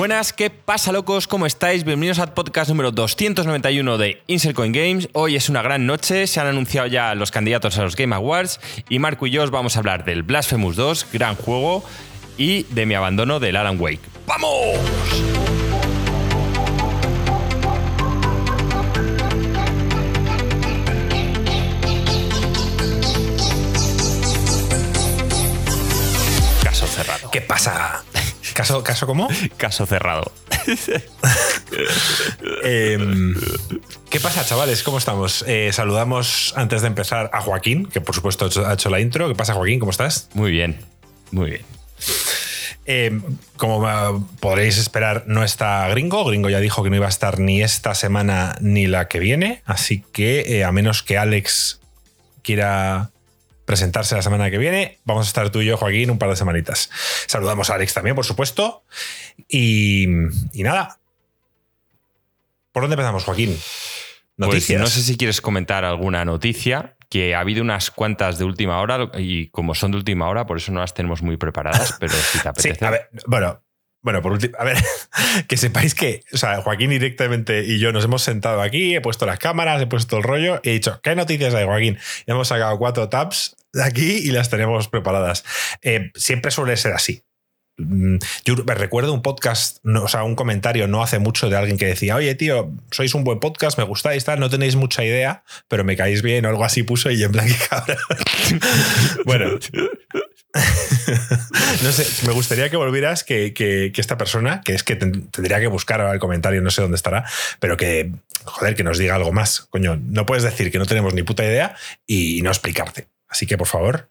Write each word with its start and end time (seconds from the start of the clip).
Buenas, 0.00 0.32
¿qué 0.32 0.48
pasa 0.48 0.92
locos? 0.92 1.26
¿Cómo 1.26 1.44
estáis? 1.44 1.84
Bienvenidos 1.84 2.20
al 2.20 2.32
podcast 2.32 2.70
número 2.70 2.90
291 2.90 3.98
de 3.98 4.22
Insert 4.28 4.56
Coin 4.56 4.72
Games. 4.72 5.10
Hoy 5.12 5.36
es 5.36 5.50
una 5.50 5.60
gran 5.60 5.84
noche, 5.84 6.26
se 6.26 6.40
han 6.40 6.46
anunciado 6.46 6.86
ya 6.86 7.14
los 7.14 7.30
candidatos 7.30 7.76
a 7.76 7.82
los 7.82 7.96
Game 7.96 8.16
Awards 8.16 8.60
y 8.88 8.98
Marco 8.98 9.26
y 9.26 9.30
yo 9.30 9.42
os 9.42 9.50
vamos 9.50 9.76
a 9.76 9.80
hablar 9.80 10.06
del 10.06 10.22
Blasphemous 10.22 10.76
2, 10.76 11.08
gran 11.12 11.36
juego, 11.36 11.84
y 12.38 12.62
de 12.70 12.86
mi 12.86 12.94
abandono 12.94 13.40
del 13.40 13.56
Alan 13.56 13.78
Wake. 13.78 14.00
¡Vamos! 14.26 14.78
Caso 26.64 26.86
cerrado. 26.86 27.30
¿Qué 27.30 27.42
pasa? 27.42 28.02
¿Caso, 28.60 28.84
caso 28.84 29.06
cómo? 29.06 29.26
Caso 29.56 29.86
cerrado. 29.86 30.32
Em, 32.62 33.34
¿Qué 34.10 34.20
pasa, 34.20 34.44
chavales? 34.44 34.82
¿Cómo 34.82 34.98
estamos? 34.98 35.44
Eh, 35.48 35.70
saludamos 35.72 36.52
antes 36.56 36.82
de 36.82 36.88
empezar 36.88 37.30
a 37.32 37.40
Joaquín, 37.40 37.86
que 37.86 38.02
por 38.02 38.14
supuesto 38.14 38.44
ha 38.66 38.74
hecho- 38.74 38.90
la 38.90 39.00
intro. 39.00 39.28
¿Qué 39.28 39.34
pasa, 39.34 39.54
Joaquín? 39.54 39.78
¿Cómo 39.80 39.90
estás? 39.90 40.28
Muy 40.34 40.50
bien, 40.50 40.78
muy 41.30 41.50
bien. 41.50 41.62
Eh, 42.84 43.18
como 43.56 44.28
podréis 44.40 44.76
esperar, 44.76 45.24
no 45.26 45.42
está 45.42 45.88
Gringo. 45.88 46.22
Gringo 46.26 46.50
ya 46.50 46.60
dijo 46.60 46.82
que 46.82 46.90
no 46.90 46.96
iba 46.96 47.06
a 47.06 47.10
estar 47.10 47.38
ni 47.38 47.62
esta 47.62 47.94
semana 47.94 48.56
ni 48.60 48.86
la 48.86 49.08
que 49.08 49.20
viene. 49.20 49.62
Así 49.64 50.04
que, 50.12 50.58
eh, 50.58 50.64
a 50.64 50.72
menos 50.72 51.02
que 51.02 51.16
Alex 51.16 51.80
quiera 52.42 53.10
presentarse 53.70 54.16
la 54.16 54.22
semana 54.22 54.50
que 54.50 54.58
viene, 54.58 54.98
vamos 55.04 55.26
a 55.26 55.28
estar 55.28 55.48
tú 55.50 55.60
y 55.60 55.66
yo, 55.66 55.76
Joaquín, 55.76 56.10
un 56.10 56.18
par 56.18 56.28
de 56.28 56.34
semanitas. 56.34 56.90
Saludamos 57.28 57.70
a 57.70 57.74
Alex 57.76 57.94
también, 57.94 58.16
por 58.16 58.24
supuesto. 58.24 58.82
Y, 59.48 60.06
y 60.52 60.62
nada. 60.64 60.98
¿Por 62.72 62.82
dónde 62.82 62.94
empezamos, 62.94 63.22
Joaquín? 63.22 63.50
Pues 63.50 64.48
Noticias. 64.48 64.80
no 64.80 64.88
sé 64.88 65.02
si 65.02 65.16
quieres 65.16 65.40
comentar 65.40 65.84
alguna 65.84 66.24
noticia, 66.24 66.96
que 67.08 67.36
ha 67.36 67.40
habido 67.40 67.62
unas 67.62 67.92
cuantas 67.92 68.38
de 68.38 68.44
última 68.44 68.80
hora 68.80 69.08
y 69.18 69.46
como 69.50 69.76
son 69.76 69.92
de 69.92 69.98
última 69.98 70.28
hora, 70.28 70.46
por 70.46 70.56
eso 70.56 70.72
no 70.72 70.80
las 70.80 70.92
tenemos 70.92 71.22
muy 71.22 71.36
preparadas, 71.36 71.96
pero 72.00 72.12
si 72.12 72.38
te 72.38 72.42
Sí, 72.42 72.48
apetece. 72.48 72.84
a 72.84 72.90
ver, 72.90 73.08
bueno, 73.26 73.62
bueno, 74.02 74.22
por 74.22 74.32
último, 74.32 74.56
a 74.58 74.64
ver, 74.64 74.78
que 75.48 75.56
sepáis 75.56 75.94
que, 75.94 76.22
o 76.32 76.36
sea, 76.36 76.62
Joaquín 76.62 76.90
directamente 76.90 77.64
y 77.64 77.78
yo 77.78 77.92
nos 77.92 78.04
hemos 78.04 78.22
sentado 78.22 78.62
aquí, 78.62 78.94
he 78.94 79.00
puesto 79.00 79.26
las 79.26 79.38
cámaras, 79.38 79.80
he 79.82 79.86
puesto 79.86 80.16
el 80.16 80.22
rollo 80.22 80.60
y 80.62 80.70
he 80.70 80.72
dicho, 80.72 81.00
¿qué 81.02 81.14
noticias 81.14 81.54
hay, 81.54 81.66
Joaquín? 81.66 81.98
Hemos 82.26 82.48
sacado 82.48 82.78
cuatro 82.78 83.08
tabs 83.08 83.56
de 83.72 83.84
aquí 83.84 84.18
y 84.18 84.30
las 84.30 84.50
tenemos 84.50 84.88
preparadas. 84.88 85.44
Eh, 85.82 86.10
siempre 86.14 86.50
suele 86.50 86.76
ser 86.76 86.92
así. 86.92 87.22
Mm, 87.80 88.18
Yo 88.44 88.54
recuerdo 88.56 89.12
un 89.12 89.22
podcast, 89.22 89.78
no, 89.82 90.04
o 90.04 90.08
sea, 90.08 90.22
un 90.24 90.34
comentario 90.34 90.86
no 90.88 91.02
hace 91.02 91.18
mucho 91.18 91.48
de 91.48 91.56
alguien 91.56 91.78
que 91.78 91.86
decía, 91.86 92.16
oye, 92.16 92.34
tío, 92.34 92.70
sois 92.90 93.14
un 93.14 93.24
buen 93.24 93.40
podcast, 93.40 93.78
me 93.78 93.84
gustáis, 93.84 94.24
tal, 94.24 94.38
no 94.40 94.50
tenéis 94.50 94.76
mucha 94.76 95.04
idea, 95.04 95.42
pero 95.68 95.84
me 95.84 95.96
caéis 95.96 96.22
bien 96.22 96.44
o 96.44 96.48
algo 96.48 96.64
así 96.64 96.82
puso 96.82 97.10
y 97.10 97.22
en 97.22 97.32
plan, 97.32 97.48
cabra. 97.70 97.96
bueno, 99.24 99.58
no 101.82 101.92
sé, 101.92 102.26
me 102.26 102.32
gustaría 102.32 102.68
que 102.70 102.76
volvieras 102.76 103.24
que, 103.24 103.52
que- 103.54 103.92
esta 103.96 104.16
persona, 104.18 104.62
que 104.64 104.74
es 104.74 104.82
que 104.82 104.96
ten- 104.96 105.28
tendría 105.30 105.60
que 105.60 105.66
buscar 105.66 106.00
el 106.00 106.18
comentario, 106.18 106.60
no 106.62 106.70
sé 106.70 106.80
dónde 106.82 106.96
estará, 106.96 107.24
pero 107.60 107.76
que, 107.76 108.12
joder, 108.44 108.74
que 108.74 108.82
nos 108.84 108.98
diga 108.98 109.14
algo 109.14 109.30
más. 109.32 109.66
Coño, 109.70 109.98
no 110.02 110.24
puedes 110.26 110.42
decir 110.42 110.70
que 110.72 110.78
no 110.78 110.86
tenemos 110.86 111.12
ni 111.14 111.22
puta 111.22 111.44
idea 111.44 111.76
y 112.06 112.40
no 112.42 112.50
explicarte. 112.50 113.08
Así 113.28 113.46
que, 113.46 113.56
por 113.58 113.66
favor, 113.68 114.08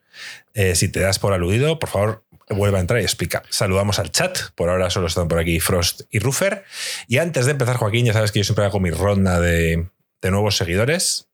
eh, 0.53 0.75
si 0.75 0.87
te 0.89 0.99
das 0.99 1.19
por 1.19 1.33
aludido, 1.33 1.79
por 1.79 1.89
favor, 1.89 2.23
vuelve 2.49 2.77
a 2.77 2.81
entrar 2.81 2.99
y 2.99 3.03
explica. 3.03 3.43
Saludamos 3.49 3.99
al 3.99 4.11
chat. 4.11 4.37
Por 4.55 4.69
ahora 4.69 4.89
solo 4.89 5.07
están 5.07 5.27
por 5.27 5.39
aquí 5.39 5.59
Frost 5.59 6.01
y 6.09 6.19
Ruffer. 6.19 6.63
Y 7.07 7.17
antes 7.17 7.45
de 7.45 7.51
empezar, 7.51 7.77
Joaquín, 7.77 8.05
ya 8.05 8.13
sabes 8.13 8.31
que 8.31 8.39
yo 8.39 8.43
siempre 8.43 8.65
hago 8.65 8.79
mi 8.79 8.91
ronda 8.91 9.39
de, 9.39 9.87
de 10.21 10.31
nuevos 10.31 10.57
seguidores. 10.57 11.29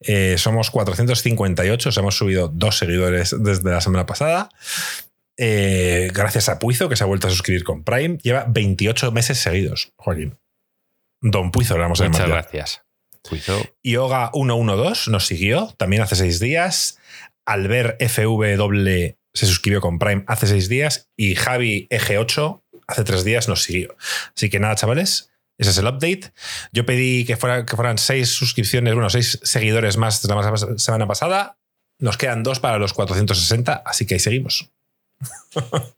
Eh, 0.00 0.36
somos 0.38 0.70
458, 0.70 1.88
os 1.88 1.96
hemos 1.96 2.16
subido 2.16 2.48
dos 2.48 2.78
seguidores 2.78 3.34
desde 3.38 3.70
la 3.70 3.80
semana 3.80 4.06
pasada. 4.06 4.50
Eh, 5.36 6.10
gracias 6.12 6.48
a 6.48 6.58
Puizo, 6.58 6.88
que 6.88 6.96
se 6.96 7.04
ha 7.04 7.06
vuelto 7.06 7.26
a 7.26 7.30
suscribir 7.30 7.64
con 7.64 7.82
Prime. 7.82 8.18
Lleva 8.22 8.44
28 8.48 9.12
meses 9.12 9.38
seguidos, 9.38 9.92
Joaquín. 9.96 10.38
Don 11.20 11.50
Puizo, 11.50 11.74
le 11.74 11.80
vamos 11.80 12.00
a 12.00 12.08
Muchas 12.08 12.28
gracias. 12.28 12.82
Juicio. 13.26 13.54
Yoga112 13.82 15.08
nos 15.08 15.26
siguió 15.26 15.74
también 15.78 16.02
hace 16.02 16.16
seis 16.16 16.40
días. 16.40 16.98
Albert 17.46 18.02
FW 18.02 19.16
se 19.34 19.46
suscribió 19.46 19.80
con 19.80 19.98
Prime 19.98 20.24
hace 20.26 20.46
seis 20.46 20.68
días. 20.68 21.10
Y 21.16 21.34
Javi 21.34 21.88
EG8 21.90 22.62
hace 22.86 23.04
tres 23.04 23.24
días 23.24 23.48
nos 23.48 23.62
siguió. 23.62 23.96
Así 24.36 24.48
que 24.50 24.60
nada, 24.60 24.76
chavales. 24.76 25.30
Ese 25.58 25.70
es 25.70 25.78
el 25.78 25.86
update. 25.86 26.32
Yo 26.72 26.84
pedí 26.86 27.24
que, 27.24 27.34
que 27.36 27.76
fueran 27.76 27.98
seis 27.98 28.30
suscripciones, 28.30 28.94
bueno, 28.94 29.08
seis 29.10 29.38
seguidores 29.42 29.96
más 29.96 30.20
de 30.22 30.34
la 30.34 30.56
semana 30.78 31.06
pasada. 31.06 31.58
Nos 32.00 32.16
quedan 32.16 32.42
dos 32.42 32.58
para 32.58 32.78
los 32.78 32.92
460, 32.92 33.72
así 33.86 34.04
que 34.04 34.14
ahí 34.14 34.20
seguimos. 34.20 34.72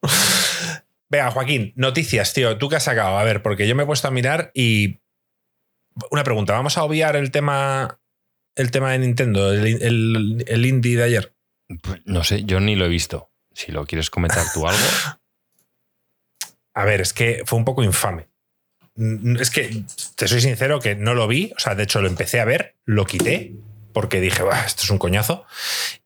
Venga, 1.11 1.31
Joaquín, 1.31 1.73
noticias, 1.77 2.33
tío. 2.35 2.59
¿Tú 2.59 2.69
qué 2.69 2.77
has 2.77 2.83
sacado? 2.85 3.17
A 3.19 3.25
ver, 3.25 3.43
porque 3.43 3.67
yo 3.69 3.75
me 3.77 3.85
he 3.85 3.87
puesto 3.87 4.09
a 4.09 4.11
mirar 4.11 4.51
y. 4.55 5.01
Una 6.11 6.25
pregunta, 6.25 6.53
¿vamos 6.53 6.77
a 6.77 6.85
obviar 6.85 7.17
el 7.17 7.31
tema. 7.31 7.99
El 8.57 8.71
tema 8.71 8.93
de 8.93 8.99
Nintendo, 8.99 9.53
el- 9.53 10.45
el 10.47 10.67
indie 10.67 10.97
de 10.97 11.03
ayer? 11.05 11.36
Pues 11.83 12.01
no 12.05 12.23
sé, 12.25 12.45
yo 12.45 12.61
ni 12.61 12.77
lo 12.77 12.85
he 12.87 12.89
visto. 12.89 13.31
Si 13.53 13.73
lo 13.73 13.87
quieres 13.87 14.11
comentar 14.11 14.45
tú 14.53 14.67
algo. 14.69 14.81
A 16.75 16.85
ver, 16.85 17.01
es 17.01 17.13
que 17.13 17.43
fue 17.47 17.59
un 17.59 17.65
poco 17.65 17.83
infame. 17.83 18.29
Mm, 18.97 19.37
Es 19.41 19.51
que, 19.51 19.85
te 20.15 20.29
soy 20.29 20.41
sincero, 20.41 20.81
que 20.81 20.95
no 20.95 21.15
lo 21.15 21.27
vi. 21.27 21.53
O 21.57 21.59
sea, 21.61 21.75
de 21.75 21.85
hecho, 21.85 22.01
lo 22.03 22.09
empecé 22.09 22.41
a 22.41 22.45
ver, 22.45 22.77
lo 22.85 23.05
quité, 23.07 23.55
porque 23.93 24.21
dije, 24.21 24.43
"Buah, 24.43 24.65
esto 24.67 24.83
es 24.85 24.91
un 24.91 24.99
coñazo. 24.99 25.45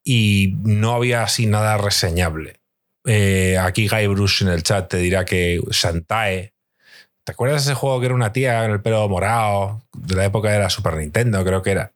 Y 0.04 0.54
no 0.62 0.94
había 0.94 1.22
así 1.25 1.47
nada 1.47 1.77
reseñable. 1.77 2.60
Eh, 3.06 3.59
aquí 3.59 3.88
Guy 3.88 4.06
Bruce 4.06 4.44
en 4.44 4.50
el 4.50 4.62
chat 4.62 4.88
te 4.88 4.98
dirá 4.98 5.25
que 5.25 5.60
Shantae. 5.71 6.54
¿Te 7.25 7.32
acuerdas 7.32 7.65
de 7.65 7.72
ese 7.72 7.78
juego 7.78 7.98
que 8.00 8.06
era 8.06 8.15
una 8.15 8.32
tía 8.32 8.62
con 8.62 8.71
el 8.72 8.82
pelo 8.82 9.09
morado? 9.09 9.82
De 9.97 10.15
la 10.16 10.25
época 10.25 10.50
de 10.50 10.59
la 10.59 10.71
Super 10.71 10.94
Nintendo, 10.97 11.44
creo 11.44 11.62
que 11.62 11.71
era. 11.72 11.92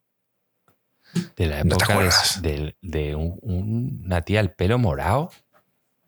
De 1.36 1.46
la 1.46 1.62
¿No 1.64 1.76
te 1.76 1.84
época 1.84 1.86
de, 1.86 1.92
acuerdas? 1.92 2.42
de- 2.42 2.76
de 2.82 3.14
un- 3.14 3.38
un- 3.42 4.02
una 4.06 4.22
tía 4.22 4.40
el 4.40 4.50
pelo 4.52 4.78
morado. 4.78 5.30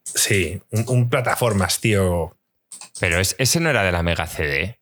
Sí, 0.04 0.60
un, 0.70 0.84
un 0.88 1.08
plataformas, 1.10 1.80
tío. 1.80 2.36
Pero 3.00 3.18
es- 3.20 3.34
ese 3.38 3.60
no 3.60 3.70
era 3.70 3.82
de 3.82 3.92
la 3.92 4.02
Mega 4.02 4.26
CD. 4.26 4.80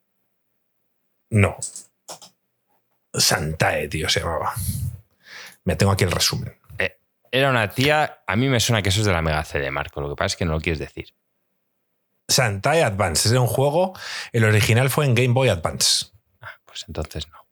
No. 1.29 1.57
Santae, 3.13 3.87
tío, 3.87 4.09
se 4.09 4.19
llamaba. 4.19 4.53
Me 5.63 5.75
tengo 5.75 5.91
aquí 5.91 6.03
el 6.03 6.11
resumen. 6.11 6.55
Era 7.31 7.49
una 7.49 7.69
tía. 7.69 8.21
A 8.27 8.35
mí 8.37 8.47
me 8.47 8.61
suena 8.61 8.81
que 8.81 8.89
eso 8.89 9.01
es 9.01 9.05
de 9.07 9.11
la 9.11 9.21
Mega 9.21 9.43
CD, 9.43 9.69
Marco. 9.69 9.99
Lo 9.99 10.07
que 10.09 10.15
pasa 10.15 10.27
es 10.27 10.35
que 10.37 10.45
no 10.45 10.53
lo 10.53 10.61
quieres 10.61 10.79
decir. 10.79 11.13
Santae 12.29 12.81
Advance 12.81 13.27
es 13.27 13.35
un 13.35 13.45
juego. 13.47 13.91
El 14.31 14.45
original 14.45 14.89
fue 14.89 15.05
en 15.05 15.15
Game 15.15 15.33
Boy 15.33 15.49
Advance. 15.49 16.05
Ah, 16.39 16.53
pues 16.63 16.85
entonces 16.87 17.27
no. 17.27 17.45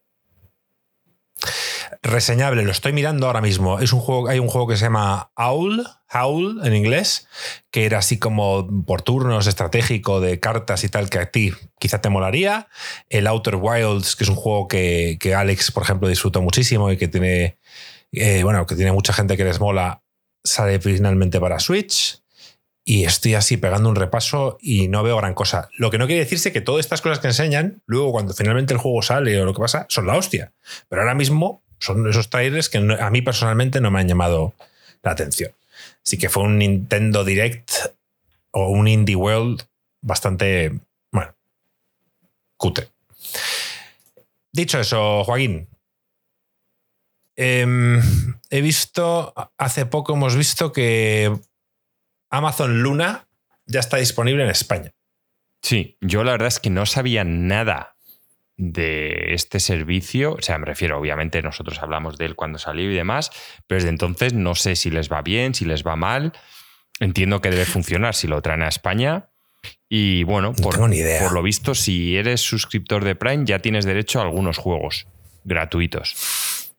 Reseñable, 2.01 2.63
lo 2.63 2.71
estoy 2.71 2.93
mirando 2.93 3.27
ahora 3.27 3.41
mismo. 3.41 3.79
Es 3.79 3.93
un 3.93 3.99
juego, 3.99 4.29
hay 4.29 4.39
un 4.39 4.47
juego 4.47 4.67
que 4.67 4.77
se 4.77 4.85
llama 4.85 5.31
Owl, 5.35 5.85
Howl 6.13 6.61
en 6.63 6.75
inglés, 6.75 7.27
que 7.71 7.85
era 7.85 7.99
así 7.99 8.19
como 8.19 8.67
por 8.85 9.01
turnos, 9.01 9.47
estratégico, 9.47 10.21
de 10.21 10.39
cartas 10.39 10.83
y 10.83 10.89
tal, 10.89 11.09
que 11.09 11.19
a 11.19 11.31
ti 11.31 11.53
quizá 11.79 12.01
te 12.01 12.09
molaría. 12.09 12.67
El 13.09 13.27
Outer 13.27 13.55
Wilds, 13.55 14.15
que 14.15 14.23
es 14.23 14.29
un 14.29 14.35
juego 14.35 14.67
que, 14.67 15.17
que 15.19 15.35
Alex, 15.35 15.71
por 15.71 15.83
ejemplo, 15.83 16.07
disfrutó 16.07 16.41
muchísimo 16.41 16.91
y 16.91 16.97
que 16.97 17.07
tiene, 17.07 17.57
eh, 18.11 18.43
bueno, 18.43 18.65
que 18.65 18.75
tiene 18.75 18.91
mucha 18.91 19.13
gente 19.13 19.37
que 19.37 19.43
les 19.43 19.59
mola, 19.59 20.03
sale 20.43 20.79
finalmente 20.79 21.39
para 21.39 21.59
Switch. 21.59 22.23
Y 22.85 23.05
estoy 23.05 23.33
así 23.35 23.55
pegando 23.55 23.87
un 23.87 23.95
repaso 23.95 24.57
y 24.59 24.89
no 24.89 25.03
veo 25.03 25.15
gran 25.15 25.33
cosa. 25.33 25.69
Lo 25.77 25.89
que 25.89 25.97
no 25.97 26.05
quiere 26.05 26.19
decirse 26.19 26.51
que 26.51 26.59
todas 26.59 26.81
estas 26.81 27.01
cosas 27.01 27.19
que 27.19 27.27
enseñan, 27.27 27.81
luego 27.85 28.11
cuando 28.11 28.33
finalmente 28.33 28.73
el 28.73 28.79
juego 28.79 29.01
sale 29.01 29.39
o 29.41 29.45
lo 29.45 29.53
que 29.53 29.61
pasa, 29.61 29.85
son 29.87 30.05
la 30.05 30.17
hostia. 30.17 30.53
Pero 30.89 31.01
ahora 31.01 31.15
mismo 31.15 31.62
son 31.83 32.09
esos 32.09 32.29
trailers 32.29 32.69
que 32.69 32.77
a 32.77 33.09
mí 33.09 33.21
personalmente 33.21 33.81
no 33.81 33.91
me 33.91 33.99
han 33.99 34.07
llamado 34.07 34.53
la 35.01 35.11
atención. 35.11 35.51
Así 36.03 36.17
que 36.17 36.29
fue 36.29 36.43
un 36.43 36.57
Nintendo 36.57 37.25
Direct 37.25 37.71
o 38.51 38.69
un 38.69 38.87
Indie 38.87 39.17
World 39.17 39.63
bastante, 40.01 40.79
bueno, 41.11 41.35
cutre. 42.55 42.89
Dicho 44.53 44.79
eso, 44.79 45.25
Joaquín, 45.25 45.67
em, 47.35 48.01
he 48.49 48.61
visto, 48.61 49.33
hace 49.57 49.85
poco 49.85 50.13
hemos 50.13 50.37
visto 50.37 50.71
que 50.71 51.37
Amazon 52.29 52.81
Luna 52.81 53.27
ya 53.65 53.81
está 53.81 53.97
disponible 53.97 54.43
en 54.43 54.51
España. 54.51 54.93
Sí, 55.61 55.97
yo 55.99 56.23
la 56.23 56.31
verdad 56.31 56.47
es 56.47 56.59
que 56.59 56.69
no 56.69 56.85
sabía 56.85 57.25
nada 57.25 57.97
de 58.57 59.33
este 59.33 59.59
servicio. 59.59 60.33
O 60.33 60.41
sea, 60.41 60.57
me 60.57 60.65
refiero, 60.65 60.97
obviamente, 60.97 61.41
nosotros 61.41 61.79
hablamos 61.81 62.17
de 62.17 62.25
él 62.25 62.35
cuando 62.35 62.59
salió 62.59 62.91
y 62.91 62.95
demás, 62.95 63.31
pero 63.67 63.79
desde 63.79 63.89
entonces 63.89 64.33
no 64.33 64.55
sé 64.55 64.75
si 64.75 64.89
les 64.89 65.11
va 65.11 65.21
bien, 65.21 65.53
si 65.53 65.65
les 65.65 65.85
va 65.85 65.95
mal. 65.95 66.33
Entiendo 66.99 67.41
que 67.41 67.49
debe 67.49 67.65
funcionar 67.65 68.15
si 68.15 68.27
lo 68.27 68.41
traen 68.41 68.61
a 68.61 68.67
España. 68.67 69.29
Y 69.89 70.23
bueno, 70.23 70.53
idea. 70.91 71.23
por 71.23 71.33
lo 71.33 71.41
visto, 71.41 71.75
si 71.75 72.17
eres 72.17 72.41
suscriptor 72.41 73.03
de 73.03 73.15
Prime, 73.15 73.45
ya 73.45 73.59
tienes 73.59 73.85
derecho 73.85 74.19
a 74.19 74.23
algunos 74.23 74.57
juegos 74.57 75.07
gratuitos. 75.43 76.73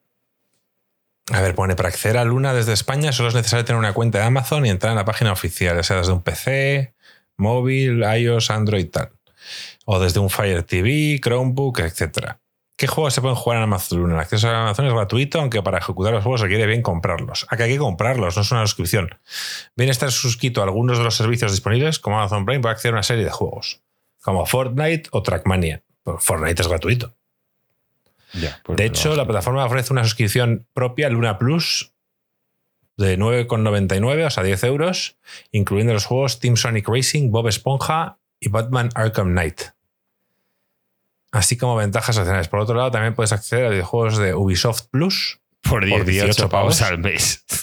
A 1.33 1.41
ver, 1.41 1.55
pone 1.55 1.75
para 1.75 1.89
acceder 1.89 2.19
a 2.19 2.25
Luna 2.25 2.53
desde 2.53 2.75
España 2.75 3.11
solo 3.13 3.31
es 3.31 3.35
necesario 3.35 3.65
tener 3.65 3.79
una 3.79 3.95
cuenta 3.95 4.19
de 4.19 4.25
Amazon 4.25 4.67
y 4.67 4.71
entrar 4.71 4.91
en 4.91 4.97
la 4.97 5.07
página 5.07 5.33
oficial, 5.33 5.75
ya 5.77 5.83
sea 5.83 5.97
desde 5.97 6.13
un 6.13 6.23
PC, 6.23 6.95
móvil, 7.37 8.03
iOS, 8.03 8.51
Android 8.51 8.91
tal. 8.91 9.11
O 9.85 9.99
desde 9.99 10.21
un 10.21 10.31
Fire 10.31 10.63
TV, 10.63 11.21
Chromebook, 11.23 11.81
etc. 11.81 12.37
¿Qué 12.77 12.89
juegos 12.89 13.15
se 13.15 13.21
pueden 13.21 13.37
jugar 13.37 13.59
en 13.59 13.65
Amazon 13.65 14.01
Luna? 14.01 14.15
El 14.15 14.21
acceso 14.21 14.49
a 14.49 14.63
Amazon 14.63 14.87
es 14.87 14.93
gratuito, 14.93 15.41
aunque 15.41 15.63
para 15.63 15.79
ejecutar 15.79 16.13
los 16.13 16.25
juegos 16.25 16.41
requiere 16.41 16.67
bien 16.67 16.83
comprarlos. 16.83 17.47
Aquí 17.49 17.63
hay 17.63 17.73
que 17.73 17.79
comprarlos, 17.79 18.35
no 18.37 18.43
es 18.43 18.51
una 18.51 18.67
suscripción. 18.67 19.17
Bien 19.77 19.91
estar 19.91 20.11
suscrito 20.11 20.61
a 20.61 20.65
algunos 20.65 20.99
de 20.99 21.05
los 21.05 21.15
servicios 21.15 21.53
disponibles, 21.53 22.01
como 22.01 22.19
Amazon 22.19 22.45
Prime, 22.45 22.61
para 22.61 22.73
acceder 22.73 22.95
a 22.95 22.97
una 22.97 23.03
serie 23.05 23.25
de 23.25 23.31
juegos, 23.31 23.81
como 24.23 24.45
Fortnite 24.45 25.09
o 25.13 25.23
Trackmania. 25.23 25.83
Pues 26.03 26.25
Fortnite 26.25 26.63
es 26.63 26.69
gratuito. 26.69 27.15
Ya, 28.33 28.61
pues 28.65 28.77
De 28.77 28.87
hecho, 28.87 29.15
la 29.15 29.25
plataforma 29.25 29.65
ofrece 29.65 29.93
una 29.93 30.03
suscripción 30.03 30.67
propia, 30.73 31.09
Luna 31.09 31.39
Plus, 31.39 31.95
de 32.97 33.19
9,99, 33.19 34.27
o 34.27 34.31
sea, 34.31 34.43
10 34.43 34.65
euros, 34.65 35.17
incluyendo 35.53 35.93
los 35.93 36.07
juegos 36.07 36.41
Team 36.41 36.57
Sonic 36.57 36.89
Racing, 36.89 37.31
Bob 37.31 37.49
Esponja 37.49 38.19
y 38.41 38.49
Batman 38.49 38.91
Arkham 38.95 39.31
Knight. 39.31 39.74
Así 41.35 41.57
como 41.57 41.75
ventajas 41.75 42.17
adicionales. 42.17 42.47
Por 42.47 42.61
otro 42.61 42.77
lado, 42.77 42.93
también 42.93 43.15
puedes 43.15 43.33
acceder 43.33 43.67
a 43.67 43.71
videojuegos 43.71 44.19
de 44.19 44.35
Ubisoft 44.35 44.83
Plus. 44.91 45.41
por 45.69 45.85
18, 45.85 46.05
18 46.11 46.49
pavos 46.49 46.81
al 46.81 46.99
mes. 46.99 47.45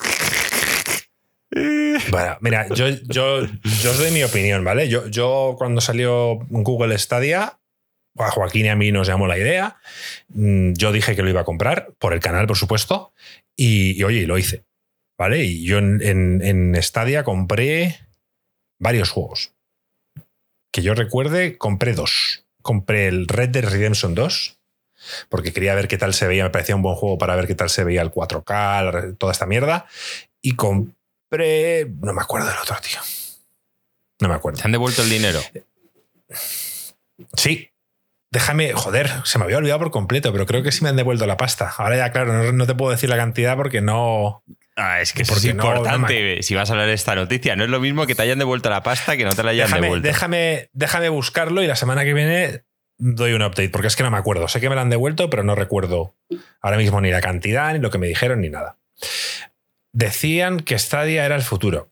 Bueno, 2.10 2.38
mira, 2.40 2.68
yo, 2.70 2.88
yo, 2.88 3.46
yo 3.82 3.92
os 3.92 3.98
doy 3.98 4.12
mi 4.12 4.24
opinión, 4.24 4.64
¿vale? 4.64 4.88
Yo, 4.88 5.08
yo 5.08 5.56
cuando 5.58 5.82
salió 5.82 6.36
Google 6.50 6.98
Stadia, 6.98 7.60
a 8.18 8.32
Joaquín 8.32 8.68
y 8.68 8.70
a 8.70 8.76
mí 8.78 8.92
nos 8.94 9.08
llamó 9.08 9.28
la 9.28 9.38
idea. 9.38 9.78
Mm, 10.30 10.72
Yo 10.74 10.94
dije 10.94 11.14
que 11.14 11.22
lo 11.24 11.30
iba 11.30 11.42
a 11.42 11.46
comprar, 11.46 11.94
por 12.00 12.14
el 12.14 12.22
canal, 12.22 12.48
por 12.48 12.56
supuesto. 12.58 13.14
Y, 13.58 14.00
y, 14.00 14.04
oye, 14.06 14.20
y 14.20 14.26
lo 14.26 14.38
hice. 14.38 14.64
¿Vale? 15.18 15.44
Y 15.44 15.66
yo 15.66 15.78
en, 15.78 16.02
en, 16.02 16.42
en 16.42 16.82
Stadia 16.82 17.26
compré 17.26 18.00
varios 18.80 19.10
juegos. 19.10 19.54
Que 20.72 20.82
yo 20.82 20.94
recuerde, 20.96 21.58
compré 21.58 21.94
dos. 21.94 22.41
Compré 22.62 23.08
el 23.08 23.28
Red 23.28 23.50
Dead 23.50 23.66
Redemption 23.66 24.16
2, 24.16 24.58
porque 25.30 25.52
quería 25.54 25.76
ver 25.76 25.88
qué 25.88 25.98
tal 25.98 26.14
se 26.14 26.28
veía, 26.28 26.44
me 26.44 26.50
parecía 26.50 26.76
un 26.76 26.82
buen 26.82 26.96
juego 26.96 27.18
para 27.18 27.36
ver 27.36 27.48
qué 27.48 27.56
tal 27.56 27.70
se 27.70 27.84
veía 27.84 28.02
el 28.02 28.12
4K, 28.12 28.82
la- 28.84 29.14
toda 29.18 29.32
esta 29.32 29.46
mierda. 29.46 29.86
Y 30.42 30.56
compré. 30.56 31.88
No 32.02 32.14
me 32.14 32.22
acuerdo 32.22 32.48
del 32.48 32.58
otro, 32.58 32.76
tío. 32.82 33.00
No 34.20 34.28
me 34.30 34.36
acuerdo. 34.36 34.60
¿Te 34.60 34.66
han 34.66 34.72
devuelto 34.72 35.02
el 35.02 35.10
dinero? 35.10 35.40
Sí. 37.36 37.70
Déjame, 38.34 38.72
joder, 38.74 39.10
se 39.26 39.38
me 39.40 39.44
había 39.44 39.58
olvidado 39.58 39.80
por 39.80 39.92
completo, 39.92 40.32
pero 40.32 40.46
creo 40.46 40.64
que 40.64 40.72
sí 40.72 40.84
me 40.84 40.90
han 40.90 40.96
devuelto 40.96 41.26
la 41.28 41.36
pasta. 41.36 41.74
Ahora 41.78 41.98
ya, 41.98 42.12
claro, 42.12 42.32
no, 42.32 42.52
no 42.54 42.66
te 42.66 42.76
puedo 42.76 42.92
decir 42.92 43.10
la 43.10 43.18
cantidad 43.18 43.58
porque 43.58 43.82
no. 43.82 44.44
Ah, 44.82 45.02
es 45.02 45.14
que 45.14 45.22
eso 45.22 45.36
es 45.36 45.44
no- 45.46 45.52
importante 45.52 46.42
si 46.42 46.56
vas 46.56 46.70
a 46.70 46.74
hablar 46.74 46.88
de 46.88 46.94
esta 46.94 47.14
noticia. 47.16 47.56
No 47.56 47.64
es 47.64 47.70
lo 47.70 47.80
mismo 47.80 48.06
que 48.08 48.16
te 48.16 48.22
hayan 48.24 48.40
devuelto 48.40 48.70
la 48.70 48.82
pasta 48.84 49.16
que 49.18 49.24
no 49.26 49.36
te 49.36 49.44
la 49.44 49.52
hayan 49.52 49.68
Déjame, 49.68 49.82
devuelto. 49.88 50.08
déjame, 50.08 50.70
déjame 50.74 51.10
buscarlo 51.10 51.62
y 51.64 51.68
la 51.68 51.76
semana 51.76 52.04
que 52.04 52.14
viene 52.14 52.64
doy 52.98 53.34
un 53.34 53.42
update, 53.42 53.70
porque 53.70 53.88
es 53.88 53.96
que 53.96 54.04
no 54.04 54.12
me 54.12 54.18
acuerdo. 54.18 54.48
Sé 54.48 54.60
que 54.60 54.70
me 54.70 54.76
lo 54.76 54.82
han 54.82 54.90
devuelto, 54.90 55.30
pero 55.30 55.44
no 55.44 55.56
recuerdo 55.56 56.16
ahora 56.62 56.78
mismo 56.78 57.00
ni 57.02 57.10
la 57.12 57.22
cantidad, 57.22 57.74
ni 57.74 57.80
lo 57.80 57.90
que 57.92 57.98
me 57.98 58.08
dijeron, 58.08 58.42
ni 58.42 58.50
nada. 58.50 58.78
Decían 59.94 60.60
que 60.62 60.78
Stadia 60.80 61.26
era 61.26 61.36
el 61.36 61.42
futuro. 61.42 61.92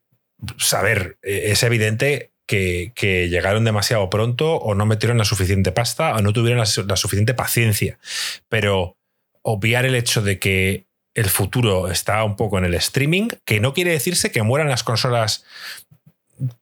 A 0.71 0.81
ver, 0.81 1.17
eh, 1.21 1.45
es 1.47 1.63
evidente 1.63 2.31
que, 2.47 2.91
que 2.95 3.27
llegaron 3.29 3.65
demasiado 3.65 4.09
pronto 4.09 4.55
o 4.55 4.73
no 4.73 4.85
metieron 4.85 5.17
la 5.17 5.25
suficiente 5.25 5.71
pasta 5.71 6.15
o 6.15 6.21
no 6.21 6.31
tuvieron 6.33 6.59
la, 6.59 6.83
la 6.87 6.95
suficiente 6.95 7.33
paciencia. 7.33 7.99
Pero 8.47 8.97
obviar 9.41 9.85
el 9.85 9.95
hecho 9.95 10.21
de 10.21 10.39
que 10.39 10.85
el 11.13 11.29
futuro 11.29 11.89
está 11.89 12.23
un 12.23 12.35
poco 12.35 12.57
en 12.57 12.65
el 12.65 12.73
streaming, 12.75 13.29
que 13.45 13.59
no 13.59 13.73
quiere 13.73 13.91
decirse 13.91 14.31
que 14.31 14.43
mueran 14.43 14.69
las 14.69 14.83
consolas 14.83 15.45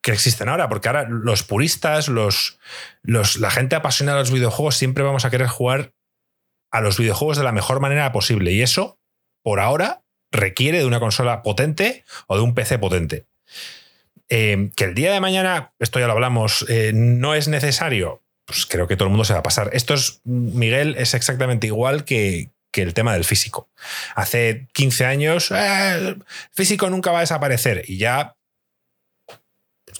que 0.01 0.11
existen 0.11 0.49
ahora, 0.49 0.69
porque 0.69 0.87
ahora 0.87 1.07
los 1.07 1.43
puristas, 1.43 2.07
los, 2.07 2.59
los, 3.03 3.37
la 3.37 3.51
gente 3.51 3.75
apasionada 3.75 4.17
de 4.17 4.23
los 4.23 4.31
videojuegos, 4.31 4.75
siempre 4.75 5.03
vamos 5.03 5.25
a 5.25 5.29
querer 5.29 5.47
jugar 5.47 5.93
a 6.71 6.81
los 6.81 6.97
videojuegos 6.97 7.37
de 7.37 7.43
la 7.43 7.51
mejor 7.51 7.79
manera 7.79 8.11
posible. 8.11 8.51
Y 8.51 8.61
eso, 8.61 8.99
por 9.43 9.59
ahora, 9.59 10.03
requiere 10.31 10.79
de 10.79 10.85
una 10.85 10.99
consola 10.99 11.43
potente 11.43 12.03
o 12.27 12.35
de 12.35 12.41
un 12.41 12.55
PC 12.55 12.79
potente. 12.79 13.27
Eh, 14.29 14.71
que 14.75 14.83
el 14.83 14.93
día 14.93 15.13
de 15.13 15.19
mañana, 15.19 15.73
esto 15.79 15.99
ya 15.99 16.07
lo 16.07 16.13
hablamos, 16.13 16.65
eh, 16.67 16.91
no 16.93 17.35
es 17.35 17.47
necesario, 17.47 18.23
pues 18.45 18.65
creo 18.65 18.87
que 18.87 18.97
todo 18.97 19.05
el 19.07 19.11
mundo 19.11 19.25
se 19.25 19.33
va 19.33 19.39
a 19.39 19.43
pasar. 19.43 19.69
Esto 19.73 19.93
es, 19.93 20.21
Miguel, 20.25 20.95
es 20.97 21.13
exactamente 21.13 21.67
igual 21.67 22.03
que, 22.03 22.51
que 22.77 22.83
el 22.83 22.93
tema 22.93 23.13
del 23.13 23.25
físico. 23.25 23.69
Hace 24.15 24.67
15 24.73 25.05
años, 25.05 25.51
"Eh, 25.51 25.95
el 25.95 26.23
físico 26.51 26.89
nunca 26.89 27.11
va 27.11 27.19
a 27.19 27.21
desaparecer 27.21 27.83
y 27.87 27.97
ya 27.97 28.35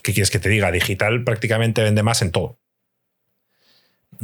¿qué 0.02 0.12
quieres 0.12 0.30
que 0.30 0.38
te 0.38 0.48
diga? 0.48 0.70
Digital 0.70 1.24
prácticamente 1.24 1.82
vende 1.82 2.02
más 2.02 2.22
en 2.22 2.32
todo. 2.32 2.58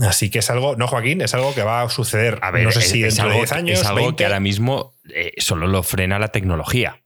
Así 0.00 0.30
que 0.30 0.40
es 0.40 0.50
algo, 0.50 0.76
no 0.76 0.88
Joaquín, 0.88 1.20
es 1.20 1.34
algo 1.34 1.54
que 1.54 1.62
va 1.62 1.82
a 1.82 1.88
suceder. 1.88 2.38
A 2.42 2.50
ver, 2.50 2.64
no 2.64 2.72
sé 2.72 2.80
es, 2.80 2.88
si 2.90 3.04
es 3.04 3.16
dentro 3.16 3.24
de 3.24 3.30
algo, 3.32 3.42
10 3.44 3.52
años, 3.52 3.80
es 3.80 3.86
algo 3.86 4.00
20. 4.00 4.16
que 4.16 4.24
ahora 4.24 4.40
mismo 4.40 4.94
eh, 5.12 5.32
solo 5.38 5.66
lo 5.66 5.82
frena 5.82 6.18
la 6.18 6.28
tecnología. 6.28 7.02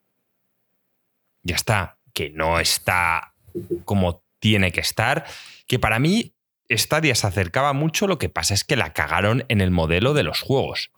Ya 1.42 1.56
está. 1.56 1.98
Que 2.14 2.30
no 2.30 2.60
está 2.60 3.34
como 3.84 4.22
tiene 4.38 4.72
que 4.72 4.80
estar. 4.80 5.24
Que 5.66 5.78
para 5.78 5.98
mí, 5.98 6.34
Stadia 6.70 7.14
se 7.14 7.26
acercaba 7.26 7.72
mucho. 7.72 8.06
Lo 8.06 8.18
que 8.18 8.28
pasa 8.28 8.54
es 8.54 8.64
que 8.64 8.76
la 8.76 8.92
cagaron 8.92 9.44
en 9.48 9.60
el 9.60 9.70
modelo 9.70 10.14
de 10.14 10.22
los 10.22 10.40
juegos. 10.40 10.90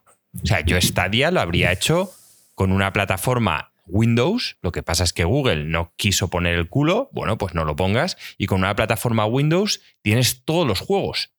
O 0.42 0.46
sea, 0.46 0.60
yo 0.60 0.80
Stadia 0.80 1.30
lo 1.30 1.40
habría 1.40 1.72
hecho 1.72 2.12
con 2.54 2.72
una 2.72 2.92
plataforma 2.92 3.72
Windows. 3.86 4.56
Lo 4.62 4.70
que 4.72 4.82
pasa 4.82 5.02
es 5.04 5.12
que 5.12 5.24
Google 5.24 5.64
no 5.64 5.92
quiso 5.96 6.28
poner 6.28 6.54
el 6.54 6.68
culo. 6.68 7.08
Bueno, 7.12 7.36
pues 7.38 7.54
no 7.54 7.64
lo 7.64 7.74
pongas. 7.76 8.16
Y 8.38 8.46
con 8.46 8.60
una 8.60 8.76
plataforma 8.76 9.26
Windows 9.26 9.80
tienes 10.02 10.44
todos 10.44 10.66
los 10.66 10.80
juegos. 10.80 11.32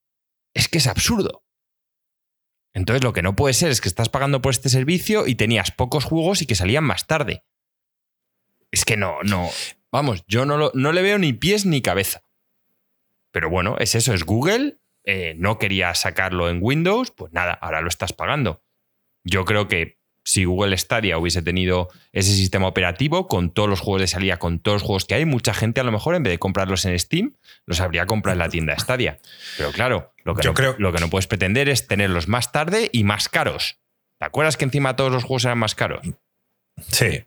Es 0.53 0.67
que 0.67 0.79
es 0.79 0.87
absurdo. 0.87 1.45
Entonces 2.73 3.03
lo 3.03 3.13
que 3.13 3.21
no 3.21 3.35
puede 3.35 3.53
ser 3.53 3.69
es 3.71 3.81
que 3.81 3.87
estás 3.89 4.09
pagando 4.09 4.41
por 4.41 4.51
este 4.51 4.69
servicio 4.69 5.27
y 5.27 5.35
tenías 5.35 5.71
pocos 5.71 6.03
juegos 6.05 6.41
y 6.41 6.45
que 6.45 6.55
salían 6.55 6.83
más 6.83 7.07
tarde. 7.07 7.43
Es 8.71 8.85
que 8.85 8.97
no, 8.97 9.17
no. 9.23 9.49
Vamos, 9.91 10.23
yo 10.27 10.45
no, 10.45 10.57
lo- 10.57 10.71
no 10.73 10.91
le 10.93 11.01
veo 11.01 11.17
ni 11.17 11.33
pies 11.33 11.65
ni 11.65 11.81
cabeza. 11.81 12.23
Pero 13.31 13.49
bueno, 13.49 13.77
es 13.79 13.95
eso, 13.95 14.13
es 14.13 14.23
Google. 14.25 14.77
eh, 15.03 15.33
no 15.37 15.57
quería 15.57 15.95
sacarlo 15.95 16.47
en 16.49 16.59
Windows, 16.61 17.09
pues 17.11 17.33
nada, 17.33 17.53
ahora 17.53 17.81
lo 17.81 17.87
estás 17.87 18.13
pagando. 18.13 18.60
Yo 19.23 19.45
creo 19.45 19.67
que 19.67 19.97
si 20.23 20.45
Google 20.45 20.77
Stadia 20.77 21.17
hubiese 21.17 21.41
tenido 21.41 21.89
ese 22.11 22.31
sistema 22.33 22.67
operativo 22.67 23.27
con 23.27 23.49
todos 23.51 23.67
los 23.67 23.79
juegos 23.79 24.01
de 24.01 24.07
salida, 24.07 24.37
con 24.37 24.59
todos 24.59 24.75
los 24.75 24.83
juegos 24.83 25.05
que 25.05 25.15
hay, 25.15 25.25
mucha 25.25 25.53
gente 25.53 25.81
a 25.81 25.83
lo 25.83 25.91
mejor 25.91 26.13
en 26.15 26.21
vez 26.23 26.31
de 26.31 26.39
comprarlos 26.39 26.85
en 26.85 26.97
Steam, 26.99 27.33
los 27.65 27.79
habría 27.81 28.05
comprado 28.05 28.33
en 28.33 28.39
la 28.39 28.49
tienda 28.49 28.77
Stadia. 28.77 29.17
Pero 29.57 29.71
claro, 29.71 30.13
lo 30.23 30.35
que, 30.35 30.43
Yo 30.43 30.51
no, 30.51 30.53
creo- 30.53 30.75
lo 30.77 30.93
que 30.93 30.99
no 30.99 31.09
puedes 31.09 31.25
pretender 31.27 31.69
es 31.69 31.87
tenerlos 31.87 32.27
más 32.27 32.51
tarde 32.51 32.89
y 32.93 33.03
más 33.03 33.29
caros. 33.29 33.77
¿Te 34.19 34.25
acuerdas 34.25 34.57
que 34.57 34.65
encima 34.65 34.95
todos 34.95 35.11
los 35.11 35.23
juegos 35.23 35.45
eran 35.45 35.57
más 35.57 35.73
caros? 35.73 36.01
Sí. 36.87 37.23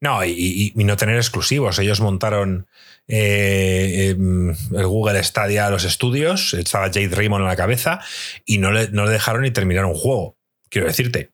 No, 0.00 0.24
y, 0.24 0.30
y- 0.30 0.72
y 0.80 0.84
no 0.84 0.96
tener 0.96 1.16
exclusivos. 1.16 1.78
Ellos 1.80 2.00
montaron 2.00 2.68
eh, 3.08 4.10
em, 4.10 4.50
el 4.50 4.86
Google 4.86 5.22
Stadia 5.24 5.66
a 5.66 5.70
los 5.70 5.84
estudios, 5.84 6.54
estaba 6.54 6.86
Jade 6.86 7.08
Raymond 7.10 7.44
a 7.44 7.48
la 7.48 7.56
cabeza 7.56 8.00
y 8.44 8.58
no 8.58 8.70
le, 8.70 8.88
no 8.90 9.04
le 9.06 9.10
dejaron 9.12 9.42
ni 9.42 9.50
terminar 9.50 9.84
un 9.86 9.94
juego. 9.94 10.36
Quiero 10.68 10.86
decirte. 10.86 11.30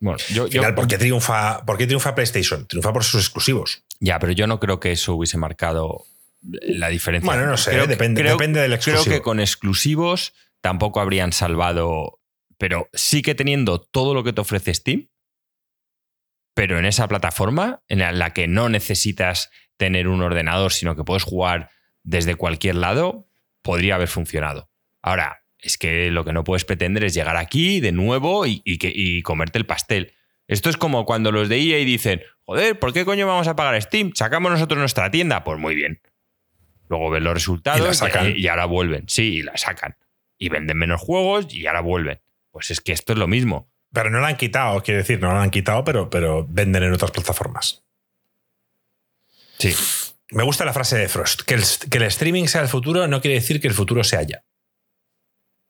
Bueno, 0.00 0.18
yo, 0.30 0.44
Al 0.44 0.50
yo- 0.50 0.60
final, 0.60 0.74
¿por, 0.74 0.88
qué 0.88 0.98
triunfa, 0.98 1.64
¿Por 1.64 1.78
qué 1.78 1.86
triunfa 1.86 2.14
PlayStation? 2.14 2.66
Triunfa 2.66 2.92
por 2.92 3.04
sus 3.04 3.20
exclusivos. 3.22 3.82
ya, 4.00 4.18
pero 4.18 4.32
yo 4.32 4.46
no 4.46 4.58
creo 4.60 4.80
que 4.80 4.92
eso 4.92 5.14
hubiese 5.14 5.38
marcado 5.38 6.04
la 6.42 6.88
diferencia. 6.88 7.30
Bueno, 7.32 7.46
no 7.46 7.56
sé, 7.56 7.70
Creo 7.70 7.86
depende, 7.86 8.20
creo- 8.20 8.32
depende 8.36 8.60
del 8.60 8.70
Creo 8.78 8.94
exclusivo. 8.96 9.14
que 9.16 9.22
con 9.22 9.40
exclusivos 9.40 10.34
tampoco 10.60 11.00
habrían 11.00 11.32
salvado, 11.32 12.20
pero 12.58 12.88
sí 12.92 13.22
que 13.22 13.34
teniendo 13.34 13.80
todo 13.80 14.12
lo 14.14 14.24
que 14.24 14.32
te 14.32 14.40
ofrece 14.40 14.74
Steam, 14.74 15.08
pero 16.54 16.78
en 16.78 16.84
esa 16.86 17.06
plataforma 17.08 17.82
en 17.88 18.18
la 18.18 18.32
que 18.32 18.48
no 18.48 18.68
necesitas 18.68 19.50
tener 19.76 20.08
un 20.08 20.22
ordenador, 20.22 20.72
sino 20.72 20.96
que 20.96 21.04
puedes 21.04 21.22
jugar 21.22 21.70
desde 22.02 22.34
cualquier 22.34 22.76
lado, 22.76 23.28
podría 23.62 23.96
haber 23.96 24.08
funcionado. 24.08 24.70
Ahora, 25.02 25.44
es 25.60 25.78
que 25.78 26.10
lo 26.10 26.24
que 26.24 26.32
no 26.32 26.44
puedes 26.44 26.64
pretender 26.64 27.04
es 27.04 27.14
llegar 27.14 27.36
aquí 27.36 27.80
de 27.80 27.92
nuevo 27.92 28.46
y, 28.46 28.62
y 28.64 28.78
que, 28.78 28.92
y 28.94 29.22
comerte 29.22 29.58
el 29.58 29.66
pastel. 29.66 30.12
Esto 30.48 30.70
es 30.70 30.76
como 30.76 31.04
cuando 31.06 31.32
los 31.32 31.48
de 31.48 31.58
EA 31.58 31.84
dicen, 31.84 32.22
joder, 32.44 32.78
¿por 32.78 32.92
qué 32.92 33.04
coño 33.04 33.26
vamos 33.26 33.48
a 33.48 33.56
pagar 33.56 33.80
Steam? 33.82 34.12
Sacamos 34.14 34.52
nosotros 34.52 34.78
nuestra 34.78 35.10
tienda. 35.10 35.42
Pues 35.42 35.58
muy 35.58 35.74
bien. 35.74 36.00
Luego 36.88 37.10
ven 37.10 37.24
los 37.24 37.34
resultados 37.34 37.80
Y 37.80 37.84
la 37.84 37.94
sacan. 37.94 38.32
y 38.36 38.46
ahora 38.46 38.66
vuelven. 38.66 39.08
Sí, 39.08 39.38
y 39.38 39.42
la 39.42 39.56
sacan. 39.56 39.96
Y 40.38 40.48
venden 40.48 40.76
menos 40.78 41.00
juegos 41.00 41.52
y 41.52 41.66
ahora 41.66 41.80
vuelven. 41.80 42.20
Pues 42.52 42.70
es 42.70 42.80
que 42.80 42.92
esto 42.92 43.12
es 43.12 43.18
lo 43.18 43.26
mismo. 43.26 43.68
Pero 43.92 44.10
no 44.10 44.20
lo 44.20 44.26
han 44.26 44.36
quitado, 44.36 44.82
quiero 44.82 44.98
decir, 44.98 45.20
no 45.20 45.32
lo 45.32 45.38
han 45.40 45.50
quitado, 45.50 45.82
pero, 45.82 46.10
pero 46.10 46.46
venden 46.48 46.82
en 46.84 46.92
otras 46.92 47.10
plataformas. 47.10 47.82
Sí. 49.58 49.74
Me 50.30 50.42
gusta 50.42 50.64
la 50.64 50.72
frase 50.72 50.98
de 50.98 51.08
Frost, 51.08 51.42
que 51.42 51.54
el, 51.54 51.62
que 51.90 51.98
el 51.98 52.04
streaming 52.04 52.44
sea 52.46 52.60
el 52.60 52.68
futuro 52.68 53.06
no 53.08 53.20
quiere 53.20 53.36
decir 53.36 53.60
que 53.60 53.68
el 53.68 53.74
futuro 53.74 54.04
sea 54.04 54.22
ya. 54.22 54.44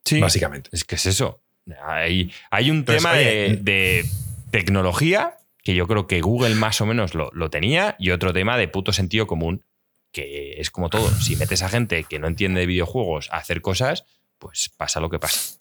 Sí. 0.06 0.20
Básicamente. 0.20 0.70
Es 0.72 0.84
que 0.84 0.94
es 0.94 1.04
eso. 1.04 1.42
Hay, 1.84 2.32
hay 2.50 2.70
un 2.70 2.78
Entonces, 2.78 3.02
tema 3.02 3.14
oye, 3.14 3.24
de, 3.24 3.56
de 3.60 4.04
tecnología 4.50 5.36
que 5.62 5.74
yo 5.74 5.88
creo 5.88 6.06
que 6.06 6.20
Google 6.20 6.54
más 6.54 6.80
o 6.80 6.86
menos 6.86 7.14
lo, 7.14 7.30
lo 7.32 7.50
tenía 7.50 7.96
y 7.98 8.12
otro 8.12 8.32
tema 8.32 8.56
de 8.56 8.68
puto 8.68 8.92
sentido 8.92 9.26
común, 9.26 9.64
que 10.12 10.60
es 10.60 10.70
como 10.70 10.88
todo. 10.90 11.10
Si 11.10 11.34
metes 11.34 11.62
a 11.62 11.68
gente 11.68 12.04
que 12.04 12.20
no 12.20 12.28
entiende 12.28 12.60
de 12.60 12.66
videojuegos 12.66 13.28
a 13.32 13.38
hacer 13.38 13.60
cosas, 13.62 14.06
pues 14.38 14.70
pasa 14.76 15.00
lo 15.00 15.10
que 15.10 15.18
pasa. 15.18 15.58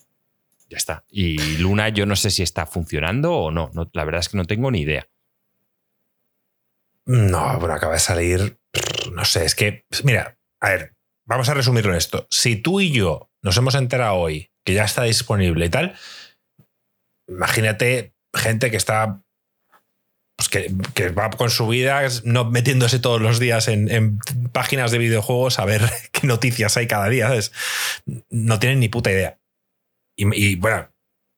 Ya 0.70 0.78
está. 0.78 1.04
Y 1.10 1.58
Luna 1.58 1.90
yo 1.90 2.06
no 2.06 2.16
sé 2.16 2.30
si 2.30 2.44
está 2.44 2.68
funcionando 2.68 3.34
o 3.34 3.52
no. 3.52 3.72
no 3.74 3.90
la 3.94 4.04
verdad 4.04 4.20
es 4.20 4.30
que 4.30 4.38
no 4.38 4.46
tengo 4.46 4.70
ni 4.70 4.82
idea. 4.82 5.08
No, 7.06 7.60
bueno, 7.60 7.74
acaba 7.74 7.94
de 7.94 8.00
salir. 8.00 8.60
No 9.12 9.26
sé, 9.26 9.46
es 9.46 9.56
que. 9.56 9.86
Mira, 10.04 10.38
a 10.60 10.70
ver, 10.70 10.96
vamos 11.26 11.50
a 11.50 11.54
resumirlo 11.54 11.92
en 11.92 11.98
esto. 11.98 12.28
Si 12.30 12.56
tú 12.56 12.80
y 12.80 12.92
yo 12.92 13.32
nos 13.46 13.56
hemos 13.58 13.76
enterado 13.76 14.16
hoy 14.16 14.50
que 14.66 14.74
ya 14.74 14.84
está 14.84 15.04
disponible 15.04 15.68
y 15.68 15.70
tal, 15.70 15.96
imagínate 17.28 18.14
gente 18.34 18.72
que 18.72 18.78
está. 18.78 19.22
Pues 20.36 20.50
que, 20.50 20.74
que 20.94 21.10
va 21.10 21.30
con 21.30 21.50
su 21.50 21.66
vida 21.66 22.02
no 22.26 22.44
metiéndose 22.44 23.00
todos 23.00 23.22
los 23.22 23.40
días 23.40 23.70
en, 23.70 24.20
páginas 24.52 24.92
de 24.92 24.98
videojuegos 24.98 25.60
a 25.60 25.66
ver 25.66 25.82
qué 26.12 26.28
noticias 26.28 26.76
hay 26.76 26.88
cada 26.88 27.08
día. 27.08 27.28
¿sabes? 27.28 27.54
No 28.30 28.60
tienen 28.60 28.82
ni 28.82 28.90
puta 28.90 29.12
idea. 29.12 29.38
Y, 30.18 30.26
y, 30.36 30.56
bueno, 30.56 30.90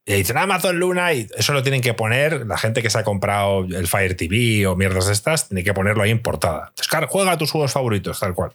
y 0.04 0.14
dicen 0.14 0.38
Amazon 0.38 0.80
Luna 0.80 1.14
y 1.14 1.28
eso 1.38 1.54
lo 1.54 1.62
tienen 1.62 1.82
que 1.82 1.94
poner. 1.94 2.48
La 2.48 2.58
gente 2.58 2.82
que 2.82 2.90
se 2.90 2.98
ha 2.98 3.04
comprado 3.04 3.66
el 3.66 3.88
Fire 3.88 4.16
TV 4.16 4.66
o 4.66 4.76
mierdas 4.76 5.08
de 5.08 5.14
estas, 5.14 5.50
tiene 5.50 5.64
que 5.64 5.74
ponerlo 5.76 6.02
ahí 6.02 6.12
en 6.12 6.22
portada. 6.22 6.70
Entonces, 6.70 6.88
claro, 6.88 7.08
juega 7.08 7.38
tus 7.38 7.52
juegos 7.52 7.74
favoritos, 7.74 8.20
tal 8.20 8.34
cual. 8.34 8.54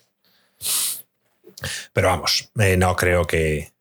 Pero 1.93 2.09
vamos, 2.09 2.51
eh, 2.59 2.77
no 2.77 2.97
creo 2.97 3.27
que. 3.27 3.73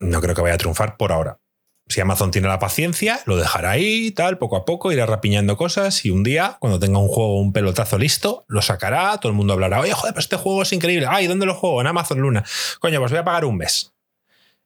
No 0.00 0.20
creo 0.20 0.34
que 0.34 0.42
vaya 0.42 0.54
a 0.54 0.58
triunfar 0.58 0.96
por 0.96 1.12
ahora. 1.12 1.38
Si 1.86 2.00
Amazon 2.00 2.30
tiene 2.30 2.48
la 2.48 2.58
paciencia, 2.58 3.20
lo 3.26 3.36
dejará 3.36 3.72
ahí, 3.72 4.10
tal, 4.10 4.38
poco 4.38 4.56
a 4.56 4.64
poco, 4.64 4.90
irá 4.90 5.04
rapiñando 5.04 5.56
cosas 5.58 6.04
y 6.06 6.10
un 6.10 6.22
día, 6.22 6.56
cuando 6.58 6.80
tenga 6.80 6.98
un 6.98 7.08
juego, 7.08 7.38
un 7.38 7.52
pelotazo 7.52 7.98
listo, 7.98 8.46
lo 8.48 8.62
sacará, 8.62 9.18
todo 9.18 9.30
el 9.30 9.36
mundo 9.36 9.52
hablará, 9.52 9.80
oye, 9.80 9.92
joder, 9.92 10.14
pero 10.14 10.20
este 10.20 10.36
juego 10.36 10.62
es 10.62 10.72
increíble. 10.72 11.06
Ay, 11.08 11.26
¿dónde 11.26 11.44
lo 11.44 11.54
juego? 11.54 11.82
En 11.82 11.86
Amazon 11.86 12.20
Luna. 12.20 12.42
Coño, 12.80 13.00
pues 13.00 13.12
voy 13.12 13.20
a 13.20 13.24
pagar 13.24 13.44
un 13.44 13.58
mes. 13.58 13.92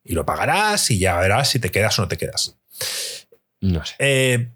Y 0.04 0.14
lo 0.14 0.24
pagarás 0.24 0.90
y 0.92 0.98
ya 1.00 1.18
verás 1.18 1.48
si 1.48 1.58
te 1.58 1.70
quedas 1.70 1.98
o 1.98 2.02
no 2.02 2.08
te 2.08 2.16
quedas. 2.16 2.56
No 3.60 3.84
sé. 3.84 3.94
Eh, 3.98 4.48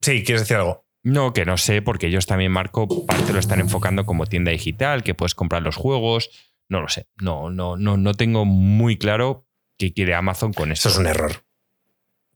sí, 0.00 0.24
¿quieres 0.24 0.42
decir 0.42 0.56
algo? 0.56 0.84
No, 1.04 1.32
que 1.32 1.44
no 1.44 1.56
sé, 1.56 1.82
porque 1.82 2.06
ellos 2.06 2.26
también, 2.26 2.52
Marco, 2.52 3.06
parte 3.06 3.32
lo 3.32 3.40
están 3.40 3.60
enfocando 3.60 4.06
como 4.06 4.26
tienda 4.26 4.52
digital, 4.52 5.02
que 5.02 5.14
puedes 5.14 5.34
comprar 5.34 5.62
los 5.62 5.76
juegos. 5.76 6.30
No 6.68 6.80
lo 6.80 6.88
sé. 6.88 7.08
No, 7.20 7.50
no, 7.50 7.76
no, 7.76 7.96
no 7.96 8.14
tengo 8.14 8.44
muy 8.44 8.96
claro 8.98 9.46
qué 9.78 9.92
quiere 9.92 10.14
Amazon 10.14 10.52
con 10.52 10.70
esto. 10.70 10.88
Eso 10.88 11.00
es 11.00 11.00
un 11.00 11.08
error. 11.08 11.44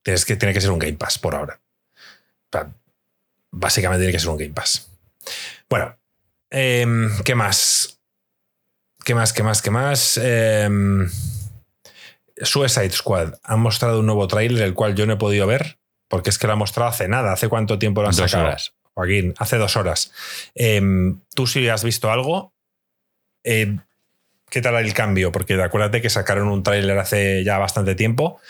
Tienes 0.02 0.24
que, 0.24 0.36
tiene 0.36 0.52
que 0.52 0.60
ser 0.60 0.70
un 0.70 0.78
Game 0.78 0.94
Pass 0.94 1.18
por 1.18 1.34
ahora. 1.34 1.60
O 1.94 2.48
sea, 2.52 2.72
básicamente 3.52 4.02
tiene 4.02 4.12
que 4.12 4.18
ser 4.18 4.30
un 4.30 4.36
Game 4.36 4.52
Pass. 4.52 4.90
Bueno, 5.68 5.96
eh, 6.50 6.86
¿qué 7.24 7.34
más? 7.34 8.00
¿Qué 9.04 9.14
más? 9.14 9.32
¿Qué 9.32 9.42
más? 9.42 9.62
¿Qué 9.62 9.70
más? 9.70 10.20
Eh, 10.22 10.68
Suicide 12.42 12.90
Squad 12.90 13.34
ha 13.42 13.56
mostrado 13.56 14.00
un 14.00 14.06
nuevo 14.06 14.26
tráiler, 14.28 14.62
el 14.62 14.74
cual 14.74 14.94
yo 14.94 15.06
no 15.06 15.14
he 15.14 15.16
podido 15.16 15.46
ver, 15.46 15.78
porque 16.08 16.30
es 16.30 16.38
que 16.38 16.46
lo 16.46 16.52
ha 16.54 16.56
mostrado 16.56 16.90
hace 16.90 17.08
nada. 17.08 17.32
¿Hace 17.32 17.48
cuánto 17.48 17.78
tiempo 17.78 18.02
lo 18.02 18.08
han 18.08 18.14
Dos 18.16 18.30
sacado? 18.30 18.48
horas. 18.48 18.72
Joaquín, 18.94 19.34
hace 19.38 19.56
dos 19.58 19.76
horas. 19.76 20.12
Eh, 20.54 20.80
¿Tú 21.34 21.46
sí 21.46 21.68
has 21.68 21.84
visto 21.84 22.10
algo? 22.10 22.54
Eh, 23.44 23.76
¿Qué 24.48 24.62
tal 24.62 24.76
el 24.76 24.94
cambio? 24.94 25.32
Porque 25.32 25.60
acuérdate 25.62 26.00
que 26.00 26.08
sacaron 26.10 26.48
un 26.48 26.62
tráiler 26.62 26.98
hace 26.98 27.44
ya 27.44 27.58
bastante 27.58 27.94
tiempo 27.94 28.40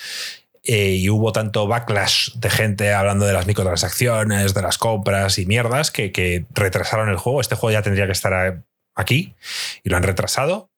eh, 0.62 0.90
y 0.90 1.08
hubo 1.10 1.32
tanto 1.32 1.66
backlash 1.66 2.34
de 2.34 2.50
gente 2.50 2.92
hablando 2.92 3.24
de 3.26 3.32
las 3.32 3.46
microtransacciones, 3.46 4.54
de 4.54 4.62
las 4.62 4.78
compras 4.78 5.38
y 5.38 5.46
mierdas 5.46 5.90
que, 5.90 6.12
que 6.12 6.44
retrasaron 6.54 7.08
el 7.08 7.16
juego. 7.16 7.40
Este 7.40 7.54
juego 7.56 7.72
ya 7.72 7.82
tendría 7.82 8.06
que 8.06 8.12
estar 8.12 8.62
aquí 8.94 9.34
y 9.82 9.88
lo 9.88 9.96
han 9.96 10.02
retrasado. 10.02 10.70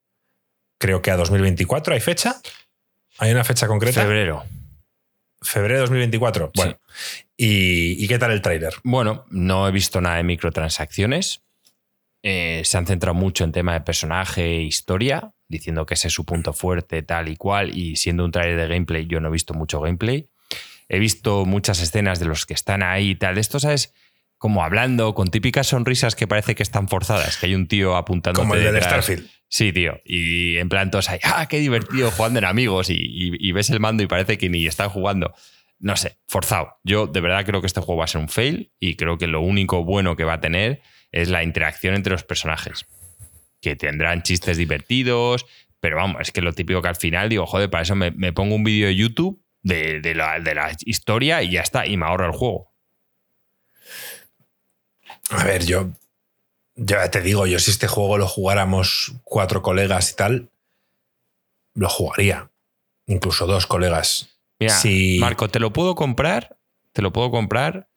Creo 0.79 1.03
que 1.03 1.11
a 1.11 1.17
2024 1.17 1.95
hay 1.95 2.01
fecha. 2.01 2.41
¿Hay 3.19 3.33
una 3.33 3.43
fecha 3.45 3.67
concreta? 3.67 4.01
Febrero. 4.03 4.45
Febrero 5.41 5.75
de 5.75 5.81
2024. 5.81 6.53
Bueno. 6.55 6.79
¿Y, 7.37 8.03
y 8.03 8.09
qué 8.09 8.19
tal 8.19 8.33
el 8.33 8.43
tráiler? 8.43 8.75
Bueno, 8.83 9.25
no 9.31 9.69
he 9.69 9.71
visto 9.71 10.01
nada 10.01 10.17
de 10.17 10.25
microtransacciones. 10.25 11.43
Eh, 12.23 12.63
se 12.65 12.77
han 12.77 12.87
centrado 12.87 13.15
mucho 13.15 13.45
en 13.45 13.53
tema 13.53 13.75
de 13.75 13.81
personaje 13.81 14.45
e 14.45 14.63
historia, 14.63 15.33
diciendo 15.47 15.87
que 15.87 15.95
ese 15.95 16.09
es 16.09 16.15
su 16.15 16.25
punto 16.25 16.53
fuerte, 16.53 17.03
tal 17.03 17.29
y 17.29 17.37
cual. 17.37 17.77
Y 17.77 17.97
siendo 17.97 18.25
un 18.25 18.33
trailer 18.33 18.61
de 18.61 18.69
gameplay, 18.69 19.07
yo 19.07 19.21
no 19.21 19.29
he 19.29 19.33
visto 19.33 19.55
mucho 19.55 19.81
gameplay. 19.81 20.29
He 20.89 20.99
visto 20.99 21.45
muchas 21.45 21.81
escenas 21.81 22.19
de 22.19 22.27
los 22.27 22.47
que 22.47 22.55
están 22.55 22.83
ahí 22.83 23.11
y 23.11 23.15
tal. 23.15 23.39
Esto, 23.39 23.61
¿sabes? 23.61 23.95
Como 24.39 24.65
hablando 24.65 25.15
con 25.15 25.29
típicas 25.29 25.69
sonrisas 25.69 26.17
que 26.17 26.27
parece 26.27 26.55
que 26.55 26.63
están 26.63 26.89
forzadas, 26.89 27.37
que 27.37 27.47
hay 27.47 27.55
un 27.55 27.69
tío 27.69 27.97
apuntando. 27.97 28.41
Como 28.41 28.55
el 28.55 28.65
del 28.65 28.83
Starfield. 28.83 29.29
Sí, 29.49 29.73
tío. 29.73 30.01
Y 30.05 30.59
en 30.59 30.69
plan, 30.69 30.91
todos 30.91 31.09
ahí, 31.09 31.19
¡ah, 31.23 31.47
qué 31.49 31.59
divertido 31.59 32.11
jugando 32.11 32.39
en 32.39 32.45
amigos! 32.45 32.89
Y, 32.91 33.53
ves 33.53 33.71
el 33.71 33.81
mando 33.81 34.03
y 34.03 34.07
parece 34.07 34.39
que 34.39 34.49
ni 34.49 34.67
están 34.67 34.91
jugando. 34.91 35.35
No 35.79 35.97
sé, 35.97 36.19
forzado. 36.27 36.77
Yo 36.85 37.07
de 37.07 37.21
verdad 37.21 37.47
creo 37.47 37.61
que 37.61 37.67
este 37.67 37.81
juego 37.81 38.01
va 38.01 38.05
a 38.05 38.09
ser 38.09 38.21
un 38.21 38.29
fail 38.29 38.73
y 38.79 38.97
creo 38.97 39.17
que 39.17 39.27
lo 39.27 39.41
único 39.41 39.85
bueno 39.85 40.17
que 40.17 40.25
va 40.25 40.35
a 40.35 40.41
tener 40.41 40.83
es 41.13 41.29
la 41.29 41.43
interacción 41.43 41.95
entre 41.95 42.13
los 42.13 42.25
personajes. 42.25 42.87
Que 43.61 43.77
tendrán 43.77 44.23
chistes 44.23 44.57
divertidos, 44.57 45.47
pero 45.81 45.97
vamos, 45.97 46.21
es 46.21 46.33
que 46.33 46.43
lo 46.43 46.53
típico 46.53 46.83
que 46.83 46.89
al 46.89 46.97
final 46.97 47.29
digo, 47.29 47.47
joder, 47.47 47.71
para 47.71 47.83
eso 47.83 47.95
me, 47.95 48.11
me 48.11 48.33
pongo 48.33 48.55
un 48.55 48.65
vídeo 48.65 48.89
de 48.89 48.97
YouTube 48.97 49.43
de, 49.63 50.01
de 50.01 50.15
la, 50.15 50.41
de 50.41 50.55
la 50.55 50.77
historia 50.85 51.43
y 51.43 51.51
ya 51.53 51.63
está, 51.63 51.87
y 51.87 51.97
me 51.97 52.07
ahorro 52.07 52.27
el 52.27 52.33
juego. 52.33 52.75
A 55.31 55.45
ver, 55.45 55.65
yo 55.65 55.91
ya 56.79 57.11
te 57.11 57.21
digo, 57.21 57.47
yo 57.47 57.59
si 57.59 57.71
este 57.71 57.87
juego 57.89 58.17
lo 58.19 58.27
jugáramos 58.27 59.13
cuatro 59.25 59.63
colegas 59.63 60.13
y 60.13 60.17
tal, 60.17 60.51
lo 61.75 61.89
jugaría. 61.89 62.51
Incluso 63.07 63.47
dos 63.47 63.67
colegas. 63.67 64.39
Mira, 64.59 64.75
Sí. 64.75 65.19
Marco, 65.21 65.49
te 65.49 65.61
lo 65.61 65.73
puedo 65.73 65.95
comprar, 65.95 66.57
te 66.93 67.03
lo 67.03 67.13
puedo 67.13 67.31
comprar 67.31 67.89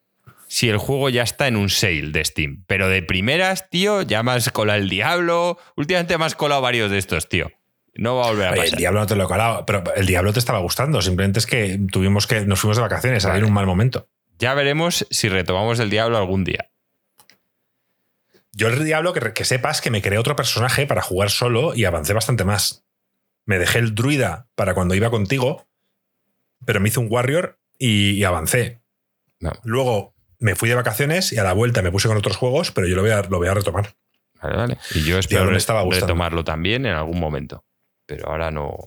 si 0.47 0.69
el 0.69 0.77
juego 0.77 1.09
ya 1.09 1.23
está 1.23 1.47
en 1.47 1.55
un 1.55 1.69
sale 1.69 2.11
de 2.11 2.23
Steam. 2.25 2.63
Pero 2.67 2.89
de 2.89 3.01
primeras, 3.01 3.69
tío, 3.69 4.01
ya 4.01 4.21
me 4.23 4.31
has 4.33 4.49
colado 4.51 4.79
el 4.79 4.89
Diablo. 4.89 5.57
Últimamente 5.77 6.17
me 6.17 6.25
has 6.25 6.35
colado 6.35 6.61
varios 6.61 6.91
de 6.91 6.97
estos, 6.97 7.29
tío. 7.29 7.51
No 7.93 8.15
va 8.17 8.25
a 8.25 8.29
volver 8.31 8.47
a 8.47 8.51
Oye, 8.51 8.59
pasar. 8.61 8.73
el 8.73 8.79
Diablo 8.79 8.99
no 9.01 9.05
te 9.07 9.15
lo 9.15 9.23
he 9.25 9.27
colado, 9.27 9.65
pero 9.65 9.83
el 9.95 10.05
Diablo 10.05 10.31
te 10.33 10.39
estaba 10.39 10.59
gustando. 10.59 11.01
Simplemente 11.01 11.39
es 11.39 11.45
que 11.45 11.79
tuvimos 11.91 12.25
que 12.27 12.41
nos 12.45 12.59
fuimos 12.59 12.77
de 12.77 12.83
vacaciones, 12.83 13.23
Vale. 13.25 13.35
había 13.37 13.47
un 13.47 13.53
mal 13.53 13.65
momento. 13.65 14.07
Ya 14.39 14.53
veremos 14.53 15.05
si 15.11 15.29
retomamos 15.29 15.79
el 15.79 15.89
Diablo 15.89 16.17
algún 16.17 16.43
día. 16.43 16.70
Yo 18.61 18.67
el 18.67 18.85
Diablo, 18.85 19.11
que, 19.11 19.33
que 19.33 19.43
sepas 19.43 19.81
que 19.81 19.89
me 19.89 20.03
creé 20.03 20.19
otro 20.19 20.35
personaje 20.35 20.85
para 20.85 21.01
jugar 21.01 21.31
solo 21.31 21.73
y 21.73 21.85
avancé 21.85 22.13
bastante 22.13 22.43
más. 22.43 22.85
Me 23.43 23.57
dejé 23.57 23.79
el 23.79 23.95
druida 23.95 24.49
para 24.53 24.75
cuando 24.75 24.93
iba 24.93 25.09
contigo, 25.09 25.65
pero 26.63 26.79
me 26.79 26.89
hice 26.89 26.99
un 26.99 27.07
warrior 27.09 27.57
y, 27.79 28.11
y 28.11 28.23
avancé. 28.23 28.79
No. 29.39 29.51
Luego 29.63 30.13
me 30.37 30.53
fui 30.53 30.69
de 30.69 30.75
vacaciones 30.75 31.33
y 31.33 31.39
a 31.39 31.43
la 31.43 31.53
vuelta 31.53 31.81
me 31.81 31.91
puse 31.91 32.07
con 32.07 32.17
otros 32.17 32.37
juegos, 32.37 32.71
pero 32.71 32.85
yo 32.85 32.95
lo 32.95 33.01
voy 33.01 33.09
a, 33.09 33.23
lo 33.23 33.39
voy 33.39 33.47
a 33.47 33.55
retomar. 33.55 33.95
Vale, 34.39 34.55
vale. 34.55 34.77
Y 34.93 35.05
yo 35.05 35.17
espero 35.17 35.41
Diablo 35.41 35.57
estaba 35.57 35.83
retomarlo 35.83 36.43
también 36.43 36.85
en 36.85 36.93
algún 36.93 37.19
momento. 37.19 37.65
Pero 38.05 38.29
ahora 38.29 38.51
no. 38.51 38.77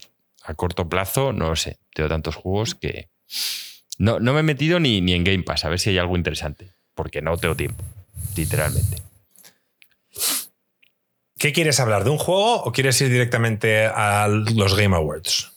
A 0.45 0.55
corto 0.55 0.89
plazo, 0.89 1.33
no 1.33 1.49
lo 1.49 1.57
sé. 1.57 1.81
Tengo 1.93 2.09
tantos 2.09 2.37
juegos 2.37 2.77
que. 2.77 3.09
No, 3.99 4.21
no 4.21 4.35
me 4.35 4.41
he 4.41 4.45
metido 4.45 4.79
ni, 4.79 5.01
ni 5.01 5.15
en 5.15 5.25
Game 5.25 5.43
Pass 5.43 5.65
a 5.65 5.69
ver 5.69 5.81
si 5.81 5.91
hay 5.91 5.99
algo 5.99 6.17
interesante. 6.17 6.75
Porque 6.95 7.23
no 7.23 7.37
tengo 7.39 7.57
tiempo. 7.57 7.83
Literalmente. 8.37 9.03
¿Qué 11.45 11.53
quieres 11.53 11.79
hablar? 11.79 12.05
¿De 12.05 12.11
un 12.11 12.17
juego 12.17 12.63
o 12.63 12.73
quieres 12.73 12.99
ir 13.03 13.11
directamente 13.11 13.85
a 13.85 14.29
los 14.29 14.75
Game 14.75 14.97
Awards? 14.97 15.53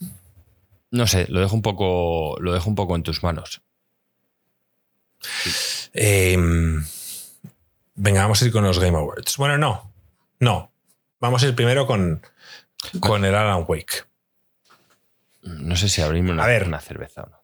No 0.91 1.07
sé, 1.07 1.27
lo 1.29 1.39
dejo 1.39 1.55
un 1.55 1.61
poco. 1.61 2.35
Lo 2.41 2.51
dejo 2.51 2.69
un 2.69 2.75
poco 2.75 2.93
en 2.97 3.03
tus 3.03 3.23
manos. 3.23 3.61
Eh, 5.93 6.35
venga, 7.95 8.21
vamos 8.21 8.41
a 8.41 8.45
ir 8.45 8.51
con 8.51 8.65
los 8.65 8.79
Game 8.79 8.97
Awards. 8.97 9.37
Bueno, 9.37 9.57
no. 9.57 9.89
No. 10.41 10.73
Vamos 11.21 11.41
a 11.43 11.47
ir 11.47 11.55
primero 11.55 11.87
con, 11.87 12.21
con 12.99 13.23
el 13.23 13.33
Alan 13.33 13.63
Wake. 13.65 14.03
No 15.43 15.77
sé 15.77 15.87
si 15.87 16.01
abrirme 16.01 16.31
una, 16.33 16.43
A 16.43 16.47
ver. 16.47 16.67
una 16.67 16.81
cerveza 16.81 17.23
o 17.23 17.29
no. 17.29 17.41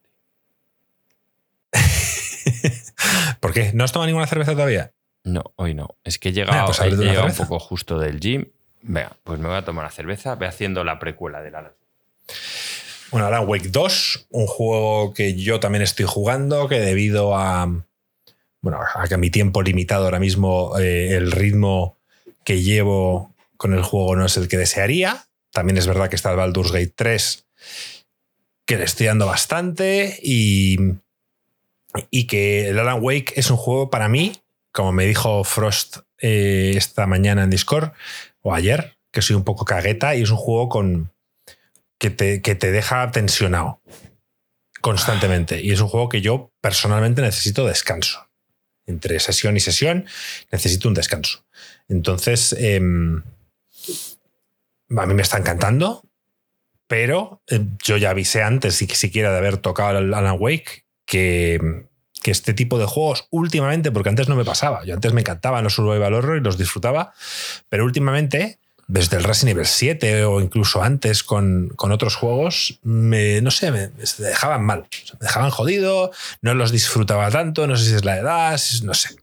¿Por 3.40 3.54
qué? 3.54 3.72
¿No 3.74 3.86
has 3.86 3.94
tomado 3.94 4.08
ninguna 4.08 4.28
cerveza 4.28 4.52
todavía? 4.52 4.92
No, 5.24 5.54
hoy 5.56 5.74
no. 5.74 5.96
Es 6.04 6.20
que 6.20 6.30
he 6.30 6.32
Venga, 6.32 6.52
llegado, 6.52 6.66
pues 6.68 6.80
he 6.82 6.90
llegado 6.92 7.28
un 7.28 7.36
poco 7.36 7.60
justo 7.60 7.98
del 7.98 8.20
gym. 8.20 8.46
Venga, 8.82 9.16
pues 9.24 9.40
me 9.40 9.48
voy 9.48 9.58
a 9.58 9.66
tomar 9.66 9.86
una 9.86 9.92
cerveza. 9.92 10.36
Ve 10.36 10.48
haciendo 10.48 10.84
la 10.84 11.00
precuela 11.00 11.42
del 11.42 11.56
Alan. 11.56 11.72
Bueno, 13.12 13.28
Alan 13.28 13.48
Wake 13.48 13.70
2, 13.70 14.28
un 14.32 14.48
juego 14.48 15.14
que 15.14 15.36
yo 15.36 15.60
también 15.60 15.84
estoy 15.84 16.06
jugando, 16.06 16.68
que 16.68 16.80
debido 16.80 17.38
a 17.38 17.70
bueno, 18.64 18.80
a 18.96 19.08
que 19.10 19.18
mi 19.18 19.30
tiempo 19.30 19.62
limitado 19.62 20.06
ahora 20.06 20.20
mismo, 20.20 20.80
eh, 20.80 21.16
el 21.18 21.34
ritmo 21.34 21.98
que 22.46 22.62
llevo 22.62 23.36
con 23.58 23.74
el 23.74 23.84
juego 23.84 24.16
no 24.16 24.26
es 24.26 24.38
el 24.38 24.48
que 24.48 24.58
desearía. 24.58 25.28
También 25.52 25.78
es 25.78 25.86
verdad 25.86 26.10
que 26.10 26.16
está 26.16 26.32
el 26.32 26.38
Baldur's 26.38 26.72
Gate 26.72 26.94
3, 26.96 27.46
que 28.66 28.78
le 28.78 28.86
estoy 28.86 29.08
dando 29.08 29.26
bastante 29.26 30.18
y, 30.24 30.78
y 32.10 32.26
que 32.28 32.70
el 32.70 32.80
Alan 32.80 33.00
Wake 33.02 33.34
es 33.36 33.52
un 33.52 33.58
juego 33.58 33.90
para 33.90 34.08
mí, 34.08 34.32
como 34.74 34.92
me 34.92 35.06
dijo 35.06 35.44
Frost 35.44 36.00
eh, 36.18 36.74
esta 36.76 37.08
mañana 37.08 37.44
en 37.44 37.50
Discord, 37.50 37.94
o 38.42 38.54
ayer, 38.54 38.98
que 39.12 39.22
soy 39.22 39.36
un 39.36 39.44
poco 39.44 39.64
cagueta 39.64 40.16
y 40.16 40.24
es 40.24 40.32
un 40.32 40.38
juego 40.38 40.68
con, 40.68 41.14
que, 41.98 42.10
te, 42.10 42.42
que 42.42 42.56
te 42.56 42.72
deja 42.72 43.10
tensionado 43.12 43.82
constantemente. 44.82 45.62
Y 45.62 45.72
es 45.72 45.80
un 45.80 45.88
juego 45.88 46.10
que 46.10 46.22
yo 46.22 46.52
personalmente 46.60 47.22
necesito 47.22 47.66
descanso 47.66 48.28
entre 48.86 49.20
sesión 49.20 49.56
y 49.56 49.62
sesión, 49.62 50.06
necesito 50.52 50.90
un 50.90 50.94
descanso. 50.94 51.46
Entonces, 51.88 52.54
em, 52.60 53.24
a 54.90 55.06
mí 55.06 55.14
me 55.14 55.22
está 55.22 55.38
encantando, 55.38 56.04
pero 56.88 57.42
eh, 57.48 57.62
yo 57.84 57.96
ya 57.96 58.10
avisé 58.10 58.44
antes, 58.44 58.76
si 58.76 58.88
siquiera 58.88 59.32
de 59.32 59.38
haber 59.38 59.58
tocado 59.58 59.98
Alan 59.98 60.38
Wake, 60.38 60.86
que, 61.06 61.86
que, 62.24 62.32
este 62.32 62.54
tipo 62.54 62.80
de 62.80 62.86
juegos 62.86 63.28
últimamente, 63.30 63.92
porque 63.92 64.10
antes 64.10 64.30
no 64.30 64.36
me 64.36 64.46
pasaba, 64.46 64.84
yo 64.86 64.94
antes 64.94 65.14
me 65.14 65.22
encantaban 65.22 65.64
los 65.64 65.74
survival 65.74 66.14
horror 66.14 66.38
y 66.38 66.42
los 66.42 66.58
disfrutaba, 66.58 67.14
pero 67.70 67.86
últimamente 67.86 68.60
desde 68.88 69.18
el 69.18 69.24
Resident 69.24 69.58
Evil 69.58 69.66
7 69.66 70.26
o 70.26 70.42
incluso 70.42 70.84
antes 70.84 71.24
con, 71.24 71.70
con 71.76 71.92
otros 71.92 72.16
juegos, 72.16 72.80
me, 72.84 73.42
no 73.42 73.52
sé, 73.52 73.72
me, 73.72 73.90
dejaban 74.20 74.66
mal. 74.66 74.88
Me 75.14 75.20
dejaban 75.28 75.52
jodido, 75.52 76.12
no 76.42 76.54
los 76.54 76.72
disfrutaba 76.72 77.30
tanto, 77.32 77.66
no 77.66 77.78
sé 77.78 77.86
si 77.86 77.96
es 77.96 78.06
la 78.06 78.18
edad, 78.18 78.60
no 78.84 78.94
sé. 78.94 79.16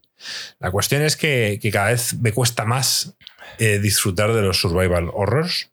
La 0.59 0.71
cuestión 0.71 1.01
es 1.01 1.15
que, 1.15 1.59
que 1.61 1.71
cada 1.71 1.91
vez 1.91 2.15
me 2.15 2.31
cuesta 2.31 2.65
más 2.65 3.15
eh, 3.59 3.79
disfrutar 3.79 4.33
de 4.33 4.41
los 4.41 4.59
survival 4.59 5.09
horrors. 5.13 5.71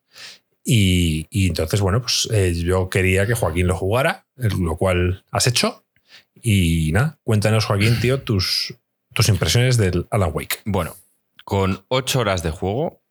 Y, 0.65 1.27
y 1.31 1.49
entonces, 1.49 1.81
bueno, 1.81 2.03
pues 2.03 2.29
eh, 2.31 2.53
yo 2.55 2.91
quería 2.91 3.27
que 3.27 3.35
Joaquín 3.35 3.67
lo 3.67 3.77
jugara, 3.77 4.27
lo 4.37 4.77
cual 4.77 5.25
has 5.31 5.47
hecho. 5.47 5.85
Y 6.43 6.91
nada, 6.93 7.19
cuéntanos, 7.25 7.65
Joaquín, 7.65 8.01
tío, 8.01 8.23
tus, 8.23 8.75
tus 9.15 9.29
impresiones 9.29 9.77
del 9.77 10.07
Alan 10.11 10.31
Wake. 10.33 10.61
Bueno, 10.65 10.97
con 11.45 11.85
ocho 11.89 12.21
horas 12.21 12.43
de 12.43 12.51
juego, 12.51 13.03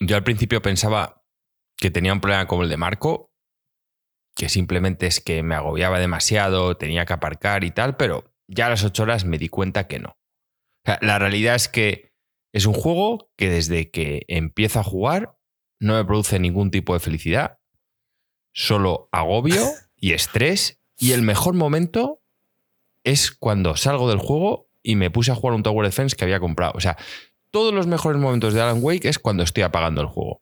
yo 0.00 0.16
al 0.16 0.24
principio 0.24 0.62
pensaba 0.62 1.24
que 1.76 1.90
tenía 1.90 2.12
un 2.12 2.20
problema 2.20 2.46
como 2.46 2.62
el 2.62 2.68
de 2.68 2.76
Marco, 2.76 3.32
que 4.34 4.48
simplemente 4.48 5.06
es 5.06 5.20
que 5.20 5.42
me 5.42 5.54
agobiaba 5.54 5.98
demasiado, 5.98 6.76
tenía 6.76 7.04
que 7.04 7.12
aparcar 7.12 7.64
y 7.64 7.70
tal, 7.70 7.96
pero 7.96 8.32
ya 8.48 8.66
a 8.66 8.70
las 8.70 8.84
ocho 8.84 9.02
horas 9.02 9.24
me 9.24 9.38
di 9.38 9.48
cuenta 9.48 9.86
que 9.86 9.98
no. 9.98 10.16
la 11.00 11.18
realidad 11.18 11.54
es 11.54 11.68
que 11.68 12.12
es 12.52 12.66
un 12.66 12.74
juego 12.74 13.30
que 13.36 13.48
desde 13.48 13.90
que 13.90 14.24
empiezo 14.28 14.80
a 14.80 14.84
jugar 14.84 15.36
no 15.80 15.94
me 15.94 16.04
produce 16.04 16.38
ningún 16.38 16.70
tipo 16.70 16.94
de 16.94 17.00
felicidad, 17.00 17.58
solo 18.54 19.08
agobio 19.10 19.64
y 19.96 20.12
estrés, 20.12 20.80
y 20.98 21.12
el 21.12 21.22
mejor 21.22 21.54
momento 21.54 22.21
es 23.04 23.30
cuando 23.32 23.76
salgo 23.76 24.08
del 24.08 24.18
juego 24.18 24.68
y 24.82 24.96
me 24.96 25.10
puse 25.10 25.30
a 25.30 25.34
jugar 25.34 25.54
un 25.54 25.62
Tower 25.62 25.86
Defense 25.86 26.16
que 26.16 26.24
había 26.24 26.40
comprado. 26.40 26.72
O 26.74 26.80
sea, 26.80 26.96
todos 27.50 27.72
los 27.72 27.86
mejores 27.86 28.20
momentos 28.20 28.54
de 28.54 28.62
Alan 28.62 28.78
Wake 28.80 29.08
es 29.08 29.18
cuando 29.18 29.42
estoy 29.42 29.62
apagando 29.62 30.00
el 30.00 30.06
juego. 30.06 30.40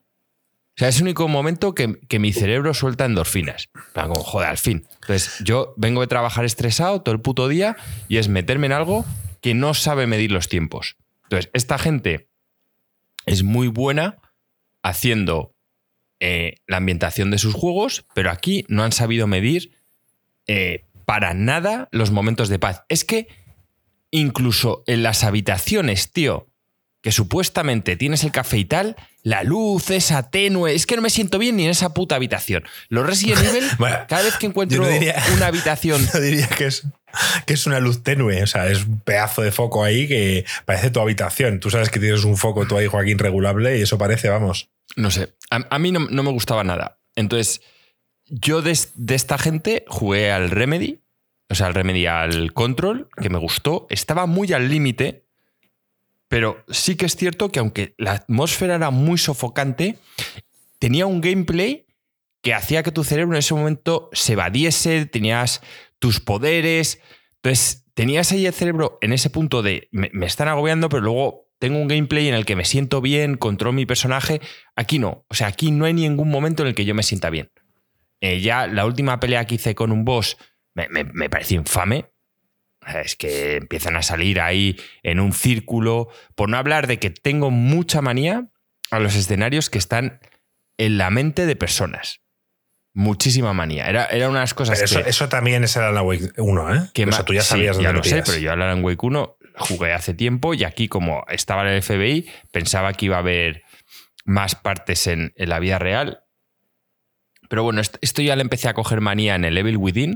O 0.70 0.80
sea, 0.80 0.88
es 0.88 0.96
el 0.96 1.02
único 1.02 1.28
momento 1.28 1.74
que, 1.74 2.18
mi 2.18 2.32
cerebro 2.32 2.72
suelta 2.72 3.04
endorfinas. 3.04 3.68
Como, 3.92 4.14
joder, 4.14 4.48
al 4.48 4.56
fin. 4.56 4.86
Entonces, 5.02 5.38
yo 5.44 5.74
vengo 5.76 6.00
de 6.00 6.06
trabajar 6.06 6.44
estresado 6.44 7.02
todo 7.02 7.14
el 7.14 7.20
puto 7.20 7.48
día 7.48 7.76
y 8.08 8.16
es 8.16 8.28
meterme 8.28 8.66
en 8.66 8.72
algo 8.72 9.04
que 9.42 9.52
no 9.52 9.74
sabe 9.74 10.06
medir 10.06 10.32
los 10.32 10.48
tiempos. 10.48 10.96
Entonces, 11.24 11.50
esta 11.52 11.76
gente 11.76 12.30
es 13.26 13.42
muy 13.42 13.68
buena 13.68 14.18
haciendo 14.82 15.54
eh, 16.18 16.56
la 16.66 16.78
ambientación 16.78 17.30
de 17.30 17.38
sus 17.38 17.54
juegos, 17.54 18.06
pero 18.14 18.30
aquí 18.30 18.64
no 18.68 18.82
han 18.82 18.92
sabido 18.92 19.26
medir 19.26 19.72
eh, 20.46 20.86
para 21.10 21.34
nada 21.34 21.88
los 21.90 22.12
momentos 22.12 22.48
de 22.48 22.60
paz. 22.60 22.84
Es 22.88 23.04
que 23.04 23.26
incluso 24.12 24.84
en 24.86 25.02
las 25.02 25.24
habitaciones, 25.24 26.12
tío, 26.12 26.46
que 27.02 27.10
supuestamente 27.10 27.96
tienes 27.96 28.22
el 28.22 28.30
café 28.30 28.58
y 28.58 28.64
tal, 28.64 28.94
la 29.24 29.42
luz 29.42 29.90
es 29.90 30.14
tenue. 30.30 30.72
Es 30.72 30.86
que 30.86 30.94
no 30.94 31.02
me 31.02 31.10
siento 31.10 31.40
bien 31.40 31.56
ni 31.56 31.64
en 31.64 31.70
esa 31.70 31.94
puta 31.94 32.14
habitación. 32.14 32.62
Los 32.90 33.04
Resident 33.04 33.42
Evil, 33.44 33.64
cada 34.06 34.22
vez 34.22 34.36
que 34.36 34.46
encuentro 34.46 34.86
una 35.34 35.46
habitación. 35.48 36.00
No 36.14 36.20
diría 36.20 36.46
que 36.46 36.66
es, 36.66 36.86
que 37.44 37.54
es 37.54 37.66
una 37.66 37.80
luz 37.80 38.04
tenue. 38.04 38.44
O 38.44 38.46
sea, 38.46 38.68
es 38.68 38.84
un 38.84 39.00
pedazo 39.00 39.42
de 39.42 39.50
foco 39.50 39.82
ahí 39.82 40.06
que 40.06 40.44
parece 40.64 40.90
tu 40.90 41.00
habitación. 41.00 41.58
Tú 41.58 41.70
sabes 41.70 41.90
que 41.90 41.98
tienes 41.98 42.22
un 42.22 42.36
foco 42.36 42.68
tú 42.68 42.76
ahí, 42.78 42.86
Joaquín, 42.86 43.18
regulable 43.18 43.76
y 43.80 43.82
eso 43.82 43.98
parece, 43.98 44.28
vamos. 44.28 44.70
No 44.94 45.10
sé. 45.10 45.34
A, 45.50 45.76
mí 45.80 45.90
no, 45.90 46.06
me 46.08 46.30
gustaba 46.30 46.62
nada. 46.62 47.00
Entonces, 47.16 47.62
yo 48.30 48.62
de, 48.62 48.70
esta 48.70 49.38
gente 49.38 49.84
jugué 49.88 50.32
al 50.32 50.50
Remedy. 50.50 51.00
O 51.48 51.54
sea, 51.54 51.66
al 51.66 51.74
Remedy 51.74 52.06
al 52.06 52.52
Control, 52.52 53.08
que 53.20 53.28
me 53.28 53.38
gustó. 53.38 53.86
Estaba 53.90 54.26
muy 54.26 54.52
al 54.52 54.68
límite 54.68 55.24
pero 56.30 56.64
sí 56.68 56.94
que 56.94 57.06
es 57.06 57.16
cierto 57.16 57.50
que 57.50 57.58
aunque 57.58 57.92
la 57.98 58.12
atmósfera 58.12 58.76
era 58.76 58.92
muy 58.92 59.18
sofocante, 59.18 59.98
tenía 60.78 61.04
un 61.06 61.20
gameplay 61.20 61.86
que 62.40 62.54
hacía 62.54 62.84
que 62.84 62.92
tu 62.92 63.02
cerebro 63.02 63.34
en 63.34 63.40
ese 63.40 63.52
momento 63.52 64.08
se 64.12 64.34
evadiese, 64.34 65.06
tenías 65.06 65.60
tus 65.98 66.20
poderes. 66.20 67.00
Entonces, 67.42 67.84
tenías 67.94 68.30
ahí 68.30 68.46
el 68.46 68.54
cerebro 68.54 68.96
en 69.00 69.12
ese 69.12 69.28
punto 69.28 69.62
de 69.62 69.88
me, 69.90 70.08
están 70.24 70.46
agobiando, 70.46 70.88
pero 70.88 71.02
luego 71.02 71.48
tengo 71.58 71.80
un 71.80 71.88
gameplay 71.88 72.28
en 72.28 72.34
el 72.34 72.46
que 72.46 72.54
me 72.54 72.64
siento 72.64 73.00
bien, 73.00 73.36
controlo 73.36 73.72
mi 73.72 73.84
personaje. 73.84 74.40
Aquí 74.76 75.00
no. 75.00 75.24
O 75.28 75.34
sea, 75.34 75.48
aquí 75.48 75.72
no 75.72 75.84
hay 75.84 75.94
ningún 75.94 76.30
momento 76.30 76.62
en 76.62 76.68
el 76.68 76.76
que 76.76 76.84
yo 76.84 76.94
me 76.94 77.02
sienta 77.02 77.28
bien. 77.28 77.50
Eh, 78.20 78.40
ya 78.40 78.66
la 78.66 78.86
última 78.86 79.18
pelea 79.20 79.46
que 79.46 79.56
hice 79.56 79.74
con 79.74 79.92
un 79.92 80.04
boss 80.04 80.36
me, 80.74 80.88
me 80.88 81.30
pareció 81.30 81.58
infame. 81.58 82.10
Es 82.86 83.14
que 83.16 83.56
empiezan 83.56 83.96
a 83.96 84.02
salir 84.02 84.40
ahí 84.40 84.80
en 85.02 85.20
un 85.20 85.32
círculo. 85.32 86.08
Por 86.34 86.48
no 86.48 86.56
hablar 86.56 86.86
de 86.86 86.98
que 86.98 87.10
tengo 87.10 87.50
mucha 87.50 88.00
manía 88.00 88.48
a 88.90 88.98
los 88.98 89.14
escenarios 89.14 89.70
que 89.70 89.78
están 89.78 90.20
en 90.78 90.98
la 90.98 91.10
mente 91.10 91.46
de 91.46 91.56
personas. 91.56 92.20
Muchísima 92.92 93.52
manía. 93.52 93.88
Era, 93.88 94.06
era 94.06 94.28
unas 94.28 94.54
cosas 94.54 94.80
eso, 94.80 95.02
que, 95.02 95.10
eso 95.10 95.28
también 95.28 95.62
es 95.62 95.76
el 95.76 95.82
Alan 95.82 96.04
Wake 96.04 96.32
1, 96.36 96.74
¿eh? 96.74 96.90
Que 96.92 97.06
tú 97.24 97.34
ya 97.34 97.42
sabías 97.42 97.78
ya 97.78 97.92
lo 97.92 98.02
sé, 98.02 98.22
pero 98.24 98.38
yo 98.38 98.52
al 98.52 98.62
Alan 98.62 98.82
Wake 98.82 99.06
1 99.06 99.36
jugué 99.58 99.92
hace 99.92 100.14
tiempo 100.14 100.54
y 100.54 100.64
aquí, 100.64 100.88
como 100.88 101.24
estaba 101.28 101.62
en 101.62 101.68
el 101.68 101.82
FBI, 101.82 102.28
pensaba 102.50 102.92
que 102.94 103.06
iba 103.06 103.16
a 103.16 103.20
haber 103.20 103.62
más 104.24 104.54
partes 104.54 105.06
en, 105.06 105.32
en 105.36 105.48
la 105.48 105.60
vida 105.60 105.78
real. 105.78 106.24
Pero 107.50 107.64
bueno, 107.64 107.80
esto 107.80 108.22
ya 108.22 108.36
le 108.36 108.42
empecé 108.42 108.68
a 108.68 108.74
coger 108.74 109.00
manía 109.00 109.34
en 109.34 109.44
el 109.44 109.58
Evil 109.58 109.76
Within 109.76 110.14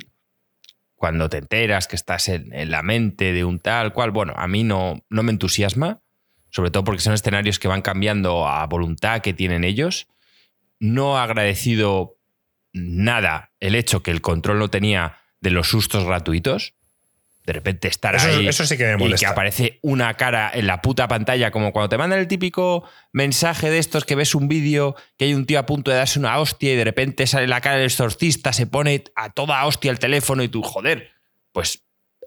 cuando 0.94 1.28
te 1.28 1.38
enteras 1.38 1.88
que 1.88 1.96
estás 1.96 2.28
en, 2.28 2.70
la 2.70 2.84
mente 2.84 3.32
de 3.32 3.44
un 3.44 3.58
tal 3.58 3.92
cual, 3.92 4.12
bueno, 4.12 4.34
a 4.36 4.46
mí 4.46 4.62
no, 4.62 5.02
no 5.10 5.24
me 5.24 5.32
entusiasma, 5.32 6.00
sobre 6.50 6.70
todo 6.70 6.84
porque 6.84 7.02
son 7.02 7.12
escenarios 7.12 7.58
que 7.58 7.66
van 7.66 7.82
cambiando 7.82 8.46
a 8.46 8.64
voluntad 8.66 9.20
que 9.20 9.32
tienen 9.32 9.64
ellos. 9.64 10.06
No 10.78 11.18
ha 11.18 11.24
agradecido 11.24 12.20
nada 12.72 13.50
el 13.58 13.74
hecho 13.74 14.04
que 14.04 14.12
el 14.12 14.20
control 14.20 14.60
no 14.60 14.70
tenía 14.70 15.18
de 15.40 15.50
los 15.50 15.66
sustos 15.66 16.04
gratuitos 16.04 16.76
de 17.44 17.52
repente 17.52 17.88
estar 17.88 18.16
ahí 18.18 18.48
eso 18.48 18.64
sí 18.64 18.76
que 18.76 18.96
me 18.96 19.06
y 19.06 19.14
que 19.14 19.26
aparece 19.26 19.78
una 19.82 20.14
cara 20.14 20.50
en 20.52 20.66
la 20.66 20.80
puta 20.80 21.08
pantalla, 21.08 21.50
como 21.50 21.72
cuando 21.72 21.90
te 21.90 21.98
mandan 21.98 22.18
el 22.18 22.28
típico 22.28 22.84
mensaje 23.12 23.70
de 23.70 23.78
estos 23.78 24.04
que 24.04 24.14
ves 24.14 24.34
un 24.34 24.48
vídeo 24.48 24.96
que 25.18 25.26
hay 25.26 25.34
un 25.34 25.44
tío 25.44 25.58
a 25.58 25.66
punto 25.66 25.90
de 25.90 25.98
darse 25.98 26.18
una 26.18 26.38
hostia 26.38 26.72
y 26.72 26.76
de 26.76 26.84
repente 26.84 27.26
sale 27.26 27.46
la 27.46 27.60
cara 27.60 27.76
del 27.76 27.86
exorcista, 27.86 28.52
se 28.52 28.66
pone 28.66 29.04
a 29.14 29.30
toda 29.30 29.64
hostia 29.66 29.90
el 29.90 29.98
teléfono 29.98 30.42
y 30.42 30.48
tú, 30.48 30.62
joder, 30.62 31.12
pues 31.52 31.84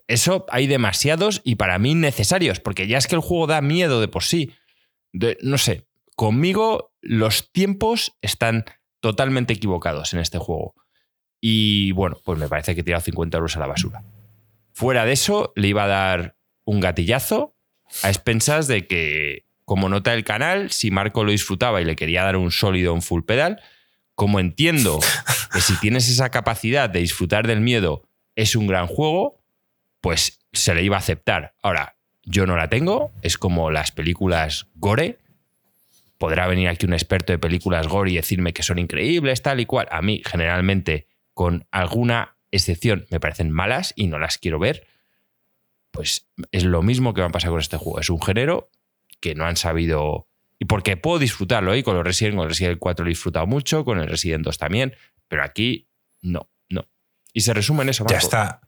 eso 0.07 0.45
hay 0.49 0.67
demasiados 0.67 1.41
y 1.43 1.55
para 1.55 1.79
mí 1.79 1.95
necesarios, 1.95 2.59
porque 2.59 2.87
ya 2.87 2.97
es 2.97 3.07
que 3.07 3.15
el 3.15 3.21
juego 3.21 3.47
da 3.47 3.61
miedo 3.61 3.99
de 3.99 4.07
por 4.07 4.23
sí. 4.23 4.53
no 5.41 5.57
sé, 5.57 5.87
conmigo 6.15 6.93
los 7.01 7.51
tiempos 7.51 8.15
están 8.21 8.65
totalmente 8.99 9.53
equivocados 9.53 10.13
en 10.13 10.19
este 10.19 10.37
juego. 10.37 10.75
Y 11.39 11.91
bueno, 11.91 12.17
pues 12.23 12.39
me 12.39 12.47
parece 12.47 12.73
que 12.73 12.81
he 12.81 12.83
tirado 12.83 13.03
50 13.03 13.37
euros 13.37 13.55
a 13.57 13.59
la 13.59 13.67
basura. 13.67 14.03
Fuera 14.77 15.05
de 15.05 15.13
eso, 15.13 15.53
le 15.55 15.69
iba 15.69 15.85
a 15.85 15.87
dar 15.87 16.35
un 16.63 16.81
gatillazo 16.81 17.55
a 18.03 18.09
expensas 18.09 18.67
de 18.67 18.85
que, 18.85 19.47
como 19.65 19.89
nota 19.89 20.13
el 20.13 20.23
canal, 20.23 20.69
si 20.69 20.91
Marco 20.91 21.23
lo 21.23 21.31
disfrutaba 21.31 21.81
y 21.81 21.83
le 21.83 21.95
quería 21.95 22.23
dar 22.23 22.37
un 22.37 22.51
sólido, 22.51 22.93
un 22.93 23.01
full 23.01 23.23
pedal, 23.23 23.59
como 24.13 24.39
entiendo 24.39 24.99
que 25.51 25.61
si 25.61 25.75
tienes 25.79 26.07
esa 26.09 26.29
capacidad 26.29 26.91
de 26.91 26.99
disfrutar 26.99 27.47
del 27.47 27.59
miedo 27.59 28.07
es 28.35 28.55
un 28.55 28.67
gran 28.67 28.85
juego, 28.85 29.41
pues 29.99 30.41
se 30.53 30.75
le 30.75 30.83
iba 30.83 30.95
a 30.95 30.99
aceptar. 30.99 31.55
Ahora, 31.63 31.95
yo 32.21 32.45
no 32.45 32.55
la 32.55 32.69
tengo, 32.69 33.11
es 33.23 33.39
como 33.39 33.71
las 33.71 33.89
películas 33.89 34.67
gore. 34.75 35.17
Podrá 36.19 36.45
venir 36.45 36.67
aquí 36.69 36.85
un 36.85 36.93
experto 36.93 37.33
de 37.33 37.39
películas 37.39 37.87
gore 37.87 38.11
y 38.11 38.17
decirme 38.17 38.53
que 38.53 38.61
son 38.61 38.77
increíbles, 38.77 39.41
tal 39.41 39.59
y 39.59 39.65
cual. 39.65 39.87
A 39.89 40.03
mí, 40.03 40.21
generalmente, 40.23 41.07
con 41.33 41.65
alguna 41.71 42.36
excepción 42.51 43.05
me 43.09 43.19
parecen 43.19 43.51
malas 43.51 43.93
y 43.95 44.07
no 44.07 44.19
las 44.19 44.37
quiero 44.37 44.59
ver. 44.59 44.87
Pues 45.91 46.27
es 46.51 46.63
lo 46.63 46.81
mismo 46.83 47.13
que 47.13 47.21
va 47.21 47.27
a 47.27 47.31
pasar 47.31 47.51
con 47.51 47.59
este 47.59 47.77
juego. 47.77 47.99
Es 47.99 48.09
un 48.09 48.21
género 48.21 48.69
que 49.19 49.35
no 49.35 49.45
han 49.45 49.57
sabido. 49.57 50.27
Y 50.59 50.65
porque 50.65 50.97
puedo 50.97 51.19
disfrutarlo, 51.19 51.75
y 51.75 51.83
con 51.83 51.95
los 51.95 52.03
Resident, 52.03 52.35
con 52.35 52.43
el 52.43 52.49
Resident 52.49 52.79
4 52.79 53.03
lo 53.03 53.09
he 53.09 53.11
disfrutado 53.11 53.45
mucho, 53.45 53.85
con 53.85 53.99
el 53.99 54.07
Resident 54.07 54.43
2 54.43 54.57
también, 54.57 54.95
pero 55.27 55.43
aquí 55.43 55.87
no, 56.21 56.49
no. 56.69 56.87
Y 57.31 57.41
se 57.41 57.53
resume 57.53 57.83
en 57.83 57.89
eso. 57.89 58.05
Ya 58.09 58.17
está. 58.17 58.61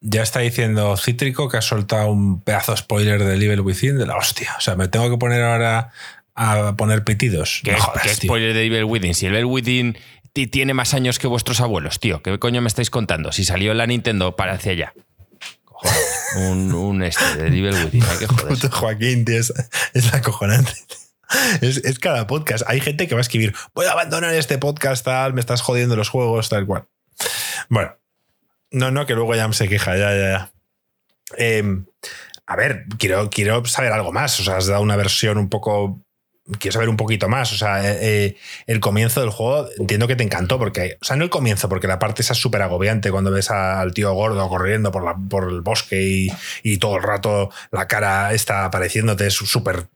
Ya 0.00 0.22
está 0.22 0.40
diciendo 0.40 0.96
Cítrico 0.96 1.48
que 1.48 1.56
ha 1.56 1.62
soltado 1.62 2.10
un 2.10 2.42
pedazo 2.42 2.72
de 2.72 2.78
spoiler 2.78 3.24
de 3.24 3.34
Evil 3.34 3.60
Within 3.60 3.98
de 3.98 4.06
la 4.06 4.16
hostia. 4.16 4.54
O 4.56 4.60
sea, 4.60 4.76
me 4.76 4.86
tengo 4.86 5.10
que 5.10 5.16
poner 5.16 5.42
ahora 5.42 5.90
a 6.34 6.76
poner 6.76 7.02
pitidos. 7.02 7.62
¿Qué, 7.64 7.76
spoiler 8.14 8.54
de 8.54 8.64
Evil 8.64 8.84
Within? 8.84 9.14
Si 9.14 9.26
Evil 9.26 9.46
Within 9.46 9.98
tiene 10.46 10.74
más 10.74 10.94
años 10.94 11.18
que 11.18 11.26
vuestros 11.26 11.60
abuelos, 11.60 12.00
tío. 12.00 12.22
¿Qué 12.22 12.38
coño 12.38 12.60
me 12.60 12.68
estáis 12.68 12.90
contando? 12.90 13.32
Si 13.32 13.44
salió 13.44 13.74
la 13.74 13.86
Nintendo 13.86 14.36
para 14.36 14.52
hacia 14.54 14.72
allá. 14.72 14.94
un, 16.36 16.72
un 16.72 17.02
este 17.02 17.24
de 17.36 17.46
Evil 17.48 17.84
Within, 17.84 18.02
hay 18.04 18.18
que 18.18 18.26
joder. 18.26 18.70
Joaquín, 18.70 19.24
tío, 19.24 19.38
es, 19.38 19.52
es 19.94 20.14
acojonante. 20.14 20.72
Es, 21.60 21.78
es, 21.78 21.98
cada 21.98 22.26
podcast. 22.26 22.64
Hay 22.68 22.80
gente 22.80 23.06
que 23.06 23.14
va 23.14 23.20
a 23.20 23.22
escribir, 23.22 23.54
voy 23.74 23.86
a 23.86 23.92
abandonar 23.92 24.34
este 24.34 24.56
podcast, 24.56 25.04
tal, 25.04 25.34
me 25.34 25.40
estás 25.40 25.60
jodiendo 25.60 25.94
los 25.94 26.08
juegos, 26.08 26.48
tal 26.48 26.64
cual. 26.64 26.88
Bueno, 27.68 27.96
no, 28.70 28.90
no, 28.90 29.06
que 29.06 29.14
luego 29.14 29.34
ya 29.34 29.52
se 29.52 29.68
queja, 29.68 29.96
ya, 29.96 30.10
ya, 30.10 30.30
ya. 30.30 30.52
Em, 31.36 31.86
a 32.46 32.56
ver, 32.56 32.86
quiero, 32.98 33.28
quiero 33.30 33.64
saber 33.66 33.92
algo 33.92 34.12
más. 34.12 34.40
O 34.40 34.44
sea, 34.44 34.56
has 34.56 34.66
dado 34.66 34.82
una 34.82 34.96
versión 34.96 35.36
un 35.36 35.48
poco 35.48 36.02
quiero 36.58 36.72
saber 36.72 36.88
un 36.88 36.96
poquito 36.96 37.28
más. 37.28 37.52
O 37.52 37.56
sea, 37.56 37.84
eh, 37.84 37.98
eh, 38.00 38.36
el 38.66 38.80
comienzo 38.80 39.20
del 39.20 39.30
juego 39.30 39.68
entiendo 39.78 40.06
que 40.06 40.16
te 40.16 40.24
encantó, 40.24 40.58
porque, 40.58 40.96
o 41.00 41.04
sea, 41.04 41.16
no 41.16 41.24
el 41.24 41.30
comienzo, 41.30 41.68
porque 41.68 41.86
la 41.86 41.98
parte 41.98 42.22
esa 42.22 42.32
es 42.32 42.38
súper 42.38 42.62
agobiante 42.62 43.10
cuando 43.10 43.30
ves 43.30 43.50
al 43.50 43.92
tío 43.92 44.12
gordo 44.12 44.48
corriendo 44.48 44.90
por, 44.90 45.04
la, 45.04 45.16
por 45.16 45.50
el 45.50 45.60
bosque 45.60 46.28
y, 46.62 46.78
todo 46.78 46.98
el 46.98 47.02
rato 47.02 47.50
la 47.72 47.88
cara 47.88 48.32
está 48.32 48.64
apareciéndote, 48.64 49.26
es 49.26 49.34
súper 49.34 49.88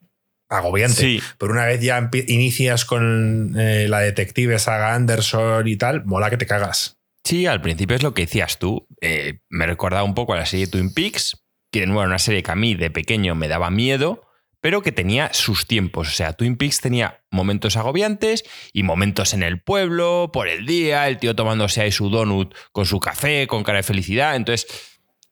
agobiante. 0.48 1.00
Sí. 1.00 1.22
Pero 1.38 1.52
una 1.52 1.64
vez 1.64 1.80
ya 1.80 2.10
inicias 2.26 2.84
con 2.84 3.54
eh, 3.56 3.86
la 3.88 4.00
detective 4.00 4.58
Saga 4.58 4.94
Anderson 4.94 5.68
y 5.68 5.76
tal, 5.76 6.04
mola 6.04 6.28
que 6.28 6.36
te 6.36 6.46
cagas. 6.46 6.98
Sí, 7.22 7.46
al 7.46 7.60
principio 7.60 7.94
es 7.94 8.02
lo 8.02 8.14
que 8.14 8.22
decías 8.22 8.58
tú. 8.58 8.88
me 9.48 9.66
recordaba 9.66 10.02
un 10.02 10.14
poco 10.14 10.32
a 10.34 10.36
la 10.36 10.46
serie 10.46 10.66
Twin 10.66 10.92
Peaks, 10.92 11.44
que 11.70 11.84
era 11.84 11.92
una 11.92 12.18
serie 12.18 12.42
que 12.42 12.50
a 12.50 12.56
mí 12.56 12.74
de 12.74 12.90
pequeño 12.90 13.36
me 13.36 13.46
daba 13.46 13.70
miedo 13.70 14.24
pero 14.62 14.80
que 14.80 14.92
tenía 14.92 15.34
sus 15.34 15.66
tiempos. 15.66 16.08
O 16.08 16.12
sea, 16.12 16.34
Twin 16.34 16.56
Peaks 16.56 16.80
tenía 16.80 17.24
momentos 17.32 17.76
agobiantes 17.76 18.44
y 18.72 18.84
momentos 18.84 19.34
en 19.34 19.42
el 19.42 19.60
pueblo, 19.60 20.30
por 20.32 20.46
el 20.46 20.66
día, 20.66 21.08
el 21.08 21.18
tío 21.18 21.34
tomándose 21.34 21.82
ahí 21.82 21.90
su 21.90 22.08
donut 22.10 22.54
con 22.70 22.86
su 22.86 23.00
café, 23.00 23.48
con 23.48 23.64
cara 23.64 23.78
de 23.78 23.82
felicidad. 23.82 24.36
Entonces, 24.36 24.68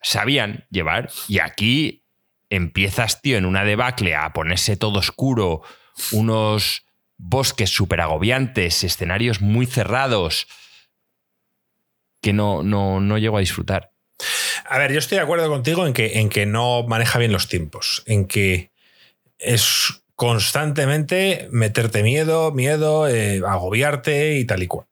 sabían 0.03 0.66
llevar. 0.71 1.11
Y 1.29 1.38
aquí 1.38 2.05
empiezas, 2.51 3.23
tío, 3.23 3.38
en 3.38 3.47
una 3.47 3.64
debacle 3.64 4.16
a 4.16 4.33
ponerse 4.33 4.77
todo 4.77 4.99
oscuro, 4.99 5.62
unos 6.11 6.85
bosques 7.16 7.71
súper 7.71 8.01
agobiantes, 8.01 8.83
escenarios 8.83 9.40
muy 9.40 9.66
cerrados, 9.66 10.49
que 12.21 12.33
no, 12.33 12.64
no, 12.64 12.99
no 12.99 13.16
llego 13.16 13.37
a 13.37 13.40
disfrutar. 13.40 13.93
A 14.69 14.77
ver, 14.79 14.93
yo 14.93 14.99
estoy 14.99 15.19
de 15.19 15.23
acuerdo 15.23 15.49
contigo 15.49 15.87
en 15.87 15.93
que, 15.93 16.19
en 16.19 16.29
que 16.31 16.47
no 16.47 16.83
maneja 16.88 17.21
bien 17.21 17.31
los 17.31 17.47
tiempos, 17.47 18.03
en 18.07 18.27
que 18.27 18.73
es 19.40 20.03
constantemente 20.14 21.48
meterte 21.50 22.03
miedo, 22.03 22.53
miedo, 22.53 23.09
eh, 23.09 23.42
agobiarte 23.46 24.37
y 24.37 24.44
tal 24.44 24.62
y 24.62 24.66
cual. 24.66 24.87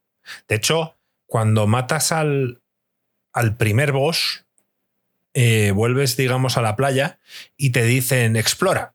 De 0.49 0.57
hecho, 0.57 0.97
cuando 1.27 1.67
matas 1.67 2.13
al, 2.13 2.63
al 3.33 3.57
primer 3.57 3.93
boss, 3.93 4.47
eh, 5.35 5.73
vuelves, 5.73 6.17
digamos, 6.17 6.57
a 6.57 6.63
la 6.63 6.77
playa 6.77 7.19
y 7.57 7.71
te 7.71 7.85
dicen, 7.85 8.37
explora, 8.37 8.95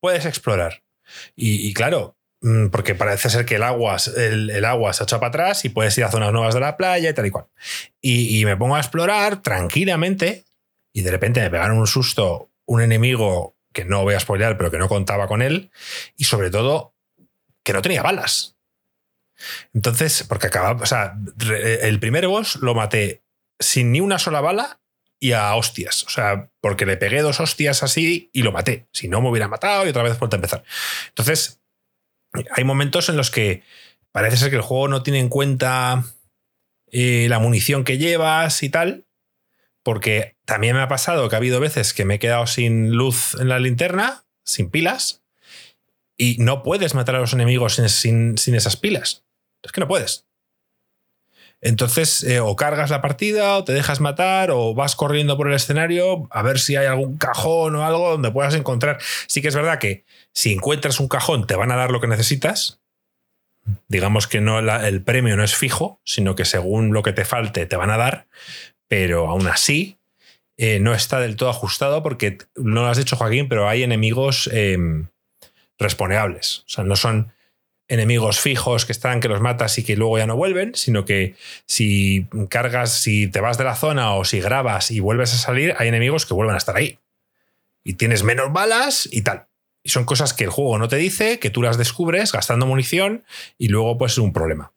puedes 0.00 0.26
explorar. 0.26 0.84
Y, 1.36 1.74
claro, 1.74 2.16
mm, 2.40 2.68
porque 2.68 2.94
parece 2.94 3.28
ser 3.28 3.44
que 3.44 3.56
el 3.56 3.64
agua, 3.64 3.96
el, 4.16 4.64
agua 4.64 4.92
se 4.92 5.02
ha 5.02 5.04
echado 5.04 5.20
para 5.20 5.28
atrás 5.30 5.64
y 5.64 5.68
puedes 5.68 5.98
ir 5.98 6.04
a 6.04 6.10
zonas 6.10 6.32
nuevas 6.32 6.54
de 6.54 6.60
la 6.60 6.76
playa 6.76 7.10
y 7.10 7.14
tal 7.14 7.26
y 7.26 7.30
cual. 7.30 7.46
Y, 8.00 8.40
y 8.40 8.44
me 8.44 8.56
pongo 8.56 8.76
a 8.76 8.80
explorar 8.80 9.42
tranquilamente 9.42 10.44
y 10.92 11.02
de 11.02 11.10
repente 11.10 11.40
me 11.40 11.50
pegaron 11.50 11.78
un 11.78 11.86
susto 11.86 12.50
un 12.66 12.80
enemigo 12.80 13.53
que 13.74 13.84
no 13.84 14.02
voy 14.02 14.14
a 14.14 14.20
spoilear, 14.20 14.56
pero 14.56 14.70
que 14.70 14.78
no 14.78 14.88
contaba 14.88 15.26
con 15.26 15.42
él, 15.42 15.70
y 16.16 16.24
sobre 16.24 16.50
todo 16.50 16.94
que 17.62 17.74
no 17.74 17.82
tenía 17.82 18.02
balas. 18.02 18.56
Entonces, 19.74 20.24
porque 20.26 20.46
acababa, 20.46 20.82
o 20.82 20.86
sea, 20.86 21.18
el 21.82 22.00
primer 22.00 22.26
boss 22.26 22.56
lo 22.56 22.74
maté 22.74 23.22
sin 23.58 23.92
ni 23.92 24.00
una 24.00 24.18
sola 24.18 24.40
bala 24.40 24.80
y 25.18 25.32
a 25.32 25.54
hostias. 25.54 26.04
O 26.04 26.10
sea, 26.10 26.50
porque 26.60 26.86
le 26.86 26.96
pegué 26.96 27.22
dos 27.22 27.40
hostias 27.40 27.82
así 27.82 28.30
y 28.32 28.42
lo 28.42 28.52
maté. 28.52 28.86
Si 28.92 29.08
no, 29.08 29.20
me 29.20 29.28
hubiera 29.28 29.48
matado 29.48 29.84
y 29.84 29.90
otra 29.90 30.02
vez 30.02 30.18
vuelto 30.18 30.36
a 30.36 30.38
empezar. 30.38 30.64
Entonces, 31.08 31.60
hay 32.50 32.64
momentos 32.64 33.08
en 33.08 33.16
los 33.16 33.30
que 33.30 33.62
parece 34.12 34.36
ser 34.36 34.50
que 34.50 34.56
el 34.56 34.62
juego 34.62 34.88
no 34.88 35.02
tiene 35.02 35.18
en 35.18 35.28
cuenta 35.28 36.04
eh, 36.90 37.26
la 37.28 37.38
munición 37.38 37.84
que 37.84 37.98
llevas 37.98 38.62
y 38.62 38.68
tal, 38.68 39.03
porque 39.84 40.36
también 40.46 40.74
me 40.74 40.82
ha 40.82 40.88
pasado 40.88 41.28
que 41.28 41.36
ha 41.36 41.38
habido 41.38 41.60
veces 41.60 41.94
que 41.94 42.04
me 42.04 42.14
he 42.14 42.18
quedado 42.18 42.46
sin 42.48 42.92
luz 42.92 43.34
en 43.38 43.48
la 43.48 43.60
linterna, 43.60 44.24
sin 44.42 44.70
pilas, 44.70 45.22
y 46.16 46.38
no 46.38 46.62
puedes 46.62 46.94
matar 46.94 47.16
a 47.16 47.20
los 47.20 47.34
enemigos 47.34 47.74
sin, 47.74 48.34
esas 48.36 48.76
pilas. 48.76 49.24
Es 49.62 49.72
que 49.72 49.80
no 49.80 49.88
puedes. 49.88 50.26
Entonces, 51.60 52.24
eh, 52.24 52.40
o 52.40 52.56
cargas 52.56 52.90
la 52.90 53.02
partida, 53.02 53.56
o 53.58 53.64
te 53.64 53.72
dejas 53.72 54.00
matar, 54.00 54.50
o 54.50 54.74
vas 54.74 54.96
corriendo 54.96 55.36
por 55.36 55.48
el 55.48 55.54
escenario 55.54 56.28
a 56.30 56.42
ver 56.42 56.58
si 56.58 56.76
hay 56.76 56.86
algún 56.86 57.16
cajón 57.16 57.76
o 57.76 57.84
algo 57.84 58.10
donde 58.10 58.30
puedas 58.30 58.54
encontrar. 58.54 58.98
Sí 59.26 59.42
que 59.42 59.48
es 59.48 59.54
verdad 59.54 59.78
que 59.78 60.04
si 60.32 60.52
encuentras 60.52 60.98
un 60.98 61.08
cajón 61.08 61.46
te 61.46 61.56
van 61.56 61.70
a 61.72 61.76
dar 61.76 61.90
lo 61.90 62.00
que 62.00 62.06
necesitas. 62.06 62.80
Digamos 63.88 64.26
que 64.26 64.42
no 64.42 64.58
el 64.58 65.02
premio 65.02 65.36
no 65.36 65.44
es 65.44 65.54
fijo, 65.54 66.00
sino 66.04 66.34
que 66.34 66.44
según 66.44 66.92
lo 66.92 67.02
que 67.02 67.14
te 67.14 67.24
falte 67.24 67.64
te 67.64 67.76
van 67.76 67.90
a 67.90 67.96
dar 67.96 68.26
pero 68.88 69.28
aún 69.28 69.46
así 69.46 69.98
eh, 70.56 70.78
no 70.78 70.94
está 70.94 71.20
del 71.20 71.36
todo 71.36 71.50
ajustado 71.50 72.02
porque 72.02 72.38
no 72.56 72.82
lo 72.82 72.86
has 72.86 72.98
dicho 72.98 73.16
Joaquín, 73.16 73.48
pero 73.48 73.68
hay 73.68 73.82
enemigos 73.82 74.48
eh, 74.52 74.78
responeables. 75.78 76.60
O 76.60 76.68
sea, 76.68 76.84
no 76.84 76.96
son 76.96 77.32
enemigos 77.88 78.40
fijos 78.40 78.86
que 78.86 78.92
están, 78.92 79.20
que 79.20 79.28
los 79.28 79.40
matas 79.40 79.78
y 79.78 79.84
que 79.84 79.96
luego 79.96 80.18
ya 80.18 80.26
no 80.26 80.36
vuelven, 80.36 80.74
sino 80.74 81.04
que 81.04 81.34
si 81.66 82.26
cargas, 82.48 82.92
si 82.92 83.28
te 83.28 83.40
vas 83.40 83.58
de 83.58 83.64
la 83.64 83.76
zona 83.76 84.14
o 84.14 84.24
si 84.24 84.40
grabas 84.40 84.90
y 84.90 85.00
vuelves 85.00 85.34
a 85.34 85.38
salir, 85.38 85.74
hay 85.78 85.88
enemigos 85.88 86.26
que 86.26 86.34
vuelven 86.34 86.54
a 86.54 86.58
estar 86.58 86.76
ahí. 86.76 86.98
Y 87.82 87.94
tienes 87.94 88.22
menos 88.22 88.52
balas 88.52 89.08
y 89.10 89.22
tal. 89.22 89.46
Y 89.82 89.90
son 89.90 90.04
cosas 90.04 90.32
que 90.32 90.44
el 90.44 90.50
juego 90.50 90.78
no 90.78 90.88
te 90.88 90.96
dice, 90.96 91.38
que 91.38 91.50
tú 91.50 91.62
las 91.62 91.76
descubres 91.76 92.32
gastando 92.32 92.64
munición 92.64 93.24
y 93.58 93.68
luego 93.68 93.98
pues 93.98 94.12
es 94.12 94.18
un 94.18 94.32
problema. 94.32 94.73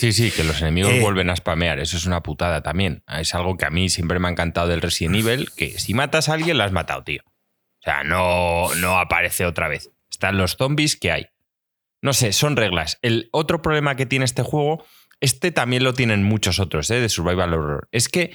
Sí, 0.00 0.14
sí, 0.14 0.30
que 0.30 0.44
los 0.44 0.62
enemigos 0.62 0.94
eh, 0.94 1.00
vuelven 1.00 1.28
a 1.28 1.36
spamear. 1.36 1.78
Eso 1.78 1.98
es 1.98 2.06
una 2.06 2.22
putada 2.22 2.62
también. 2.62 3.04
Es 3.06 3.34
algo 3.34 3.58
que 3.58 3.66
a 3.66 3.70
mí 3.70 3.90
siempre 3.90 4.18
me 4.18 4.28
ha 4.28 4.30
encantado 4.30 4.66
del 4.66 4.80
Resident 4.80 5.16
Evil, 5.16 5.50
que 5.54 5.78
si 5.78 5.92
matas 5.92 6.30
a 6.30 6.32
alguien, 6.32 6.56
lo 6.56 6.64
has 6.64 6.72
matado, 6.72 7.04
tío. 7.04 7.20
O 7.26 7.82
sea, 7.82 8.02
no, 8.02 8.74
no 8.76 8.98
aparece 8.98 9.44
otra 9.44 9.68
vez. 9.68 9.90
Están 10.10 10.38
los 10.38 10.56
zombies 10.56 10.96
que 10.96 11.12
hay. 11.12 11.26
No 12.00 12.14
sé, 12.14 12.32
son 12.32 12.56
reglas. 12.56 12.98
El 13.02 13.28
otro 13.30 13.60
problema 13.60 13.94
que 13.94 14.06
tiene 14.06 14.24
este 14.24 14.42
juego, 14.42 14.82
este 15.20 15.52
también 15.52 15.84
lo 15.84 15.92
tienen 15.92 16.22
muchos 16.22 16.60
otros, 16.60 16.90
¿eh? 16.90 16.98
de 16.98 17.10
Survival 17.10 17.52
Horror, 17.52 17.88
es 17.92 18.08
que 18.08 18.34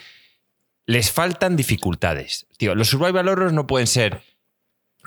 les 0.85 1.11
faltan 1.11 1.55
dificultades. 1.55 2.45
Tío, 2.59 2.75
los 2.75 2.89
Survival 2.89 3.27
Horror 3.27 3.53
no 3.53 3.65
pueden 3.65 3.87
ser 3.87 4.21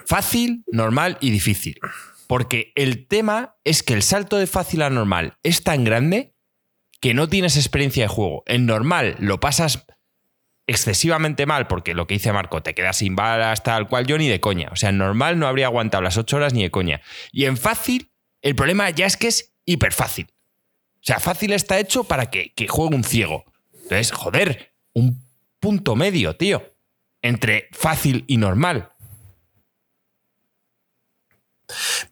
fácil, 0.07 0.64
normal 0.66 1.18
y 1.21 1.31
difícil. 1.31 1.79
Porque 2.27 2.73
el 2.75 3.07
tema 3.07 3.55
es 3.62 3.85
que 3.85 3.94
el 3.94 4.03
salto 4.03 4.38
de 4.38 4.49
fácil 4.49 4.83
a 4.83 4.90
normal 4.90 5.38
es 5.44 5.62
tan 5.62 5.85
grande 5.85 6.35
que 7.01 7.15
no 7.15 7.29
tienes 7.29 7.57
experiencia 7.57 8.05
de 8.05 8.09
juego. 8.09 8.43
En 8.47 8.67
normal 8.67 9.17
lo 9.19 9.41
pasas 9.41 9.87
excesivamente 10.67 11.47
mal, 11.47 11.67
porque 11.67 11.95
lo 11.95 12.07
que 12.07 12.15
dice 12.15 12.33
Marco, 12.33 12.63
te 12.63 12.75
quedas 12.75 12.99
sin 12.99 13.17
balas, 13.17 13.63
tal 13.63 13.89
cual, 13.89 14.07
yo 14.07 14.19
ni 14.19 14.29
de 14.29 14.41
coña. 14.41 14.69
O 14.71 14.77
sea, 14.77 14.91
en 14.91 14.99
normal 14.99 15.39
no 15.39 15.47
habría 15.47 15.67
aguantado 15.67 16.03
las 16.03 16.19
ocho 16.19 16.37
horas 16.37 16.53
ni 16.53 16.63
de 16.63 16.71
coña. 16.71 17.01
Y 17.33 17.47
en 17.47 17.57
fácil, 17.57 18.13
el 18.43 18.55
problema 18.55 18.91
ya 18.91 19.07
es 19.07 19.17
que 19.17 19.29
es 19.29 19.55
hiper 19.65 19.93
fácil. 19.93 20.27
O 20.97 21.01
sea, 21.09 21.21
fácil 21.21 21.53
está 21.53 21.79
hecho 21.79 22.05
para 22.05 22.31
que, 22.31 22.53
que 22.55 22.69
juegue 22.69 22.95
un 22.95 23.05
ciego. 23.05 23.45
Entonces, 23.73 24.13
joder, 24.13 24.75
un 24.93 25.25
punto 25.59 25.97
medio, 25.97 26.37
tío. 26.37 26.75
Entre 27.23 27.69
fácil 27.73 28.25
y 28.27 28.37
normal. 28.37 28.91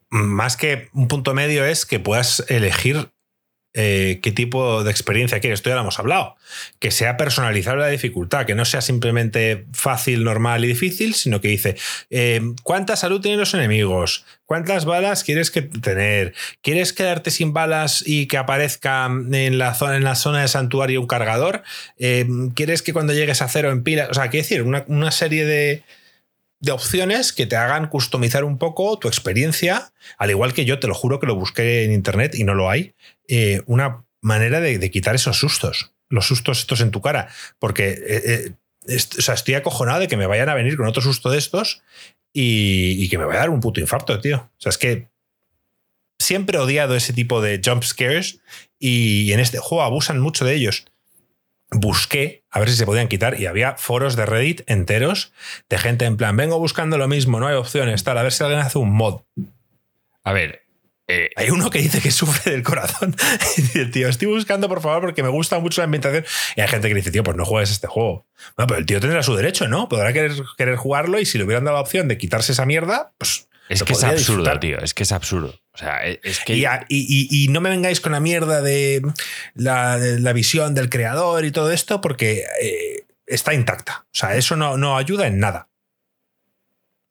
Más 0.09 0.57
que 0.57 0.89
un 0.95 1.09
punto 1.09 1.35
medio 1.35 1.65
es 1.67 1.85
que 1.85 2.01
puedas 2.01 2.45
elegir 2.49 3.11
eh, 3.79 4.21
qué 4.23 4.33
tipo 4.33 4.83
de 4.83 4.91
experiencia 4.91 5.39
quieres. 5.39 5.59
Esto 5.59 5.69
ya 5.69 5.75
lo 5.75 5.83
hemos 5.83 5.99
hablado. 5.99 6.37
Que 6.79 6.91
sea 6.91 7.19
personalizable 7.19 7.83
la 7.83 7.91
dificultad, 7.91 8.47
que 8.47 8.55
no 8.55 8.65
sea 8.65 8.81
simplemente 8.81 9.67
fácil, 9.75 10.25
normal 10.25 10.65
y 10.65 10.69
difícil, 10.69 11.15
sino 11.15 11.43
que 11.43 11.49
dice 11.49 11.77
eh, 12.09 12.41
cuánta 12.63 12.97
salud 12.97 13.21
tienen 13.21 13.39
los 13.39 13.53
enemigos, 13.53 14.25
cuántas 14.47 14.87
balas 14.87 15.25
quieres 15.25 15.51
que 15.51 15.61
tener, 15.61 16.33
quieres 16.63 16.95
quedarte 16.95 17.31
sin 17.31 17.53
balas 17.53 18.03
y 18.07 18.29
que 18.29 18.39
aparezca 18.39 19.05
en 19.07 19.59
la 19.59 19.75
zona, 19.75 19.97
en 19.97 20.05
la 20.05 20.15
zona 20.15 20.41
de 20.41 20.49
santuario 20.49 20.99
un 21.01 21.07
cargador, 21.07 21.63
eh, 21.99 22.27
quieres 22.55 22.81
que 22.81 22.95
cuando 22.95 23.13
llegues 23.13 23.43
a 23.43 23.49
cero 23.49 23.71
en 23.71 23.83
pila, 23.83 24.09
o 24.11 24.15
sea, 24.15 24.31
quiero 24.31 24.45
decir, 24.45 24.63
una, 24.63 25.11
serie 25.11 25.45
de, 25.45 25.83
de 26.67 26.73
opciones 26.73 27.33
que 27.33 27.47
te 27.47 27.57
hagan 27.57 27.89
customizar 27.89 28.45
un 28.45 28.59
poco 28.59 28.99
tu 28.99 29.09
experiencia, 29.09 29.93
al 30.19 30.31
igual 30.31 30.53
que 30.53 30.67
yo 30.67 30.79
te 30.79 30.89
lo 30.89 30.95
juro 30.95 31.19
que 31.19 31.27
lo 31.27 31.37
busqué 31.37 31.85
en 31.85 31.93
internet 31.93 32.35
y 32.35 32.45
no 32.45 32.55
lo 32.55 32.69
hay, 32.69 32.95
eh, 33.29 33.63
una 33.67 34.05
manera 34.21 34.61
de, 34.61 34.91
quitar 34.91 35.15
esos 35.15 35.39
sustos, 35.39 35.93
los 36.11 36.27
sustos 36.27 36.59
estos 36.59 36.81
en 36.81 36.91
tu 36.91 37.01
cara, 37.01 37.29
porque 37.59 37.91
eh, 37.91 38.55
eh, 38.87 38.99
estoy 39.17 39.55
acojonado 39.55 40.01
de 40.01 40.09
que 40.09 40.17
me 40.17 40.27
vayan 40.27 40.49
a 40.49 40.55
venir 40.55 40.77
con 40.77 40.87
otro 40.87 41.01
susto 41.01 41.31
de 41.31 41.39
estos 41.39 41.83
y, 42.33 43.09
que 43.09 43.17
me 43.17 43.25
vaya 43.25 43.39
a 43.39 43.43
dar 43.43 43.51
un 43.51 43.61
puto 43.61 43.81
infarto, 43.81 44.21
tío. 44.21 44.51
O 44.59 44.61
sea, 44.61 44.71
es 44.71 44.79
que 44.79 45.09
siempre 46.19 46.59
he 46.59 46.61
odiado 46.61 46.97
ese 46.97 47.13
tipo 47.13 47.41
de 47.41 47.63
jump 47.65 47.85
scares 47.85 48.41
y 48.79 49.33
en 49.33 49.41
este 49.41 49.59
juego 49.59 49.85
abusan 49.85 50.19
mucho 50.19 50.45
de 50.45 50.55
ellos. 50.55 50.85
Busqué 51.71 52.45
a 52.51 52.61
ver 52.61 52.71
si 52.71 52.77
se 52.77 52.87
podían 52.87 53.09
quitar 53.09 53.41
y 53.41 53.47
había 53.47 53.77
foros 53.77 54.17
de 54.17 54.25
Reddit 54.25 54.63
enteros 54.67 55.33
de 55.69 55.79
gente 55.79 56.05
en 56.05 56.17
plan, 56.17 56.37
vengo 56.37 56.59
buscando 56.59 56.97
lo 56.97 57.09
mismo, 57.09 57.41
no 57.41 57.49
hay 57.49 57.57
opciones, 57.57 58.05
tal, 58.05 58.19
a 58.19 58.23
ver 58.23 58.33
si 58.33 58.45
alguien 58.45 58.61
hace 58.61 58.79
un 58.79 58.93
mod. 58.93 59.23
A 60.23 60.33
ver, 60.33 60.67
eh, 61.09 61.31
hay 61.37 61.51
uno 61.51 61.71
que 61.71 61.79
dice 61.79 62.01
que 62.01 62.11
sufre 62.11 62.53
del 62.53 62.63
corazón. 62.63 63.15
y 63.57 63.63
dice, 63.63 63.87
tío, 63.87 64.09
estoy 64.09 64.29
buscando, 64.29 64.69
por 64.69 64.81
favor, 64.81 65.03
porque 65.03 65.23
me 65.23 65.29
gusta 65.29 65.59
mucho 65.59 65.81
la 65.81 65.85
ambientación. 65.85 66.25
Y 66.57 66.61
hay 66.61 66.69
gente 66.69 66.89
que 66.89 66.95
dice, 66.95 67.11
tío, 67.11 67.23
pues 67.23 67.37
no 67.37 67.45
juegues 67.45 67.71
este 67.71 67.87
juego. 67.87 68.27
Bueno, 68.57 68.67
pero 68.67 68.81
el 68.81 68.87
tío 68.87 69.01
tendrá 69.01 69.23
su 69.23 69.37
derecho, 69.37 69.69
¿no? 69.69 69.89
Podrá 69.89 70.13
querer, 70.13 70.33
querer 70.57 70.77
jugarlo 70.77 71.21
y 71.21 71.27
si 71.27 71.39
le 71.39 71.45
hubieran 71.45 71.65
dado 71.65 71.77
la 71.77 71.83
opción 71.83 72.09
de 72.09 72.19
quitarse 72.19 72.53
esa 72.53 72.67
mierda, 72.67 73.15
pues. 73.19 73.49
Es 73.69 73.83
que 73.83 73.93
es 73.93 74.05
absurdo, 74.05 74.59
tío. 74.59 74.79
Es 74.79 74.95
que 74.95 75.03
es 75.03 75.13
absurdo. 75.13 75.55
O 75.73 75.79
sea, 75.79 76.07
e, 76.07 76.21
es 76.23 76.41
que. 76.41 76.55
Y, 76.89 77.49
no 77.51 77.61
me 77.61 77.71
vengáis 77.71 78.01
con 78.01 78.13
la 78.13 78.21
mierda 78.21 78.63
de 78.63 79.03
la, 79.55 80.33
visión 80.33 80.75
del 80.75 80.89
creador 80.89 81.45
y 81.45 81.51
todo 81.51 81.71
esto, 81.71 82.01
porque 82.01 82.45
eh, 82.61 83.07
está 83.27 83.55
intacta. 83.55 84.05
O 84.07 84.15
sea, 84.15 84.37
eso 84.37 84.57
no, 84.57 84.77
no 84.77 84.97
ayuda 84.97 85.27
en 85.27 85.41
nada 85.41 85.69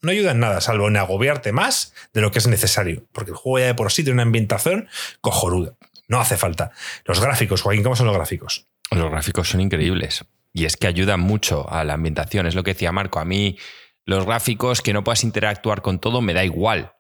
no 0.06 0.12
ayuda 0.12 0.32
en 0.32 0.40
nada, 0.40 0.62
salvo 0.62 0.88
en 0.88 0.98
agobiarte 0.98 1.52
más 1.52 1.94
de 2.14 2.22
lo 2.22 2.32
que 2.32 2.40
es 2.40 2.48
necesario, 2.48 3.06
porque 3.12 3.32
el 3.32 3.38
juego 3.38 3.60
ya 3.60 3.66
de 3.66 3.76
por 3.76 3.92
sí 3.92 4.04
tiene 4.04 4.14
una 4.14 4.24
ambientación 4.24 4.88
cojonuda. 5.20 5.74
No 6.08 6.20
hace 6.20 6.38
falta. 6.38 6.72
Los 7.06 7.20
gráficos, 7.20 7.62
Joaquín, 7.62 7.84
¿cómo 7.84 7.96
son 7.96 8.06
los 8.06 8.16
gráficos? 8.16 8.68
Los 8.92 9.10
gráficos 9.10 9.50
son 9.50 9.62
increíbles. 9.62 10.24
Y 10.54 10.66
es 10.66 10.78
que 10.78 10.88
ayudan 10.88 11.20
mucho 11.20 11.70
a 11.70 11.84
la 11.84 11.96
ambientación. 11.96 12.46
Es 12.46 12.56
lo 12.56 12.64
que 12.64 12.74
decía 12.74 12.92
Marco. 12.92 13.20
A 13.20 13.26
mí, 13.26 13.58
los 14.06 14.26
gráficos, 14.26 14.82
que 14.82 14.94
no 14.94 15.04
puedas 15.04 15.24
interactuar 15.24 15.82
con 15.82 16.00
todo, 16.00 16.22
me 16.22 16.34
da 16.34 16.44
igual. 16.44 16.94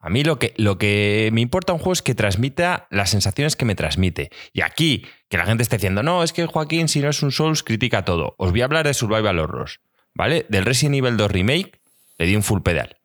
A 0.00 0.10
mí 0.10 0.22
lo 0.22 0.38
que, 0.38 0.54
lo 0.56 0.78
que 0.78 1.30
me 1.32 1.40
importa 1.40 1.72
un 1.72 1.78
juego 1.78 1.92
es 1.92 2.02
que 2.02 2.14
transmita 2.14 2.86
las 2.90 3.10
sensaciones 3.10 3.56
que 3.56 3.64
me 3.64 3.74
transmite. 3.74 4.30
Y 4.52 4.60
aquí, 4.60 5.06
que 5.28 5.38
la 5.38 5.46
gente 5.46 5.62
esté 5.62 5.76
diciendo, 5.76 6.02
no, 6.02 6.22
es 6.22 6.32
que 6.32 6.46
Joaquín, 6.46 6.88
si 6.88 7.00
no 7.00 7.08
es 7.08 7.22
un 7.22 7.32
Souls, 7.32 7.62
critica 7.62 8.04
todo. 8.04 8.34
Os 8.38 8.52
voy 8.52 8.60
a 8.60 8.64
hablar 8.64 8.86
de 8.86 8.94
Survival 8.94 9.38
Horrors, 9.38 9.80
¿vale? 10.14 10.46
Del 10.48 10.64
Resident 10.64 10.96
Evil 10.96 11.16
2 11.16 11.30
Remake, 11.30 11.80
le 12.18 12.26
di 12.26 12.36
un 12.36 12.44
full 12.44 12.62
pedal. 12.62 12.96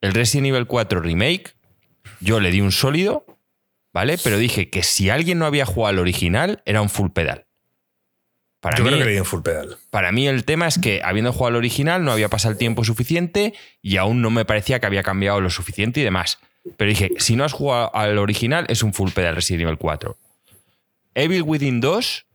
El 0.00 0.14
Resident 0.14 0.48
Evil 0.48 0.66
4 0.66 1.00
Remake, 1.00 1.56
yo 2.20 2.40
le 2.40 2.50
di 2.50 2.60
un 2.60 2.72
sólido, 2.72 3.26
¿vale? 3.92 4.18
Pero 4.22 4.38
dije 4.38 4.70
que 4.70 4.82
si 4.82 5.10
alguien 5.10 5.38
no 5.38 5.46
había 5.46 5.66
jugado 5.66 5.90
al 5.90 5.98
original, 5.98 6.62
era 6.64 6.80
un 6.80 6.88
full 6.88 7.10
pedal. 7.10 7.45
Para 8.66 8.78
yo 8.78 8.82
mí, 8.82 8.90
creo 8.90 8.98
que 8.98 9.04
le 9.04 9.12
di 9.12 9.20
un 9.20 9.24
full 9.24 9.42
pedal. 9.42 9.78
Para 9.90 10.10
mí 10.10 10.26
el 10.26 10.44
tema 10.44 10.66
es 10.66 10.76
que 10.76 11.00
habiendo 11.04 11.32
jugado 11.32 11.50
al 11.50 11.56
original 11.56 12.02
no 12.02 12.10
había 12.10 12.28
pasado 12.28 12.50
el 12.50 12.58
tiempo 12.58 12.82
suficiente 12.82 13.54
y 13.80 13.96
aún 13.96 14.20
no 14.22 14.30
me 14.30 14.44
parecía 14.44 14.80
que 14.80 14.86
había 14.86 15.04
cambiado 15.04 15.40
lo 15.40 15.50
suficiente 15.50 16.00
y 16.00 16.02
demás. 16.02 16.40
Pero 16.76 16.88
dije, 16.88 17.12
si 17.18 17.36
no 17.36 17.44
has 17.44 17.52
jugado 17.52 17.94
al 17.94 18.18
original, 18.18 18.66
es 18.68 18.82
un 18.82 18.92
full 18.92 19.10
pedal 19.12 19.36
Resident 19.36 19.62
Evil 19.62 19.78
4. 19.78 20.16
Evil 21.14 21.42
Within 21.42 21.80
2 21.80 22.26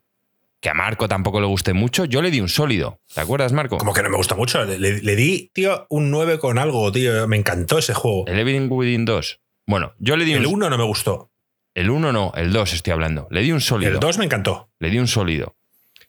que 0.61 0.69
a 0.69 0.73
Marco 0.73 1.09
tampoco 1.09 1.41
le 1.41 1.47
guste 1.47 1.73
mucho, 1.73 2.05
yo 2.05 2.21
le 2.21 2.31
di 2.31 2.39
un 2.39 2.47
sólido. 2.47 3.01
¿Te 3.13 3.19
acuerdas, 3.19 3.51
Marco? 3.51 3.77
Como 3.77 3.93
que 3.93 4.01
no 4.03 4.09
me 4.09 4.15
gusta 4.15 4.35
mucho. 4.35 4.63
Le, 4.63 5.15
di, 5.17 5.49
tío, 5.53 5.85
un 5.89 6.11
9 6.11 6.39
con 6.39 6.59
algo, 6.59 6.89
tío. 6.93 7.27
Me 7.27 7.35
encantó 7.35 7.79
ese 7.79 7.93
juego. 7.93 8.25
El 8.27 8.39
Evil 8.39 8.67
Within 8.69 9.03
2. 9.03 9.41
Bueno, 9.67 9.95
yo 9.99 10.15
le 10.15 10.23
di 10.23 10.31
el 10.31 10.45
un. 10.45 10.45
El 10.45 10.53
1 10.53 10.69
no 10.69 10.77
me 10.77 10.85
gustó. 10.85 11.31
El 11.73 11.89
1 11.89 12.13
no, 12.13 12.31
el 12.37 12.53
2 12.53 12.73
estoy 12.73 12.93
hablando. 12.93 13.27
Le 13.31 13.41
di 13.41 13.51
un 13.51 13.59
sólido. 13.59 13.91
El 13.91 13.99
2 13.99 14.19
me 14.19 14.25
encantó. 14.25 14.69
Le 14.79 14.89
di 14.89 14.99
un 14.99 15.07
sólido. 15.07 15.57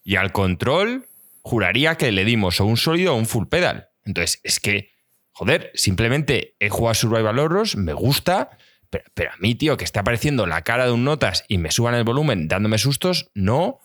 Y 0.05 0.17
al 0.17 0.33
control, 0.33 1.07
juraría 1.43 1.97
que 1.97 2.13
le 2.13 2.25
dimos 2.25 2.61
o 2.61 2.67
un 2.67 2.77
sólido 2.77 3.15
o 3.15 3.17
un 3.17 3.27
full 3.27 3.47
pedal. 3.47 3.89
Entonces, 4.05 4.41
es 4.43 4.61
que, 4.61 4.91
joder, 5.33 5.71
simplemente 5.75 6.57
he 6.59 6.69
jugado 6.69 6.95
Survival 6.95 7.39
Horrors, 7.39 7.77
me 7.77 7.93
gusta, 7.93 8.59
pero, 8.91 9.05
pero 9.15 9.31
a 9.31 9.37
mí, 9.39 9.55
tío, 9.55 9.77
que 9.77 9.85
esté 9.85 9.99
apareciendo 9.99 10.47
la 10.47 10.63
cara 10.63 10.87
de 10.87 10.93
un 10.93 11.05
notas 11.05 11.45
y 11.49 11.59
me 11.59 11.71
suban 11.71 11.95
el 11.95 12.05
volumen 12.05 12.49
dándome 12.49 12.79
sustos, 12.79 13.31
no 13.35 13.81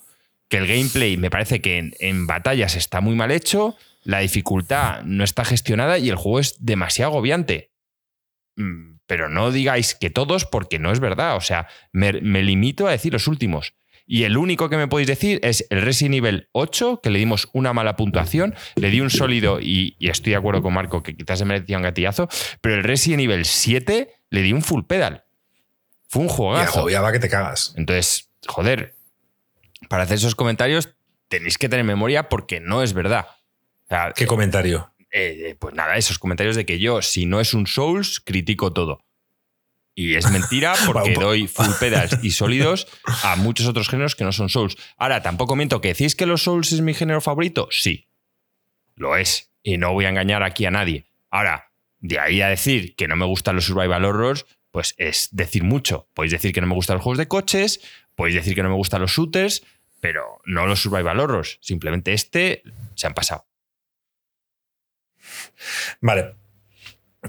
que 0.49 0.57
el 0.57 0.67
gameplay 0.67 1.17
me 1.17 1.29
parece 1.29 1.61
que 1.61 1.91
en, 1.99 2.27
batallas 2.27 2.75
está 2.75 3.01
muy 3.01 3.15
mal 3.15 3.31
hecho, 3.31 3.75
la 4.03 4.19
dificultad 4.19 5.03
no 5.03 5.23
está 5.23 5.43
gestionada 5.43 5.97
y 5.97 6.09
el 6.09 6.15
juego 6.15 6.39
es 6.39 6.55
demasiado 6.59 7.11
agobiante. 7.11 7.71
Mm, 8.55 8.97
pero 9.05 9.29
no 9.29 9.51
digáis 9.51 9.95
que 9.95 10.09
todos 10.09 10.45
porque 10.45 10.79
no 10.79 10.91
es 10.91 10.99
verdad. 10.99 11.35
O 11.35 11.41
sea, 11.41 11.67
me, 11.91 12.13
limito 12.13 12.87
a 12.87 12.91
decir 12.91 13.13
los 13.13 13.27
últimos. 13.27 13.73
Y 14.09 14.23
el 14.23 14.37
único 14.37 14.69
que 14.69 14.77
me 14.77 14.87
podéis 14.87 15.07
decir 15.07 15.41
es 15.43 15.67
el 15.69 15.81
Resident 15.81 16.15
Evil 16.15 16.47
8, 16.53 17.01
que 17.03 17.09
le 17.09 17.19
dimos 17.19 17.49
una 17.51 17.73
mala 17.73 17.97
puntuación, 17.97 18.55
le 18.75 18.89
di 18.89 19.01
un 19.01 19.09
sólido 19.09 19.59
y, 19.59 19.97
estoy 19.99 20.31
de 20.31 20.37
acuerdo 20.37 20.61
con 20.61 20.73
Marco 20.73 21.03
que 21.03 21.15
quizás 21.15 21.39
se 21.39 21.45
merecía 21.45 21.75
un 21.75 21.83
gatillazo, 21.83 22.29
pero 22.61 22.75
el 22.75 22.83
Resident 22.85 23.23
Evil 23.23 23.43
7 23.43 24.09
le 24.29 24.41
di 24.41 24.53
un 24.53 24.61
full 24.61 24.83
pedal. 24.85 25.25
Fue 26.07 26.21
un 26.21 26.29
juegazo. 26.29 26.89
Y 26.89 26.93
va 26.93 27.11
que 27.11 27.19
te 27.19 27.27
cagas. 27.27 27.73
Entonces, 27.75 28.29
joder, 28.47 28.95
para 29.89 30.03
hacer 30.03 30.15
esos 30.15 30.35
comentarios 30.35 30.95
tenéis 31.27 31.57
que 31.57 31.67
tener 31.67 31.83
memoria 31.83 32.29
porque 32.29 32.61
no 32.61 32.83
es 32.83 32.93
verdad. 32.93 33.27
¿Qué 34.15 34.25
comentario? 34.25 34.93
Eh, 35.11 35.57
pues 35.59 35.75
nada, 35.75 35.97
esos 35.97 36.17
comentarios 36.17 36.55
de 36.55 36.65
que 36.65 36.79
yo, 36.79 37.01
si 37.01 37.25
no 37.25 37.41
es 37.41 37.53
un 37.53 37.67
Souls, 37.67 38.21
critico 38.21 38.71
todo. 38.71 39.01
Y 39.97 40.13
es 40.13 40.29
mentira 40.29 40.75
porque 40.85 41.15
doy 41.15 41.47
full 41.47 41.71
pedals 41.79 42.19
y 42.21 42.29
sólidos 42.29 42.87
a 43.23 43.35
muchos 43.35 43.65
otros 43.65 43.89
géneros 43.89 44.15
que 44.15 44.23
no 44.23 44.31
son 44.31 44.47
Souls. 44.47 44.77
Ahora, 44.95 45.23
tampoco 45.23 45.55
miento 45.55 45.81
que 45.81 45.87
decís 45.87 46.15
que 46.15 46.27
los 46.27 46.43
Souls 46.43 46.71
es 46.71 46.81
mi 46.81 46.93
género 46.93 47.19
favorito. 47.19 47.67
Sí, 47.71 48.07
lo 48.95 49.17
es. 49.17 49.51
Y 49.63 49.77
no 49.77 49.93
voy 49.93 50.05
a 50.05 50.09
engañar 50.09 50.43
aquí 50.43 50.65
a 50.67 50.71
nadie. 50.71 51.07
Ahora, 51.31 51.71
de 51.99 52.19
ahí 52.19 52.41
a 52.41 52.47
decir 52.47 52.95
que 52.95 53.07
no 53.07 53.15
me 53.15 53.25
gustan 53.25 53.55
los 53.55 53.65
survival 53.65 54.05
horrors, 54.05 54.45
pues 54.69 54.93
es 54.97 55.29
decir 55.31 55.63
mucho. 55.63 56.07
Podéis 56.13 56.33
decir 56.33 56.53
que 56.53 56.61
no 56.61 56.67
me 56.67 56.75
gustan 56.75 56.97
los 56.97 57.03
juegos 57.03 57.17
de 57.17 57.27
coches, 57.27 57.81
podéis 58.13 58.35
decir 58.35 58.53
que 58.53 58.61
no 58.61 58.69
me 58.69 58.75
gustan 58.75 59.01
los 59.01 59.11
shooters, 59.11 59.63
pero 59.99 60.41
no 60.45 60.67
los 60.67 60.79
survival 60.79 61.19
horrors. 61.19 61.57
Simplemente 61.59 62.13
este 62.13 62.61
se 62.93 63.07
han 63.07 63.15
pasado. 63.15 63.47
Vale. 66.01 66.35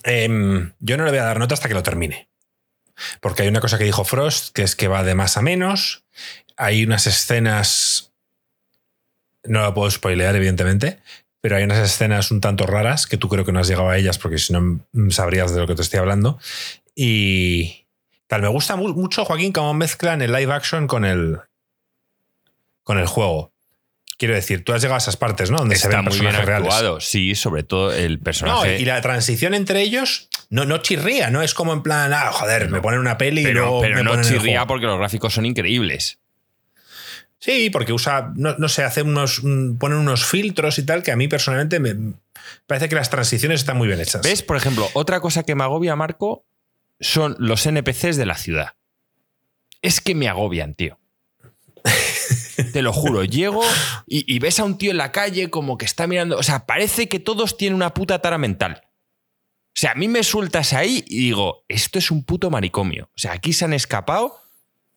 Em, 0.05 0.75
yo 0.81 0.99
no 0.99 1.05
le 1.05 1.11
voy 1.11 1.19
a 1.21 1.25
dar 1.25 1.39
nota 1.39 1.55
hasta 1.55 1.67
que 1.67 1.75
lo 1.75 1.83
termine. 1.83 2.28
Porque 3.21 3.43
hay 3.43 3.49
una 3.49 3.61
cosa 3.61 3.79
que 3.79 3.85
dijo 3.85 4.05
Frost, 4.05 4.55
que 4.55 4.63
es 4.63 4.77
que 4.77 4.89
va 4.89 5.05
de 5.05 5.15
más 5.15 5.37
a 5.37 5.43
menos. 5.43 6.05
Hay 6.57 6.85
unas 6.85 7.07
escenas. 7.07 8.13
No 9.45 9.63
la 9.63 9.75
puedo 9.75 9.91
spoilear, 9.91 10.35
evidentemente. 10.37 11.01
Pero 11.41 11.57
hay 11.57 11.65
unas 11.65 11.79
escenas 11.79 12.31
un 12.31 12.41
tanto 12.41 12.67
raras 12.67 13.07
que 13.07 13.17
tú 13.17 13.29
creo 13.29 13.45
que 13.45 13.53
no 13.53 13.61
has 13.61 13.69
llegado 13.69 13.89
a 13.89 13.97
ellas 13.97 14.19
porque 14.19 14.39
si 14.39 14.53
no 14.53 14.81
sabrías 15.11 15.55
de 15.55 15.61
lo 15.61 15.67
que 15.67 15.75
te 15.75 15.83
estoy 15.83 16.01
hablando. 16.01 16.39
Y 16.95 17.87
tal, 18.27 18.43
me 18.43 18.49
gusta 18.49 18.75
mucho, 18.75 19.25
Joaquín, 19.25 19.53
cómo 19.53 19.73
mezclan 19.73 20.21
el 20.21 20.33
live 20.33 20.53
action 20.53 20.89
con 20.89 21.05
el, 21.05 21.39
con 22.83 22.99
el 22.99 23.07
juego. 23.07 23.53
Quiero 24.19 24.35
decir, 24.35 24.65
tú 24.65 24.73
has 24.73 24.83
llegado 24.83 24.97
a 24.97 24.99
esas 24.99 25.17
partes, 25.17 25.51
¿no? 25.51 25.59
Donde 25.59 25.77
se 25.77 25.87
ven 25.87 26.05
muy 26.05 26.19
bien 26.19 26.35
actuado, 26.35 27.01
sí, 27.01 27.37
sobre 27.37 27.63
todo 27.63 27.93
el 27.93 28.19
personaje. 28.19 28.81
y 28.81 28.85
la 28.85 29.01
transición 29.01 29.55
entre 29.55 29.81
ellos 29.81 30.29
no, 30.51 30.65
no 30.65 30.79
chirría, 30.79 31.31
¿no? 31.31 31.41
Es 31.41 31.55
como 31.55 31.73
en 31.73 31.83
plan, 31.83 32.13
ah, 32.13 32.31
joder, 32.33 32.69
me 32.69 32.81
ponen 32.81 32.99
una 32.99 33.17
peli 33.17 33.45
pero, 33.45 33.51
y 33.51 33.63
luego 33.63 33.81
Pero 33.81 34.03
no 34.03 34.21
chirría 34.23 34.67
porque 34.67 34.87
los 34.87 34.99
gráficos 34.99 35.35
son 35.35 35.47
increíbles. 35.47 36.19
Sí, 37.39 37.71
porque 37.71 37.93
usa, 37.93 38.33
no, 38.35 38.69
sé, 38.69 38.83
hace 38.83 39.03
unos, 39.03 39.41
ponen 39.79 39.99
unos 39.99 40.27
filtros 40.27 40.79
y 40.79 40.83
tal 40.85 41.05
que 41.05 41.13
a 41.13 41.17
mí 41.17 41.29
personalmente 41.29 41.79
me 41.79 42.15
parece 42.67 42.89
que 42.89 42.97
las 42.97 43.11
transiciones 43.11 43.61
están 43.61 43.77
muy 43.77 43.87
bien 43.87 44.01
hechas. 44.01 44.23
¿Ves? 44.23 44.43
Por 44.43 44.57
ejemplo, 44.57 44.89
otra 44.95 45.21
cosa 45.21 45.45
que 45.45 45.55
me 45.55 45.63
agobia, 45.63 45.95
Marco, 45.95 46.45
son 46.99 47.37
los 47.39 47.65
NPCs 47.65 48.17
de 48.17 48.27
la 48.27 48.37
ciudad. 48.37 48.75
Es 49.81 50.01
que 50.01 50.17
me 50.17 50.29
agobian, 50.29 50.75
tío. 50.75 50.99
Te 52.73 52.83
lo 52.83 52.93
juro, 52.93 53.25
llego 53.25 53.63
y, 54.07 54.25
y, 54.33 54.39
ves 54.39 54.61
a 54.61 54.65
un 54.65 54.79
tío 54.79 54.91
en 54.91 54.97
la 54.97 55.13
calle 55.13 55.51
como 55.51 55.79
que 55.79 55.85
está 55.85 56.07
mirando. 56.07 56.39
O 56.39 56.43
sea, 56.43 56.67
parece 56.67 57.09
que 57.09 57.21
todos 57.21 57.57
tienen 57.57 57.77
una 57.77 57.95
puta 57.95 58.21
tara 58.21 58.39
mental. 58.39 58.83
O 59.79 59.81
sea, 59.81 59.93
a 59.93 59.95
mí 59.95 60.09
me 60.09 60.25
sueltas 60.25 60.73
ahí 60.73 61.05
y 61.07 61.19
digo, 61.19 61.65
esto 61.69 62.01
es 62.01 62.11
un 62.11 62.25
puto 62.25 62.51
manicomio. 62.51 63.11
O 63.15 63.19
sea, 63.19 63.33
aquí 63.33 63.53
se 63.53 63.65
han 63.65 63.73
escapado 63.73 64.43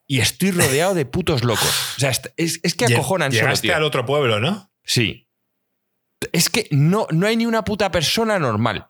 y 0.08 0.22
estoy 0.22 0.52
rodeado 0.52 0.96
de 0.96 1.06
putos 1.06 1.44
locos. 1.44 1.70
O 1.98 2.00
sea, 2.00 2.10
es, 2.10 2.60
es 2.64 2.74
que 2.74 2.86
acojonan 2.86 3.32
solo, 3.32 3.54
tío. 3.54 3.76
al 3.76 3.84
otro 3.84 4.06
pueblo, 4.06 4.40
¿no? 4.40 4.72
Sí. 4.84 5.28
Es 6.34 6.50
que 6.50 6.68
no, 6.72 7.06
no 7.12 7.28
hay 7.28 7.38
ni 7.38 7.46
una 7.46 7.64
puta 7.64 7.92
persona 7.92 8.40
normal. 8.40 8.88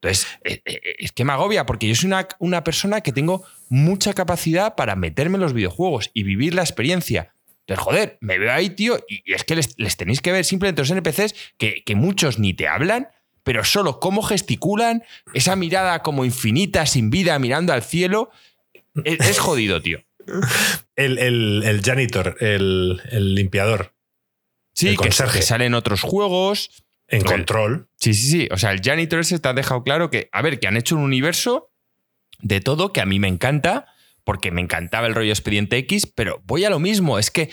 Entonces, 0.00 0.26
eh, 0.44 0.62
eh, 0.64 0.80
es 0.98 1.12
que 1.12 1.24
me 1.24 1.32
agobia 1.32 1.66
porque 1.66 1.88
yo 1.88 1.94
soy 1.94 2.06
una, 2.06 2.28
una, 2.38 2.64
persona 2.64 3.00
que 3.00 3.12
tengo 3.12 3.44
mucha 3.68 4.14
capacidad 4.14 4.74
para 4.74 4.96
meterme 4.96 5.34
en 5.36 5.42
los 5.42 5.52
videojuegos 5.52 6.10
y 6.14 6.22
vivir 6.22 6.54
la 6.54 6.62
experiencia. 6.62 7.34
Entonces, 7.66 7.84
joder, 7.84 8.18
me 8.20 8.38
veo 8.38 8.52
ahí, 8.52 8.70
tío, 8.70 8.98
y, 9.08 9.22
es 9.32 9.44
que 9.44 9.54
les, 9.54 9.96
tenéis 9.96 10.20
que 10.20 10.32
ver 10.32 10.44
simplemente 10.44 10.82
los 10.82 10.90
NPCs 10.90 11.34
que, 11.58 11.84
que 11.84 11.94
muchos 11.94 12.38
ni 12.38 12.54
te 12.54 12.66
hablan, 12.68 13.08
pero 13.44 13.64
solo 13.64 14.00
cómo 14.00 14.22
gesticulan, 14.22 15.04
esa 15.34 15.56
mirada 15.56 16.02
como 16.02 16.24
infinita, 16.24 16.86
sin 16.86 17.10
vida, 17.10 17.38
mirando 17.38 17.72
al 17.72 17.82
cielo. 17.82 18.30
Es, 19.04 19.38
jodido, 19.38 19.80
tío. 19.80 20.00
El, 20.96 21.80
janitor, 21.84 22.36
el, 22.40 23.00
limpiador. 23.34 23.94
Sí, 24.74 24.96
que, 24.96 25.08
que, 25.08 25.42
sale 25.42 25.66
en 25.66 25.74
otros 25.74 26.02
juegos. 26.02 26.84
En 27.08 27.22
control. 27.22 27.88
Sí, 27.96 28.14
sí, 28.14 28.30
sí. 28.30 28.48
O 28.50 28.56
sea, 28.56 28.72
el 28.72 28.80
janitor 28.80 29.20
ese 29.20 29.38
te 29.38 29.48
ha 29.48 29.52
dejado 29.52 29.82
claro 29.82 30.10
que, 30.10 30.28
a 30.32 30.42
ver, 30.42 30.58
que 30.60 30.68
han 30.68 30.76
hecho 30.76 30.96
un 30.96 31.02
universo 31.02 31.70
de 32.40 32.60
todo 32.60 32.92
que 32.92 33.00
a 33.00 33.06
mí 33.06 33.18
me 33.18 33.28
encanta, 33.28 33.86
porque 34.24 34.50
me 34.50 34.60
encantaba 34.60 35.06
el 35.06 35.14
rollo 35.14 35.32
Expediente 35.32 35.76
X, 35.78 36.06
pero 36.06 36.42
voy 36.44 36.64
a 36.64 36.70
lo 36.70 36.78
mismo. 36.78 37.18
Es 37.18 37.30
que 37.30 37.50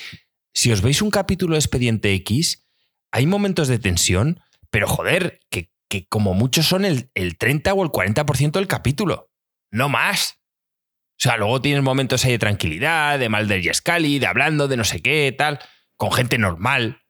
si 0.54 0.72
os 0.72 0.82
veis 0.82 1.02
un 1.02 1.12
capítulo 1.12 1.54
de 1.54 1.60
Expediente 1.60 2.14
X, 2.14 2.66
hay 3.12 3.26
momentos 3.26 3.68
de 3.68 3.80
tensión, 3.80 4.42
pero 4.70 4.88
joder, 4.88 5.40
que, 5.50 5.72
que 5.88 6.08
como 6.08 6.34
muchos 6.34 6.68
son 6.68 6.86
el, 6.86 7.10
el 7.16 7.38
30 7.38 7.74
o 7.74 7.84
el 7.84 7.90
40% 7.90 8.52
del 8.52 8.68
capítulo. 8.68 9.30
No 9.72 9.90
más. 9.90 10.40
O 11.20 11.22
sea, 11.22 11.38
luego 11.38 11.62
tienes 11.62 11.84
momentos 11.84 12.24
ahí 12.24 12.32
de 12.32 12.40
tranquilidad, 12.40 13.20
de 13.20 13.28
Malder 13.28 13.60
y 13.66 13.74
Scully, 13.74 14.20
de 14.20 14.28
hablando 14.28 14.68
de 14.68 14.78
no 14.78 14.86
sé 14.86 15.02
qué, 15.02 15.36
tal, 15.38 15.60
con 15.98 16.14
gente 16.14 16.38
normal. 16.38 17.02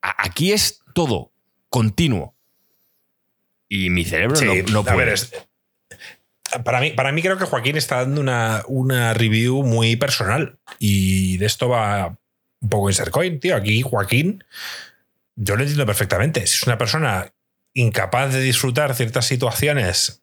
aquí 0.00 0.52
es 0.52 0.80
todo 0.94 1.32
continuo. 1.68 2.34
Y 3.68 3.90
mi 3.90 4.04
cerebro 4.04 4.40
no, 4.70 4.84
puede. 4.84 5.14
Para, 6.64 6.80
mí, 6.80 6.90
para 6.90 7.12
mí 7.12 7.22
creo 7.22 7.38
que 7.38 7.44
Joaquín 7.44 7.76
está 7.76 7.96
dando 7.96 8.20
una, 8.20 8.62
una 8.68 9.14
review 9.14 9.62
muy 9.62 9.96
personal. 9.96 10.58
Y 10.78 11.38
de 11.38 11.46
esto 11.46 11.68
va 11.68 12.16
un 12.60 12.68
poco 12.68 12.88
en 12.88 12.94
Sercoin, 12.94 13.40
tío. 13.40 13.56
Aquí 13.56 13.82
Joaquín, 13.82 14.44
yo 15.34 15.56
lo 15.56 15.62
entiendo 15.62 15.86
perfectamente. 15.86 16.46
Si 16.46 16.54
es 16.54 16.62
una 16.64 16.78
persona 16.78 17.32
incapaz 17.74 18.32
de 18.32 18.40
disfrutar 18.40 18.94
ciertas 18.94 19.26
situaciones 19.26 20.22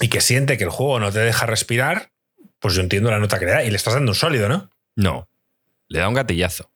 y 0.00 0.08
que 0.08 0.20
siente 0.20 0.58
que 0.58 0.64
el 0.64 0.70
juego 0.70 1.00
no 1.00 1.10
te 1.10 1.20
deja 1.20 1.46
respirar, 1.46 2.12
pues 2.58 2.74
yo 2.74 2.82
entiendo 2.82 3.10
la 3.10 3.18
nota 3.18 3.38
que 3.38 3.46
le 3.46 3.52
da. 3.52 3.64
Y 3.64 3.70
le 3.70 3.76
estás 3.76 3.94
dando 3.94 4.12
un 4.12 4.16
sólido, 4.16 4.48
¿no? 4.48 4.70
No. 4.96 5.28
Le 5.88 6.00
da 6.00 6.08
un 6.08 6.14
gatillazo. 6.14 6.70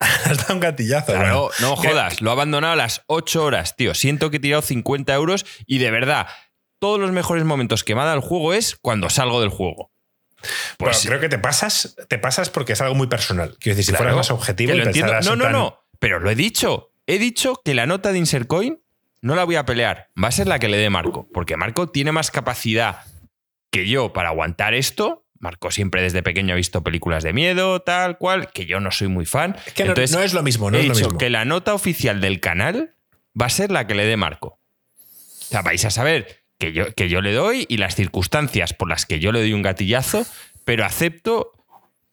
le 0.28 0.34
da 0.34 0.54
un 0.54 0.60
gatillazo. 0.60 1.12
Claro, 1.12 1.50
no 1.60 1.76
jodas. 1.76 2.20
Lo 2.20 2.30
ha 2.30 2.32
abandonado 2.34 2.74
a 2.74 2.76
las 2.76 3.02
8 3.06 3.44
horas, 3.44 3.76
tío. 3.76 3.94
Siento 3.94 4.30
que 4.30 4.38
he 4.38 4.40
tirado 4.40 4.62
50 4.62 5.12
euros 5.14 5.46
y 5.66 5.78
de 5.78 5.90
verdad, 5.90 6.28
todos 6.86 7.00
los 7.00 7.10
mejores 7.10 7.42
momentos 7.42 7.82
que 7.82 7.96
me 7.96 8.02
ha 8.02 8.04
dado 8.04 8.18
el 8.18 8.22
juego 8.22 8.52
es 8.52 8.76
cuando 8.80 9.10
salgo 9.10 9.40
del 9.40 9.48
juego. 9.48 9.90
Pues 10.78 11.04
creo 11.04 11.18
que 11.18 11.28
te 11.28 11.36
pasas, 11.36 11.96
te 12.06 12.16
pasas 12.16 12.48
porque 12.48 12.74
es 12.74 12.80
algo 12.80 12.94
muy 12.94 13.08
personal. 13.08 13.56
Quiero 13.58 13.74
decir, 13.74 13.92
si 13.92 13.96
fueras 13.96 14.14
más 14.14 14.30
objetivo, 14.30 14.72
lo 14.72 14.84
entiendo. 14.84 15.20
No, 15.22 15.34
no, 15.34 15.50
no. 15.50 15.80
Pero 15.98 16.20
lo 16.20 16.30
he 16.30 16.36
dicho. 16.36 16.92
He 17.08 17.18
dicho 17.18 17.60
que 17.64 17.74
la 17.74 17.86
nota 17.86 18.12
de 18.12 18.18
Insercoin 18.18 18.80
no 19.20 19.34
la 19.34 19.42
voy 19.42 19.56
a 19.56 19.66
pelear. 19.66 20.10
Va 20.22 20.28
a 20.28 20.30
ser 20.30 20.46
la 20.46 20.60
que 20.60 20.68
le 20.68 20.76
dé 20.76 20.88
Marco, 20.88 21.28
porque 21.34 21.56
Marco 21.56 21.88
tiene 21.88 22.12
más 22.12 22.30
capacidad 22.30 23.00
que 23.72 23.88
yo 23.88 24.12
para 24.12 24.28
aguantar 24.28 24.72
esto. 24.72 25.24
Marco 25.40 25.72
siempre 25.72 26.02
desde 26.02 26.22
pequeño 26.22 26.52
ha 26.52 26.56
visto 26.56 26.84
películas 26.84 27.24
de 27.24 27.32
miedo, 27.32 27.82
tal 27.82 28.16
cual, 28.16 28.52
que 28.52 28.66
yo 28.66 28.78
no 28.78 28.92
soy 28.92 29.08
muy 29.08 29.26
fan. 29.26 29.56
Es 29.66 29.72
que 29.72 29.86
no, 29.86 29.92
es 30.22 30.34
lo 30.34 30.44
mismo, 30.44 30.70
no 30.70 30.78
he 30.78 30.82
es 30.82 30.86
lo 30.86 30.94
mismo. 30.94 31.18
que 31.18 31.30
la 31.30 31.44
nota 31.44 31.74
oficial 31.74 32.20
del 32.20 32.38
canal 32.38 32.94
va 33.40 33.46
a 33.46 33.50
ser 33.50 33.72
la 33.72 33.88
que 33.88 33.96
le 33.96 34.06
dé 34.06 34.16
Marco. 34.16 34.60
O 35.40 35.44
sea, 35.48 35.62
vais 35.62 35.84
a 35.84 35.90
saber 35.90 36.45
que 36.58 36.72
yo, 36.72 36.92
que 36.94 37.08
yo 37.08 37.20
le 37.20 37.32
doy 37.32 37.66
y 37.68 37.76
las 37.76 37.94
circunstancias 37.94 38.72
por 38.72 38.88
las 38.88 39.06
que 39.06 39.20
yo 39.20 39.32
le 39.32 39.40
doy 39.40 39.52
un 39.52 39.62
gatillazo, 39.62 40.26
pero 40.64 40.84
acepto 40.84 41.52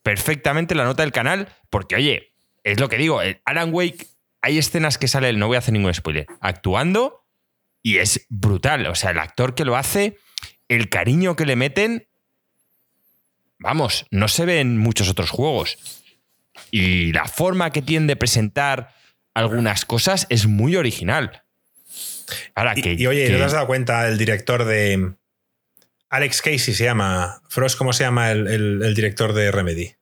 perfectamente 0.01 0.75
la 0.75 0.83
nota 0.83 1.03
del 1.03 1.11
canal 1.11 1.47
porque, 1.69 1.95
oye, 1.95 2.33
es 2.63 2.79
lo 2.79 2.89
que 2.89 2.97
digo, 2.97 3.21
Alan 3.45 3.73
Wake 3.73 4.07
hay 4.41 4.57
escenas 4.57 4.97
que 4.97 5.07
sale 5.07 5.29
él, 5.29 5.39
no 5.39 5.47
voy 5.47 5.55
a 5.55 5.59
hacer 5.59 5.73
ningún 5.73 5.93
spoiler, 5.93 6.27
actuando 6.41 7.25
y 7.81 7.97
es 7.97 8.25
brutal. 8.29 8.85
O 8.87 8.95
sea, 8.95 9.11
el 9.11 9.19
actor 9.19 9.55
que 9.55 9.65
lo 9.65 9.75
hace, 9.75 10.17
el 10.67 10.89
cariño 10.89 11.35
que 11.35 11.45
le 11.45 11.55
meten, 11.55 12.07
vamos, 13.59 14.05
no 14.11 14.27
se 14.27 14.45
ve 14.45 14.59
en 14.59 14.77
muchos 14.77 15.09
otros 15.09 15.29
juegos. 15.29 15.77
Y 16.71 17.11
la 17.13 17.25
forma 17.25 17.71
que 17.71 17.81
tiene 17.81 18.07
de 18.07 18.15
presentar 18.15 18.93
algunas 19.33 19.85
cosas 19.85 20.27
es 20.29 20.45
muy 20.47 20.75
original. 20.75 21.42
Ahora, 22.55 22.75
que, 22.75 22.95
y, 22.97 23.07
oye, 23.07 23.29
¿no 23.29 23.37
te 23.37 23.43
has 23.43 23.51
dado 23.53 23.67
cuenta 23.67 24.07
el 24.07 24.17
director 24.17 24.65
de. 24.65 25.13
Alex 26.09 26.41
Casey 26.41 26.73
se 26.73 26.83
llama. 26.83 27.41
Frost, 27.49 27.77
¿cómo 27.77 27.93
se 27.93 28.03
llama 28.03 28.31
el, 28.31 28.47
el 28.47 28.93
director 28.93 29.33
de 29.33 29.51
Remedy? 29.51 29.95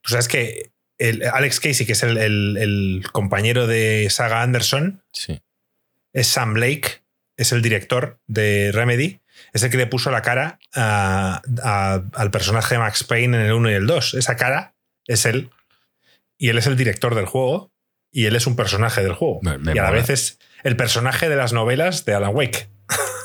Tú 0.00 0.10
sabes 0.10 0.28
que 0.28 0.72
Alex 1.32 1.60
Casey, 1.60 1.86
que 1.86 1.92
es 1.92 2.02
el, 2.02 3.04
compañero 3.12 3.66
de 3.66 4.08
Saga 4.10 4.42
Anderson, 4.42 5.02
es 6.12 6.26
Sam 6.26 6.54
Blake, 6.54 7.02
es 7.36 7.52
el 7.52 7.62
director 7.62 8.20
de 8.26 8.70
Remedy, 8.72 9.20
es 9.52 9.62
el 9.62 9.70
que 9.70 9.78
le 9.78 9.86
puso 9.86 10.10
la 10.10 10.22
cara 10.22 10.58
al 10.72 12.30
personaje 12.30 12.74
de 12.74 12.78
Max 12.78 13.04
Payne 13.04 13.36
en 13.36 13.46
el 13.46 13.52
1 13.52 13.70
y 13.70 13.74
el 13.74 13.86
2. 13.86 14.14
Esa 14.14 14.36
cara 14.36 14.74
es 15.06 15.26
él, 15.26 15.50
y 16.38 16.50
él 16.50 16.58
es 16.58 16.66
el 16.66 16.76
director 16.76 17.14
del 17.14 17.26
juego, 17.26 17.71
y 18.12 18.26
él 18.26 18.36
es 18.36 18.46
un 18.46 18.54
personaje 18.54 19.02
del 19.02 19.14
juego. 19.14 19.40
y 19.42 19.78
a 19.78 19.82
la 19.82 19.90
vez 19.90 20.10
es 20.10 20.38
el 20.62 20.76
personaje 20.76 21.28
de 21.28 21.36
las 21.36 21.52
novelas 21.52 22.04
de 22.04 22.14
Alan 22.14 22.34
Wake. 22.34 22.68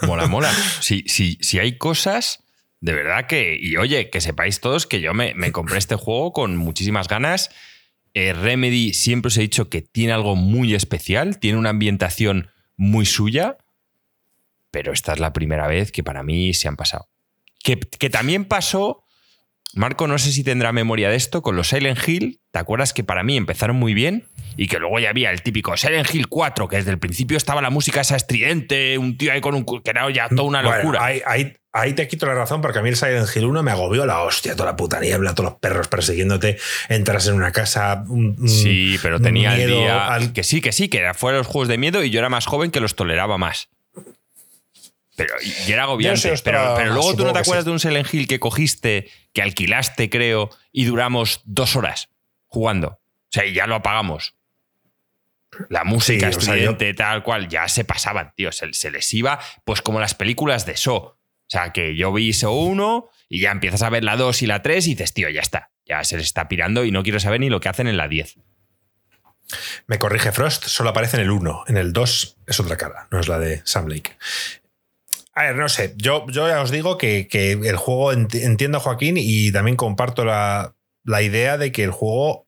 Mola, 0.04 0.26
mola. 0.28 0.52
Si, 0.80 1.04
si 1.08 1.60
hay 1.60 1.78
cosas 1.78 2.44
de 2.80 2.94
verdad 2.94 3.26
que, 3.26 3.58
y 3.60 3.76
oye, 3.78 4.10
que 4.10 4.22
sepáis 4.22 4.60
todos 4.60 4.86
que 4.86 5.02
yo 5.02 5.14
me, 5.14 5.34
compré 5.52 5.78
este 5.78 5.96
juego 5.96 6.32
con 6.32 6.58
muchísimas 6.58 7.08
ganas. 7.08 7.50
Eh, 8.14 8.34
Remedy 8.34 8.94
siempre 8.94 9.28
os 9.28 9.38
he 9.38 9.42
dicho 9.42 9.70
que 9.70 9.82
tiene 9.82 10.14
algo 10.14 10.36
muy 10.36 10.76
especial, 10.76 11.40
tiene 11.40 11.58
una 11.58 11.72
ambientación 11.72 12.52
muy 12.76 13.06
suya, 13.06 13.58
pero 14.72 14.94
esta 14.94 15.14
es 15.14 15.20
la 15.20 15.34
primera 15.34 15.68
vez 15.68 15.92
que 15.92 16.04
para 16.04 16.24
mí 16.24 16.54
se 16.54 16.68
han 16.68 16.76
pasado. 16.76 17.10
Que, 17.64 17.80
que 17.80 18.10
también 18.10 18.46
pasó, 18.46 19.04
Marco, 19.78 20.08
no 20.08 20.18
sé 20.18 20.32
si 20.32 20.44
tendrá 20.44 20.72
memoria 20.72 21.10
de 21.10 21.16
esto, 21.16 21.42
con 21.42 21.56
los 21.56 21.70
Silent 21.70 22.00
Hill, 22.08 22.40
¿te 22.52 22.60
acuerdas 22.60 22.94
que 22.94 23.04
para 23.04 23.24
mí 23.24 23.38
empezaron 23.38 23.76
muy 23.76 23.94
bien? 23.94 24.26
y 24.58 24.68
que 24.68 24.80
luego 24.80 25.00
ya 25.00 25.12
había 25.12 25.32
el 25.32 25.44
típico 25.44 25.78
Silent 25.78 26.14
Hill 26.14 26.28
4, 26.28 26.68
que 26.68 26.78
desde 26.78 26.92
el 26.92 26.98
principio 26.98 27.38
estaba 27.38 27.62
la 27.62 27.70
música 27.70 28.02
esa 28.02 28.16
estridente, 28.16 28.98
un 28.98 29.18
tío 29.18 29.32
ahí 29.32 29.40
con 29.40 29.54
un. 29.54 29.64
que 29.64 29.90
era 29.90 30.10
ya 30.12 30.28
toda 30.28 30.44
una 30.44 30.62
locura. 30.64 31.06
ahí, 31.06 31.94
te 31.94 32.08
quito 32.08 32.26
la 32.26 32.34
razón, 32.34 32.60
porque 32.60 32.80
a 32.80 32.82
mí 32.82 32.90
el 32.90 32.96
Silent 32.96 33.30
Hill 33.34 33.46
1 33.46 33.62
me 33.62 33.70
agobió 33.70 34.08
la 34.08 34.24
hostia, 34.24 34.56
toda 34.56 34.72
la 34.72 34.76
puta 34.76 35.00
niebla, 35.00 35.36
todos 35.36 35.52
los 35.52 35.60
perros 35.60 35.88
persiguiéndote, 35.88 36.58
entras 36.90 37.28
en 37.28 37.36
una 37.36 37.52
casa. 37.52 38.04
sí, 38.48 38.98
pero 39.04 39.20
tenía 39.20 39.56
el 39.56 39.70
día. 39.70 40.20
Que 40.34 40.44
sí, 40.44 40.60
que 40.60 40.72
sí, 40.72 40.90
que 40.90 40.98
era 40.98 41.14
fuera 41.14 41.38
los 41.38 41.46
juegos 41.46 41.68
de 41.68 41.78
miedo 41.78 42.04
y 42.04 42.10
yo 42.10 42.20
era 42.20 42.30
más 42.30 42.48
joven 42.48 42.72
que 42.72 42.80
los 42.80 42.96
toleraba 42.96 43.38
más. 43.38 43.70
Pero 45.18 45.34
y 45.42 45.72
era 45.72 45.84
agobiante. 45.84 46.32
pero, 46.44 46.76
pero, 46.78 46.94
luego 46.94 47.16
tú 47.16 47.26
no 47.26 47.34
te 47.34 47.40
acuerdas 47.40 47.66
de 47.66 47.72
un 47.72 47.80
Silent 47.80 48.14
Hill 48.14 48.28
que 48.28 48.40
cogiste, 48.40 49.10
que 49.34 49.42
alquilaste, 49.42 50.12
creo, 50.12 50.52
y 50.72 50.86
duramos 50.86 51.42
dos 51.44 51.76
horas 51.76 52.10
jugando. 52.46 52.88
O 52.90 53.30
sea, 53.32 53.44
y 53.44 53.54
ya 53.54 53.66
lo 53.66 53.74
apagamos. 53.74 54.36
La 55.70 55.84
música 55.84 56.30
estridente, 56.30 56.94
tal 56.94 57.24
cual, 57.24 57.50
ya 57.50 57.68
se 57.68 57.84
pasaban, 57.84 58.32
tío. 58.36 58.52
Se, 58.52 58.92
les 58.92 59.14
iba, 59.16 59.40
pues 59.66 59.82
como 59.82 60.00
las 60.00 60.14
películas 60.14 60.68
de 60.68 60.78
So. 60.78 60.96
O 60.96 61.18
sea, 61.48 61.74
que 61.74 61.96
yo 61.96 62.14
vi 62.14 62.32
So 62.34 62.52
1 62.52 63.10
y 63.28 63.40
ya 63.40 63.50
empiezas 63.50 63.82
a 63.82 63.90
ver 63.90 64.04
la 64.04 64.18
2 64.18 64.44
y 64.44 64.46
la 64.46 64.62
3 64.62 64.86
y 64.86 64.90
dices, 64.92 65.16
tío, 65.16 65.30
ya 65.30 65.42
está. 65.42 65.72
Ya 65.88 66.04
se 66.04 66.18
les 66.18 66.28
está 66.28 66.48
pirando 66.48 66.86
y 66.86 66.92
no 66.92 67.02
quiero 67.02 67.20
saber 67.20 67.40
ni 67.40 67.50
lo 67.50 67.60
que 67.60 67.70
hacen 67.70 67.88
en 67.88 67.98
la 67.98 68.08
10. 68.08 68.38
Me 69.88 69.98
corrige 69.98 70.32
Frost, 70.32 70.66
solo 70.66 70.92
aparece 70.92 71.18
en 71.18 71.24
el 71.24 71.32
1. 71.32 71.64
En 71.70 71.78
el 71.78 71.92
2 71.92 72.38
es 72.46 72.60
otra 72.60 72.78
cara, 72.78 73.08
no 73.10 73.20
es 73.20 73.28
la 73.28 73.40
de 73.40 73.62
Sam 73.66 73.88
Lake. 73.88 74.16
A 75.38 75.44
ver, 75.44 75.56
no 75.56 75.70
sé. 75.70 75.94
Yo, 75.98 76.26
yo 76.30 76.48
ya 76.48 76.64
os 76.64 76.72
digo 76.72 76.98
que, 76.98 77.28
el 77.32 77.76
juego 77.76 78.12
entiendo 78.12 78.80
a 78.80 78.82
Joaquín 78.82 79.18
y 79.20 79.52
también 79.52 79.78
comparto 79.78 80.26
la, 80.26 80.74
la 81.04 81.22
idea 81.22 81.60
de 81.60 81.72
que 81.72 81.84
el 81.84 81.92
juego 81.92 82.48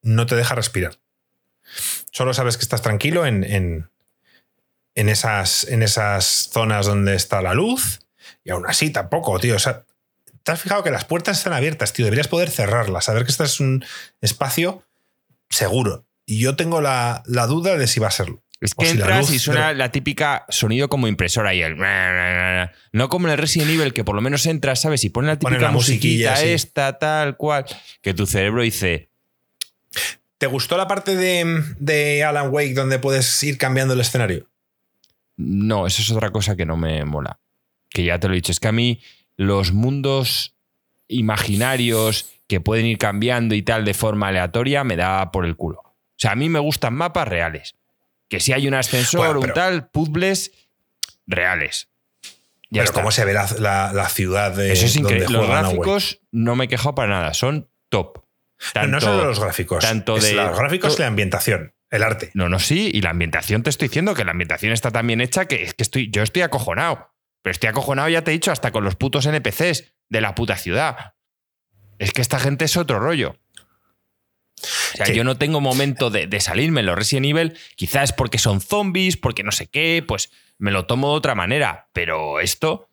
no 0.00 0.24
te 0.24 0.36
deja 0.36 0.54
respirar. 0.54 0.98
Solo 2.10 2.32
sabes 2.32 2.56
que 2.56 2.62
estás 2.62 2.80
tranquilo 2.80 3.26
en, 3.26 3.44
en, 3.44 3.88
esas, 5.10 5.64
en 5.64 5.82
esas 5.82 6.48
zonas 6.50 6.86
donde 6.86 7.14
está 7.14 7.42
la 7.42 7.52
luz. 7.52 8.00
Y 8.42 8.52
aún 8.52 8.64
así 8.66 8.88
tampoco, 8.88 9.38
tío. 9.38 9.56
O 9.56 9.58
sea, 9.58 9.84
te 10.42 10.52
has 10.52 10.62
fijado 10.62 10.82
que 10.82 10.90
las 10.90 11.04
puertas 11.04 11.36
están 11.36 11.52
abiertas, 11.52 11.92
tío. 11.92 12.06
Deberías 12.06 12.28
poder 12.28 12.48
cerrarlas, 12.48 13.04
saber 13.04 13.26
que 13.26 13.32
estás 13.32 13.50
es 13.50 13.60
un 13.60 13.84
espacio 14.22 14.82
seguro. 15.50 16.06
Y 16.24 16.38
yo 16.38 16.56
tengo 16.56 16.80
la, 16.80 17.22
duda 17.26 17.76
de 17.76 17.86
si 17.86 18.00
va 18.00 18.08
a 18.08 18.12
serlo. 18.12 18.42
Es 18.60 18.74
que 18.74 18.84
O 18.84 18.88
si 18.88 18.98
la 18.98 19.04
entras 19.04 19.26
luz 19.26 19.36
y 19.36 19.38
suena 19.38 19.72
la 19.72 19.90
típica 19.90 20.44
sonido 20.50 20.88
como 20.88 21.08
impresora 21.08 21.54
y 21.54 21.62
el. 21.62 21.76
No 22.92 23.08
como 23.08 23.26
en 23.26 23.32
el 23.32 23.38
Resident 23.38 23.70
Evil, 23.70 23.94
que 23.94 24.04
por 24.04 24.14
lo 24.14 24.20
menos 24.20 24.44
entras, 24.46 24.80
¿sabes? 24.80 25.02
Y 25.04 25.10
pone 25.10 25.28
la 25.28 25.38
Pone 25.38 25.56
típica 25.56 25.68
la 25.68 25.72
musiquilla, 25.72 26.30
musiquita 26.30 26.48
sí. 26.48 26.52
esta, 26.52 26.98
tal 26.98 27.36
cual, 27.36 27.64
que 28.02 28.12
tu 28.12 28.26
cerebro 28.26 28.62
dice. 28.62 29.08
¿Te 30.36 30.46
gustó 30.46 30.76
la 30.76 30.88
parte 30.88 31.16
de, 31.16 31.62
de 31.78 32.24
Alan 32.24 32.50
Wake 32.50 32.74
donde 32.74 32.98
puedes 32.98 33.42
ir 33.42 33.58
cambiando 33.58 33.94
el 33.94 34.00
escenario? 34.00 34.48
No, 35.36 35.86
eso 35.86 36.02
es 36.02 36.10
otra 36.10 36.30
cosa 36.30 36.56
que 36.56 36.66
no 36.66 36.76
me 36.76 37.04
mola. 37.04 37.40
Que 37.88 38.04
ya 38.04 38.18
te 38.18 38.28
lo 38.28 38.34
he 38.34 38.36
dicho, 38.36 38.52
es 38.52 38.60
que 38.60 38.68
a 38.68 38.72
mí 38.72 39.00
los 39.36 39.72
mundos 39.72 40.54
imaginarios 41.08 42.30
que 42.46 42.60
pueden 42.60 42.86
ir 42.86 42.98
cambiando 42.98 43.54
y 43.54 43.62
tal 43.62 43.84
de 43.84 43.94
forma 43.94 44.28
aleatoria 44.28 44.84
me 44.84 44.96
da 44.96 45.30
por 45.30 45.46
el 45.46 45.56
culo. 45.56 45.80
O 45.80 45.94
sea, 46.16 46.32
a 46.32 46.36
mí 46.36 46.48
me 46.48 46.58
gustan 46.58 46.94
mapas 46.94 47.28
reales. 47.28 47.74
Que 48.30 48.40
si 48.40 48.52
hay 48.54 48.66
un 48.66 48.72
ascensor, 48.74 49.18
Bueno, 49.20 49.34
un 49.40 49.42
pero- 49.42 49.54
tal, 49.54 49.90
puzzles 49.90 50.52
reales. 51.26 51.88
Ya 52.72 52.82
Pero 52.82 52.84
está. 52.84 53.00
cómo 53.00 53.10
se 53.10 53.24
ve 53.24 53.32
la, 53.34 53.48
la- 53.58 53.92
la 53.92 54.08
ciudad 54.08 54.52
de 54.52 54.72
Eso 54.72 54.86
es 54.86 54.94
donde 54.94 55.10
increíble. 55.18 55.36
Los 55.36 55.46
Alan 55.50 55.64
Wake. 55.64 55.74
gráficos 55.76 56.20
no 56.30 56.54
me 56.56 56.64
he 56.64 56.68
quejado 56.68 56.94
para 56.94 57.08
nada, 57.08 57.34
son 57.34 57.68
top. 57.88 58.18
No, 58.76 58.82
no 58.86 58.90
Tanto- 58.98 59.00
solo 59.00 59.24
los 59.24 59.40
gráficos. 59.40 59.84
tanto 59.84 60.18
de- 60.18 60.32
los 60.34 60.56
gráficos 60.56 60.96
y 60.96 61.00
la 61.00 61.08
ambientación, 61.08 61.74
el 61.90 62.02
arte. 62.04 62.30
No, 62.34 62.48
no, 62.48 62.58
sí. 62.60 62.90
Y 62.94 63.00
la 63.00 63.10
ambientación, 63.10 63.62
te 63.64 63.70
estoy 63.70 63.88
diciendo 63.88 64.14
que 64.14 64.24
la 64.24 64.30
ambientación 64.30 64.72
está 64.72 64.90
tan 64.92 65.06
bien 65.06 65.20
hecha 65.20 65.46
que 65.46 65.62
es 65.64 65.74
que 65.74 65.82
estoy, 65.82 66.10
yo 66.10 66.22
estoy 66.22 66.42
acojonado. 66.42 67.10
Pero 67.42 67.52
estoy 67.52 67.70
acojonado, 67.70 68.08
ya 68.10 68.22
te 68.22 68.30
he 68.30 68.34
dicho, 68.34 68.52
hasta 68.52 68.70
con 68.70 68.84
los 68.84 68.94
putos 68.96 69.26
NPCs 69.26 69.94
de 70.08 70.20
la 70.20 70.34
puta 70.36 70.56
ciudad. 70.56 71.14
Es 71.98 72.12
que 72.12 72.20
esta 72.22 72.38
gente 72.38 72.66
es 72.66 72.76
otro 72.76 73.00
rollo. 73.00 73.36
O 74.62 74.96
sea, 74.96 75.06
Sí. 75.06 75.14
yo 75.14 75.24
no 75.24 75.36
tengo 75.38 75.60
momento 75.60 76.10
de, 76.10 76.26
de 76.26 76.40
salirme 76.40 76.80
en 76.80 76.86
los 76.86 76.96
Resident 76.96 77.26
Evil. 77.26 77.56
Quizás 77.76 78.12
porque 78.12 78.38
son 78.38 78.60
zombies, 78.60 79.16
porque 79.16 79.42
no 79.42 79.52
sé 79.52 79.66
qué, 79.66 80.04
pues 80.06 80.30
me 80.58 80.70
lo 80.70 80.86
tomo 80.86 81.10
de 81.10 81.16
otra 81.16 81.34
manera. 81.34 81.88
Pero 81.92 82.40
esto 82.40 82.88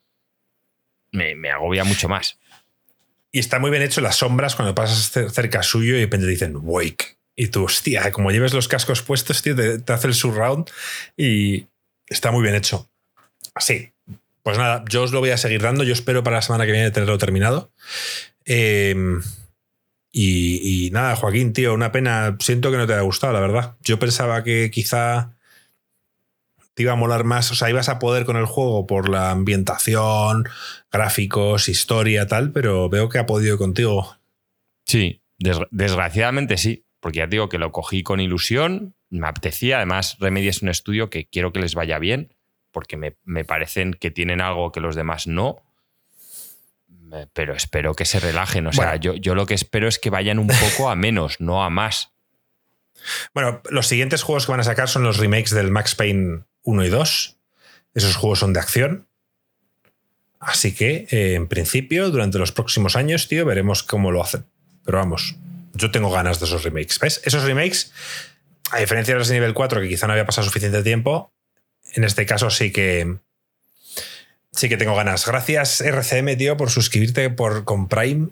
me, 1.12 1.36
me 1.36 1.50
agobia 1.52 1.84
mucho 1.84 2.10
más. 2.10 2.40
Y 3.32 3.40
está 3.40 3.60
muy 3.60 3.70
bien 3.72 3.84
hecho 3.84 4.02
las 4.02 4.16
sombras 4.18 4.56
cuando 4.56 4.74
pasas 4.74 5.14
cer- 5.16 5.30
cerca 5.30 5.62
suyo 5.64 5.94
y 5.94 5.98
de 5.98 6.04
repente 6.06 6.28
dicen 6.28 6.54
Wake. 6.62 7.18
Y 7.36 7.48
tú, 7.50 7.66
hostia, 7.66 8.12
como 8.12 8.32
lleves 8.32 8.54
los 8.54 8.68
cascos 8.68 9.04
puestos, 9.04 9.42
tío, 9.44 9.56
te, 9.56 9.78
te 9.80 9.94
hace 9.94 10.08
el 10.08 10.16
surround 10.16 10.70
y 11.16 11.68
está 12.08 12.32
muy 12.32 12.42
bien 12.42 12.56
hecho. 12.56 12.90
Así. 13.54 13.92
Pues 14.42 14.58
nada, 14.58 14.84
yo 14.90 15.04
os 15.04 15.12
lo 15.12 15.20
voy 15.20 15.30
a 15.32 15.38
seguir 15.38 15.62
dando. 15.62 15.84
Yo 15.84 15.92
espero 15.94 16.24
para 16.24 16.38
la 16.38 16.42
semana 16.42 16.66
que 16.66 16.72
viene 16.72 16.90
tenerlo 16.90 17.18
terminado. 17.18 17.70
Eh, 18.46 18.96
y, 20.20 20.90
nada, 20.92 21.16
Joaquín, 21.16 21.54
tío, 21.54 21.74
una 21.74 21.92
pena. 21.92 22.38
Siento 22.40 22.72
que 22.72 22.78
no 22.78 22.88
te 22.88 22.94
haya 22.94 23.02
gustado, 23.04 23.34
la 23.34 23.40
verdad. 23.40 23.78
Yo 23.82 24.00
pensaba 24.00 24.44
que 24.44 24.72
quizá 24.72 25.36
te 26.74 26.84
iba 26.84 26.94
a 26.94 26.96
molar 26.96 27.24
más. 27.24 27.52
O 27.52 27.56
sea, 27.56 27.70
ibas 27.70 27.90
a 27.90 28.00
poder 28.00 28.26
con 28.26 28.38
el 28.38 28.46
juego 28.46 28.88
por 28.88 29.10
la 29.10 29.32
ambientación, 29.32 30.48
gráficos, 30.92 31.70
historia, 31.70 32.28
tal, 32.28 32.52
pero 32.52 32.90
veo 32.90 33.10
que 33.10 33.20
ha 33.20 33.26
podido 33.26 33.58
contigo. 33.58 34.16
Sí, 34.86 35.22
desgra- 35.40 35.68
desgraciadamente 35.72 36.58
sí, 36.58 36.86
porque 37.00 37.20
ya 37.20 37.26
te 37.26 37.32
digo 37.36 37.50
que 37.50 37.58
lo 37.58 37.72
cogí 37.72 38.04
con 38.04 38.20
ilusión, 38.20 38.96
me 39.10 39.28
apetecía, 39.28 39.78
además 39.78 40.18
Remedy 40.20 40.48
es 40.48 40.62
un 40.62 40.70
estudio 40.70 41.10
que 41.10 41.28
quiero 41.28 41.52
que 41.52 41.60
les 41.60 41.76
vaya 41.76 42.00
bien, 42.00 42.34
porque 42.72 42.98
me, 42.98 43.18
me 43.24 43.44
parecen 43.46 43.94
que 43.94 44.12
tienen 44.12 44.42
algo 44.42 44.72
que 44.72 44.82
los 44.82 44.96
demás 44.96 45.28
no, 45.28 45.64
pero 47.34 47.56
espero 47.56 47.94
que 47.96 48.06
se 48.06 48.20
relajen, 48.20 48.68
o 48.68 48.74
sea, 48.74 48.88
Bueno. 48.88 49.02
yo, 49.02 49.16
yo 49.16 49.36
lo 49.36 49.46
que 49.46 49.54
espero 49.54 49.88
es 49.88 50.00
que 50.00 50.10
vayan 50.10 50.40
un 50.40 50.48
poco 50.48 50.90
a 50.90 50.96
menos, 50.96 51.40
no 51.40 51.64
a 51.64 51.70
más. 51.70 52.12
Bueno, 53.34 53.62
los 53.70 53.88
siguientes 53.88 54.24
juegos 54.24 54.46
que 54.46 54.52
van 54.52 54.60
a 54.60 54.64
sacar 54.64 54.90
son 54.90 55.04
los 55.04 55.18
remakes 55.18 55.52
del 55.52 55.72
Max 55.72 55.96
Payne 55.96 56.44
1 56.64 56.86
y 56.86 56.90
2. 56.90 57.38
Esos 57.94 58.16
juegos 58.16 58.40
son 58.40 58.54
de 58.54 58.60
acción. 58.60 59.08
Así 60.40 60.74
que, 60.76 61.08
eh, 61.10 61.34
en 61.36 61.48
principio, 61.48 62.10
durante 62.12 62.38
los 62.38 62.52
próximos 62.52 62.96
años, 62.96 63.28
tío, 63.28 63.46
veremos 63.46 63.84
cómo 63.84 64.12
lo 64.12 64.22
hacen. 64.22 64.46
Pero 64.86 65.00
vamos, 65.00 65.36
yo 65.74 65.92
tengo 65.92 66.12
ganas 66.12 66.40
de 66.40 66.46
esos 66.46 66.64
remakes. 66.64 67.00
¿Ves? 67.00 67.22
Esos 67.24 67.44
remakes, 67.44 67.92
a 68.72 68.80
diferencia 68.80 69.14
de 69.14 69.20
los 69.20 69.28
de 69.28 69.36
nivel 69.36 69.54
4, 69.54 69.82
que 69.82 69.88
quizá 69.90 70.08
no 70.08 70.14
había 70.14 70.26
pasado 70.26 70.46
suficiente 70.46 70.84
tiempo, 70.84 71.34
en 71.94 72.04
este 72.04 72.26
caso 72.26 72.50
sí 72.50 72.72
que. 72.72 73.18
Sí 74.58 74.70
que 74.70 74.78
tengo 74.78 74.96
ganas. 74.96 75.24
Gracias, 75.28 75.82
RCM, 75.82 76.36
tío, 76.36 76.58
por 76.58 76.72
suscribirte 76.72 77.30
por, 77.30 77.64
con 77.64 77.88
Prime. 77.88 78.30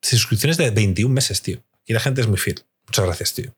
Suscripciones 0.00 0.56
de 0.56 0.70
21 0.70 1.12
meses, 1.12 1.42
tío. 1.42 1.58
Y 1.84 1.92
la 1.92 2.00
gente 2.00 2.22
es 2.22 2.28
muy 2.28 2.38
fiel. 2.38 2.62
Muchas 2.86 3.04
gracias, 3.04 3.34
tío. 3.34 3.52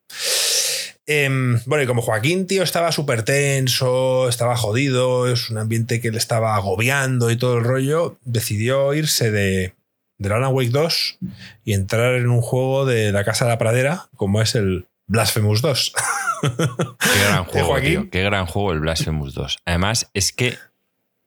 Em, 1.07 1.61
bueno, 1.67 1.85
y 1.85 1.87
como 1.87 2.03
Joaquín, 2.03 2.49
tío, 2.49 2.65
estaba 2.65 2.91
súper 2.91 3.23
tenso, 3.23 4.29
estaba 4.29 4.57
jodido, 4.57 5.31
es 5.31 5.49
un 5.49 5.59
ambiente 5.59 6.01
que 6.01 6.11
le 6.11 6.19
estaba 6.19 6.57
agobiando 6.57 7.31
y 7.31 7.37
todo 7.37 7.59
el 7.59 7.63
rollo, 7.63 8.19
decidió 8.25 8.93
irse 8.93 9.31
de, 9.31 9.75
del 10.19 10.33
Alan 10.33 10.53
Wake 10.53 10.71
2 10.71 11.19
y 11.65 11.75
entrar 11.75 12.15
en 12.15 12.31
un 12.31 12.41
juego 12.41 12.85
de 12.85 13.13
la 13.13 13.25
Casa 13.25 13.45
de 13.45 13.53
la 13.53 13.59
Pradera, 13.59 14.09
como 14.17 14.43
es 14.43 14.57
el 14.57 14.89
Blasphemous 15.07 15.63
2. 15.63 15.93
Qué 16.41 17.25
gran 17.29 17.45
juego, 17.45 17.81
tío, 17.81 18.11
qué 18.11 18.23
gran 18.23 18.47
juego 18.47 18.73
el 18.73 18.81
Blasphemous 18.81 19.35
2. 19.35 19.59
Además, 19.67 20.11
es 20.15 20.33
que 20.33 20.59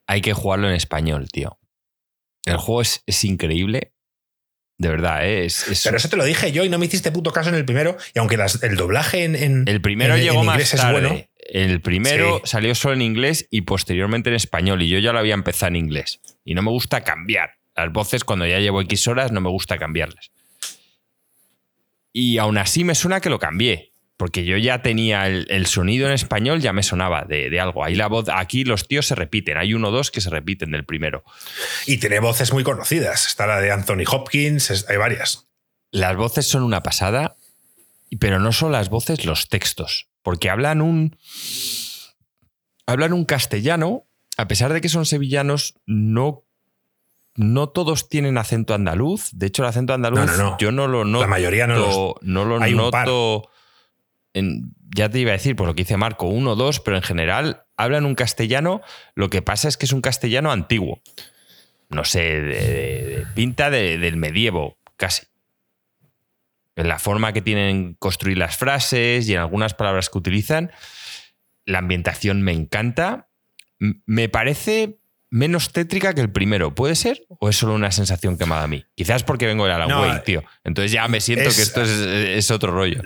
hay 0.07 0.21
que 0.21 0.33
jugarlo 0.33 0.67
en 0.69 0.75
español, 0.75 1.27
tío. 1.29 1.59
El 2.45 2.57
juego 2.57 2.81
es, 2.81 3.03
es 3.05 3.23
increíble. 3.25 3.93
De 4.79 4.89
verdad, 4.89 5.25
¿eh? 5.25 5.45
es, 5.45 5.67
es- 5.67 5.83
Pero 5.83 5.97
eso 5.97 6.07
te 6.07 6.17
lo 6.17 6.23
dije 6.23 6.51
yo 6.51 6.63
y 6.63 6.69
no 6.69 6.77
me 6.77 6.85
hiciste 6.85 7.11
puto 7.11 7.31
caso 7.31 7.49
en 7.49 7.55
el 7.55 7.65
primero. 7.65 7.97
Y 8.13 8.19
aunque 8.19 8.37
las- 8.37 8.61
el 8.63 8.75
doblaje 8.77 9.23
en, 9.23 9.35
en- 9.35 9.67
El 9.67 9.81
primero 9.81 10.15
en- 10.15 10.21
llegó 10.21 10.41
en 10.41 10.45
más 10.45 10.71
tarde. 10.71 10.91
bueno. 11.07 11.21
El 11.49 11.81
primero 11.81 12.41
Sí. 12.43 12.49
salió 12.51 12.75
solo 12.75 12.93
en 12.95 13.01
inglés 13.01 13.47
y 13.49 13.61
posteriormente 13.61 14.29
en 14.29 14.35
español. 14.35 14.81
Y 14.81 14.89
yo 14.89 14.99
ya 14.99 15.13
lo 15.13 15.19
había 15.19 15.33
empezado 15.33 15.69
en 15.69 15.77
inglés. 15.77 16.19
Y 16.45 16.53
no 16.55 16.61
me 16.61 16.69
gusta 16.71 17.03
cambiar. 17.03 17.51
Las 17.75 17.91
voces, 17.91 18.23
cuando 18.23 18.45
ya 18.45 18.59
llevo 18.59 18.81
X 18.81 19.07
horas, 19.07 19.31
no 19.31 19.39
me 19.41 19.49
gusta 19.49 19.77
cambiarlas. 19.77 20.31
Y 22.13 22.37
aún 22.37 22.57
así 22.57 22.83
me 22.83 22.95
suena 22.95 23.19
que 23.21 23.29
lo 23.29 23.39
cambié. 23.39 23.91
Porque 24.17 24.43
yo 24.45 24.57
ya 24.57 24.81
tenía 24.81 25.27
el, 25.27 25.45
el 25.51 25.67
sonido 25.67 26.07
en 26.07 26.13
español, 26.13 26.59
ya 26.59 26.73
me 26.73 26.81
sonaba 26.81 27.23
de, 27.25 27.51
de 27.51 27.59
algo. 27.59 27.83
Ahí 27.85 27.93
la 27.93 28.07
voz, 28.07 28.25
aquí 28.33 28.63
los 28.63 28.87
tíos 28.87 29.05
se 29.05 29.13
repiten. 29.13 29.57
Hay 29.57 29.75
uno 29.75 29.89
o 29.89 29.91
dos 29.91 30.09
que 30.09 30.21
se 30.21 30.31
repiten 30.31 30.71
del 30.71 30.85
primero. 30.85 31.23
Y 31.85 31.97
tiene 31.97 32.19
voces 32.19 32.51
muy 32.51 32.63
conocidas. 32.63 33.27
Está 33.27 33.45
la 33.45 33.59
de 33.61 33.71
Anthony 33.71 34.03
Hopkins, 34.11 34.85
hay 34.89 34.97
varias. 34.97 35.45
Las 35.91 36.15
voces 36.17 36.47
son 36.47 36.63
una 36.63 36.81
pasada, 36.81 37.35
pero 38.19 38.39
no 38.39 38.51
son 38.53 38.71
las 38.71 38.89
voces, 38.89 39.23
los 39.23 39.49
textos. 39.49 40.07
Porque 40.23 40.49
hablan 40.49 40.81
un. 40.81 41.15
Hablan 42.85 43.13
un 43.13 43.25
castellano, 43.25 44.05
a 44.37 44.47
pesar 44.47 44.73
de 44.73 44.81
que 44.81 44.89
son 44.89 45.05
sevillanos, 45.05 45.75
no. 45.85 46.43
No 47.35 47.69
todos 47.69 48.09
tienen 48.09 48.39
acento 48.39 48.73
andaluz. 48.73 49.29
De 49.31 49.45
hecho, 49.45 49.61
el 49.61 49.69
acento 49.69 49.93
andaluz 49.93 50.21
No, 50.21 50.25
no, 50.25 50.37
no. 50.37 50.57
yo 50.57 50.71
no 50.71 50.87
lo 50.87 51.05
noto. 51.05 51.21
La 51.21 51.27
mayoría 51.27 51.67
no 51.67 51.75
los- 51.75 52.13
no 52.21 52.45
lo 52.45 52.59
hay 52.59 52.73
noto. 52.73 53.49
En- 54.37 54.73
ya 54.95 55.09
te 55.09 55.19
iba 55.19 55.31
a 55.31 55.33
decir, 55.33 55.55
por 55.55 55.67
lo 55.67 55.75
que 55.75 55.83
dice 55.83 55.97
Marco, 55.97 56.27
uno 56.27 56.51
o 56.51 56.55
dos, 56.55 56.79
pero 56.79 56.97
en 56.97 57.03
general 57.03 57.63
hablan 57.75 58.05
un 58.05 58.15
castellano. 58.15 58.81
Lo 59.15 59.29
que 59.29 59.41
pasa 59.41 59.67
es 59.67 59.77
que 59.77 59.85
es 59.85 59.91
un 59.93 60.01
castellano 60.01 60.51
antiguo. 60.51 61.01
No 61.89 62.03
sé, 62.03 62.21
de, 62.21 62.41
de- 62.41 63.05
de 63.19 63.25
pinta 63.35 63.69
de- 63.69 63.97
del 63.97 64.17
medievo, 64.17 64.77
casi 64.97 65.23
en 66.75 66.87
la 66.87 66.99
forma 66.99 67.33
que 67.33 67.41
tienen 67.41 67.95
construir 67.95 68.37
las 68.37 68.55
frases 68.57 69.27
y 69.27 69.33
en 69.33 69.39
algunas 69.39 69.73
palabras 69.73 70.09
que 70.09 70.17
utilizan. 70.17 70.71
La 71.65 71.79
ambientación 71.79 72.41
me 72.41 72.51
encanta. 72.53 73.29
M- 73.79 74.01
Me 74.05 74.29
parece 74.29 74.99
menos 75.29 75.71
tétrica 75.73 76.13
que 76.13 76.21
el 76.21 76.31
primero. 76.31 76.73
¿Puede 76.75 76.95
ser? 76.95 77.25
¿O 77.39 77.49
es 77.49 77.57
solo 77.57 77.73
una 77.73 77.91
sensación 77.91 78.37
que 78.37 78.45
me 78.45 78.51
da 78.55 78.63
a 78.63 78.67
mí? 78.67 78.85
Quizás 78.95 79.23
porque 79.23 79.45
vengo 79.47 79.65
de 79.65 79.73
Alan 79.73 79.89
No, 79.89 80.01
Wake, 80.01 80.23
tío. 80.25 80.43
Entonces 80.63 80.91
ya 80.91 81.07
me 81.07 81.19
siento 81.19 81.49
es- 81.49 81.55
que 81.55 81.61
esto 81.63 81.81
es, 81.81 81.89
es 81.89 82.51
otro 82.51 82.71
rollo. 82.71 83.01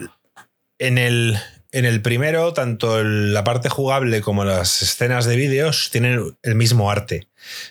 En 0.81 0.97
el, 0.97 1.37
en 1.71 1.85
el 1.85 2.01
primero, 2.01 2.53
tanto 2.53 3.03
la 3.03 3.43
parte 3.43 3.69
jugable 3.69 4.21
como 4.21 4.45
las 4.45 4.81
escenas 4.81 5.25
de 5.25 5.35
vídeos 5.35 5.91
tienen 5.91 6.35
el 6.41 6.55
mismo 6.55 6.89
arte. 6.89 7.27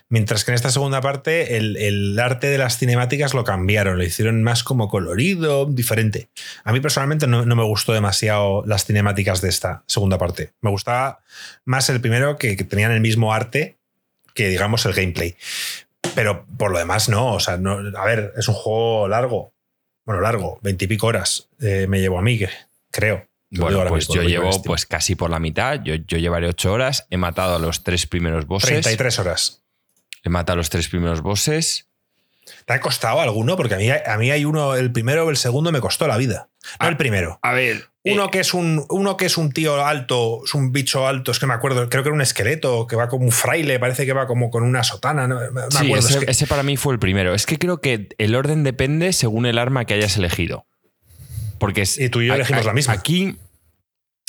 Mientras 0.09 0.45
que 0.45 0.53
en 0.53 0.55
esta 0.55 0.71
segunda 0.71 1.01
parte, 1.01 1.57
el, 1.57 1.77
el 1.77 2.17
arte 2.21 2.47
de 2.47 2.57
las 2.57 2.79
cinemáticas 2.79 3.35
lo 3.35 3.43
cambiaron, 3.43 3.99
lo 3.99 4.05
hicieron 4.05 4.45
más 4.45 4.63
como 4.63 4.89
colorido, 4.89 5.67
diferente. 5.67 6.29
A 6.63 6.73
mí 6.73 6.79
personalmente 6.79 7.27
no, 7.27 7.45
no 7.45 7.57
me 7.57 7.65
gustó 7.65 7.93
demasiado 7.93 8.63
las 8.65 8.85
cinemáticas 8.85 9.41
de 9.41 9.49
esta 9.49 9.83
segunda 9.89 10.17
parte. 10.17 10.53
Me 10.61 10.71
gustaba 10.71 11.19
más 11.65 11.91
el 11.91 12.01
primero, 12.01 12.39
que, 12.39 12.55
tenían 12.55 12.93
el 12.93 13.01
mismo 13.01 13.35
arte 13.35 13.77
que, 14.35 14.51
digamos, 14.51 14.87
el 14.87 14.93
gameplay. 14.93 15.35
Pero 16.15 16.47
por 16.57 16.71
lo 16.71 16.79
demás, 16.79 17.09
no. 17.09 17.35
O 17.35 17.41
sea, 17.41 17.55
a 17.55 18.05
ver, 18.05 18.35
es 18.37 18.47
un 18.47 18.55
juego 18.55 19.09
largo. 19.09 19.53
Bueno, 20.05 20.21
largo, 20.21 20.61
veintipico 20.63 21.09
horas 21.09 21.49
eh, 21.61 21.87
me 21.89 22.01
llevo 22.01 22.17
a 22.17 22.23
mí, 22.23 22.39
que, 22.39 22.49
creo. 22.91 23.26
Bueno, 23.51 23.84
pues 23.88 24.09
mismo, 24.09 24.22
yo 24.22 24.28
llevo 24.28 24.62
pues 24.62 24.86
casi 24.86 25.16
por 25.16 25.30
la 25.30 25.41
mitad. 25.41 25.80
Yo, 25.82 25.95
yo 25.97 26.18
llevaré 26.18 26.47
ocho 26.47 26.72
horas. 26.72 27.07
He 27.11 27.16
matado 27.16 27.57
a 27.57 27.59
los 27.59 27.82
tres 27.82 28.07
primeros 28.07 28.47
bosses. 28.47 28.70
33 28.70 29.18
horas. 29.18 29.62
He 30.22 30.28
matado 30.28 30.55
a 30.55 30.57
los 30.59 30.70
tres 30.70 30.88
primeros 30.88 31.20
bosses. 31.20 31.88
¿Te 32.64 32.72
ha 32.72 32.80
costado 32.80 33.20
alguno? 33.20 33.57
Porque 33.57 33.74
a 33.74 33.78
mí, 33.78 33.88
a 33.91 34.16
mí 34.18 34.30
hay 34.30 34.45
uno, 34.45 34.74
el 34.74 34.93
primero 34.93 35.26
o 35.26 35.30
el 35.30 35.36
segundo 35.36 35.72
me 35.72 35.80
costó 35.80 36.07
la 36.07 36.16
vida. 36.16 36.49
No 36.80 36.88
el 36.88 36.97
primero. 36.97 37.38
A 37.43 37.53
ver. 37.53 37.88
Uno, 38.05 38.26
eh, 38.26 38.28
que 38.30 38.41
es 38.41 38.55
un, 38.55 38.84
uno 38.88 39.16
que 39.16 39.26
es 39.26 39.36
un 39.36 39.53
tío 39.53 39.84
alto, 39.84 40.41
es 40.45 40.55
un 40.55 40.72
bicho 40.72 41.07
alto, 41.07 41.32
es 41.32 41.38
que 41.38 41.47
me 41.47 41.55
acuerdo, 41.55 41.88
creo 41.88 42.03
que 42.03 42.09
era 42.09 42.14
un 42.14 42.22
esqueleto, 42.22 42.86
que 42.86 42.97
va 42.97 43.09
como 43.09 43.24
un 43.26 43.30
fraile, 43.32 43.78
parece 43.78 44.07
que 44.07 44.12
va 44.14 44.26
como 44.26 44.51
con 44.51 44.62
una 44.62 44.82
sotana, 44.84 45.28
no 45.28 45.38
me 45.38 45.62
sí, 45.70 45.86
acuerdo. 45.86 46.09
ese, 46.09 46.18
es 46.18 46.24
que- 46.24 46.30
ese 46.30 46.47
para 46.47 46.62
mí 46.62 46.76
fue 46.76 46.95
el 46.95 46.99
primero. 46.99 47.34
Es 47.34 47.47
que 47.47 47.59
creo 47.59 47.80
que 47.80 48.09
el 48.18 48.34
orden 48.34 48.64
depende 48.64 49.12
según 49.12 49.45
el 49.47 49.59
arma 49.59 49.84
que 49.84 49.95
hayas 49.95 50.16
elegido. 50.16 50.66
Porque 51.61 51.83
es, 51.83 51.99
Y 51.99 52.09
tú 52.09 52.23
y 52.23 52.27
yo 52.27 52.35
elegimos 52.35 52.65
la 52.65 52.73
misma. 52.73 52.95
Aquí, 52.95 53.37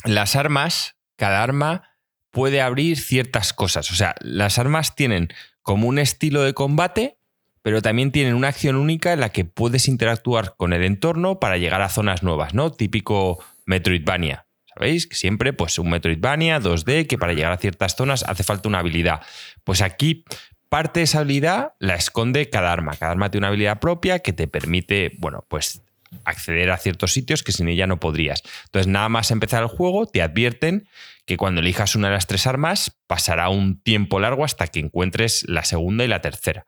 las 0.04 0.36
armas, 0.36 0.98
cada 1.16 1.42
arma 1.42 1.96
puede 2.30 2.62
abrir 2.62 3.00
ciertas 3.00 3.54
cosas. 3.54 3.90
O 3.90 3.96
sea, 3.96 4.14
las 4.20 4.60
armas 4.60 4.96
tienen 4.96 5.34
como 5.64 5.88
un 5.88 5.98
estilo 5.98 6.44
de 6.44 6.54
combate, 6.54 7.18
pero 7.62 7.82
también 7.82 8.12
tienen 8.12 8.36
una 8.36 8.50
acción 8.50 8.76
única 8.76 9.14
en 9.14 9.22
la 9.22 9.30
que 9.30 9.46
puedes 9.46 9.88
interactuar 9.88 10.56
con 10.58 10.74
el 10.74 10.84
entorno 10.84 11.40
para 11.40 11.58
llegar 11.58 11.82
a 11.82 11.90
zonas 11.90 12.22
nuevas, 12.22 12.54
¿no? 12.54 12.72
Típico 12.72 13.44
Metroidvania. 13.66 14.46
¿Sabéis? 14.74 15.08
Que 15.08 15.16
siempre, 15.16 15.54
pues 15.54 15.78
un 15.80 15.90
Metroidvania 15.90 16.60
2D, 16.60 17.08
que 17.08 17.18
para 17.18 17.34
llegar 17.34 17.52
a 17.52 17.58
ciertas 17.58 17.96
zonas 17.96 18.24
hace 18.24 18.44
falta 18.44 18.70
una 18.70 18.80
habilidad. 18.80 19.22
Pues 19.64 19.82
aquí 19.82 20.24
parte 20.70 21.02
de 21.02 21.04
esa 21.04 21.20
habilidad 21.20 21.74
la 21.80 21.96
esconde 21.96 22.50
cada 22.50 22.72
arma. 22.72 22.96
Cada 22.96 23.12
arma 23.12 23.30
tiene 23.30 23.42
una 23.42 23.50
habilidad 23.50 23.80
propia 23.80 24.20
que 24.20 24.32
te 24.32 24.48
permite, 24.48 25.12
bueno, 25.20 25.46
pues 25.50 25.82
acceder 26.26 26.72
a 26.72 26.78
ciertos 26.78 27.14
sitios 27.14 27.44
que 27.44 27.52
sin 27.52 27.68
ella 27.68 27.88
no 27.88 28.00
podrías. 28.00 28.44
Entonces, 28.66 28.88
nada 28.88 29.10
más 29.10 29.32
empezar 29.32 29.64
el 29.64 29.70
juego, 29.70 30.08
te 30.08 30.22
advierten 30.22 30.88
que 31.26 31.38
cuando 31.38 31.62
elijas 31.62 31.96
una 31.96 32.08
de 32.08 32.16
las 32.16 32.28
tres 32.28 32.48
armas, 32.48 32.92
pasará 33.08 33.50
un 33.50 33.82
tiempo 33.82 34.20
largo 34.20 34.44
hasta 34.44 34.68
que 34.68 34.80
encuentres 34.80 35.44
la 35.48 35.64
segunda 35.64 36.04
y 36.04 36.08
la 36.08 36.22
tercera. 36.22 36.66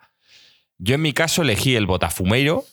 Yo 0.78 0.96
en 0.96 1.02
mi 1.02 1.14
caso 1.14 1.42
elegí 1.42 1.76
el 1.76 1.86
Botafumeiro, 1.86 2.66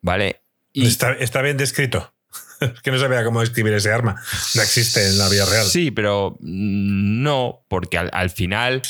¿vale? 0.00 0.42
Y 0.72 0.86
está, 0.86 1.12
está 1.12 1.42
bien 1.42 1.56
descrito. 1.56 2.12
es 2.60 2.80
que 2.80 2.90
no 2.90 2.98
sabía 2.98 3.24
cómo 3.24 3.40
describir 3.40 3.72
ese 3.74 3.92
arma. 3.92 4.22
No 4.54 4.62
existe 4.62 5.06
en 5.06 5.18
la 5.18 5.28
vida 5.28 5.44
real. 5.44 5.66
Sí, 5.66 5.90
pero 5.90 6.36
no, 6.40 7.64
porque 7.68 7.98
al, 7.98 8.10
al 8.12 8.30
final 8.30 8.82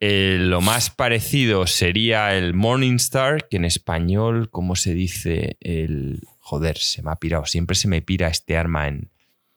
eh, 0.00 0.38
lo 0.40 0.60
más 0.60 0.90
parecido 0.90 1.66
sería 1.66 2.34
el 2.36 2.54
Morningstar, 2.54 3.46
que 3.48 3.58
en 3.58 3.64
español, 3.64 4.48
¿cómo 4.50 4.74
se 4.76 4.94
dice? 4.94 5.56
El. 5.60 6.20
Joder, 6.40 6.78
se 6.78 7.02
me 7.02 7.10
ha 7.12 7.16
pirado. 7.16 7.44
Siempre 7.46 7.76
se 7.76 7.86
me 7.86 8.02
pira 8.02 8.28
este 8.28 8.56
arma 8.56 8.88
en. 8.88 9.10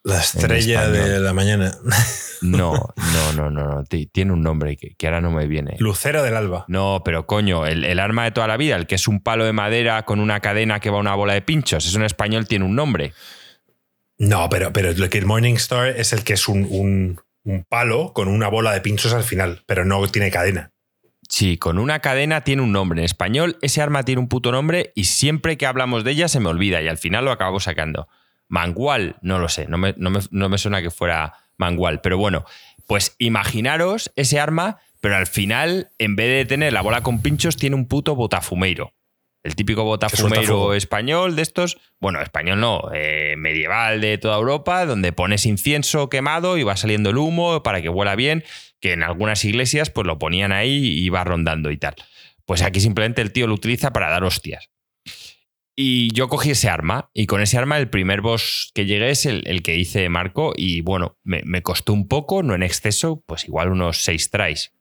La 0.06 0.20
estrella 0.20 0.90
de 0.90 1.18
la 1.22 1.32
mañana. 1.32 1.72
No, 2.42 2.74
no, 2.98 3.32
no, 3.38 3.50
no. 3.50 3.68
no. 3.76 3.84
Ti- 3.86 4.08
Tiene 4.08 4.34
un 4.34 4.42
nombre 4.44 4.76
que, 4.76 4.96
que 4.96 5.08
ahora 5.08 5.22
no 5.22 5.32
me 5.32 5.48
viene. 5.48 5.78
Lucero 5.80 6.22
del 6.24 6.36
alba. 6.36 6.66
No, 6.68 7.02
pero 7.06 7.26
coño, 7.26 7.66
el, 7.66 7.86
el 7.86 8.00
arma 8.02 8.26
de 8.26 8.32
toda 8.32 8.48
la 8.48 8.58
vida, 8.58 8.76
el 8.76 8.86
que 8.86 8.96
es 8.96 9.08
un 9.08 9.22
palo 9.22 9.46
de 9.46 9.54
madera 9.54 10.04
con 10.04 10.20
una 10.20 10.42
cadena 10.42 10.82
que 10.82 10.90
va 10.90 10.98
a 10.98 11.00
una 11.00 11.16
bola 11.16 11.34
de 11.36 11.42
pinchos, 11.42 11.86
eso 11.86 11.98
en 11.98 12.04
español 12.04 12.48
tiene 12.50 12.66
un 12.66 12.76
nombre. 12.76 13.14
No, 14.18 14.50
pero, 14.50 14.74
pero 14.74 14.92
lo 14.92 15.10
que 15.10 15.18
el 15.20 15.26
Morningstar 15.26 15.88
es 15.88 16.12
el 16.14 16.24
que 16.26 16.34
es 16.34 16.48
un, 16.50 16.68
un- 16.70 17.20
un 17.44 17.64
palo 17.64 18.14
con 18.14 18.28
una 18.28 18.48
bola 18.48 18.72
de 18.74 18.82
pinchos 18.82 19.14
al 19.14 19.24
final, 19.24 19.64
pero 19.66 19.86
no 19.86 20.06
tiene 20.08 20.32
cadena. 20.32 20.72
Sí, 21.30 21.58
con 21.58 21.80
una 21.80 22.00
cadena 22.00 22.42
tiene 22.42 22.62
un 22.62 22.72
nombre. 22.72 23.00
En 23.02 23.06
español 23.06 23.58
ese 23.62 23.82
arma 23.82 24.04
tiene 24.04 24.22
un 24.22 24.28
puto 24.28 24.52
nombre 24.52 24.92
y 24.96 25.06
siempre 25.06 25.58
que 25.58 25.66
hablamos 25.66 26.04
de 26.04 26.12
ella 26.12 26.28
se 26.28 26.40
me 26.40 26.50
olvida 26.50 26.82
y 26.82 26.88
al 26.88 26.98
final 26.98 27.26
lo 27.26 27.32
acabo 27.32 27.60
sacando. 27.60 28.08
Mangual, 28.50 29.16
no 29.22 29.40
lo 29.40 29.50
sé, 29.50 29.68
no 29.68 29.78
me, 29.78 29.96
no 29.98 30.10
me- 30.10 30.20
no 30.30 30.50
me 30.50 30.58
suena 30.58 30.82
que 30.82 30.92
fuera 30.92 31.34
mangual, 31.58 32.02
pero 32.02 32.18
bueno, 32.18 32.46
pues 32.88 33.16
imaginaros 33.18 34.12
ese 34.16 34.40
arma, 34.40 34.78
pero 35.02 35.16
al 35.16 35.28
final 35.28 35.90
en 35.98 36.16
vez 36.16 36.28
de 36.30 36.46
tener 36.46 36.72
la 36.74 36.82
bola 36.82 37.02
con 37.02 37.22
pinchos 37.22 37.58
tiene 37.58 37.76
un 37.76 37.88
puto 37.88 38.16
botafumeiro. 38.16 38.94
El 39.44 39.56
típico 39.56 39.84
fuego. 40.08 40.74
español 40.74 41.36
de 41.36 41.42
estos, 41.42 41.78
bueno, 42.00 42.22
español 42.22 42.62
no, 42.62 42.82
eh, 42.94 43.36
medieval 43.38 44.00
de 44.00 44.18
toda 44.18 44.38
Europa, 44.38 44.86
donde 44.86 45.12
pones 45.12 45.46
incienso 45.46 46.10
quemado 46.10 46.58
y 46.58 46.64
va 46.64 46.78
saliendo 46.78 47.10
el 47.10 47.18
humo 47.18 47.62
para 47.62 47.82
que 47.82 47.90
huela 47.90 48.16
bien, 48.16 48.46
que 48.80 48.94
en 48.94 49.04
algunas 49.04 49.44
iglesias 49.44 49.90
pues 49.90 50.08
lo 50.08 50.18
ponían 50.18 50.54
ahí 50.54 50.72
y 50.74 51.04
iba 51.04 51.24
rondando 51.26 51.72
y 51.72 51.78
tal. 51.78 51.96
Pues 52.46 52.62
aquí 52.62 52.80
simplemente 52.80 53.22
el 53.22 53.34
tío 53.34 53.48
lo 53.48 53.54
utiliza 53.54 53.92
para 53.92 54.10
dar 54.10 54.24
hostias. 54.24 54.70
Y 55.76 56.14
yo 56.14 56.30
cogí 56.30 56.52
ese 56.52 56.70
arma, 56.70 57.10
y 57.14 57.26
con 57.26 57.42
ese 57.42 57.58
arma 57.58 57.78
el 57.80 57.90
primer 57.90 58.22
boss 58.22 58.72
que 58.76 58.86
llegué 58.86 59.10
es 59.10 59.26
el, 59.26 59.42
el 59.48 59.64
que 59.64 59.76
hice 59.76 60.08
Marco, 60.08 60.54
y 60.56 60.82
bueno, 60.82 61.18
me, 61.24 61.42
me 61.46 61.64
costó 61.64 61.94
un 61.94 62.08
poco, 62.08 62.44
no 62.44 62.54
en 62.54 62.62
exceso, 62.64 63.24
pues 63.26 63.46
igual 63.46 63.70
unos 63.70 64.04
seis 64.04 64.30
tries. 64.30 64.72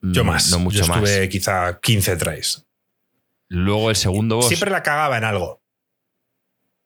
Yo 0.00 0.24
Mm, 0.24 0.26
más. 0.26 0.50
No 0.50 0.60
mucho 0.60 0.78
Yo 0.78 0.84
estuve 0.84 1.20
más. 1.20 1.28
quizá 1.28 1.80
15 1.80 2.16
tries. 2.16 2.66
Luego 3.50 3.90
el 3.90 3.96
segundo 3.96 4.36
boss, 4.36 4.46
Siempre 4.48 4.70
la 4.70 4.82
cagaba 4.82 5.18
en 5.18 5.24
algo. 5.24 5.60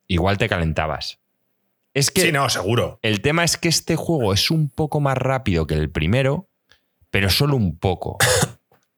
igual 0.09 0.39
te 0.39 0.49
calentabas. 0.49 1.21
Es 1.93 2.11
que 2.11 2.23
Sí, 2.23 2.33
no, 2.33 2.49
seguro. 2.49 2.99
el 3.03 3.21
tema 3.21 3.45
es 3.45 3.57
que 3.57 3.69
este 3.69 3.95
juego 3.97 4.33
es 4.33 4.51
un 4.51 4.69
poco 4.69 4.99
más 5.01 5.17
rápido 5.17 5.67
que 5.67 5.75
el 5.75 5.91
primero, 5.91 6.49
pero 7.11 7.31
solo 7.31 7.55
un 7.57 7.79
poco. 7.79 8.19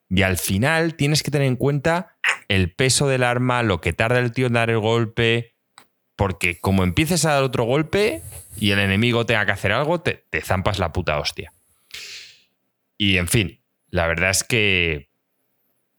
Y 0.09 0.23
al 0.23 0.39
final 0.39 0.95
tienes 0.95 1.23
que 1.23 1.31
tener 1.31 1.49
en 1.49 1.57
cuenta 1.57 2.17
el 2.49 2.73
peso 2.73 3.09
del 3.09 3.25
arma, 3.25 3.63
lo 3.63 3.81
que 3.81 3.93
tarda 3.93 4.21
el 4.21 4.33
tío 4.33 4.47
en 4.47 4.53
dar 4.55 4.71
el 4.71 4.79
golpe, 4.79 5.57
porque 6.15 6.59
como 6.61 6.85
empieces 6.85 7.25
a 7.27 7.33
dar 7.33 7.43
otro 7.43 7.65
golpe 7.65 8.23
y 8.57 8.71
el 8.71 8.79
enemigo 8.79 9.27
tenga 9.27 9.45
que 9.45 9.53
hacer 9.53 9.73
algo, 9.73 10.01
te, 10.01 10.25
te 10.31 10.41
zampas 10.41 10.79
la 10.79 10.93
puta 10.93 11.19
hostia. 11.19 11.53
Y 12.97 13.19
en 13.19 13.29
fin, 13.29 13.61
la 13.91 14.07
verdad 14.07 14.31
es 14.31 14.45
que... 14.45 15.11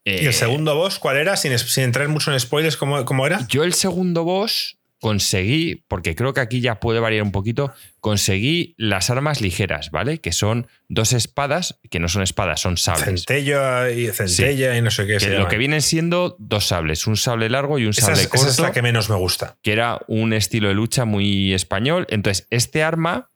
¿Y 0.08 0.26
eh, 0.26 0.28
el 0.28 0.34
segundo 0.34 0.76
boss 0.76 1.00
cuál 1.00 1.18
era? 1.18 1.36
Sin, 1.36 1.58
sin 1.60 1.84
entrar 1.84 2.08
mucho 2.08 2.32
en 2.32 2.40
spoilers, 2.40 2.78
¿cómo, 2.78 3.04
cómo 3.04 3.28
era? 3.28 3.46
yo 3.50 3.64
el 3.64 3.74
segundo 3.74 4.24
boss 4.24 4.78
conseguí, 5.00 5.84
porque 5.88 6.16
creo 6.16 6.34
que 6.34 6.40
aquí 6.40 6.60
ya 6.60 6.80
puede 6.80 7.00
variar 7.00 7.22
un 7.22 7.32
poquito, 7.32 7.72
conseguí 8.00 8.74
las 8.78 9.10
armas 9.10 9.42
ligeras, 9.42 9.92
¿vale? 9.92 10.20
Que 10.20 10.32
son 10.32 10.68
dos 10.88 11.14
espadas, 11.14 11.80
que 11.92 12.00
no 12.00 12.08
son 12.08 12.24
espadas, 12.24 12.62
son 12.62 12.78
sables. 12.78 13.26
Centella 13.26 13.92
y 13.92 14.08
centella 14.08 14.76
y 14.78 14.82
no 14.82 14.90
sé 14.90 15.06
qué. 15.06 15.14
Que 15.14 15.20
se 15.20 15.30
lo 15.30 15.38
llama. 15.38 15.50
que 15.50 15.58
vienen 15.58 15.82
siendo 15.82 16.36
dos 16.40 16.66
sables, 16.66 17.06
un 17.06 17.18
sable 17.18 17.50
largo 17.50 17.78
y 17.78 17.84
un 17.84 17.92
esa, 17.92 18.08
sable 18.08 18.22
es, 18.22 18.26
esa 18.26 18.30
corto, 18.30 18.50
es 18.50 18.60
la 18.60 18.72
que 18.72 18.82
menos 18.82 19.10
me 19.10 19.18
gusta. 19.18 19.58
que 19.62 19.74
era 19.74 20.00
un 20.08 20.34
estilo 20.34 20.70
de 20.70 20.74
lucha 20.74 21.06
muy 21.06 21.54
español. 21.54 22.08
Entonces, 22.10 22.48
este 22.50 22.82
arma 22.82 23.30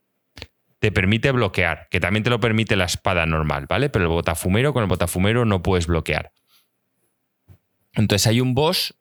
te 0.80 0.92
permite 0.92 1.32
bloquear, 1.32 1.88
que 1.92 2.00
también 2.00 2.24
te 2.24 2.32
lo 2.32 2.40
permite 2.40 2.76
la 2.76 2.86
espada 2.86 3.28
normal, 3.28 3.68
¿vale? 3.68 3.90
Pero 3.90 4.06
el 4.06 4.10
botafumero, 4.10 4.74
con 4.74 4.82
el 4.82 4.90
botafumero 4.90 5.46
no 5.46 5.62
puedes 5.62 5.86
bloquear. 5.86 6.32
Entonces 7.94 8.28
hay 8.28 8.42
un 8.42 8.54
boss 8.54 8.96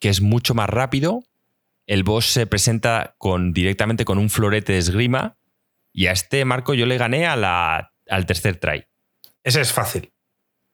que 0.00 0.08
es 0.08 0.20
mucho 0.20 0.54
más 0.54 0.68
rápido. 0.68 1.24
El 1.86 2.02
boss 2.04 2.26
se 2.26 2.46
presenta 2.46 3.14
con, 3.18 3.52
directamente 3.52 4.04
con 4.04 4.18
un 4.18 4.30
florete 4.30 4.72
de 4.74 4.78
esgrima. 4.78 5.36
Y 5.92 6.06
a 6.06 6.12
este 6.12 6.44
marco 6.44 6.74
yo 6.74 6.86
le 6.86 6.98
gané 6.98 7.26
a 7.26 7.36
la, 7.36 7.92
al 8.08 8.26
tercer 8.26 8.56
try. 8.56 8.84
Ese 9.44 9.60
es 9.60 9.72
fácil, 9.72 10.12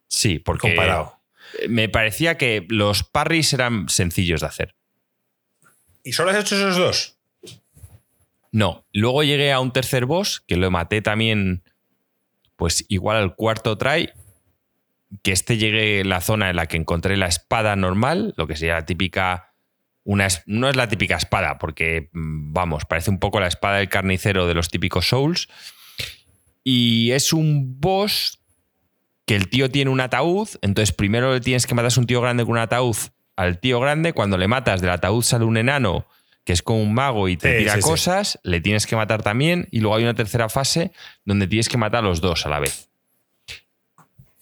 Sí, 0.09 0.39
porque 0.39 0.69
comparado. 0.69 1.21
me 1.69 1.89
parecía 1.89 2.37
que 2.39 2.67
los 2.69 3.03
parries 3.03 3.53
eran 3.53 3.89
sencillos 3.89 4.43
de 4.43 4.47
hacer. 4.47 4.75
¿Y 6.05 6.13
solo 6.13 6.31
has 6.31 6.39
hecho 6.39 6.55
esos 6.57 6.77
dos? 6.77 7.17
No, 8.53 8.87
luego 8.93 9.23
llegué 9.25 9.53
a 9.53 9.61
un 9.61 9.73
tercer 9.73 10.07
boss 10.07 10.43
que 10.47 10.57
lo 10.57 10.71
maté 10.71 11.03
también, 11.03 11.63
pues 12.57 12.85
igual 12.89 13.17
al 13.19 13.35
cuarto 13.35 13.77
try. 13.77 14.11
Que 15.23 15.33
este 15.33 15.57
llegué 15.57 16.03
a 16.03 16.05
la 16.05 16.21
zona 16.21 16.51
en 16.51 16.57
la 16.57 16.67
que 16.67 16.77
encontré 16.77 17.17
la 17.17 17.27
espada 17.27 17.77
normal, 17.77 18.35
lo 18.37 18.47
que 18.47 18.57
sería 18.57 18.75
la 18.75 18.85
típica. 18.87 19.55
Una, 20.05 20.29
no 20.47 20.69
es 20.69 20.77
la 20.77 20.89
típica 20.89 21.17
espada, 21.17 21.59
porque, 21.59 22.09
mm, 22.13 22.53
vamos, 22.53 22.85
parece 22.87 23.11
un 23.11 23.19
poco 23.19 23.41
la 23.41 23.47
espada 23.49 23.77
del 23.79 23.89
carnicero 23.89 24.47
de 24.47 24.55
los 24.55 24.71
típicos 24.71 25.09
Souls. 25.09 25.49
Y 26.65 27.11
es 27.13 27.33
un 27.33 27.81
boss 27.81 28.41
que 29.27 29.37
el 29.37 29.49
tío 29.49 29.71
tiene 29.71 29.91
un 29.91 30.01
ataúd, 30.01 30.49
entonces 30.63 30.95
primero 30.95 31.33
le 31.35 31.41
tienes 31.41 31.67
que 31.67 31.75
matar 31.75 31.93
a 31.95 32.01
un 32.01 32.07
tío 32.07 32.21
grande 32.23 32.45
con 32.45 32.53
un 32.53 32.59
ataúd 32.59 32.97
al 33.37 33.61
tío 33.61 33.79
grande, 33.81 34.13
cuando 34.15 34.37
le 34.39 34.49
matas 34.49 34.81
del 34.81 34.91
ataúd 34.91 35.23
sale 35.23 35.45
un 35.45 35.57
enano 35.59 36.07
que 36.45 36.55
es 36.55 36.63
como 36.63 36.83
un 36.83 36.95
mago 36.95 37.29
y 37.29 37.37
te 37.37 37.53
Sí, 37.53 37.59
tira 37.59 37.75
sí, 37.75 37.83
sí. 37.83 37.89
cosas, 37.89 38.41
le 38.43 38.61
tienes 38.63 38.87
que 38.87 38.97
matar 38.97 39.23
también 39.23 39.69
y 39.71 39.81
luego 39.81 39.97
hay 39.97 40.03
una 40.05 40.15
tercera 40.15 40.49
fase 40.49 40.93
donde 41.27 41.47
tienes 41.47 41.69
que 41.69 41.77
matar 41.77 42.03
a 42.03 42.09
los 42.09 42.23
dos 42.23 42.47
a 42.47 42.49
la 42.49 42.59
vez. 42.59 42.88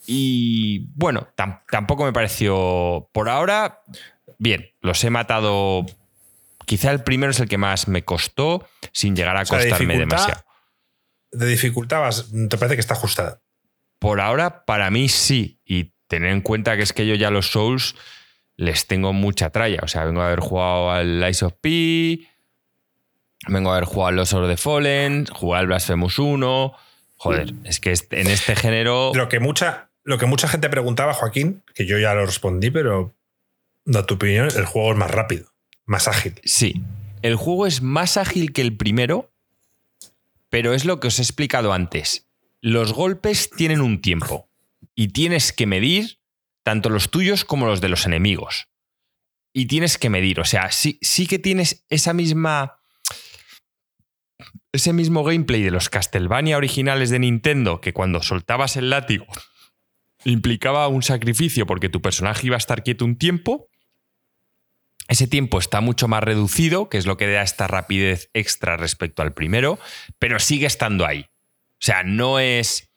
Y 0.06 0.88
bueno, 0.94 1.28
tam- 1.36 1.62
tampoco 1.70 2.04
me 2.04 2.12
pareció 2.12 3.08
por 3.12 3.28
ahora 3.28 3.80
bien, 4.38 4.70
los 4.80 5.02
he 5.04 5.10
matado 5.10 5.86
quizá 6.66 6.90
el 6.90 7.02
primero 7.02 7.30
es 7.30 7.40
el 7.40 7.48
que 7.48 7.58
más 7.58 7.88
me 7.88 8.04
costó 8.04 8.66
sin 8.92 9.14
llegar 9.16 9.36
a 9.36 9.44
sea, 9.44 9.58
costarme 9.58 9.96
demasiado. 9.98 10.42
De 11.32 11.46
dificultad, 11.46 12.00
vas- 12.00 12.26
te 12.48 12.56
parece 12.58 12.74
que 12.76 12.80
está 12.80 12.94
ajustada. 12.94 13.40
Por 13.98 14.20
ahora, 14.20 14.64
para 14.64 14.90
mí 14.90 15.08
sí. 15.08 15.60
Y 15.64 15.92
tener 16.06 16.30
en 16.32 16.40
cuenta 16.40 16.76
que 16.76 16.82
es 16.82 16.92
que 16.92 17.06
yo 17.06 17.14
ya 17.14 17.30
los 17.30 17.50
Souls 17.50 17.94
les 18.56 18.86
tengo 18.86 19.12
mucha 19.12 19.50
tralla. 19.50 19.80
O 19.82 19.88
sea, 19.88 20.04
vengo 20.04 20.20
a 20.22 20.26
haber 20.26 20.40
jugado 20.40 20.90
al 20.90 21.28
Ice 21.28 21.44
of 21.44 21.54
P, 21.60 22.26
vengo 23.48 23.70
a 23.70 23.76
haber 23.76 23.84
jugado 23.86 24.08
al 24.08 24.16
Los 24.16 24.32
of 24.34 24.48
the 24.48 24.56
Fallen, 24.56 25.26
jugar 25.26 25.60
al 25.60 25.66
Blasphemous 25.68 26.18
1. 26.18 26.72
Joder, 27.18 27.54
es 27.64 27.80
que 27.80 27.94
en 28.10 28.26
este 28.26 28.54
género. 28.56 29.12
Lo 29.14 29.28
que 29.28 29.40
mucha, 29.40 29.88
lo 30.06 30.18
que 30.18 30.26
mucha 30.26 30.46
gente 30.46 30.70
preguntaba, 30.70 31.12
Joaquín, 31.12 31.64
que 31.74 31.84
yo 31.84 31.98
ya 31.98 32.14
lo 32.14 32.24
respondí, 32.24 32.70
pero 32.70 33.16
da 33.84 34.06
tu 34.06 34.14
opinión, 34.14 34.48
el 34.56 34.64
juego 34.64 34.92
es 34.92 34.96
más 34.96 35.10
rápido. 35.10 35.52
más 35.84 36.06
ágil. 36.06 36.40
Sí. 36.44 36.80
El 37.22 37.34
juego 37.34 37.66
es 37.66 37.82
más 37.82 38.16
ágil 38.16 38.52
que 38.52 38.62
el 38.62 38.76
primero, 38.76 39.32
pero 40.48 40.74
es 40.74 40.84
lo 40.84 41.00
que 41.00 41.08
os 41.08 41.18
he 41.18 41.22
explicado 41.22 41.72
antes. 41.72 42.28
Los 42.60 42.92
golpes 42.92 43.50
tienen 43.50 43.80
un 43.80 44.00
tiempo 44.00 44.48
y 44.94 45.08
tienes 45.08 45.52
que 45.52 45.66
medir 45.66 46.20
tanto 46.62 46.88
los 46.88 47.10
tuyos 47.10 47.44
como 47.44 47.66
los 47.66 47.80
de 47.80 47.88
los 47.88 48.06
enemigos. 48.06 48.68
Y 49.52 49.66
tienes 49.66 49.98
que 49.98 50.10
medir, 50.10 50.38
o 50.38 50.44
sea, 50.44 50.70
sí, 50.70 50.98
sí 51.02 51.26
que 51.26 51.40
tienes 51.40 51.84
esa 51.88 52.12
misma 52.12 52.78
ese 54.72 54.92
mismo 54.92 55.24
gameplay 55.24 55.62
de 55.62 55.70
los 55.70 55.88
Castlevania 55.88 56.56
originales 56.56 57.10
de 57.10 57.18
Nintendo, 57.18 57.80
que 57.80 57.92
cuando 57.92 58.22
soltabas 58.22 58.76
el 58.76 58.90
látigo 58.90 59.26
implicaba 60.26 60.88
un 60.88 61.02
sacrificio 61.02 61.66
porque 61.66 61.88
tu 61.88 62.02
personaje 62.02 62.48
iba 62.48 62.56
a 62.56 62.58
estar 62.58 62.82
quieto 62.82 63.04
un 63.04 63.16
tiempo, 63.16 63.68
ese 65.08 65.28
tiempo 65.28 65.58
está 65.58 65.80
mucho 65.80 66.08
más 66.08 66.22
reducido, 66.22 66.88
que 66.88 66.98
es 66.98 67.06
lo 67.06 67.16
que 67.16 67.28
da 67.28 67.42
esta 67.42 67.68
rapidez 67.68 68.28
extra 68.34 68.76
respecto 68.76 69.22
al 69.22 69.32
primero, 69.34 69.78
pero 70.18 70.40
sigue 70.40 70.66
estando 70.66 71.06
ahí. 71.06 71.26
O 71.74 71.80
sea, 71.80 72.02
no 72.02 72.40
es... 72.40 72.90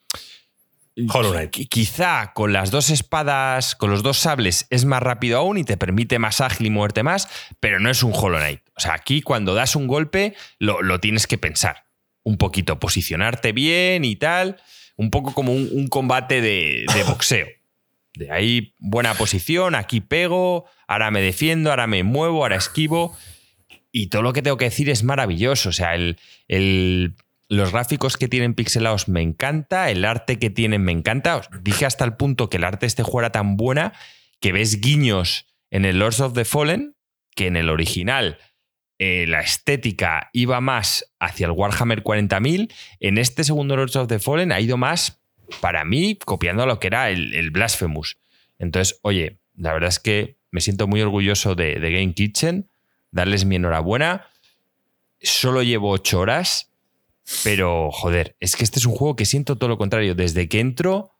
Hollow 1.13 1.31
Knight. 1.31 1.51
Quizá 1.69 2.33
con 2.33 2.51
las 2.51 2.71
dos 2.71 2.89
espadas, 2.89 3.75
con 3.75 3.89
los 3.89 4.03
dos 4.03 4.17
sables, 4.17 4.65
es 4.69 4.83
más 4.83 5.01
rápido 5.01 5.37
aún 5.37 5.57
y 5.57 5.63
te 5.63 5.77
permite 5.77 6.19
más 6.19 6.41
ágil 6.41 6.67
y 6.67 6.69
moverte 6.71 7.03
más, 7.03 7.29
pero 7.59 7.79
no 7.79 7.89
es 7.89 8.03
un 8.03 8.11
Hollow 8.13 8.39
Knight. 8.39 8.61
O 8.75 8.81
sea, 8.81 8.95
aquí 8.95 9.21
cuando 9.21 9.53
das 9.53 9.75
un 9.75 9.87
golpe 9.87 10.35
lo, 10.57 10.81
lo 10.81 10.99
tienes 10.99 11.27
que 11.27 11.37
pensar 11.37 11.85
un 12.23 12.37
poquito, 12.37 12.79
posicionarte 12.79 13.53
bien 13.53 14.03
y 14.03 14.15
tal, 14.15 14.57
un 14.99 15.09
poco 15.11 15.33
como 15.33 15.53
un, 15.53 15.87
combate 15.87 16.41
de, 16.41 16.85
de 16.93 17.03
boxeo. 17.03 17.47
De 18.15 18.31
ahí 18.31 18.73
buena 18.79 19.13
posición, 19.13 19.75
aquí 19.75 20.01
pego, 20.01 20.65
ahora 20.87 21.09
me 21.09 21.21
defiendo, 21.21 21.69
ahora 21.69 21.87
me 21.87 22.03
muevo, 22.03 22.43
ahora 22.43 22.57
esquivo. 22.57 23.17
Y 23.91 24.07
todo 24.07 24.21
lo 24.23 24.33
que 24.33 24.41
tengo 24.41 24.57
que 24.57 24.65
decir 24.65 24.89
es 24.89 25.03
maravilloso. 25.03 25.69
O 25.69 25.71
sea, 25.71 25.95
el, 25.95 26.17
el- 26.47 27.15
los 27.47 27.71
gráficos 27.71 28.17
que 28.17 28.27
tienen 28.27 28.53
pixelados 28.53 29.07
me 29.07 29.21
encanta, 29.21 29.89
el 29.89 30.05
arte 30.05 30.37
que 30.37 30.49
tienen 30.49 30.83
me 30.83 30.91
encanta. 30.91 31.37
Os 31.37 31.49
dije 31.63 31.85
hasta 31.85 32.03
el 32.05 32.15
punto 32.15 32.49
que 32.49 32.57
el 32.57 32.63
arte 32.63 32.81
de 32.81 32.87
este 32.87 33.03
juego 33.03 33.21
era 33.21 33.31
tan 33.31 33.55
buena 33.57 33.93
que 34.41 34.51
ves 34.51 34.81
guiños 34.81 35.47
en 35.71 35.85
el 35.85 35.97
Lords 35.99 36.19
of 36.19 36.33
the 36.33 36.45
Fallen 36.45 36.95
que 37.35 37.47
en 37.47 37.55
el 37.55 37.69
original 37.69 38.37
eh, 39.01 39.25
la 39.27 39.39
estética 39.39 40.29
iba 40.33 40.59
más 40.59 41.13
hacia 41.19 41.45
el 41.45 41.53
Warhammer 41.53 42.03
40.000. 42.03 42.71
En 42.99 43.17
este 43.17 43.45
segundo 43.45 43.77
Lords 43.77 43.95
of 43.95 44.09
the 44.09 44.19
Fallen 44.19 44.51
ha 44.51 44.59
ido 44.59 44.75
más, 44.75 45.21
para 45.61 45.85
mí, 45.85 46.17
copiando 46.17 46.65
lo 46.65 46.79
que 46.79 46.87
era 46.87 47.09
el, 47.09 47.33
el 47.33 47.49
Blasphemous. 47.49 48.17
Entonces, 48.59 48.99
oye, 49.01 49.39
la 49.55 49.71
verdad 49.71 49.87
es 49.87 49.99
que 49.99 50.37
me 50.51 50.59
siento 50.59 50.85
muy 50.85 51.01
orgulloso 51.01 51.55
de, 51.55 51.79
de 51.79 51.91
Game 51.91 52.13
Kitchen, 52.13 52.69
darles 53.11 53.45
mi 53.45 53.55
enhorabuena. 53.55 54.27
Solo 55.21 55.63
llevo 55.63 55.91
ocho 55.91 56.19
horas, 56.19 56.73
pero 57.43 57.91
joder, 57.91 58.35
es 58.41 58.57
que 58.57 58.65
este 58.65 58.79
es 58.79 58.85
un 58.85 58.95
juego 58.95 59.15
que 59.15 59.25
siento 59.25 59.57
todo 59.57 59.69
lo 59.69 59.77
contrario. 59.77 60.13
Desde 60.13 60.49
que 60.49 60.59
entro, 60.59 61.13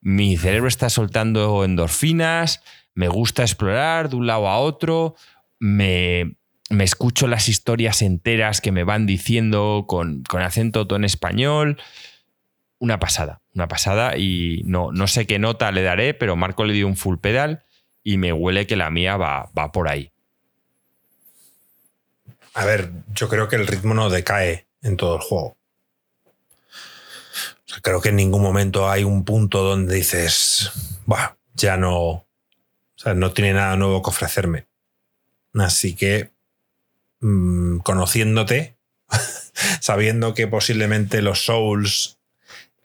mi 0.00 0.38
cerebro 0.38 0.68
está 0.68 0.88
soltando 0.88 1.64
endorfinas, 1.64 2.62
me 2.94 3.08
gusta 3.08 3.42
explorar 3.42 4.08
de 4.08 4.16
un 4.16 4.26
lado 4.26 4.48
a 4.48 4.58
otro, 4.58 5.16
me, 5.58 6.36
me 6.70 6.84
escucho 6.84 7.26
las 7.26 7.48
historias 7.48 8.02
enteras 8.02 8.60
que 8.60 8.72
me 8.72 8.84
van 8.84 9.06
diciendo 9.06 9.84
con, 9.86 10.22
con 10.24 10.42
acento 10.42 10.86
todo 10.86 10.96
en 10.96 11.04
español. 11.04 11.80
Una 12.78 12.98
pasada, 12.98 13.40
una 13.54 13.68
pasada. 13.68 14.16
Y 14.16 14.62
no, 14.64 14.92
no 14.92 15.06
sé 15.06 15.26
qué 15.26 15.38
nota 15.38 15.70
le 15.72 15.82
daré, 15.82 16.14
pero 16.14 16.36
Marco 16.36 16.64
le 16.64 16.74
dio 16.74 16.86
un 16.86 16.96
full 16.96 17.18
pedal 17.18 17.64
y 18.02 18.18
me 18.18 18.32
huele 18.32 18.66
que 18.66 18.76
la 18.76 18.90
mía 18.90 19.16
va, 19.16 19.50
va 19.56 19.72
por 19.72 19.88
ahí. 19.88 20.12
A 22.54 22.64
ver, 22.64 22.90
yo 23.12 23.28
creo 23.28 23.48
que 23.48 23.56
el 23.56 23.66
ritmo 23.66 23.94
no 23.94 24.10
decae 24.10 24.66
en 24.82 24.96
todo 24.96 25.16
el 25.16 25.22
juego. 25.22 25.56
Creo 27.82 28.00
que 28.00 28.08
en 28.08 28.16
ningún 28.16 28.42
momento 28.42 28.88
hay 28.88 29.04
un 29.04 29.24
punto 29.24 29.62
donde 29.62 29.94
dices, 29.94 30.70
"Buah, 31.04 31.36
ya 31.54 31.76
no, 31.76 31.96
o 31.98 32.26
sea, 32.94 33.14
no 33.14 33.32
tiene 33.32 33.52
nada 33.52 33.76
nuevo 33.76 34.02
que 34.02 34.10
ofrecerme. 34.10 34.66
Así 35.54 35.94
que, 35.94 36.32
mm, 37.26 37.78
conociéndote, 37.78 38.76
sabiendo 39.80 40.34
que 40.34 40.46
posiblemente 40.46 41.22
los 41.22 41.44
Souls 41.44 42.18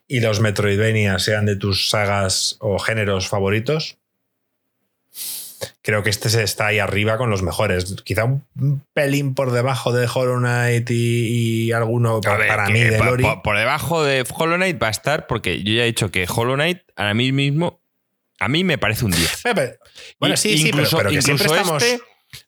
y 0.07 0.19
los 0.19 0.39
Metroidvania 0.39 1.19
sean 1.19 1.45
de 1.45 1.55
tus 1.55 1.89
sagas 1.89 2.57
o 2.59 2.79
géneros 2.79 3.27
favoritos, 3.29 3.97
creo 5.81 6.03
que 6.03 6.09
este 6.09 6.29
se 6.29 6.43
está 6.43 6.67
ahí 6.67 6.79
arriba 6.79 7.17
con 7.17 7.29
los 7.29 7.41
mejores. 7.43 7.95
Quizá 8.03 8.25
un 8.25 8.45
pelín 8.93 9.33
por 9.35 9.51
debajo 9.51 9.91
de 9.91 10.07
Hollow 10.13 10.37
Knight 10.39 10.89
y, 10.91 11.65
y 11.67 11.71
alguno 11.71 12.21
pa- 12.21 12.37
ver, 12.37 12.47
para 12.47 12.69
mí 12.69 12.79
de 12.79 12.97
por, 12.97 13.05
Lori. 13.07 13.23
por- 13.23 13.41
por 13.41 13.57
debajo 13.57 14.03
de 14.03 14.25
Hollow 14.29 14.57
Knight 14.57 14.81
va 14.81 14.87
a 14.87 14.91
estar, 14.91 15.27
porque 15.27 15.63
yo 15.63 15.73
ya 15.73 15.83
he 15.83 15.87
dicho 15.87 16.11
que 16.11 16.27
Hollow 16.29 16.55
Knight 16.55 16.79
a 16.95 17.13
mí 17.13 17.31
mismo, 17.31 17.79
a 18.39 18.47
mí 18.47 18.63
me 18.63 18.77
parece 18.77 19.05
un 19.05 19.11
10. 19.11 19.45
Eh, 19.45 19.51
pero- 19.55 19.73
bueno, 20.19 20.35
Y- 20.35 20.37
sí, 20.37 20.57
sí, 20.57 20.63
pero, 20.65 20.77
incluso- 20.77 20.97
pero 20.97 21.09
que 21.09 21.21
siempre 21.21 21.45
incluso 21.45 21.61
estamos. 21.61 21.83
este 21.83 22.03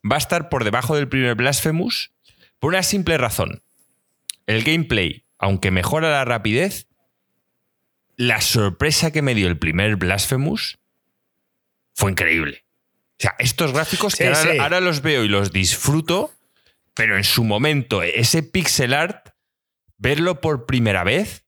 va 0.09 0.15
a 0.15 0.19
estar 0.19 0.49
por 0.49 0.63
debajo 0.63 0.95
del 0.95 1.07
primer 1.07 1.35
Blasphemous 1.35 2.11
por 2.59 2.69
una 2.69 2.83
simple 2.83 3.17
razón. 3.17 3.63
El 4.47 4.63
gameplay, 4.63 5.25
aunque 5.37 5.71
mejora 5.71 6.09
la 6.09 6.25
rapidez, 6.25 6.87
la 8.15 8.41
sorpresa 8.41 9.11
que 9.11 9.21
me 9.21 9.35
dio 9.35 9.47
el 9.47 9.57
primer 9.57 9.95
Blasphemous 9.95 10.79
fue 11.93 12.11
increíble. 12.11 12.65
O 13.19 13.23
sea, 13.23 13.35
estos 13.39 13.73
gráficos 13.73 14.15
que 14.15 14.23
Sí, 14.23 14.27
ahora, 14.27 14.53
sí. 14.53 14.57
ahora 14.59 14.81
los 14.81 15.01
veo 15.01 15.23
y 15.23 15.27
los 15.27 15.51
disfruto, 15.51 16.33
pero 16.93 17.17
en 17.17 17.23
su 17.23 17.43
momento, 17.43 18.03
ese 18.03 18.43
pixel 18.43 18.93
art, 18.93 19.29
verlo 19.97 20.41
por 20.41 20.65
primera 20.65 21.03
vez, 21.03 21.45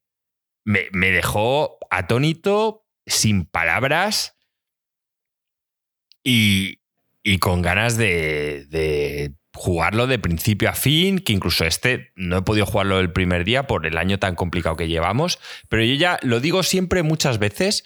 me, 0.64 0.88
me 0.92 1.10
dejó 1.10 1.78
atónito, 1.90 2.84
sin 3.06 3.44
palabras 3.46 4.36
y, 6.24 6.80
y 7.26 7.38
con 7.38 7.60
ganas 7.60 7.96
de, 7.96 9.32
jugarlo 9.52 10.06
de 10.06 10.20
principio 10.20 10.70
a 10.70 10.74
fin, 10.74 11.18
que 11.18 11.32
incluso 11.32 11.64
este 11.64 12.12
no 12.14 12.38
he 12.38 12.42
podido 12.42 12.66
jugarlo 12.66 13.00
el 13.00 13.10
primer 13.12 13.44
día 13.44 13.66
por 13.66 13.84
el 13.84 13.98
año 13.98 14.20
tan 14.20 14.36
complicado 14.36 14.76
que 14.76 14.86
llevamos, 14.86 15.40
pero 15.68 15.82
yo 15.82 15.94
ya 15.94 16.20
lo 16.22 16.38
digo 16.38 16.62
siempre 16.62 17.02
muchas 17.02 17.40
veces, 17.40 17.82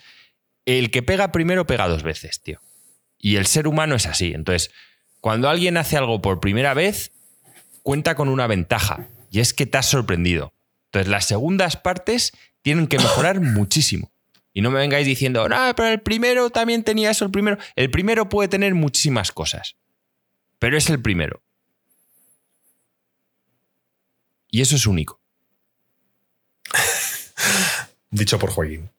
el 0.66 0.90
que 0.90 1.02
pega 1.02 1.32
primero 1.32 1.66
pega 1.66 1.88
dos 1.88 2.02
veces, 2.02 2.42
tío. 2.42 2.60
Y 3.18 3.36
el 3.36 3.46
ser 3.46 3.66
humano 3.66 3.94
es 3.94 4.04
así. 4.04 4.32
Entonces, 4.34 4.72
cuando 5.22 5.48
alguien 5.48 5.78
hace 5.78 5.96
algo 5.96 6.20
por 6.20 6.40
primera 6.40 6.74
vez, 6.74 7.12
cuenta 7.82 8.16
con 8.16 8.28
una 8.28 8.46
ventaja, 8.46 9.08
y 9.30 9.40
es 9.40 9.54
que 9.54 9.64
te 9.64 9.78
has 9.78 9.86
sorprendido. 9.86 10.52
Entonces, 10.88 11.10
las 11.10 11.24
segundas 11.24 11.78
partes 11.78 12.32
tienen 12.60 12.88
que 12.88 12.98
mejorar 12.98 13.40
muchísimo. 13.40 14.12
Y 14.52 14.62
no 14.62 14.70
me 14.70 14.80
vengáis 14.80 15.06
diciendo, 15.06 15.48
no, 15.48 15.74
pero 15.76 15.88
el 15.88 16.00
primero 16.00 16.50
también 16.50 16.82
tenía 16.82 17.10
eso, 17.10 17.24
el 17.24 17.30
primero. 17.30 17.58
El 17.76 17.90
primero 17.90 18.28
puede 18.28 18.48
tener 18.48 18.74
muchísimas 18.74 19.32
cosas, 19.32 19.76
pero 20.58 20.76
es 20.76 20.90
el 20.90 21.00
primero. 21.00 21.42
Y 24.50 24.60
eso 24.60 24.74
es 24.74 24.86
único. 24.86 25.20
Dicho 28.10 28.38
por 28.38 28.50
Joaquín. 28.50 28.90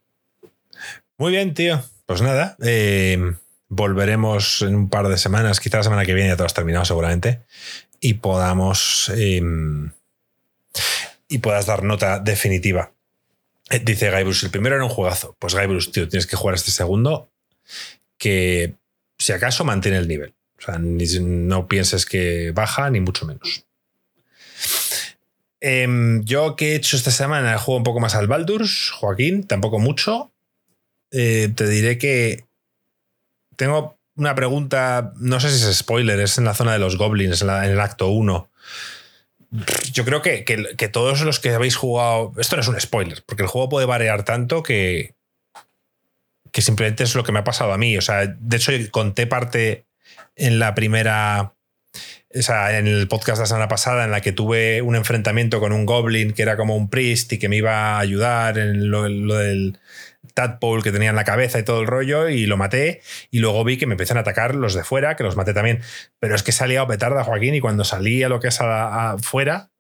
Muy 1.18 1.32
bien, 1.32 1.54
tío. 1.54 1.84
Pues 2.06 2.22
nada, 2.22 2.56
eh, 2.62 3.36
volveremos 3.68 4.62
en 4.62 4.76
un 4.76 4.90
par 4.90 5.08
de 5.08 5.18
semanas, 5.18 5.60
quizá 5.60 5.78
la 5.78 5.84
semana 5.84 6.06
que 6.06 6.14
viene 6.14 6.30
ya 6.30 6.36
todo 6.36 6.46
has 6.46 6.54
terminado 6.54 6.86
seguramente, 6.86 7.42
y 8.00 8.16
podamos... 8.16 9.12
eh, 9.16 9.42
y 11.28 11.38
puedas 11.38 11.66
dar 11.66 11.84
nota 11.84 12.20
definitiva. 12.20 12.92
Eh, 13.72 13.80
Dice 13.80 14.12
Guybrush, 14.12 14.44
el 14.44 14.52
primero 14.52 14.76
era 14.76 14.84
un 14.84 14.90
juegazo. 14.90 15.36
Pues 15.40 15.56
Guybrush, 15.56 15.92
tío, 15.92 16.08
tienes 16.08 16.28
que 16.28 16.36
jugar 16.36 16.56
este 16.56 16.72
segundo 16.72 17.32
que 18.18 18.76
si 19.18 19.32
acaso 19.32 19.64
mantiene 19.64 19.98
el 19.98 20.08
nivel. 20.08 20.34
O 20.60 20.62
sea, 20.62 20.78
no 20.78 21.68
pienses 21.68 22.06
que 22.06 22.52
baja, 22.52 22.90
ni 22.92 23.00
mucho 23.00 23.26
menos. 23.26 23.66
Em, 25.60 26.24
yo 26.24 26.56
que 26.56 26.72
he 26.72 26.76
hecho 26.76 26.98
esta 26.98 27.12
semana 27.12 27.58
juego 27.58 27.78
un 27.78 27.84
poco 27.84 28.00
más 28.00 28.16
al 28.16 28.28
Baldur's, 28.28 28.92
Joaquín, 28.92 29.48
tampoco 29.48 29.80
mucho. 29.80 30.32
Eh, 31.12 31.52
te 31.56 31.68
diré 31.68 31.98
que 31.98 32.46
tengo 33.56 33.98
una 34.16 34.36
pregunta, 34.36 35.14
no 35.18 35.40
sé 35.40 35.50
si 35.50 35.64
es 35.64 35.78
spoiler, 35.78 36.20
es 36.20 36.38
en 36.38 36.46
la 36.46 36.54
zona 36.54 36.74
de 36.74 36.80
los 36.80 36.98
goblins, 36.98 37.42
en, 37.42 37.50
en 37.50 37.72
el 37.72 37.80
acto 37.80 38.10
1. 38.10 38.50
Yo 39.92 40.06
creo 40.06 40.22
que, 40.22 40.46
que- 40.46 40.88
todos 40.88 41.22
los 41.22 41.40
que 41.40 41.50
habéis 41.50 41.76
jugado, 41.76 42.34
esto 42.38 42.56
no 42.56 42.62
es 42.62 42.68
un 42.68 42.80
spoiler, 42.80 43.24
porque 43.26 43.44
el 43.44 43.50
juego 43.50 43.70
puede 43.70 43.86
variar 43.86 44.24
tanto 44.24 44.64
que, 44.64 45.16
que 46.52 46.62
simplemente 46.62 47.04
es 47.04 47.16
lo 47.16 47.24
que 47.24 47.32
me 47.32 47.40
ha 47.40 47.44
pasado 47.44 47.74
a 47.74 47.78
mí. 47.78 47.98
O 47.98 48.02
sea, 48.02 48.26
de 48.28 48.58
hecho 48.58 48.72
conté 48.92 49.28
parte 49.28 49.86
en 50.36 50.60
la 50.60 50.74
primera 50.74 51.54
o 52.34 52.42
sea, 52.42 52.78
en 52.78 52.88
el 52.88 53.10
podcast 53.10 53.38
de 53.40 53.44
la 53.44 53.48
semana 53.48 53.68
pasada 53.68 54.06
en 54.06 54.12
la 54.12 54.22
que 54.22 54.32
tuve 54.32 54.82
un 54.82 54.96
enfrentamiento 54.96 55.60
con 55.60 55.74
un 55.74 55.86
goblin 55.86 56.32
que 56.32 56.44
era 56.44 56.56
como 56.56 56.78
un 56.78 56.90
priest 56.90 57.34
y 57.34 57.40
que 57.40 57.50
me 57.50 57.58
iba 57.58 57.96
a 57.98 58.00
ayudar 58.00 58.58
en 58.58 58.90
lo 58.90 59.04
del 59.04 59.78
tadpole 60.34 60.84
que 60.84 60.92
tenía 60.92 61.10
en 61.10 61.16
la 61.16 61.24
cabeza 61.24 61.60
y 61.60 61.64
todo 61.64 61.82
el 61.82 61.88
rollo 61.88 62.30
y 62.30 62.46
lo 62.46 62.58
maté 62.58 63.02
y 63.30 63.40
luego 63.40 63.64
vi 63.64 63.78
que 63.78 63.86
me 63.86 63.94
empiezan 63.94 64.18
a 64.18 64.22
atacar 64.22 64.56
los 64.56 64.74
de 64.74 64.84
fuera, 64.84 65.16
que 65.16 65.24
los 65.24 65.36
maté 65.36 65.54
también. 65.54 65.82
Pero 66.20 66.36
es 66.36 66.44
que 66.44 66.52
salía 66.52 66.82
a 66.82 66.88
petarda, 66.88 67.24
Joaquín, 67.24 67.56
y 67.56 67.60
cuando 67.60 67.84
salí 67.84 68.24
a 68.24 68.30
lo 68.30 68.40
que 68.40 68.50
es 68.50 68.60
afuera, 68.62 69.72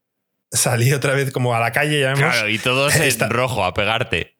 salí 0.51 0.93
otra 0.93 1.13
vez 1.13 1.31
como 1.31 1.55
a 1.55 1.59
la 1.59 1.71
calle, 1.71 1.99
ya 1.99 2.13
Claro, 2.13 2.49
y 2.49 2.57
todos 2.57 2.95
en 2.95 3.29
rojo 3.29 3.63
a 3.63 3.73
pegarte. 3.73 4.37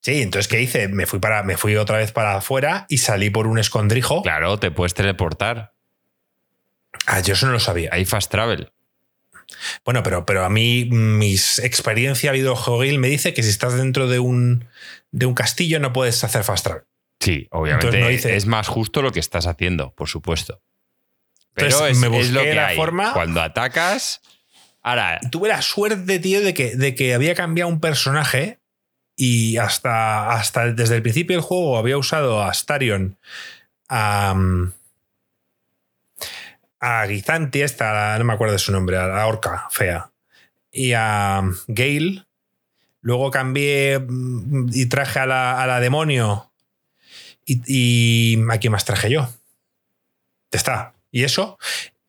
Sí, 0.00 0.22
entonces 0.22 0.48
¿qué 0.48 0.60
hice? 0.62 0.88
Me 0.88 1.06
fui, 1.06 1.18
para, 1.18 1.42
me 1.42 1.56
fui 1.56 1.76
otra 1.76 1.98
vez 1.98 2.12
para 2.12 2.36
afuera 2.36 2.86
y 2.88 2.98
salí 2.98 3.30
por 3.30 3.46
un 3.46 3.58
escondrijo. 3.58 4.22
Claro, 4.22 4.58
te 4.58 4.70
puedes 4.70 4.94
teleportar. 4.94 5.74
Ah, 7.06 7.20
yo 7.20 7.34
eso 7.34 7.46
no 7.46 7.52
lo 7.52 7.60
sabía. 7.60 7.90
Hay 7.92 8.04
fast 8.04 8.30
travel. 8.30 8.72
Bueno, 9.84 10.02
pero, 10.02 10.26
pero 10.26 10.44
a 10.44 10.48
mí, 10.48 10.84
mis 10.84 11.58
experiencia 11.58 12.32
videojueguil 12.32 12.98
me 12.98 13.08
dice 13.08 13.34
que 13.34 13.42
si 13.42 13.50
estás 13.50 13.74
dentro 13.74 14.08
de 14.08 14.18
un, 14.18 14.66
de 15.10 15.26
un 15.26 15.34
castillo 15.34 15.80
no 15.80 15.92
puedes 15.92 16.22
hacer 16.24 16.44
fast 16.44 16.64
travel. 16.64 16.84
Sí, 17.20 17.48
obviamente 17.50 18.36
es 18.36 18.46
más 18.46 18.68
justo 18.68 19.02
lo 19.02 19.10
que 19.10 19.20
estás 19.20 19.46
haciendo, 19.46 19.92
por 19.92 20.08
supuesto. 20.08 20.60
Pero 21.54 21.86
es, 21.86 21.98
me 21.98 22.08
lo 22.08 22.42
que 22.42 22.54
la 22.54 22.70
forma. 22.76 23.12
Cuando 23.12 23.40
atacas. 23.42 24.20
Ahora. 24.82 25.18
Tuve 25.30 25.48
la 25.48 25.60
suerte, 25.60 26.18
tío, 26.20 26.40
de 26.40 26.54
que, 26.54 26.76
de 26.76 26.94
que 26.94 27.14
había 27.14 27.34
cambiado 27.34 27.68
un 27.68 27.80
personaje 27.80 28.60
y 29.16 29.56
hasta, 29.56 30.30
hasta 30.30 30.72
desde 30.72 30.94
el 30.94 31.02
principio 31.02 31.36
del 31.36 31.42
juego 31.42 31.76
había 31.76 31.98
usado 31.98 32.42
a 32.42 32.54
Starion, 32.54 33.18
a, 33.88 34.34
a 36.80 37.06
Guizanti, 37.06 37.62
esta, 37.62 38.18
no 38.18 38.24
me 38.24 38.32
acuerdo 38.32 38.52
de 38.52 38.58
su 38.58 38.72
nombre, 38.72 38.96
a 38.96 39.06
la 39.06 39.26
orca 39.26 39.66
fea, 39.70 40.12
y 40.72 40.92
a 40.92 41.42
Gale. 41.66 42.24
Luego 43.00 43.30
cambié 43.30 43.98
mm, 43.98 44.70
y 44.72 44.86
traje 44.86 45.20
a 45.20 45.26
la, 45.26 45.80
demonio. 45.80 46.50
Y, 47.44 47.62
y, 47.66 48.50
a 48.50 48.58
quién 48.58 48.72
más 48.72 48.84
traje 48.84 49.10
yo. 49.10 49.28
Está. 50.50 50.94
Y 51.10 51.24
eso, 51.24 51.58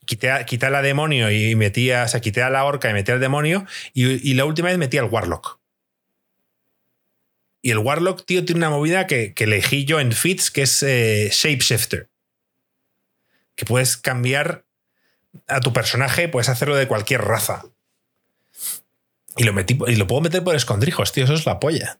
quité 0.05 0.31
a, 0.31 0.45
a 0.45 0.69
la 0.69 0.81
demonio 0.81 1.31
y 1.31 1.55
metía, 1.55 2.03
o 2.03 2.07
sea, 2.07 2.19
quité 2.19 2.41
a 2.41 2.49
la 2.49 2.65
orca 2.65 2.89
y 2.89 2.93
metí 2.93 3.11
al 3.11 3.19
demonio. 3.19 3.65
Y, 3.93 4.29
y 4.29 4.33
la 4.33 4.45
última 4.45 4.69
vez 4.69 4.77
metí 4.77 4.97
al 4.97 5.05
Warlock. 5.05 5.59
Y 7.61 7.71
el 7.71 7.79
Warlock, 7.79 8.25
tío, 8.25 8.45
tiene 8.45 8.59
una 8.59 8.69
movida 8.69 9.05
que, 9.07 9.33
elegí 9.37 9.85
yo 9.85 9.99
en 9.99 10.13
Fits, 10.13 10.49
que 10.49 10.61
es 10.61 10.81
eh, 10.83 11.29
Shapeshifter. 11.31 12.08
Que 13.59 13.65
puedes 13.65 13.97
cambiar 13.97 14.63
a 15.49 15.59
tu 15.59 15.73
personaje, 15.73 16.29
puedes 16.29 16.47
hacerlo 16.47 16.77
de 16.77 16.87
cualquier 16.87 17.19
raza. 17.19 17.65
Y 19.35 19.43
lo, 19.43 19.51
metí, 19.51 19.77
y 19.85 19.97
lo 19.97 20.07
puedo 20.07 20.21
meter 20.21 20.45
por 20.45 20.55
escondrijos, 20.55 21.11
tío, 21.11 21.25
eso 21.25 21.33
es 21.33 21.45
la 21.45 21.59
polla 21.59 21.99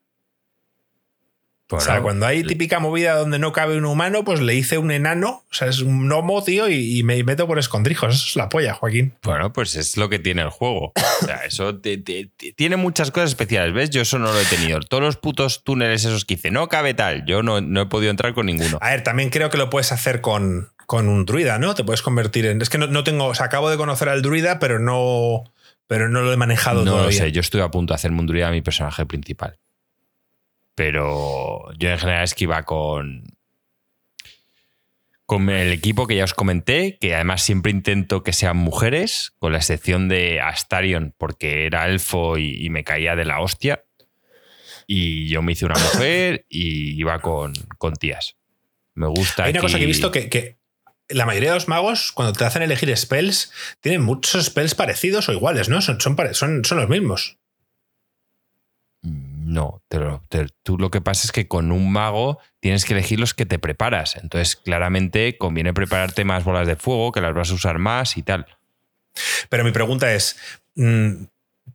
o 1.72 1.80
sea, 1.80 2.02
cuando 2.02 2.26
hay 2.26 2.44
típica 2.44 2.80
movida 2.80 3.14
donde 3.14 3.38
no 3.38 3.54
cabe 3.54 3.78
un 3.78 3.86
humano, 3.86 4.24
pues 4.24 4.42
le 4.42 4.56
hice 4.56 4.80
un 4.80 4.90
enano, 4.90 5.44
o 5.52 5.54
sea, 5.54 5.68
es 5.68 5.82
un 5.82 6.08
gnomo, 6.08 6.44
tío, 6.44 6.68
y, 6.68 7.04
me 7.04 7.24
meto 7.24 7.46
por 7.46 7.60
escondrijos. 7.60 8.16
Eso 8.16 8.26
es 8.28 8.36
la 8.36 8.50
polla, 8.50 8.74
Joaquín. 8.74 9.14
Bueno, 9.22 9.54
pues 9.54 9.76
es 9.76 9.96
lo 9.96 10.10
que 10.10 10.18
tiene 10.18 10.42
el 10.42 10.50
juego. 10.50 10.94
O 10.96 11.26
sea, 11.26 11.38
eso 11.46 11.80
tiene 11.80 12.76
muchas 12.76 13.12
cosas 13.12 13.30
especiales, 13.30 13.74
¿ves? 13.74 13.92
Yo 13.92 14.02
eso 14.02 14.18
no 14.18 14.34
lo 14.34 14.40
he 14.40 14.46
tenido. 14.46 14.80
Todos 14.80 15.04
los 15.04 15.18
putos 15.18 15.64
túneles 15.64 16.06
esos 16.06 16.26
que 16.26 16.36
hice, 16.36 16.50
no 16.50 16.70
cabe 16.70 16.96
tal, 16.96 17.26
yo 17.26 17.44
no, 17.44 17.62
no 17.62 17.82
he 17.82 17.86
podido 17.86 18.10
entrar 18.10 18.34
con 18.34 18.48
ninguno. 18.48 18.80
A 18.82 18.90
ver, 18.90 19.04
también 19.04 19.30
creo 19.30 19.52
que 19.52 19.58
lo 19.58 19.70
puedes 19.70 19.92
hacer 19.92 20.22
con, 20.22 20.72
con 20.90 21.08
un 21.08 21.24
druida, 21.24 21.60
¿no? 21.60 21.76
Te 21.76 21.84
puedes 21.84 22.02
convertir 22.02 22.48
en... 22.48 22.60
Es 22.64 22.70
que 22.70 22.80
no, 22.80 23.04
tengo, 23.04 23.28
o 23.28 23.36
sea, 23.36 23.46
acabo 23.46 23.70
de 23.70 23.78
conocer 23.78 24.10
al 24.10 24.24
druida, 24.24 24.58
pero 24.58 24.80
no, 24.80 25.44
pero 25.86 26.10
no 26.10 26.24
lo 26.24 26.34
he 26.34 26.36
manejado 26.36 26.84
no 26.84 27.04
lo 27.04 27.12
sé, 27.12 27.32
yo 27.32 27.42
estoy 27.42 27.62
a 27.62 27.70
punto 27.70 27.94
de 27.94 27.96
hacerme 27.96 28.22
un 28.22 28.26
druida 28.26 28.48
a 28.48 28.52
mi 28.52 28.64
personaje 28.64 29.06
principal 29.06 29.60
pero 30.80 31.74
yo 31.78 31.90
en 31.90 32.00
general 32.00 32.24
es 32.24 32.34
que 32.34 32.46
iba 32.46 32.64
con, 32.64 33.26
con 35.26 35.50
el 35.50 35.74
equipo 35.74 36.08
que 36.08 36.16
ya 36.16 36.24
os 36.24 36.34
comenté, 36.34 36.98
que 36.98 37.16
además 37.16 37.44
siempre 37.44 37.70
intento 37.70 38.24
que 38.24 38.32
sean 38.32 38.56
mujeres, 38.56 39.34
con 39.40 39.52
la 39.52 39.58
excepción 39.58 40.08
de 40.08 40.40
Astarion, 40.40 41.14
porque 41.18 41.66
era 41.66 41.86
elfo 41.86 42.38
y, 42.38 42.70
me 42.70 42.86
caía 42.86 43.18
de 43.18 43.26
la 43.26 43.42
hostia. 43.42 43.84
Y 44.88 45.28
yo 45.28 45.42
me 45.42 45.52
hice 45.52 45.66
una 45.66 45.78
mujer 45.94 46.46
y 46.48 46.98
iba 46.98 47.20
con, 47.20 47.52
con 47.78 47.94
tías. 47.96 48.38
Me 48.96 49.08
gusta. 49.08 49.44
Hay 49.44 49.52
una 49.52 49.60
cosa 49.60 49.80
que 49.80 49.84
he 49.84 49.88
visto 49.88 50.12
que, 50.12 50.59
la 51.10 51.26
mayoría 51.26 51.50
de 51.50 51.56
los 51.56 51.68
magos, 51.68 52.12
cuando 52.12 52.34
te 52.34 52.46
hacen 52.46 52.62
elegir 52.62 52.96
spells, 52.96 53.52
tienen 53.82 54.02
muchos 54.02 54.46
spells 54.46 54.76
parecidos 54.76 55.28
o 55.30 55.34
iguales, 55.34 55.70
¿no? 55.70 55.82
Son, 55.82 56.00
son, 56.00 56.16
son, 56.34 56.64
son 56.64 56.78
los 56.78 56.90
mismos. 56.90 57.38
No, 59.02 59.82
tú 60.62 60.78
lo 60.78 60.92
que 60.92 61.02
pasa 61.02 61.26
es 61.26 61.32
que 61.32 61.48
con 61.48 61.72
un 61.72 61.92
mago 61.92 62.38
tienes 62.60 62.86
que 62.86 62.94
elegir 62.94 63.20
los 63.20 63.34
que 63.34 63.48
te 63.48 63.58
preparas. 63.58 64.16
Entonces, 64.16 64.56
claramente 64.56 65.38
conviene 65.40 65.74
prepararte 65.74 66.24
más 66.24 66.44
bolas 66.44 66.68
de 66.68 66.76
fuego, 66.76 67.12
que 67.12 67.22
las 67.22 67.34
vas 67.34 67.50
a 67.50 67.56
usar 67.56 67.80
más 67.80 68.16
y 68.18 68.22
tal. 68.22 68.46
Pero 69.50 69.64
mi 69.64 69.72
pregunta 69.72 70.14
es: 70.14 70.38
mm, 70.76 71.24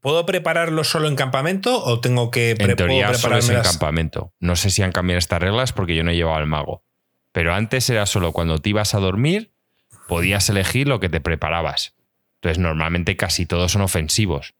¿puedo 0.01 0.25
prepararlo 0.25 0.85
solo 0.85 1.09
en 1.09 1.17
campamento 1.17 1.83
o 1.83 2.01
tengo 2.01 2.31
que 2.31 2.51
en 2.51 2.77
teoría, 2.77 3.13
solo 3.15 3.39
en 3.39 3.63
campamento. 3.63 4.33
No 4.39 4.55
sé 4.55 4.71
si 4.71 4.83
han 4.83 4.93
cambiado 4.93 5.19
estas 5.19 5.43
reglas 5.43 5.73
porque 5.73 5.97
yo 5.97 6.05
no 6.05 6.13
he 6.13 6.17
llevado 6.17 6.37
al 6.37 6.47
mago. 6.47 6.85
Pero 7.35 7.53
antes 7.53 7.91
era 7.91 8.07
solo 8.07 8.31
cuando 8.31 8.61
te 8.61 8.69
ibas 8.71 8.95
a 8.95 9.01
dormir, 9.01 9.51
podías 10.07 10.49
elegir 10.49 10.87
lo 10.87 11.01
que 11.01 11.09
te 11.09 11.21
preparabas. 11.21 11.97
Entonces, 12.37 12.61
normalmente 12.61 13.17
casi 13.17 13.45
todos 13.45 13.73
son 13.73 13.83
ofensivos. 13.83 14.55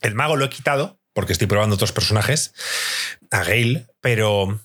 El 0.00 0.14
mago 0.14 0.36
lo 0.36 0.44
he 0.44 0.48
quitado 0.48 1.00
porque 1.12 1.32
estoy 1.32 1.48
probando 1.48 1.74
otros 1.74 1.90
personajes, 1.90 2.54
a 3.32 3.42
Gale, 3.42 3.88
pero 4.00 4.60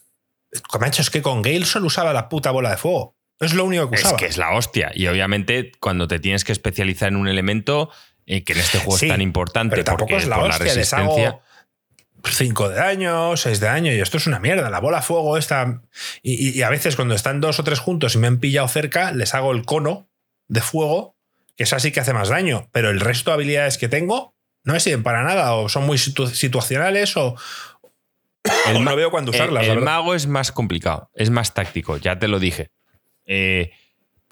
Comancho, 0.69 1.01
es 1.01 1.09
que 1.09 1.23
con 1.23 1.41
Gale 1.41 1.65
solo 1.65 1.87
usaba 1.87 2.13
la 2.13 2.29
puta 2.29 2.51
bola 2.51 2.69
de 2.69 2.77
fuego. 2.77 3.15
Es 3.39 3.55
lo 3.55 3.65
único 3.65 3.89
que 3.89 3.95
usaba. 3.95 4.15
Es 4.15 4.21
que 4.21 4.27
es 4.27 4.37
la 4.37 4.51
hostia. 4.51 4.91
Y 4.93 5.07
obviamente, 5.07 5.71
cuando 5.79 6.07
te 6.07 6.19
tienes 6.19 6.43
que 6.43 6.51
especializar 6.51 7.09
en 7.09 7.15
un 7.15 7.27
elemento, 7.27 7.89
eh, 8.27 8.43
que 8.43 8.53
en 8.53 8.59
este 8.59 8.77
juego 8.77 8.95
es 8.95 9.07
tan 9.07 9.21
importante, 9.21 9.71
pero 9.71 9.85
tampoco 9.85 10.17
es 10.17 10.27
la 10.27 10.35
por 10.35 10.51
hostia, 10.51 10.65
la 10.65 10.71
resistencia. 10.71 11.39
5 12.31 12.69
de 12.69 12.75
daño, 12.75 13.37
6 13.37 13.59
de 13.59 13.65
daño, 13.67 13.93
y 13.93 13.99
esto 13.99 14.17
es 14.17 14.27
una 14.27 14.39
mierda. 14.39 14.69
La 14.69 14.79
bola 14.79 14.97
de 14.97 15.03
fuego 15.03 15.37
está. 15.37 15.81
Y, 16.21 16.57
y, 16.57 16.61
a 16.61 16.69
veces, 16.69 16.95
cuando 16.95 17.15
están 17.15 17.41
dos 17.41 17.59
o 17.59 17.63
tres 17.63 17.79
juntos 17.79 18.15
y 18.15 18.17
me 18.17 18.27
han 18.27 18.39
pillado 18.39 18.67
cerca, 18.67 19.11
les 19.11 19.33
hago 19.33 19.51
el 19.51 19.65
cono 19.65 20.07
de 20.47 20.61
fuego, 20.61 21.15
que 21.55 21.63
es 21.63 21.73
así 21.73 21.91
que 21.91 21.99
hace 21.99 22.13
más 22.13 22.29
daño. 22.29 22.69
Pero 22.71 22.89
el 22.89 22.99
resto 22.99 23.31
de 23.31 23.35
habilidades 23.35 23.77
que 23.77 23.87
tengo 23.87 24.35
no 24.65 24.73
me 24.73 24.79
sirven 24.79 25.03
para 25.03 25.23
nada, 25.23 25.53
o 25.53 25.69
son 25.69 25.85
muy 25.85 25.97
situacionales, 25.97 27.15
o, 27.17 27.35
no 28.81 28.95
veo 28.95 29.11
cuándo 29.11 29.31
usarlas. 29.31 29.67
El, 29.67 29.81
mago 29.81 30.15
es 30.15 30.27
más 30.27 30.51
complicado, 30.51 31.09
es 31.13 31.29
más 31.29 31.53
táctico, 31.53 31.97
ya 31.97 32.19
te 32.19 32.27
lo 32.27 32.39
dije. 32.39 32.71
Eh, 33.25 33.71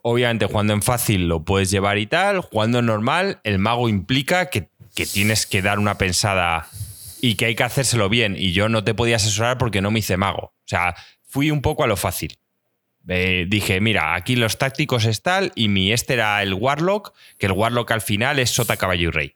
obviamente, 0.01 0.47
jugando 0.47 0.73
en 0.73 0.81
fácil 0.81 1.27
lo 1.27 1.43
puedes 1.43 1.69
llevar 1.69 1.99
y 1.99 2.07
tal, 2.07 2.41
jugando 2.41 2.79
en 2.79 2.87
normal, 2.87 3.39
el 3.43 3.59
mago 3.59 3.87
implica 3.89 4.49
que, 4.49 4.69
tienes 5.11 5.47
que 5.47 5.63
dar 5.63 5.79
una 5.79 5.97
pensada 5.97 6.67
y 7.23 7.35
que 7.35 7.45
hay 7.45 7.55
que 7.55 7.63
hacérselo 7.63 8.09
bien. 8.09 8.35
Y 8.37 8.51
yo 8.51 8.67
no 8.67 8.83
te 8.83 8.93
podía 8.93 9.15
asesorar 9.15 9.57
porque 9.57 9.79
no 9.79 9.91
me 9.91 9.99
hice 9.99 10.17
mago. 10.17 10.47
O 10.47 10.65
sea, 10.65 10.93
fui 11.25 11.51
un 11.51 11.61
poco 11.61 11.85
a 11.85 11.87
lo 11.87 11.95
fácil. 11.95 12.37
Eh, 13.07 13.45
dije, 13.47 13.79
mira, 13.79 14.13
aquí 14.13 14.35
los 14.35 14.57
tácticos 14.57 15.05
es 15.05 15.21
tal, 15.21 15.53
y 15.55 15.69
mi 15.69 15.93
este 15.93 16.15
era 16.15 16.43
el 16.43 16.53
Warlock, 16.53 17.13
que 17.37 17.45
el 17.45 17.53
Warlock 17.53 17.89
al 17.91 18.01
final 18.01 18.39
es 18.39 18.49
Sota, 18.49 18.75
Caballo 18.75 19.07
y 19.07 19.11
Rey. 19.11 19.35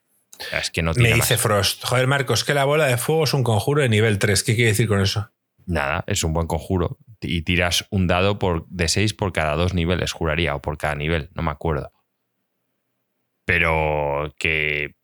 Es 0.52 0.70
que 0.70 0.82
no 0.82 0.92
Me 0.96 1.14
dice 1.14 1.38
Frost, 1.38 1.86
joder 1.86 2.08
Marcos, 2.08 2.44
que 2.44 2.54
la 2.54 2.66
bola 2.66 2.88
de 2.88 2.98
fuego 2.98 3.24
es 3.24 3.34
un 3.34 3.44
conjuro 3.44 3.82
de 3.82 3.88
nivel 3.88 4.20
3. 4.20 4.44
¿Qué 4.44 4.56
quiere 4.56 4.72
decir 4.72 4.90
con 4.90 5.00
eso? 5.00 5.32
Nada, 5.66 6.04
es 6.08 6.26
un 6.26 6.34
buen 6.34 6.48
conjuro. 6.48 6.98
Y 7.22 7.44
tiras 7.44 7.86
un 7.90 8.08
dado 8.08 8.38
por, 8.38 8.68
de 8.68 8.90
6 8.90 9.14
por 9.14 9.32
cada 9.32 9.56
dos 9.56 9.74
niveles, 9.74 10.12
juraría, 10.12 10.56
o 10.56 10.62
por 10.62 10.78
cada 10.78 10.96
nivel, 10.96 11.30
no 11.36 11.42
me 11.42 11.52
acuerdo. 11.52 11.94
Pero 13.46 14.34
que, 14.38 14.97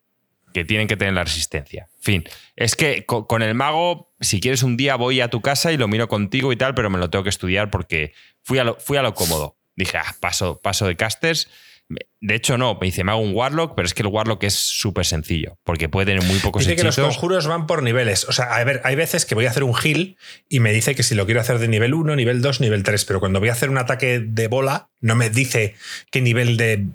que 0.54 0.64
tienen 0.64 0.88
que 0.88 0.96
tener 0.96 1.12
la 1.12 1.24
resistencia. 1.24 1.88
fin, 2.00 2.24
es 2.56 2.76
que 2.76 3.04
con, 3.04 3.42
el 3.42 3.54
mago, 3.54 4.14
si 4.20 4.40
quieres 4.40 4.62
un 4.62 4.78
día 4.78 4.96
voy 4.96 5.20
a 5.20 5.28
tu 5.28 5.42
casa 5.42 5.72
y 5.72 5.76
lo 5.76 5.88
miro 5.88 6.08
contigo 6.08 6.52
y 6.52 6.56
tal, 6.56 6.74
pero 6.74 6.88
me 6.88 6.98
lo 6.98 7.10
tengo 7.10 7.24
que 7.24 7.30
estudiar 7.30 7.70
porque 7.70 8.14
fui 8.42 8.58
a 8.58 8.64
lo, 8.64 8.76
fui 8.76 8.96
a 8.96 9.02
lo 9.02 9.12
cómodo. 9.14 9.56
Dije, 9.76 9.98
ah, 9.98 10.14
paso, 10.20 10.58
paso 10.62 10.86
de 10.86 10.96
casters 10.96 11.48
de 12.20 12.34
hecho, 12.34 12.56
no, 12.56 12.78
me 12.80 12.86
dice, 12.86 13.04
me 13.04 13.12
hago 13.12 13.20
un 13.20 13.34
Warlock, 13.34 13.74
pero 13.74 13.84
es 13.84 13.92
que 13.92 14.02
el 14.02 14.08
Warlock 14.08 14.42
es 14.44 14.54
súper 14.54 15.04
sencillo, 15.04 15.58
porque 15.62 15.90
puede 15.90 16.06
tener 16.06 16.22
muy 16.22 16.38
pocos 16.38 16.64
Dice 16.64 16.76
que 16.76 16.82
los 16.82 16.96
conjuros 16.96 17.46
van 17.46 17.66
por 17.66 17.82
niveles. 17.82 18.24
O 18.24 18.32
sea, 18.32 18.46
a 18.46 18.64
ver, 18.64 18.80
hay 18.84 18.96
veces 18.96 19.26
que 19.26 19.34
voy 19.34 19.44
a 19.44 19.50
hacer 19.50 19.62
un 19.62 19.74
heal 19.74 20.16
y 20.48 20.60
me 20.60 20.72
dice 20.72 20.94
que 20.94 21.02
si 21.02 21.14
lo 21.14 21.26
quiero 21.26 21.42
hacer 21.42 21.58
de 21.58 21.68
nivel 21.68 21.92
1, 21.92 22.16
nivel 22.16 22.40
2, 22.40 22.60
nivel 22.62 22.82
3, 22.82 23.04
pero 23.04 23.20
cuando 23.20 23.40
voy 23.40 23.50
a 23.50 23.52
hacer 23.52 23.68
un 23.68 23.76
ataque 23.76 24.20
de 24.20 24.48
bola, 24.48 24.88
no 25.00 25.14
me 25.14 25.28
dice 25.28 25.74
qué 26.10 26.22
nivel 26.22 26.56
de 26.56 26.86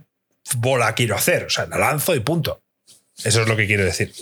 bola 0.58 0.96
quiero 0.96 1.16
hacer. 1.16 1.44
O 1.44 1.50
sea, 1.52 1.68
la 1.68 1.78
lanzo 1.78 2.16
y 2.16 2.22
punto. 2.22 2.64
Eso 3.24 3.42
es 3.42 3.48
lo 3.48 3.56
que 3.56 3.68
quiero 3.68 3.84
decir. 3.84 4.14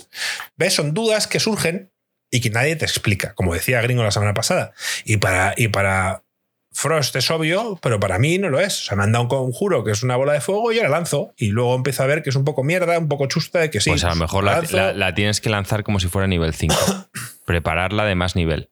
¿Ves? 0.56 0.74
Son 0.74 0.94
dudas 0.94 1.26
que 1.26 1.40
surgen 1.40 1.90
y 2.30 2.40
que 2.40 2.50
nadie 2.50 2.76
te 2.76 2.84
explica, 2.84 3.34
como 3.34 3.54
decía 3.54 3.80
Gringo 3.80 4.02
la 4.02 4.10
semana 4.10 4.34
pasada. 4.34 4.72
Y 5.04 5.16
para, 5.16 5.54
y 5.56 5.68
para 5.68 6.24
Frost 6.72 7.16
es 7.16 7.30
obvio, 7.30 7.78
pero 7.82 7.98
para 7.98 8.18
mí 8.18 8.38
no 8.38 8.50
lo 8.50 8.60
es. 8.60 8.82
O 8.82 8.84
sea, 8.84 8.96
me 8.96 9.02
han 9.02 9.12
dado 9.12 9.24
un 9.24 9.28
conjuro 9.28 9.82
que 9.84 9.90
es 9.90 10.02
una 10.02 10.16
bola 10.16 10.34
de 10.34 10.40
fuego 10.40 10.70
y 10.72 10.76
yo 10.76 10.82
la 10.82 10.88
lanzo. 10.88 11.32
Y 11.36 11.48
luego 11.48 11.74
empiezo 11.74 12.02
a 12.02 12.06
ver 12.06 12.22
que 12.22 12.30
es 12.30 12.36
un 12.36 12.44
poco 12.44 12.62
mierda, 12.62 12.98
un 12.98 13.08
poco 13.08 13.26
chusta 13.26 13.60
de 13.60 13.70
que 13.70 13.80
sí. 13.80 13.90
Pues 13.90 14.04
a 14.04 14.10
lo 14.10 14.16
mejor 14.16 14.44
la, 14.44 15.14
tienes 15.14 15.40
que 15.40 15.50
lanzar 15.50 15.82
como 15.82 15.98
si 16.00 16.08
fuera 16.08 16.28
nivel 16.28 16.54
5. 16.54 16.74
prepararla 17.46 18.04
de 18.04 18.14
más 18.14 18.36
nivel. 18.36 18.70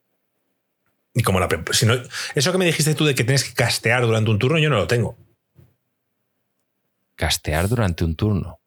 Y 1.15 1.23
como 1.23 1.41
la. 1.41 1.49
Si 1.73 1.87
no, 1.87 1.95
eso 2.35 2.53
que 2.53 2.59
me 2.59 2.67
dijiste 2.67 2.95
tú 2.95 3.07
de 3.07 3.15
que 3.15 3.25
tienes 3.25 3.43
que 3.43 3.55
castear 3.55 4.03
durante 4.03 4.31
un 4.31 4.39
turno, 4.39 4.59
yo 4.59 4.69
no 4.69 4.77
lo 4.77 4.87
tengo. 4.87 5.17
Castear 7.15 7.69
durante 7.69 8.05
un 8.05 8.15
turno. 8.15 8.61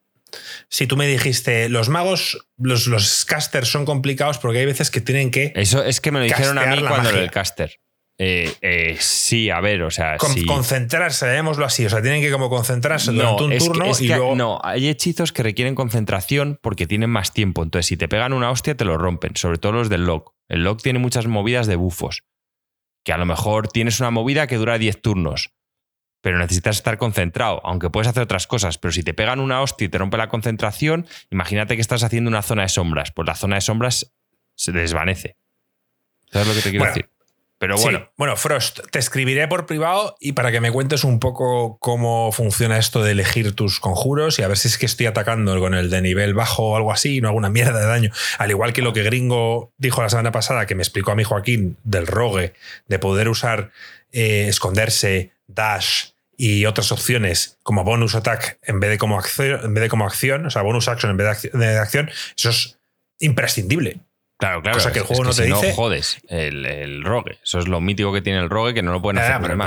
Si 0.70 0.86
tú 0.88 0.96
me 0.98 1.08
dijiste, 1.08 1.70
los 1.70 1.90
magos, 1.90 2.46
los, 2.58 2.88
los 2.88 3.26
casters 3.26 3.68
son 3.70 3.86
complicados 3.86 4.38
porque 4.38 4.60
hay 4.60 4.66
veces 4.66 4.92
que 4.92 5.02
tienen 5.02 5.32
que. 5.32 5.52
Eso 5.56 5.84
es 5.84 6.02
que 6.02 6.12
me 6.12 6.20
lo 6.20 6.26
dijeron 6.26 6.58
a 6.58 6.66
mí 6.68 6.82
cuando 6.88 7.10
era 7.10 7.20
el 7.20 7.32
caster. 7.32 7.80
Eh, 8.22 8.54
eh, 8.62 8.98
sí, 9.00 9.50
a 9.50 9.62
ver, 9.62 9.82
o 9.84 9.90
sea, 9.92 10.18
con- 10.18 10.34
sí. 10.34 10.44
concentrarse, 10.46 11.26
llamémoslo 11.26 11.64
así. 11.66 11.86
O 11.86 11.90
sea, 11.90 12.02
tienen 12.02 12.22
que 12.22 12.30
como 12.32 12.50
concentrarse 12.50 13.14
No, 13.14 13.38
durante 13.38 13.44
un 13.46 13.54
es 13.54 13.64
que- 13.64 13.70
turno 13.70 13.86
es 13.86 14.02
y 14.02 14.08
que 14.08 14.16
luego. 14.18 14.36
no, 14.36 14.60
hay 14.62 14.90
hechizos 14.90 15.32
que 15.32 15.42
requieren 15.42 15.74
concentración 15.74 16.60
porque 16.62 16.86
tienen 16.86 17.10
más 17.10 17.32
tiempo. 17.32 17.64
Entonces, 17.64 17.86
si 17.88 17.96
te 17.96 18.10
pegan 18.10 18.34
una 18.34 18.52
hostia, 18.52 18.76
te 18.76 18.84
lo 18.84 18.98
rompen. 18.98 19.38
Sobre 19.38 19.58
todo 19.58 19.72
los 19.72 19.88
del 19.90 20.06
lock. 20.06 20.34
El 20.50 20.66
lock 20.66 20.82
tiene 20.82 21.00
muchas 21.00 21.28
movidas 21.28 21.66
de 21.66 21.78
bufos. 21.78 22.24
Que 23.06 23.14
a 23.14 23.18
lo 23.18 23.26
mejor 23.26 23.70
tienes 23.70 24.02
una 24.02 24.12
movida 24.12 24.48
que 24.48 24.58
dura 24.58 24.78
10 24.78 25.02
turnos. 25.02 25.52
Pero 26.22 26.38
necesitas 26.38 26.78
estar 26.78 26.98
concentrado, 26.98 27.62
aunque 27.64 27.90
puedes 27.90 28.08
hacer 28.08 28.24
otras 28.24 28.46
cosas. 28.46 28.78
Pero 28.78 28.92
si 28.92 29.04
te 29.04 29.14
pegan 29.14 29.40
una 29.40 29.62
hostia 29.62 29.86
y 29.86 29.90
te 29.90 29.98
rompe 29.98 30.18
la 30.18 30.28
concentración, 30.28 31.08
imagínate 31.32 31.76
que 31.76 31.82
estás 31.82 32.04
haciendo 32.04 32.30
una 32.30 32.42
zona 32.42 32.64
de 32.64 32.70
sombras. 32.70 33.12
Pues 33.12 33.26
la 33.26 33.36
zona 33.36 33.56
de 33.56 33.62
sombras 33.62 34.12
se 34.56 34.72
desvanece. 34.72 35.38
¿Sabes 36.32 36.48
lo 36.48 36.54
que 36.54 36.62
te 36.62 36.70
quiero 36.72 36.86
Bueno, 36.86 36.94
decir? 36.96 37.10
Pero 37.60 37.78
Sí, 37.78 37.84
bueno, 37.84 38.10
bueno, 38.16 38.38
Frost, 38.38 38.80
te 38.90 39.00
escribiré 39.00 39.46
por 39.50 39.66
privado 39.66 40.16
y 40.22 40.32
para 40.32 40.50
que 40.50 40.62
me 40.62 40.72
cuentes 40.72 41.04
un 41.04 41.20
poco 41.20 41.78
cómo 41.80 42.32
funciona 42.32 42.78
esto 42.78 43.04
de 43.04 43.12
elegir 43.12 43.54
tus 43.54 43.82
conjuros 43.82 44.40
y 44.40 44.44
a 44.44 44.48
ver 44.48 44.58
si 44.58 44.70
es 44.70 44.78
que 44.78 44.86
estoy 44.86 45.08
atacando 45.08 45.60
con 45.60 45.74
el 45.74 45.90
de 45.90 46.02
nivel 46.02 46.34
bajo 46.34 46.70
o 46.70 46.76
algo 46.78 46.94
así 46.94 47.18
y 47.18 47.22
no 47.22 47.28
hago 47.28 47.38
una 47.38 47.50
mierda 47.50 47.78
de 47.78 47.86
daño. 47.86 48.12
Al 48.38 48.50
igual 48.50 48.72
que 48.72 48.82
lo 48.82 48.94
que 48.94 49.04
Gringo 49.04 49.74
dijo 49.78 50.02
la 50.02 50.10
semana 50.10 50.32
pasada, 50.32 50.66
que 50.68 50.76
me 50.76 50.84
explicó 50.84 51.12
a 51.12 51.16
mi 51.16 51.26
Joaquín 51.26 51.76
del 51.84 52.08
rogue, 52.08 52.54
de 52.88 52.98
poder 53.00 53.28
usar 53.28 53.72
eh, 54.14 54.46
esconderse, 54.48 55.34
dash 55.50 56.12
y 56.38 56.66
otras 56.66 56.92
opciones 56.94 57.58
como 57.64 57.84
bonus 57.84 58.16
attack 58.16 58.60
en 58.64 58.80
vez 58.80 58.90
de 58.92 58.98
como 58.98 59.20
acción, 59.20 59.60
en 59.64 59.74
vez 59.74 59.82
de 59.84 59.90
como 59.90 60.06
acción, 60.06 60.46
o 60.46 60.50
sea, 60.50 60.62
bonus 60.62 60.88
action 60.88 61.12
en 61.12 61.18
vez 61.18 61.28
de 61.28 61.50
acci- 61.50 61.52
de 61.52 61.78
acción, 61.78 62.10
eso 62.38 62.50
es 62.50 62.80
imprescindible. 63.20 64.00
Claro, 64.38 64.62
claro. 64.62 64.78
Cosa 64.78 64.94
que 64.94 65.00
el 65.00 65.06
juego 65.06 65.24
es 65.24 65.28
no 65.28 65.34
te 65.36 65.44
si 65.50 65.54
dice. 65.54 65.68
No 65.70 65.76
jodes 65.76 66.18
el, 66.30 66.66
el 66.66 67.04
rogue. 67.04 67.40
Eso 67.44 67.60
es 67.60 67.68
lo 67.68 67.82
mítico 67.82 68.14
que 68.14 68.22
tiene 68.22 68.40
el 68.40 68.50
rogue 68.50 68.74
que 68.74 68.82
no 68.82 68.94
lo 68.94 69.02
pueden 69.02 69.18
hacer 69.18 69.34
pero- 69.42 69.58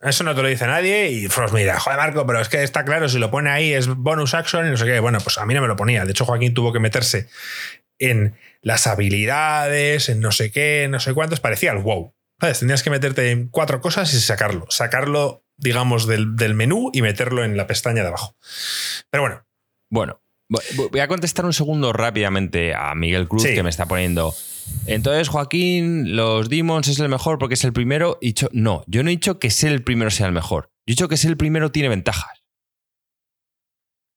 pero 0.00 0.08
Eso 0.10 0.24
no 0.24 0.34
te 0.34 0.42
lo 0.42 0.48
dice 0.48 0.66
nadie 0.66 1.10
y 1.10 1.28
Frost 1.28 1.52
me 1.52 1.60
dirá, 1.60 1.78
joder 1.78 1.98
Marco, 1.98 2.26
pero 2.26 2.40
es 2.40 2.48
que 2.48 2.62
está 2.62 2.84
claro, 2.86 3.08
si 3.10 3.18
lo 3.18 3.30
pone 3.30 3.50
ahí 3.50 3.74
es 3.74 3.88
bonus 3.88 4.32
action 4.32 4.66
y 4.66 4.70
no 4.70 4.76
sé 4.78 4.86
qué. 4.86 5.00
Bueno, 5.00 5.18
pues 5.20 5.36
a 5.36 5.44
mí 5.44 5.52
no 5.52 5.60
me 5.60 5.68
lo 5.68 5.76
ponía. 5.76 6.04
De 6.06 6.12
hecho, 6.12 6.24
Joaquín 6.24 6.54
tuvo 6.54 6.72
que 6.72 6.80
meterse 6.80 7.28
en 7.98 8.34
las 8.62 8.86
habilidades, 8.86 10.08
en 10.08 10.20
no 10.20 10.32
sé 10.32 10.50
qué, 10.50 10.86
no 10.90 10.98
sé 10.98 11.12
cuántos. 11.14 11.40
Parecía 11.40 11.72
el 11.72 11.78
wow. 11.78 12.14
¿Sabes? 12.42 12.58
Tenías 12.58 12.82
que 12.82 12.90
meterte 12.90 13.30
en 13.30 13.46
cuatro 13.46 13.80
cosas 13.80 14.12
y 14.14 14.18
sacarlo. 14.20 14.66
Sacarlo, 14.68 15.44
digamos, 15.56 16.08
del, 16.08 16.34
del 16.34 16.54
menú 16.54 16.90
y 16.92 17.00
meterlo 17.00 17.44
en 17.44 17.56
la 17.56 17.68
pestaña 17.68 18.02
de 18.02 18.08
abajo. 18.08 18.36
Pero 19.10 19.22
bueno, 19.22 19.46
Bueno, 19.88 20.20
vo- 20.50 20.90
voy 20.90 21.00
a 21.00 21.06
contestar 21.06 21.44
un 21.44 21.52
segundo 21.52 21.92
rápidamente 21.92 22.74
a 22.74 22.94
Miguel 22.96 23.28
Cruz 23.28 23.42
Sí. 23.44 23.54
que 23.54 23.62
me 23.62 23.70
está 23.70 23.86
poniendo. 23.86 24.34
Entonces, 24.86 25.28
Joaquín, 25.28 26.16
los 26.16 26.48
Demons 26.48 26.88
es 26.88 26.98
el 26.98 27.08
mejor 27.08 27.38
porque 27.38 27.54
es 27.54 27.62
el 27.64 27.72
primero. 27.72 28.18
Y 28.20 28.28
dicho, 28.28 28.48
no, 28.52 28.82
yo 28.88 29.02
no 29.04 29.08
he 29.10 29.12
dicho 29.12 29.38
que 29.38 29.50
ser 29.50 29.70
el 29.70 29.84
primero 29.84 30.10
sea 30.10 30.26
el 30.26 30.32
mejor. 30.32 30.70
Yo 30.84 30.90
he 30.90 30.92
dicho 30.92 31.08
que 31.08 31.16
ser 31.16 31.30
el 31.30 31.36
primero 31.36 31.70
tiene 31.70 31.88
ventajas. 31.90 32.42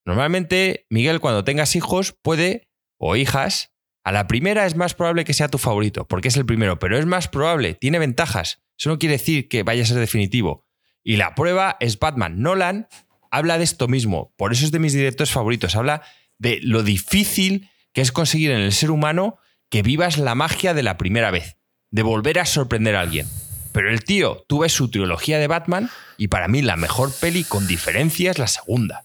Normalmente, 0.04 0.86
Miguel, 0.90 1.20
cuando 1.20 1.44
tengas 1.44 1.76
hijos, 1.76 2.16
puede, 2.22 2.68
o 2.98 3.16
hijas, 3.16 3.72
a 4.06 4.12
la 4.12 4.28
primera 4.28 4.66
es 4.66 4.76
más 4.76 4.94
probable 4.94 5.24
que 5.24 5.34
sea 5.34 5.48
tu 5.48 5.58
favorito, 5.58 6.06
porque 6.06 6.28
es 6.28 6.36
el 6.36 6.46
primero, 6.46 6.78
pero 6.78 6.96
es 6.96 7.06
más 7.06 7.26
probable, 7.26 7.74
tiene 7.74 7.98
ventajas. 7.98 8.62
Eso 8.78 8.88
no 8.88 9.00
quiere 9.00 9.14
decir 9.14 9.48
que 9.48 9.64
vaya 9.64 9.82
a 9.82 9.86
ser 9.86 9.98
definitivo. 9.98 10.64
Y 11.02 11.16
la 11.16 11.34
prueba 11.34 11.76
es 11.80 11.98
Batman. 11.98 12.40
Nolan 12.40 12.86
habla 13.32 13.58
de 13.58 13.64
esto 13.64 13.88
mismo, 13.88 14.32
por 14.36 14.52
eso 14.52 14.64
es 14.64 14.70
de 14.70 14.78
mis 14.78 14.92
directores 14.92 15.32
favoritos. 15.32 15.74
Habla 15.74 16.02
de 16.38 16.60
lo 16.62 16.84
difícil 16.84 17.68
que 17.92 18.00
es 18.00 18.12
conseguir 18.12 18.52
en 18.52 18.60
el 18.60 18.72
ser 18.72 18.92
humano 18.92 19.38
que 19.70 19.82
vivas 19.82 20.18
la 20.18 20.36
magia 20.36 20.72
de 20.72 20.84
la 20.84 20.98
primera 20.98 21.32
vez, 21.32 21.56
de 21.90 22.04
volver 22.04 22.38
a 22.38 22.46
sorprender 22.46 22.94
a 22.94 23.00
alguien. 23.00 23.26
Pero 23.72 23.90
el 23.90 24.04
tío, 24.04 24.44
tú 24.46 24.60
ves 24.60 24.72
su 24.72 24.88
trilogía 24.88 25.40
de 25.40 25.48
Batman 25.48 25.90
y 26.16 26.28
para 26.28 26.46
mí 26.46 26.62
la 26.62 26.76
mejor 26.76 27.12
peli 27.12 27.42
con 27.42 27.66
diferencia 27.66 28.30
es 28.30 28.38
la 28.38 28.46
segunda. 28.46 29.04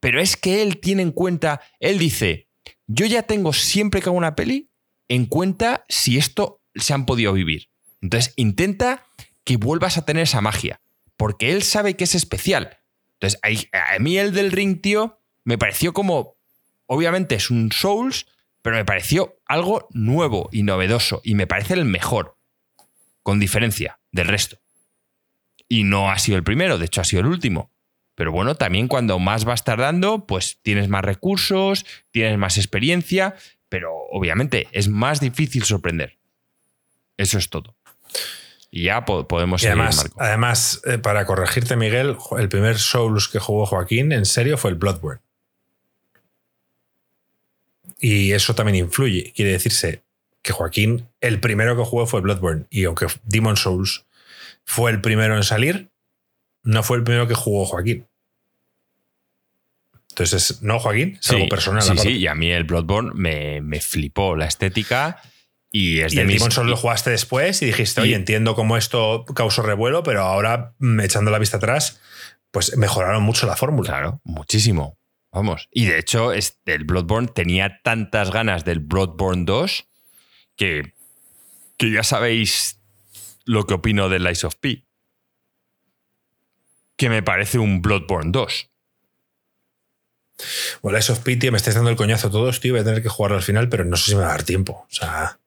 Pero 0.00 0.20
es 0.20 0.36
que 0.36 0.60
él 0.62 0.78
tiene 0.78 1.02
en 1.02 1.12
cuenta, 1.12 1.60
él 1.78 2.00
dice, 2.00 2.49
yo 2.92 3.06
ya 3.06 3.22
tengo 3.22 3.52
siempre 3.52 4.00
que 4.00 4.08
hago 4.08 4.18
una 4.18 4.34
peli 4.34 4.68
en 5.08 5.26
cuenta 5.26 5.84
si 5.88 6.18
esto 6.18 6.60
se 6.74 6.92
han 6.92 7.06
podido 7.06 7.32
vivir. 7.32 7.68
Entonces 8.00 8.34
intenta 8.36 9.06
que 9.44 9.56
vuelvas 9.56 9.96
a 9.96 10.04
tener 10.04 10.24
esa 10.24 10.40
magia, 10.40 10.80
porque 11.16 11.52
él 11.52 11.62
sabe 11.62 11.94
que 11.94 12.04
es 12.04 12.16
especial. 12.16 12.78
Entonces 13.14 13.40
a 13.72 13.98
mí 14.00 14.18
el 14.18 14.32
del 14.32 14.50
ring, 14.50 14.80
tío, 14.80 15.20
me 15.44 15.56
pareció 15.56 15.92
como, 15.92 16.36
obviamente 16.86 17.36
es 17.36 17.50
un 17.50 17.70
Souls, 17.70 18.26
pero 18.60 18.76
me 18.76 18.84
pareció 18.84 19.36
algo 19.46 19.86
nuevo 19.92 20.48
y 20.50 20.64
novedoso 20.64 21.20
y 21.22 21.36
me 21.36 21.46
parece 21.46 21.74
el 21.74 21.84
mejor, 21.84 22.36
con 23.22 23.38
diferencia 23.38 24.00
del 24.10 24.26
resto. 24.26 24.58
Y 25.68 25.84
no 25.84 26.10
ha 26.10 26.18
sido 26.18 26.36
el 26.36 26.44
primero, 26.44 26.76
de 26.76 26.86
hecho 26.86 27.02
ha 27.02 27.04
sido 27.04 27.20
el 27.20 27.28
último. 27.28 27.70
Pero 28.20 28.32
bueno, 28.32 28.54
también 28.54 28.86
cuando 28.86 29.18
más 29.18 29.46
vas 29.46 29.64
tardando, 29.64 30.26
pues 30.26 30.58
tienes 30.60 30.90
más 30.90 31.02
recursos, 31.02 31.86
tienes 32.10 32.36
más 32.36 32.58
experiencia, 32.58 33.34
pero 33.70 33.94
obviamente 34.10 34.68
es 34.72 34.88
más 34.88 35.20
difícil 35.20 35.64
sorprender. 35.64 36.18
Eso 37.16 37.38
es 37.38 37.48
todo. 37.48 37.74
Y 38.70 38.82
ya 38.84 39.06
po- 39.06 39.26
podemos 39.26 39.62
y 39.62 39.68
seguir, 39.68 39.78
además, 39.78 39.96
Marco. 39.96 40.20
además 40.22 40.82
eh, 40.84 40.98
para 40.98 41.24
corregirte, 41.24 41.76
Miguel, 41.76 42.18
el 42.38 42.50
primer 42.50 42.78
Souls 42.78 43.26
que 43.26 43.38
jugó 43.38 43.64
Joaquín 43.64 44.12
en 44.12 44.26
serio 44.26 44.58
fue 44.58 44.70
el 44.72 44.76
Bloodborne. 44.76 45.22
Y 48.00 48.32
eso 48.32 48.54
también 48.54 48.76
influye. 48.76 49.32
Quiere 49.34 49.52
decirse 49.52 50.02
que 50.42 50.52
Joaquín, 50.52 51.08
el 51.22 51.40
primero 51.40 51.74
que 51.74 51.84
jugó 51.84 52.06
fue 52.06 52.20
Bloodborne. 52.20 52.66
Y 52.68 52.84
aunque 52.84 53.06
Demon 53.24 53.56
Souls 53.56 54.04
fue 54.66 54.90
el 54.90 55.00
primero 55.00 55.36
en 55.38 55.42
salir, 55.42 55.88
no 56.62 56.82
fue 56.82 56.98
el 56.98 57.02
primero 57.02 57.26
que 57.26 57.34
jugó 57.34 57.64
Joaquín. 57.64 58.06
Entonces, 60.10 60.60
no, 60.62 60.78
Joaquín, 60.78 61.18
es 61.20 61.30
algo 61.30 61.48
personal. 61.48 61.82
Sí, 61.82 61.96
sí, 61.98 62.08
y 62.18 62.26
a 62.26 62.34
mí 62.34 62.50
el 62.50 62.64
Bloodborne 62.64 63.12
me, 63.14 63.60
me 63.60 63.80
flipó 63.80 64.36
la 64.36 64.46
estética 64.46 65.22
y 65.72 66.00
es 66.00 66.12
Y 66.12 66.16
de 66.16 66.22
el 66.22 66.28
mis... 66.28 66.36
Demon 66.38 66.50
Souls 66.52 66.68
lo 66.68 66.76
jugaste 66.76 67.10
después 67.10 67.62
y 67.62 67.66
dijiste, 67.66 68.00
y- 68.00 68.04
oye, 68.04 68.14
entiendo 68.16 68.54
cómo 68.54 68.76
esto 68.76 69.24
causó 69.34 69.62
revuelo, 69.62 70.02
pero 70.02 70.22
ahora, 70.22 70.74
mm, 70.78 71.00
echando 71.00 71.30
la 71.30 71.38
vista 71.38 71.56
atrás, 71.58 72.00
pues 72.50 72.76
mejoraron 72.76 73.22
mucho 73.22 73.46
la 73.46 73.56
fórmula. 73.56 73.88
Claro, 73.88 74.20
muchísimo. 74.24 74.98
Vamos. 75.32 75.68
Y 75.70 75.86
de 75.86 75.98
hecho, 76.00 76.32
el 76.32 76.84
Bloodborne 76.84 77.28
tenía 77.28 77.80
tantas 77.84 78.32
ganas 78.32 78.64
del 78.64 78.80
Bloodborne 78.80 79.44
2 79.44 79.86
que, 80.56 80.92
que 81.78 81.92
ya 81.92 82.02
sabéis 82.02 82.80
lo 83.44 83.64
que 83.64 83.74
opino 83.74 84.08
del 84.08 84.24
Lies 84.24 84.42
of 84.42 84.56
P. 84.56 84.84
Que 86.96 87.08
me 87.08 87.22
parece 87.22 87.58
un 87.60 87.80
Bloodborne 87.80 88.32
2. 88.32 88.69
Bueno, 90.82 90.98
Lies 90.98 91.10
of 91.10 91.20
P, 91.20 91.36
tío, 91.36 91.50
me 91.52 91.56
estáis 91.58 91.74
dando 91.74 91.90
el 91.90 91.96
coñazo 91.96 92.30
todos, 92.30 92.60
tío. 92.60 92.72
Voy 92.72 92.80
a 92.80 92.84
tener 92.84 93.02
que 93.02 93.08
jugarlo 93.08 93.36
al 93.36 93.42
final, 93.42 93.68
pero 93.68 93.84
no 93.84 93.96
sé 93.96 94.10
si 94.10 94.14
me 94.16 94.22
va 94.22 94.28
a 94.28 94.32
dar 94.32 94.42
tiempo. 94.42 94.86
O 94.90 94.92
sea. 94.94 95.38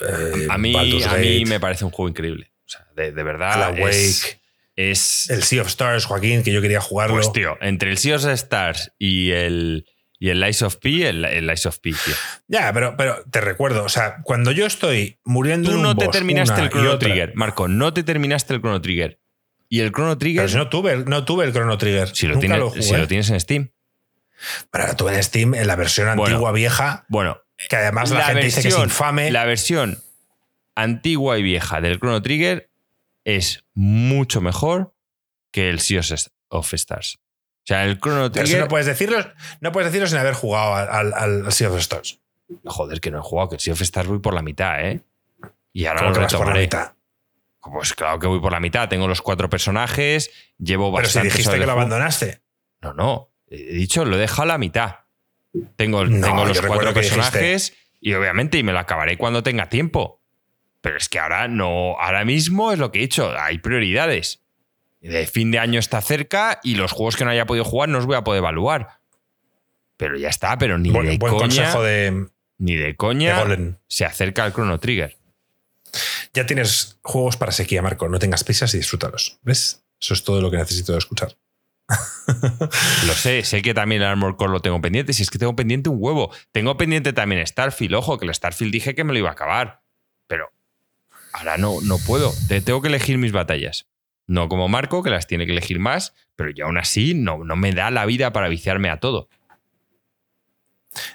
eh, 0.00 0.46
A 0.48 0.58
mí, 0.58 0.74
a 1.04 1.14
mí 1.16 1.44
me 1.44 1.60
parece 1.60 1.84
un 1.84 1.90
juego 1.90 2.08
increíble. 2.08 2.50
O 2.66 2.68
sea, 2.68 2.86
de, 2.96 3.12
de 3.12 3.22
verdad. 3.22 3.78
Es- 3.78 4.22
Wake, 4.24 4.40
es 4.76 5.30
el 5.30 5.42
Sea 5.42 5.62
of 5.62 5.68
Stars, 5.68 6.04
Joaquín, 6.06 6.42
que 6.42 6.52
yo 6.52 6.60
quería 6.62 6.80
jugarlo. 6.80 7.16
Pues 7.16 7.32
tío, 7.32 7.56
entre 7.60 7.90
el 7.90 7.98
Sea 7.98 8.16
of 8.16 8.24
Stars 8.26 8.92
y 8.98 9.30
el, 9.32 9.86
y 10.18 10.30
el 10.30 10.40
Lies 10.40 10.62
of 10.62 10.76
P, 10.76 11.06
el, 11.08 11.24
el 11.24 11.46
Lies 11.46 11.66
of 11.66 11.78
P, 11.80 11.90
tío. 11.90 12.14
ya, 12.48 12.72
pero, 12.72 12.96
pero 12.96 13.22
te 13.30 13.40
recuerdo, 13.40 13.84
o 13.84 13.88
sea, 13.88 14.18
cuando 14.22 14.52
yo 14.52 14.64
estoy 14.66 15.18
muriendo 15.24 15.68
Tú 15.68 15.72
en 15.74 15.76
un 15.78 15.82
no 15.84 15.96
te 15.96 16.06
boss 16.06 16.12
terminaste 16.14 16.62
el 16.62 16.70
Chrono 16.70 16.98
Trigger, 16.98 17.32
Marco, 17.34 17.68
no 17.68 17.92
te 17.92 18.02
terminaste 18.04 18.54
el 18.54 18.60
Chrono 18.60 18.80
Trigger. 18.80 19.18
Y 19.68 19.80
el 19.80 19.92
Chrono 19.92 20.16
Trigger, 20.18 20.40
Pero 20.42 20.48
si 20.48 20.56
no 20.56 20.68
tuve, 20.68 20.92
el- 20.92 21.04
no 21.04 21.24
tuve 21.24 21.44
el 21.44 21.52
Chrono 21.52 21.76
Trigger. 21.78 22.08
si, 22.14 22.26
lo 22.26 22.34
Nunca 22.34 22.40
tienes, 22.46 22.58
lo 22.58 22.70
jugué. 22.70 22.82
si 22.82 22.96
lo 22.96 23.06
tienes 23.06 23.30
en 23.30 23.40
Steam. 23.40 23.70
Pero 24.70 24.94
tuve 24.96 25.14
en 25.14 25.22
Steam, 25.22 25.54
en 25.54 25.66
la 25.66 25.76
versión 25.76 26.06
Bueno. 26.16 26.22
antigua 26.24 26.52
vieja, 26.52 27.04
Bueno, 27.08 27.38
que 27.68 27.76
además 27.76 28.10
la, 28.10 28.24
gente 28.24 28.44
dice 28.44 28.62
que 28.62 28.68
es 28.68 28.78
infame. 28.78 29.30
la 29.30 29.44
versión 29.44 30.02
antigua 30.74 31.38
y 31.38 31.42
vieja 31.42 31.80
del 31.80 31.98
Chrono 31.98 32.22
Trigger 32.22 32.70
es 33.24 33.64
mucho 33.74 34.40
mejor 34.40 34.94
que 35.52 35.68
el 35.68 35.80
Sea 35.80 36.00
of 36.48 36.72
Stars. 36.74 37.18
O 37.18 37.66
sea, 37.66 37.84
el 37.84 38.00
Chrono 38.00 38.30
Pero 38.32 38.44
eso 38.44 38.52
Trigger. 38.52 38.60
no 38.60 38.68
puedes 38.68 38.86
decirlo, 38.86 39.18
no 39.60 39.72
puedes 39.72 39.90
decirlo 39.92 40.06
sin 40.08 40.18
haber 40.18 40.34
jugado 40.34 40.74
al, 40.74 41.12
al, 41.12 41.44
al 41.44 41.52
Sea 41.52 41.68
of 41.70 41.78
Stars. 41.78 42.18
Joder, 42.64 43.00
que 43.00 43.10
no 43.10 43.18
he 43.18 43.22
jugado, 43.22 43.50
que 43.50 43.54
el 43.56 43.60
Sea 43.60 43.74
of 43.74 43.80
Stars 43.82 44.08
voy 44.08 44.18
por 44.20 44.34
la 44.34 44.42
mitad, 44.42 44.80
¿eh? 44.80 45.02
Y 45.72 45.86
ahora 45.86 46.02
lo 46.08 46.14
retomaré. 46.14 46.68
Pues 47.60 47.92
claro 47.94 48.18
que 48.18 48.26
voy 48.26 48.40
por 48.40 48.52
la 48.52 48.58
mitad. 48.60 48.88
Tengo 48.88 49.06
los 49.06 49.20
cuatro 49.22 49.48
personajes, 49.50 50.30
llevo 50.58 50.90
Pero 50.94 51.06
si 51.08 51.18
bastante. 51.18 51.28
dijiste 51.28 51.58
que 51.58 51.66
lo 51.66 51.72
abandonaste. 51.72 52.40
No, 52.80 52.94
no. 52.94 53.29
He 53.50 53.74
dicho, 53.74 54.04
lo 54.04 54.16
he 54.16 54.20
dejado 54.20 54.42
a 54.42 54.46
la 54.46 54.58
mitad. 54.58 54.96
Tengo, 55.76 56.06
No, 56.06 56.26
tengo 56.26 56.42
yo 56.44 56.48
los 56.48 56.60
cuatro 56.62 56.94
personajes 56.94 57.74
Y 58.00 58.14
obviamente, 58.14 58.56
y 58.58 58.62
me 58.62 58.72
lo 58.72 58.78
acabaré 58.78 59.18
cuando 59.18 59.42
tenga 59.42 59.68
tiempo. 59.68 60.22
Pero 60.80 60.96
es 60.96 61.08
que 61.08 61.18
ahora 61.18 61.48
no, 61.48 61.98
ahora 61.98 62.24
mismo 62.24 62.72
es 62.72 62.78
lo 62.78 62.90
que 62.90 63.00
he 63.00 63.02
dicho, 63.02 63.34
hay 63.38 63.58
prioridades. 63.58 64.40
De 65.00 65.26
fin 65.26 65.50
de 65.50 65.58
año 65.58 65.78
está 65.78 66.00
cerca 66.00 66.60
y 66.62 66.74
los 66.74 66.92
juegos 66.92 67.16
que 67.16 67.24
no 67.24 67.30
haya 67.30 67.46
podido 67.46 67.64
jugar 67.64 67.88
no 67.88 67.98
os 67.98 68.06
voy 68.06 68.16
a 68.16 68.24
poder 68.24 68.38
evaluar. 68.38 69.00
Pero 69.96 70.16
ya 70.16 70.28
está, 70.28 70.56
pero 70.56 70.78
ni 70.78 70.90
de 70.90 71.18
buen 71.18 71.18
coña, 71.18 71.38
consejo 71.38 71.82
de, 71.82 72.28
ni 72.58 72.76
de 72.76 72.96
coña 72.96 73.44
de 73.44 73.74
se 73.88 74.04
acerca 74.04 74.44
al 74.44 74.52
Chrono 74.52 74.78
Trigger. 74.78 75.16
Ya 76.32 76.46
tienes 76.46 76.98
juegos 77.02 77.36
para 77.36 77.52
sequía, 77.52 77.82
Marco. 77.82 78.08
No 78.08 78.18
tengas 78.18 78.44
prisas 78.44 78.72
y 78.74 78.78
disfrútalos. 78.78 79.38
¿Ves? 79.42 79.82
Eso 80.00 80.14
es 80.14 80.24
todo 80.24 80.40
lo 80.40 80.50
que 80.50 80.56
necesito 80.56 80.96
escuchar. 80.96 81.36
Lo 83.06 83.12
sé, 83.14 83.42
sé 83.44 83.62
que 83.62 83.74
también 83.74 84.02
el 84.02 84.08
Armor 84.08 84.36
Core 84.36 84.52
lo 84.52 84.60
tengo 84.60 84.80
pendiente. 84.80 85.12
Si 85.12 85.22
es 85.22 85.30
que 85.30 85.38
tengo 85.38 85.56
pendiente 85.56 85.88
un 85.90 85.96
huevo. 86.00 86.30
Tengo 86.52 86.76
pendiente 86.76 87.12
también 87.12 87.44
Starfield. 87.46 87.94
Ojo, 87.96 88.18
que 88.18 88.26
el 88.26 88.34
Starfield 88.34 88.72
dije 88.72 88.94
que 88.94 89.04
me 89.04 89.12
lo 89.12 89.18
iba 89.18 89.28
a 89.28 89.32
acabar. 89.32 89.82
Pero 90.28 90.50
ahora 91.32 91.56
no, 91.58 91.80
no 91.82 91.98
puedo. 91.98 92.32
Te- 92.48 92.60
tengo 92.60 92.80
que 92.82 92.88
elegir 92.88 93.18
mis 93.18 93.32
batallas. 93.32 93.86
No 94.26 94.48
como 94.48 94.68
Marco, 94.68 95.02
que 95.02 95.10
las 95.10 95.26
tiene 95.26 95.44
que 95.46 95.52
elegir 95.52 95.80
más, 95.80 96.14
pero 96.36 96.50
yo 96.50 96.66
aún 96.66 96.78
así 96.78 97.14
no, 97.14 97.42
no 97.44 97.56
me 97.56 97.72
da 97.72 97.90
la 97.90 98.06
vida 98.06 98.32
para 98.32 98.46
viciarme 98.48 98.88
a 98.88 99.00
todo. 99.00 99.28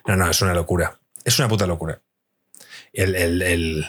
No, 0.06 0.16
no, 0.18 0.30
es 0.30 0.42
una 0.42 0.54
locura. 0.54 1.00
Es 1.24 1.40
una 1.40 1.48
puta 1.48 1.66
locura. 1.68 2.02
El, 2.92 3.16
el- 3.16 3.42
el- 3.42 3.86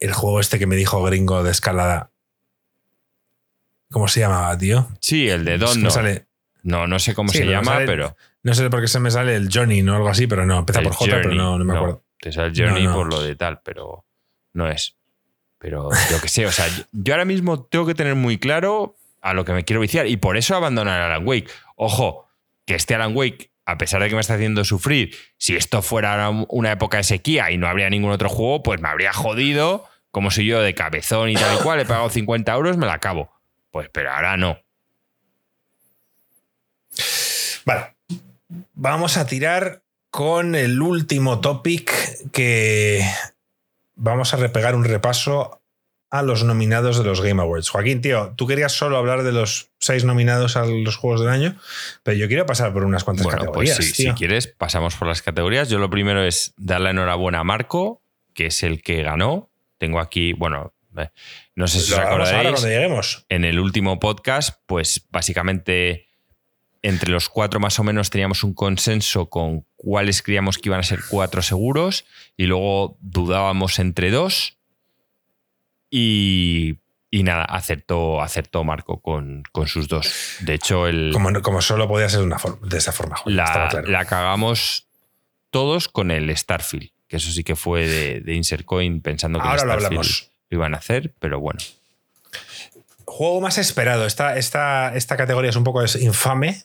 el 0.00 0.12
juego 0.12 0.40
este 0.40 0.58
que 0.58 0.66
me 0.66 0.76
dijo 0.76 1.02
gringo 1.04 1.42
de 1.44 1.50
escalada. 1.52 2.10
¿Cómo 3.90 4.08
se 4.08 4.20
llamaba, 4.20 4.56
tío? 4.58 4.88
Sí, 5.00 5.28
el 5.28 5.44
de 5.44 5.58
Don 5.58 5.82
no. 5.82 5.90
sale- 5.90 6.26
No, 6.62 6.86
no 6.88 6.98
sé 6.98 7.14
cómo 7.14 7.30
Sí, 7.30 7.38
se 7.38 7.44
llama, 7.46 7.72
sale- 7.74 7.86
pero. 7.86 8.16
no 8.42 8.52
sé 8.54 8.68
por 8.70 8.80
qué 8.80 8.88
se 8.88 8.98
me 8.98 9.10
sale 9.10 9.36
el 9.36 9.48
Johnny, 9.52 9.82
¿no? 9.82 9.94
Algo 9.94 10.08
así, 10.08 10.26
pero 10.26 10.44
no, 10.46 10.58
empieza 10.58 10.80
el 10.80 10.86
por 10.86 10.94
J, 10.94 11.10
pero 11.22 11.34
no, 11.34 11.58
no 11.58 11.64
me 11.64 11.76
acuerdo. 11.76 12.04
Te 12.20 12.32
sale 12.32 12.50
no. 12.82 12.92
por 12.94 13.08
lo 13.08 13.22
de 13.22 13.36
tal, 13.36 13.60
pero 13.62 14.04
no 14.52 14.68
es. 14.68 14.96
Pero 15.58 15.90
yo 16.10 16.20
que 16.20 16.28
sé, 16.28 16.44
o 16.46 16.50
sea, 16.52 16.66
yo- 16.92 17.14
ahora 17.14 17.24
mismo 17.24 17.62
tengo 17.64 17.86
que 17.86 17.94
tener 17.94 18.14
muy 18.16 18.38
claro 18.38 18.96
a 19.22 19.32
lo 19.32 19.44
que 19.44 19.52
me 19.52 19.64
quiero 19.64 19.80
viciar 19.80 20.06
y 20.06 20.16
por 20.16 20.36
eso 20.36 20.56
abandonar 20.56 21.00
Alan 21.00 21.26
Wake. 21.26 21.48
Ojo, 21.76 22.28
que 22.66 22.74
este 22.74 22.94
Alan 22.96 23.16
Wake, 23.16 23.50
a 23.64 23.78
pesar 23.78 24.02
de 24.02 24.08
que 24.08 24.14
me 24.16 24.20
está 24.20 24.34
haciendo 24.34 24.64
sufrir, 24.64 25.14
si 25.38 25.54
esto 25.56 25.82
fuera 25.82 26.28
una 26.48 26.72
época 26.72 26.96
de 26.98 27.04
sequía 27.04 27.50
y 27.52 27.58
no 27.58 27.68
habría 27.68 27.88
ningún 27.90 28.10
otro 28.10 28.28
juego, 28.28 28.62
pues 28.62 28.80
me 28.80 28.88
habría 28.88 29.12
jodido, 29.12 29.84
como 30.10 30.30
soy 30.30 30.46
yo 30.46 30.60
de 30.62 30.74
cabezón 30.74 31.30
y 31.30 31.34
tal 31.34 31.56
y 31.58 31.62
cual, 31.62 31.80
he 31.80 31.84
pagado 31.84 32.10
50 32.10 32.52
euros, 32.54 32.76
me 32.76 32.86
la 32.86 32.94
acabo. 32.94 33.30
Pues, 33.70 33.88
pero 33.92 34.12
ahora 34.12 34.36
no. 34.36 34.58
Vale. 37.64 37.96
Vamos 38.74 39.16
a 39.16 39.26
tirar 39.26 39.82
con 40.10 40.54
el 40.54 40.80
último 40.80 41.40
topic 41.40 41.92
que 42.30 43.04
vamos 43.96 44.32
a 44.32 44.36
repegar 44.36 44.74
un 44.74 44.84
repaso 44.84 45.60
a 46.10 46.22
los 46.22 46.44
nominados 46.44 46.98
de 46.98 47.04
los 47.04 47.20
Game 47.20 47.42
Awards. 47.42 47.68
Joaquín, 47.68 48.00
tío, 48.00 48.32
tú 48.36 48.46
querías 48.46 48.72
solo 48.72 48.96
hablar 48.96 49.24
de 49.24 49.32
los 49.32 49.70
seis 49.78 50.04
nominados 50.04 50.56
a 50.56 50.64
los 50.64 50.96
Juegos 50.96 51.20
del 51.20 51.30
Año, 51.30 51.56
pero 52.02 52.16
yo 52.16 52.28
quiero 52.28 52.46
pasar 52.46 52.72
por 52.72 52.84
unas 52.84 53.02
cuantas 53.04 53.24
Bueno, 53.24 53.40
categorías. 53.40 53.76
pues 53.76 53.94
sí, 53.94 54.04
si 54.04 54.10
quieres, 54.12 54.46
pasamos 54.46 54.94
por 54.94 55.08
las 55.08 55.20
categorías. 55.20 55.68
Yo 55.68 55.78
lo 55.78 55.90
primero 55.90 56.22
es 56.24 56.54
dar 56.56 56.80
la 56.80 56.90
enhorabuena 56.90 57.40
a 57.40 57.44
Marco, 57.44 58.00
que 58.32 58.46
es 58.46 58.62
el 58.62 58.82
que 58.82 59.02
ganó. 59.02 59.50
Tengo 59.78 60.00
aquí, 60.00 60.32
bueno, 60.32 60.72
no 61.54 61.68
sé 61.68 61.80
si 61.80 61.90
Lo 61.90 61.98
os 61.98 62.02
acordáis, 62.02 62.62
lleguemos. 62.62 63.24
en 63.28 63.44
el 63.44 63.58
último 63.58 63.98
podcast, 63.98 64.60
pues 64.66 65.06
básicamente 65.10 66.08
entre 66.82 67.10
los 67.10 67.28
cuatro 67.28 67.58
más 67.58 67.78
o 67.78 67.84
menos 67.84 68.10
teníamos 68.10 68.44
un 68.44 68.54
consenso 68.54 69.28
con 69.28 69.66
cuáles 69.76 70.22
creíamos 70.22 70.58
que 70.58 70.68
iban 70.68 70.80
a 70.80 70.84
ser 70.84 71.00
cuatro 71.08 71.42
seguros 71.42 72.04
y 72.36 72.46
luego 72.46 72.96
dudábamos 73.00 73.78
entre 73.78 74.10
dos 74.10 74.56
y, 75.90 76.76
y 77.10 77.22
nada, 77.22 77.44
acertó, 77.44 78.20
acertó 78.20 78.64
Marco 78.64 79.00
con, 79.00 79.42
con 79.52 79.66
sus 79.68 79.88
dos. 79.88 80.36
De 80.40 80.54
hecho, 80.54 80.86
el, 80.86 81.10
Como, 81.12 81.42
como 81.42 81.60
solo 81.60 81.88
podía 81.88 82.08
ser 82.08 82.20
de, 82.20 82.26
una 82.26 82.38
forma, 82.38 82.66
de 82.66 82.78
esa 82.78 82.92
forma. 82.92 83.16
la, 83.24 83.68
claro. 83.68 83.88
la 83.88 84.04
cagamos 84.04 84.88
todos 85.50 85.88
con 85.88 86.10
el 86.10 86.36
Starfield, 86.36 86.90
que 87.08 87.16
eso 87.16 87.30
sí 87.30 87.42
que 87.44 87.56
fue 87.56 87.86
de, 87.88 88.20
de 88.20 88.34
Insert 88.34 88.64
Coin 88.64 89.00
pensando 89.00 89.38
que 89.40 89.48
Ahora 89.48 89.62
el 89.62 89.68
lo 89.68 89.74
Starfield 89.74 89.86
hablamos. 89.86 90.32
Lo 90.50 90.56
iban 90.58 90.74
a 90.74 90.78
hacer, 90.78 91.12
pero 91.18 91.40
bueno. 91.40 91.60
Juego 93.04 93.40
más 93.40 93.58
esperado. 93.58 94.06
Esta, 94.06 94.36
esta, 94.36 94.94
esta 94.94 95.16
categoría 95.16 95.50
es 95.50 95.56
un 95.56 95.64
poco 95.64 95.82
es 95.82 95.96
infame, 95.96 96.64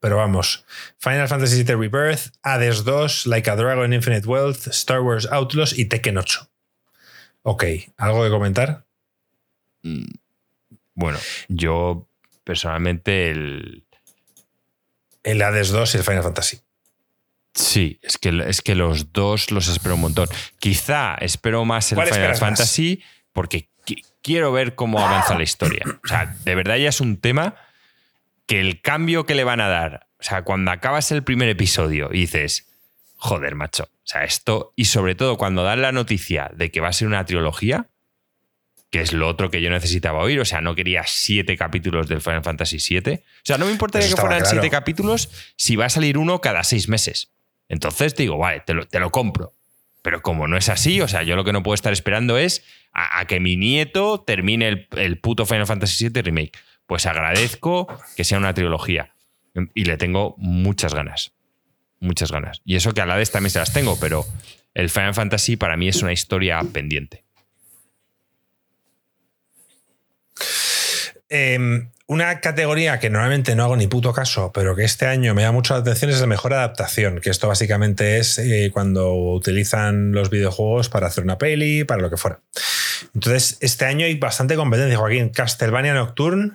pero 0.00 0.16
vamos. 0.16 0.64
Final 0.98 1.28
Fantasy 1.28 1.64
VII 1.64 1.74
Rebirth, 1.76 2.32
Hades 2.42 2.84
2, 2.84 3.26
Like 3.26 3.50
a 3.50 3.56
Dragon 3.56 3.92
Infinite 3.92 4.26
Wealth, 4.26 4.68
Star 4.68 5.00
Wars 5.00 5.26
Outlaws 5.30 5.78
y 5.78 5.86
Tekken 5.86 6.18
8. 6.18 6.48
Ok, 7.42 7.64
¿algo 7.96 8.24
que 8.24 8.30
comentar? 8.30 8.84
Mm, 9.82 10.04
Bueno, 10.94 11.18
yo 11.48 12.06
personalmente 12.44 13.30
el... 13.30 13.84
El 15.22 15.42
Hades 15.42 15.70
2 15.70 15.94
y 15.94 15.98
el 15.98 16.04
Final 16.04 16.22
Fantasy. 16.22 16.60
Sí, 17.56 17.98
es 18.02 18.18
que, 18.18 18.44
es 18.46 18.60
que 18.60 18.74
los 18.74 19.12
dos 19.12 19.50
los 19.50 19.68
espero 19.68 19.94
un 19.94 20.02
montón. 20.02 20.28
Quizá 20.58 21.14
espero 21.16 21.64
más 21.64 21.90
el 21.90 21.96
¿Cuál 21.96 22.08
Final 22.08 22.28
más? 22.30 22.38
Fantasy 22.40 23.02
porque 23.32 23.68
qui- 23.86 24.04
quiero 24.22 24.52
ver 24.52 24.74
cómo 24.74 25.00
avanza 25.00 25.36
la 25.36 25.42
historia. 25.42 25.82
O 26.04 26.06
sea, 26.08 26.36
de 26.44 26.54
verdad 26.54 26.76
ya 26.76 26.90
es 26.90 27.00
un 27.00 27.16
tema 27.18 27.54
que 28.46 28.60
el 28.60 28.80
cambio 28.82 29.24
que 29.26 29.34
le 29.34 29.42
van 29.44 29.60
a 29.60 29.68
dar, 29.68 30.06
o 30.20 30.22
sea, 30.22 30.42
cuando 30.42 30.70
acabas 30.70 31.10
el 31.12 31.24
primer 31.24 31.48
episodio 31.48 32.10
y 32.12 32.20
dices, 32.20 32.68
joder, 33.16 33.54
macho, 33.54 33.84
o 33.84 34.06
sea, 34.06 34.22
esto, 34.24 34.72
y 34.76 34.84
sobre 34.84 35.14
todo 35.14 35.36
cuando 35.38 35.62
dan 35.64 35.80
la 35.82 35.92
noticia 35.92 36.50
de 36.54 36.70
que 36.70 36.80
va 36.80 36.88
a 36.88 36.92
ser 36.92 37.08
una 37.08 37.24
trilogía, 37.24 37.88
que 38.90 39.00
es 39.00 39.12
lo 39.14 39.26
otro 39.28 39.50
que 39.50 39.60
yo 39.62 39.70
necesitaba 39.70 40.20
oír, 40.20 40.38
o 40.40 40.44
sea, 40.44 40.60
no 40.60 40.74
quería 40.74 41.02
siete 41.06 41.56
capítulos 41.56 42.06
del 42.06 42.20
Final 42.20 42.44
Fantasy 42.44 42.76
VII, 43.00 43.14
o 43.14 43.20
sea, 43.42 43.58
no 43.58 43.64
me 43.66 43.72
importaría 43.72 44.08
que 44.08 44.14
fueran 44.14 44.40
claro. 44.40 44.50
siete 44.52 44.70
capítulos 44.70 45.30
si 45.56 45.74
va 45.74 45.86
a 45.86 45.90
salir 45.90 46.18
uno 46.18 46.40
cada 46.40 46.62
seis 46.62 46.88
meses. 46.88 47.30
Entonces 47.68 48.14
digo, 48.14 48.38
vale, 48.38 48.60
te 48.60 48.74
lo, 48.74 48.86
te 48.86 49.00
lo 49.00 49.10
compro. 49.10 49.52
Pero 50.02 50.22
como 50.22 50.46
no 50.46 50.56
es 50.56 50.68
así, 50.68 51.00
o 51.00 51.08
sea, 51.08 51.22
yo 51.22 51.34
lo 51.34 51.44
que 51.44 51.52
no 51.52 51.62
puedo 51.62 51.74
estar 51.74 51.92
esperando 51.92 52.38
es 52.38 52.64
a, 52.92 53.20
a 53.20 53.26
que 53.26 53.40
mi 53.40 53.56
nieto 53.56 54.22
termine 54.24 54.68
el, 54.68 54.88
el 54.96 55.18
puto 55.18 55.46
Final 55.46 55.66
Fantasy 55.66 56.08
VII 56.08 56.22
Remake. 56.22 56.52
Pues 56.86 57.06
agradezco 57.06 57.88
que 58.16 58.24
sea 58.24 58.38
una 58.38 58.54
trilogía. 58.54 59.12
Y 59.74 59.84
le 59.86 59.96
tengo 59.96 60.34
muchas 60.38 60.94
ganas. 60.94 61.32
Muchas 61.98 62.30
ganas. 62.30 62.60
Y 62.64 62.76
eso 62.76 62.92
que 62.92 63.00
a 63.00 63.06
la 63.06 63.16
vez 63.16 63.32
también 63.32 63.50
se 63.50 63.58
las 63.58 63.72
tengo, 63.72 63.98
pero 63.98 64.24
el 64.74 64.90
Final 64.90 65.14
Fantasy 65.14 65.56
para 65.56 65.76
mí 65.76 65.88
es 65.88 66.02
una 66.02 66.12
historia 66.12 66.60
pendiente. 66.72 67.24
Eh, 71.28 71.88
una 72.08 72.40
categoría 72.40 73.00
que 73.00 73.10
normalmente 73.10 73.56
no 73.56 73.64
hago 73.64 73.76
ni 73.76 73.88
puto 73.88 74.12
caso, 74.12 74.52
pero 74.52 74.76
que 74.76 74.84
este 74.84 75.06
año 75.06 75.34
me 75.34 75.42
da 75.42 75.50
mucho 75.52 75.74
la 75.74 75.80
atención 75.80 76.10
es 76.10 76.20
la 76.20 76.26
mejor 76.26 76.54
adaptación, 76.54 77.20
que 77.20 77.30
esto 77.30 77.48
básicamente 77.48 78.18
es 78.18 78.38
eh, 78.38 78.70
cuando 78.72 79.12
utilizan 79.14 80.12
los 80.12 80.30
videojuegos 80.30 80.88
para 80.88 81.08
hacer 81.08 81.24
una 81.24 81.36
peli, 81.38 81.84
para 81.84 82.00
lo 82.02 82.08
que 82.10 82.16
fuera. 82.16 82.40
Entonces, 83.14 83.58
este 83.60 83.84
año 83.86 84.06
hay 84.06 84.14
bastante 84.14 84.54
competencia, 84.56 84.96
Joaquín. 84.96 85.30
Castlevania 85.30 85.94
Nocturne, 85.94 86.52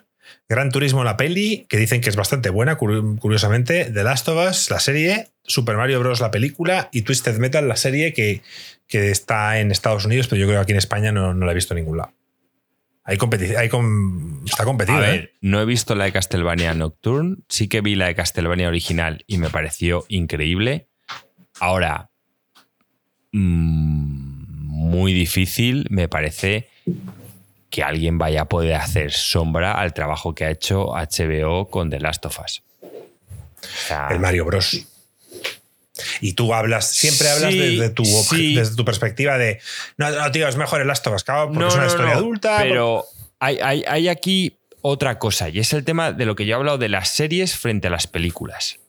Gran 0.47 0.71
Turismo 0.71 1.03
la 1.03 1.17
peli, 1.17 1.65
que 1.69 1.77
dicen 1.77 1.99
que 2.01 2.09
es 2.09 2.15
bastante 2.15 2.49
buena, 2.49 2.77
curi- 2.77 3.19
curiosamente, 3.19 3.85
The 3.85 4.03
Last 4.03 4.27
of 4.29 4.49
Us, 4.49 4.69
la 4.69 4.79
serie, 4.79 5.27
Super 5.43 5.75
Mario 5.75 5.99
Bros. 5.99 6.21
la 6.21 6.31
película 6.31 6.89
y 6.93 7.01
Twisted 7.01 7.37
Metal, 7.37 7.67
la 7.67 7.75
serie 7.75 8.13
que, 8.13 8.41
que 8.87 9.11
está 9.11 9.59
en 9.59 9.71
Estados 9.71 10.05
Unidos, 10.05 10.27
pero 10.27 10.39
yo 10.39 10.47
creo 10.47 10.59
que 10.59 10.63
aquí 10.63 10.71
en 10.71 10.77
España 10.77 11.11
no, 11.11 11.33
no 11.33 11.45
la 11.45 11.51
he 11.51 11.55
visto 11.55 11.73
en 11.73 11.79
ningún 11.81 11.97
lado. 11.97 12.13
Hay 13.03 13.17
competición, 13.17 13.57
hay 13.59 13.67
com- 13.69 14.45
está 14.45 14.63
competido, 14.63 14.97
A 14.99 15.15
¿eh? 15.15 15.31
no 15.41 15.59
he 15.59 15.65
visto 15.65 15.95
la 15.95 16.05
de 16.05 16.11
Castlevania 16.11 16.73
Nocturne, 16.75 17.37
sí 17.49 17.67
que 17.67 17.81
vi 17.81 17.95
la 17.95 18.05
de 18.07 18.15
Castlevania 18.15 18.67
original 18.67 19.23
y 19.27 19.37
me 19.39 19.49
pareció 19.49 20.05
increíble. 20.07 20.87
Ahora, 21.59 22.11
mm, 23.31 24.67
muy 24.91 25.13
difícil 25.13 25.87
me 25.89 26.07
parece 26.07 26.67
que 27.69 27.83
alguien 27.83 28.17
vaya 28.17 28.41
a 28.41 28.45
poder 28.49 28.75
hacer 28.75 29.11
sombra 29.11 29.73
al 29.73 29.93
trabajo 29.93 30.35
que 30.35 30.45
ha 30.45 30.51
hecho 30.51 30.93
HBO 30.95 31.69
con 31.69 31.89
The 31.89 31.99
Last 31.99 32.25
of 32.25 32.39
Us. 32.43 32.63
O 32.81 32.87
sea, 33.87 34.09
el 34.11 34.19
Mario 34.19 34.45
Bros. 34.45 34.85
Y 36.21 36.33
tú 36.33 36.53
hablas, 36.53 36.89
siempre 36.91 37.29
hablas 37.29 37.51
Sí, 37.51 37.57
desde, 37.59 37.89
tu, 37.89 38.05
sí. 38.05 38.55
desde 38.55 38.75
tu 38.75 38.85
perspectiva 38.85 39.37
de 39.37 39.59
no, 39.97 40.09
no, 40.11 40.31
tío, 40.31 40.47
es 40.47 40.55
mejor 40.57 40.81
el 40.81 40.87
Last 40.87 41.05
of 41.07 41.15
Us, 41.15 41.23
claro, 41.23 41.51
porque 41.51 41.67
es 41.67 41.75
una 41.75 41.87
historia 41.87 42.13
adulta. 42.13 42.57
Pero 42.61 43.05
hay, 43.39 43.57
hay- 43.61 43.83
hay 43.87 44.07
aquí 44.09 44.57
otra 44.81 45.19
cosa, 45.19 45.49
y 45.49 45.59
es 45.59 45.73
el 45.73 45.83
tema 45.83 46.11
de 46.11 46.25
lo 46.25 46.35
que 46.35 46.45
yo 46.45 46.53
he 46.53 46.55
hablado 46.55 46.77
de 46.77 46.89
las 46.89 47.09
series 47.09 47.55
frente 47.57 47.87
a 47.87 47.91
las 47.91 48.07
películas. 48.07 48.79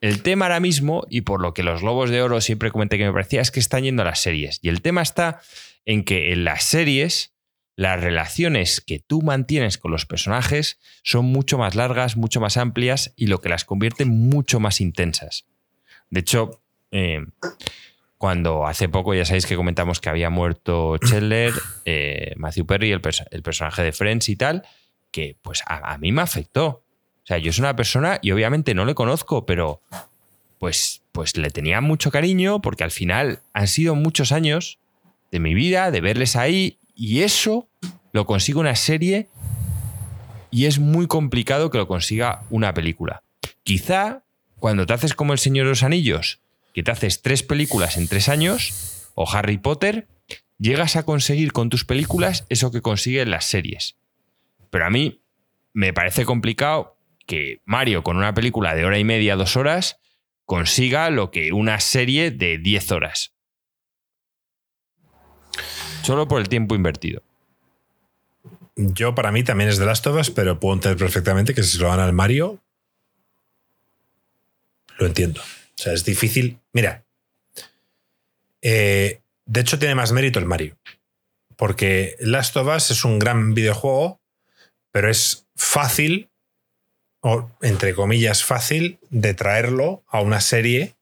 El 0.00 0.22
tema 0.22 0.44
ahora 0.46 0.60
mismo, 0.60 1.04
y 1.08 1.22
por 1.22 1.40
lo 1.40 1.54
que 1.54 1.62
los 1.62 1.82
Lobos 1.82 2.10
de 2.10 2.20
Oro 2.22 2.40
siempre 2.40 2.70
comenté 2.70 2.98
que 2.98 3.06
me 3.06 3.12
parecía, 3.12 3.40
es 3.40 3.50
que 3.50 3.60
están 3.60 3.82
yendo 3.84 4.02
a 4.02 4.04
las 4.04 4.20
series. 4.20 4.58
Y 4.62 4.68
el 4.68 4.82
tema 4.82 5.02
está 5.02 5.40
en 5.84 6.04
que 6.04 6.32
en 6.32 6.44
las 6.44 6.64
series 6.64 7.32
las 7.76 8.00
relaciones 8.00 8.80
que 8.80 8.98
tú 8.98 9.22
mantienes 9.22 9.78
con 9.78 9.90
los 9.90 10.06
personajes 10.06 10.78
son 11.02 11.26
mucho 11.26 11.56
más 11.58 11.74
largas, 11.74 12.16
mucho 12.16 12.40
más 12.40 12.56
amplias 12.56 13.12
y 13.16 13.26
lo 13.26 13.40
que 13.40 13.48
las 13.48 13.64
convierte 13.64 14.04
mucho 14.06 14.60
más 14.60 14.80
intensas. 14.80 15.44
De 16.10 16.20
hecho, 16.20 16.60
eh, 16.90 17.24
cuando 18.18 18.66
hace 18.66 18.88
poco 18.88 19.14
ya 19.14 19.24
sabéis 19.24 19.46
que 19.46 19.56
comentamos 19.56 20.00
que 20.00 20.08
había 20.08 20.30
muerto 20.30 20.98
Chandler, 20.98 21.52
eh, 21.84 22.32
Matthew 22.36 22.66
Perry, 22.66 22.92
el, 22.92 23.00
el 23.30 23.42
personaje 23.42 23.82
de 23.82 23.92
Friends 23.92 24.28
y 24.28 24.36
tal, 24.36 24.62
que 25.10 25.36
pues 25.42 25.62
a, 25.66 25.92
a 25.92 25.98
mí 25.98 26.12
me 26.12 26.22
afectó. 26.22 26.66
O 26.66 27.26
sea, 27.26 27.38
yo 27.38 27.52
soy 27.52 27.62
una 27.62 27.76
persona 27.76 28.18
y 28.22 28.30
obviamente 28.30 28.74
no 28.74 28.84
le 28.84 28.94
conozco, 28.94 29.46
pero 29.46 29.80
pues, 30.58 31.02
pues 31.12 31.36
le 31.36 31.50
tenía 31.50 31.80
mucho 31.80 32.10
cariño 32.10 32.60
porque 32.62 32.84
al 32.84 32.90
final 32.90 33.40
han 33.52 33.68
sido 33.68 33.94
muchos 33.94 34.32
años 34.32 34.78
de 35.30 35.40
mi 35.40 35.54
vida, 35.54 35.90
de 35.90 36.00
verles 36.00 36.36
ahí, 36.36 36.78
y 36.94 37.22
eso 37.22 37.68
lo 38.12 38.26
consigue 38.26 38.58
una 38.58 38.76
serie 38.76 39.28
y 40.50 40.66
es 40.66 40.78
muy 40.78 41.06
complicado 41.06 41.70
que 41.70 41.78
lo 41.78 41.88
consiga 41.88 42.44
una 42.48 42.72
película. 42.72 43.22
Quizá 43.64 44.22
cuando 44.66 44.84
te 44.84 44.94
haces 44.94 45.14
como 45.14 45.32
El 45.32 45.38
Señor 45.38 45.66
de 45.66 45.70
los 45.70 45.84
Anillos, 45.84 46.40
que 46.74 46.82
te 46.82 46.90
haces 46.90 47.22
tres 47.22 47.44
películas 47.44 47.96
en 47.96 48.08
tres 48.08 48.28
años, 48.28 49.06
o 49.14 49.30
Harry 49.30 49.58
Potter, 49.58 50.08
llegas 50.58 50.96
a 50.96 51.04
conseguir 51.04 51.52
con 51.52 51.70
tus 51.70 51.84
películas 51.84 52.44
eso 52.48 52.72
que 52.72 52.82
consiguen 52.82 53.30
las 53.30 53.44
series. 53.44 53.94
Pero 54.70 54.84
a 54.84 54.90
mí 54.90 55.22
me 55.72 55.92
parece 55.92 56.24
complicado 56.24 56.96
que 57.28 57.60
Mario 57.64 58.02
con 58.02 58.16
una 58.16 58.34
película 58.34 58.74
de 58.74 58.84
hora 58.84 58.98
y 58.98 59.04
media, 59.04 59.36
dos 59.36 59.56
horas, 59.56 60.00
consiga 60.46 61.10
lo 61.10 61.30
que 61.30 61.52
una 61.52 61.78
serie 61.78 62.32
de 62.32 62.58
10 62.58 62.90
horas. 62.90 63.34
Solo 66.02 66.26
por 66.26 66.40
el 66.40 66.48
tiempo 66.48 66.74
invertido. 66.74 67.22
Yo, 68.74 69.14
para 69.14 69.30
mí, 69.30 69.44
también 69.44 69.70
es 69.70 69.78
de 69.78 69.86
Last 69.86 70.08
of 70.08 70.16
Us, 70.18 70.32
pero 70.32 70.58
puedo 70.58 70.74
entender 70.74 70.98
perfectamente 70.98 71.54
que 71.54 71.62
si 71.62 71.76
se 71.76 71.82
lo 71.84 71.86
dan 71.86 72.00
al 72.00 72.12
Mario, 72.12 72.60
lo 74.98 75.06
entiendo. 75.06 75.40
O 75.40 75.78
sea, 75.82 75.92
es 75.92 76.04
difícil. 76.04 76.58
Mira, 76.72 77.04
eh, 78.62 79.20
de 79.44 79.60
hecho, 79.60 79.78
tiene 79.78 79.94
más 79.94 80.12
mérito 80.12 80.38
el 80.38 80.46
Mario. 80.46 80.76
Porque 81.56 82.16
Last 82.20 82.56
of 82.56 82.68
Us 82.74 82.90
es 82.90 83.04
un 83.04 83.18
gran 83.18 83.54
videojuego, 83.54 84.20
pero 84.90 85.10
es 85.10 85.46
fácil, 85.56 86.30
o 87.20 87.50
entre 87.62 87.94
comillas, 87.94 88.44
fácil, 88.44 88.98
de 89.10 89.34
traerlo 89.34 90.04
a 90.08 90.20
una 90.20 90.40
serie, 90.40 90.96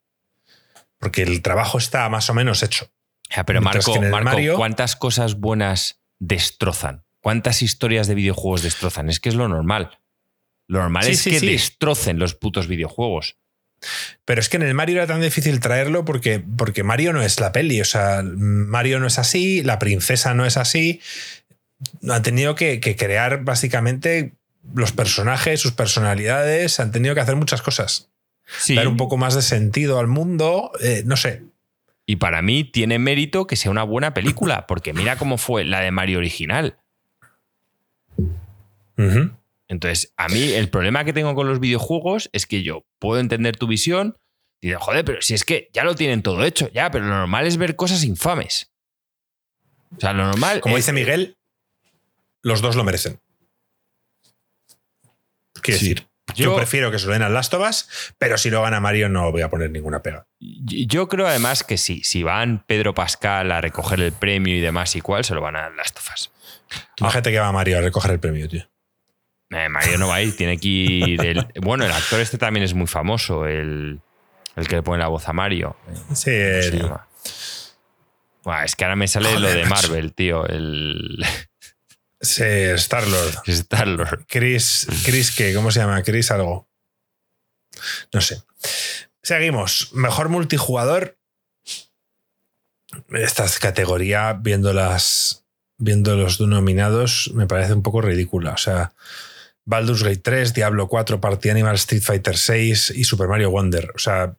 porque 0.99 1.23
el 1.23 1.43
trabajo 1.43 1.79
está 1.79 2.09
más 2.09 2.31
o 2.31 2.35
menos 2.35 2.63
hecho. 2.63 2.91
Ya, 3.35 3.45
pero 3.45 3.61
Mientras 3.61 3.89
Marco, 3.89 4.03
Marco, 4.03 4.25
Mario- 4.25 4.57
¿cuántas 4.57 4.97
cosas 4.97 5.35
buenas 5.41 6.01
destrozan? 6.21 7.05
¿Cuántas 7.21 7.63
historias 7.63 8.07
de 8.07 8.15
videojuegos 8.15 8.63
destrozan? 8.63 9.09
Es 9.09 9.19
que 9.19 9.31
es 9.31 9.35
lo 9.35 9.49
normal. 9.49 9.99
Lo 10.69 10.81
normal 10.81 11.05
Sí, 11.05 11.13
es 11.13 11.21
sí, 11.21 11.31
que 11.31 11.41
sí. 11.41 11.47
destrocen 11.47 12.19
los 12.19 12.35
putos 12.35 12.69
videojuegos. 12.69 13.39
Pero 14.24 14.41
es 14.41 14.49
que 14.49 14.57
en 14.57 14.62
el 14.62 14.74
Mario 14.74 14.97
era 14.97 15.07
tan 15.07 15.20
difícil 15.20 15.61
traerlo 15.61 16.05
porque, 16.05 16.43
porque 16.57 16.82
Mario 16.82 17.12
no 17.12 17.22
es 17.22 17.41
la 17.41 17.53
peli. 17.53 17.80
O 17.80 17.85
sea, 17.85 18.22
Mario 18.24 19.01
no 19.01 19.07
es 19.07 19.18
así, 19.18 19.62
la 19.62 19.78
princesa 19.78 20.35
no 20.35 20.47
es 20.47 20.57
así. 20.57 21.01
Han 22.09 22.22
tenido 22.22 22.55
que, 22.55 22.80
que 22.80 22.97
crear 22.97 23.45
básicamente 23.45 24.32
los 24.74 24.93
personajes, 24.93 25.61
sus 25.61 25.72
personalidades. 25.72 26.80
Han 26.80 26.93
tenido 26.93 27.14
que 27.14 27.20
hacer 27.20 27.37
muchas 27.37 27.62
cosas. 27.62 28.09
Sí. 28.59 28.74
Dar 28.74 28.89
un 28.89 28.97
poco 28.97 29.16
más 29.16 29.35
de 29.35 29.43
sentido 29.43 29.99
al 29.99 30.07
mundo. 30.07 30.72
eh, 30.80 31.03
no 31.05 31.16
sé. 31.16 31.43
Y 32.07 32.16
para 32.16 32.43
mí 32.43 32.64
tiene 32.64 32.99
mérito 32.99 33.47
que 33.47 33.57
sea 33.57 33.70
una 33.70 33.82
buena 33.82 34.12
película, 34.12 34.66
porque 34.66 34.93
mira 34.93 35.16
cómo 35.16 35.39
fue 35.39 35.64
la 35.64 35.80
de 35.80 35.91
Mario 35.91 36.18
original. 36.18 36.76
Ujú. 38.99 39.30
Entonces, 39.69 40.12
a 40.17 40.29
mí 40.29 40.53
el 40.53 40.69
problema 40.69 41.05
que 41.05 41.12
tengo 41.12 41.35
con 41.35 41.49
los 41.49 41.59
videojuegos 41.61 42.29
es 42.33 42.47
que 42.47 42.62
yo 42.62 42.85
puedo 42.99 43.21
entender 43.21 43.57
tu 43.57 43.67
visión 43.67 44.17
y 44.62 44.69
digo, 44.69 44.81
joder, 44.81 45.05
pero 45.05 45.21
si 45.23 45.35
es 45.35 45.45
que 45.45 45.69
ya 45.73 45.85
lo 45.85 45.95
tienen 45.95 46.23
todo 46.23 46.45
hecho, 46.45 46.71
ya, 46.73 46.91
pero 46.91 47.05
lo 47.07 47.15
normal 47.15 47.47
es 47.47 47.57
ver 47.57 47.77
cosas 47.77 48.05
infames. 48.05 48.71
O 49.97 50.01
sea, 50.01 50.12
lo 50.12 50.25
normal. 50.27 50.61
Como 50.61 50.77
es- 50.77 50.85
dice 50.85 50.93
Miguel, 50.93 51.37
los 52.43 52.61
dos 52.61 52.77
lo 52.77 52.85
merecen. 52.85 53.21
Quiero 55.62 55.79
Sí. 55.81 55.89
decir, 55.91 56.09
yo, 56.35 56.45
Yo- 56.51 56.57
prefiero 56.57 56.91
que 56.91 56.99
se 56.99 57.07
lo 57.07 57.12
den 57.12 57.23
a 57.23 57.29
Last 57.29 57.55
of 57.55 57.67
Us, 57.69 57.89
pero 58.19 58.37
si 58.39 58.51
lo 58.51 58.62
gana 58.62 58.81
Mario 58.81 59.09
no 59.09 59.31
voy 59.31 59.43
a 59.43 59.49
poner 59.51 59.71
ninguna 59.71 60.03
pega. 60.03 60.27
Yo 60.41 61.09
creo 61.09 61.27
además 61.27 61.62
que 61.62 61.79
sí, 61.79 62.03
si 62.05 62.23
van 62.23 62.65
Pedro 62.67 62.93
Pascal 62.95 63.51
a 63.53 63.61
recoger 63.61 64.01
el 64.01 64.12
premio 64.12 64.55
y 64.57 64.61
demás 64.61 64.95
y 64.97 65.01
cual, 65.01 65.25
se 65.25 65.35
lo 65.35 65.41
van 65.41 65.57
a 65.57 65.62
dar 65.62 65.75
las 65.75 65.93
tofas. 65.95 66.31
Imagínate 66.99 67.31
que 67.31 67.39
va 67.39 67.53
Mario 67.53 67.79
a 67.79 67.81
recoger 67.83 68.11
el 68.12 68.21
premio, 68.21 68.49
tío. 68.49 68.69
Eh, 69.55 69.69
Mario 69.69 69.99
no 69.99 70.09
va 70.09 70.17
a 70.17 70.23
ir, 70.23 70.37
tiene 70.37 70.59
que 70.59 70.69
ir. 70.69 71.25
el- 71.25 71.47
bueno, 71.63 71.85
el 71.85 71.93
actor 71.93 72.21
este 72.21 72.39
también 72.39 72.65
es 72.65 72.75
muy 72.75 72.87
famoso, 72.87 73.47
el, 73.47 74.01
el 74.57 74.69
que 74.69 74.77
le 74.77 74.83
pone 74.83 74.99
la 75.01 75.09
voz 75.09 75.29
a 75.29 75.33
Mario. 75.33 75.77
Eh, 75.89 75.93
¿Cómo 75.95 76.15
Sí, 76.17 76.31
el-? 76.31 76.91
Buah, 78.43 78.65
es 78.65 78.77
que 78.77 78.85
ahora 78.85 78.97
me 78.97 79.09
sale 79.09 79.39
lo 79.39 79.49
de. 79.49 79.65
Marvel, 79.65 80.13
tío. 80.13 80.47
El 80.47 81.25
sí, 82.21 82.43
Star-Lord. 82.45 83.43
Star-Lord. 83.47 84.27
Chris, 84.29 84.87
Chris, 85.05 85.31
¿qué? 85.31 85.55
¿Cómo 85.55 85.71
se 85.71 85.81
llama? 85.81 86.03
Chris 86.03 86.31
algo. 86.31 86.69
No 88.13 88.21
sé. 88.21 88.43
Seguimos. 89.23 89.91
Mejor 89.95 90.29
multijugador. 90.29 91.17
Esta 93.13 93.47
categoría, 93.61 94.33
viendo 94.35 94.73
las. 94.73 95.41
Viendo 95.77 96.15
los 96.15 96.41
nominados, 96.41 97.31
me 97.35 97.47
parece 97.47 97.73
un 97.73 97.83
poco 97.83 98.01
ridícula. 98.01 98.53
O 98.53 98.57
sea, 98.59 98.93
Baldur's 99.67 100.03
Gate 100.03 100.21
3, 100.23 100.55
Diablo 100.55 100.89
4, 100.89 101.21
Party 101.21 101.49
Animal, 101.51 101.77
Street 101.77 102.03
Fighter 102.03 102.37
6 102.37 102.93
y 102.95 103.05
Super 103.05 103.29
Mario 103.29 103.51
Wonder. 103.51 103.93
O 103.95 103.99
sea, 103.99 104.37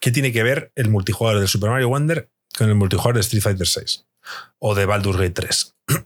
¿qué 0.00 0.10
tiene 0.10 0.32
que 0.32 0.42
ver 0.42 0.72
el 0.74 0.90
multijugador 0.90 1.40
de 1.40 1.48
Super 1.48 1.70
Mario 1.70 1.88
Wonder 1.88 2.30
con 2.56 2.68
el 2.68 2.74
multijugador 2.74 3.14
de 3.14 3.20
Street 3.20 3.42
Fighter 3.42 3.66
6? 3.66 4.06
O 4.58 4.74
de 4.74 4.86
Baldur's 4.86 5.18
Gate 5.18 5.30
3. 5.30 5.76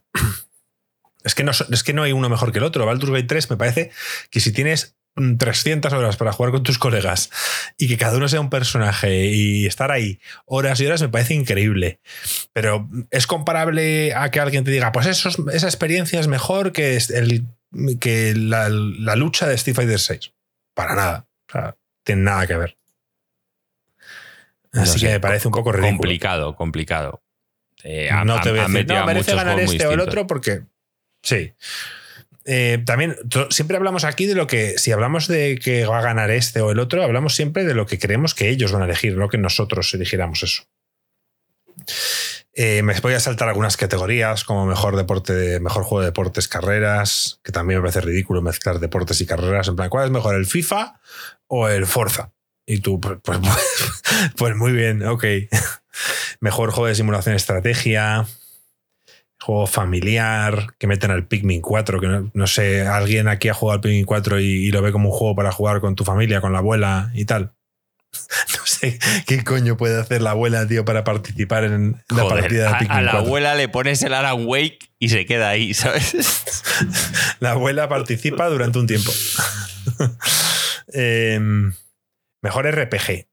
Es 1.24 1.36
que, 1.36 1.44
no, 1.44 1.52
es 1.52 1.84
que 1.84 1.92
no 1.92 2.02
hay 2.02 2.10
uno 2.10 2.28
mejor 2.28 2.50
que 2.50 2.58
el 2.58 2.64
otro. 2.64 2.84
Baldur's 2.84 3.12
Gate 3.12 3.28
3 3.28 3.50
me 3.50 3.56
parece 3.56 3.92
que 4.30 4.40
si 4.40 4.50
tienes 4.50 4.96
300 5.14 5.92
horas 5.92 6.16
para 6.16 6.32
jugar 6.32 6.52
con 6.52 6.62
tus 6.62 6.78
colegas 6.78 7.30
y 7.76 7.88
que 7.88 7.96
cada 7.96 8.16
uno 8.16 8.28
sea 8.28 8.40
un 8.40 8.50
personaje 8.50 9.26
y 9.26 9.66
estar 9.66 9.90
ahí 9.90 10.20
horas 10.46 10.80
y 10.80 10.86
horas 10.86 11.02
me 11.02 11.08
parece 11.08 11.34
increíble. 11.34 12.00
Pero 12.52 12.88
es 13.10 13.26
comparable 13.26 14.14
a 14.14 14.30
que 14.30 14.40
alguien 14.40 14.64
te 14.64 14.70
diga, 14.70 14.92
pues 14.92 15.06
eso 15.06 15.28
esa 15.52 15.66
experiencia 15.66 16.18
es 16.20 16.28
mejor 16.28 16.72
que, 16.72 16.96
el, 16.96 17.46
que 18.00 18.34
la, 18.34 18.68
la 18.68 19.16
lucha 19.16 19.46
de 19.46 19.54
Street 19.54 19.76
Fighter 19.76 19.98
6. 19.98 20.32
Para 20.74 20.94
nada. 20.94 21.26
O 21.48 21.52
sea, 21.52 21.76
tiene 22.04 22.22
nada 22.22 22.46
que 22.46 22.56
ver. 22.56 22.76
Así 24.72 25.00
que 25.00 25.08
me 25.08 25.20
parece 25.20 25.48
un 25.48 25.52
poco 25.52 25.72
ridículo. 25.72 25.98
Complicado, 25.98 26.56
complicado. 26.56 27.22
Eh, 27.84 28.10
no 28.24 28.40
te 28.40 28.50
voy 28.50 28.60
a 28.60 28.64
ha 28.64 28.68
decir, 28.68 28.86
no, 28.86 28.98
a 28.98 29.06
merece 29.06 29.34
ganar 29.34 29.58
este 29.60 29.86
o 29.86 29.92
el 29.92 30.00
otro 30.00 30.26
porque. 30.26 30.62
Sí. 31.22 31.52
Eh, 32.44 32.82
también 32.84 33.16
siempre 33.50 33.76
hablamos 33.76 34.04
aquí 34.04 34.26
de 34.26 34.34
lo 34.34 34.46
que, 34.46 34.78
si 34.78 34.92
hablamos 34.92 35.28
de 35.28 35.58
que 35.62 35.86
va 35.86 35.98
a 35.98 36.02
ganar 36.02 36.30
este 36.30 36.60
o 36.60 36.70
el 36.70 36.78
otro, 36.78 37.02
hablamos 37.02 37.34
siempre 37.34 37.64
de 37.64 37.74
lo 37.74 37.86
que 37.86 37.98
creemos 37.98 38.34
que 38.34 38.48
ellos 38.48 38.72
van 38.72 38.82
a 38.82 38.86
elegir, 38.86 39.16
no 39.16 39.28
que 39.28 39.38
nosotros 39.38 39.92
eligiéramos 39.94 40.42
eso. 40.42 40.64
Eh, 42.54 42.82
me 42.82 42.98
voy 43.00 43.14
a 43.14 43.20
saltar 43.20 43.48
algunas 43.48 43.78
categorías 43.78 44.44
como 44.44 44.66
mejor 44.66 44.96
deporte, 44.96 45.58
mejor 45.60 45.84
juego 45.84 46.00
de 46.00 46.06
deportes, 46.06 46.48
carreras, 46.48 47.40
que 47.42 47.52
también 47.52 47.80
me 47.80 47.88
parece 47.88 48.02
ridículo 48.02 48.42
mezclar 48.42 48.78
deportes 48.78 49.20
y 49.20 49.26
carreras. 49.26 49.68
En 49.68 49.76
plan, 49.76 49.88
¿cuál 49.88 50.06
es 50.06 50.10
mejor, 50.10 50.34
el 50.34 50.44
FIFA 50.44 51.00
o 51.46 51.68
el 51.68 51.86
Forza? 51.86 52.32
Y 52.66 52.80
tú, 52.80 53.00
pues, 53.00 53.18
pues, 53.22 53.38
pues 54.36 54.56
muy 54.56 54.72
bien, 54.72 55.04
ok. 55.04 55.24
Mejor 56.40 56.70
juego 56.70 56.88
de 56.88 56.94
simulación 56.94 57.34
estrategia. 57.34 58.26
Juego 59.42 59.66
familiar, 59.66 60.74
que 60.78 60.86
meten 60.86 61.10
al 61.10 61.26
Pikmin 61.26 61.60
4, 61.60 62.00
que 62.00 62.06
no, 62.06 62.30
no 62.32 62.46
sé, 62.46 62.82
alguien 62.86 63.28
aquí 63.28 63.48
ha 63.48 63.54
jugado 63.54 63.76
al 63.76 63.80
Pikmin 63.80 64.04
4 64.04 64.40
y, 64.40 64.44
y 64.44 64.70
lo 64.70 64.82
ve 64.82 64.92
como 64.92 65.10
un 65.10 65.16
juego 65.16 65.34
para 65.34 65.52
jugar 65.52 65.80
con 65.80 65.96
tu 65.96 66.04
familia, 66.04 66.40
con 66.40 66.52
la 66.52 66.58
abuela 66.58 67.10
y 67.14 67.24
tal. 67.24 67.52
No 68.56 68.66
sé 68.66 68.98
qué 69.26 69.42
coño 69.44 69.76
puede 69.76 70.00
hacer 70.00 70.22
la 70.22 70.30
abuela, 70.30 70.66
tío, 70.66 70.84
para 70.84 71.04
participar 71.04 71.64
en 71.64 72.02
la 72.08 72.28
partida 72.28 72.68
de 72.68 72.68
a, 72.68 72.78
Pikmin 72.78 72.98
a 72.98 73.02
la 73.02 73.10
4. 73.12 73.26
abuela 73.26 73.54
le 73.54 73.68
pones 73.68 74.02
el 74.02 74.14
Alan 74.14 74.46
Wake 74.46 74.78
y 74.98 75.08
se 75.08 75.26
queda 75.26 75.48
ahí, 75.48 75.74
¿sabes? 75.74 76.14
La 77.40 77.52
abuela 77.52 77.88
participa 77.88 78.48
durante 78.48 78.78
un 78.78 78.86
tiempo. 78.86 79.12
Em, 80.94 81.72
mejor 82.42 82.66
RPG. 82.66 83.26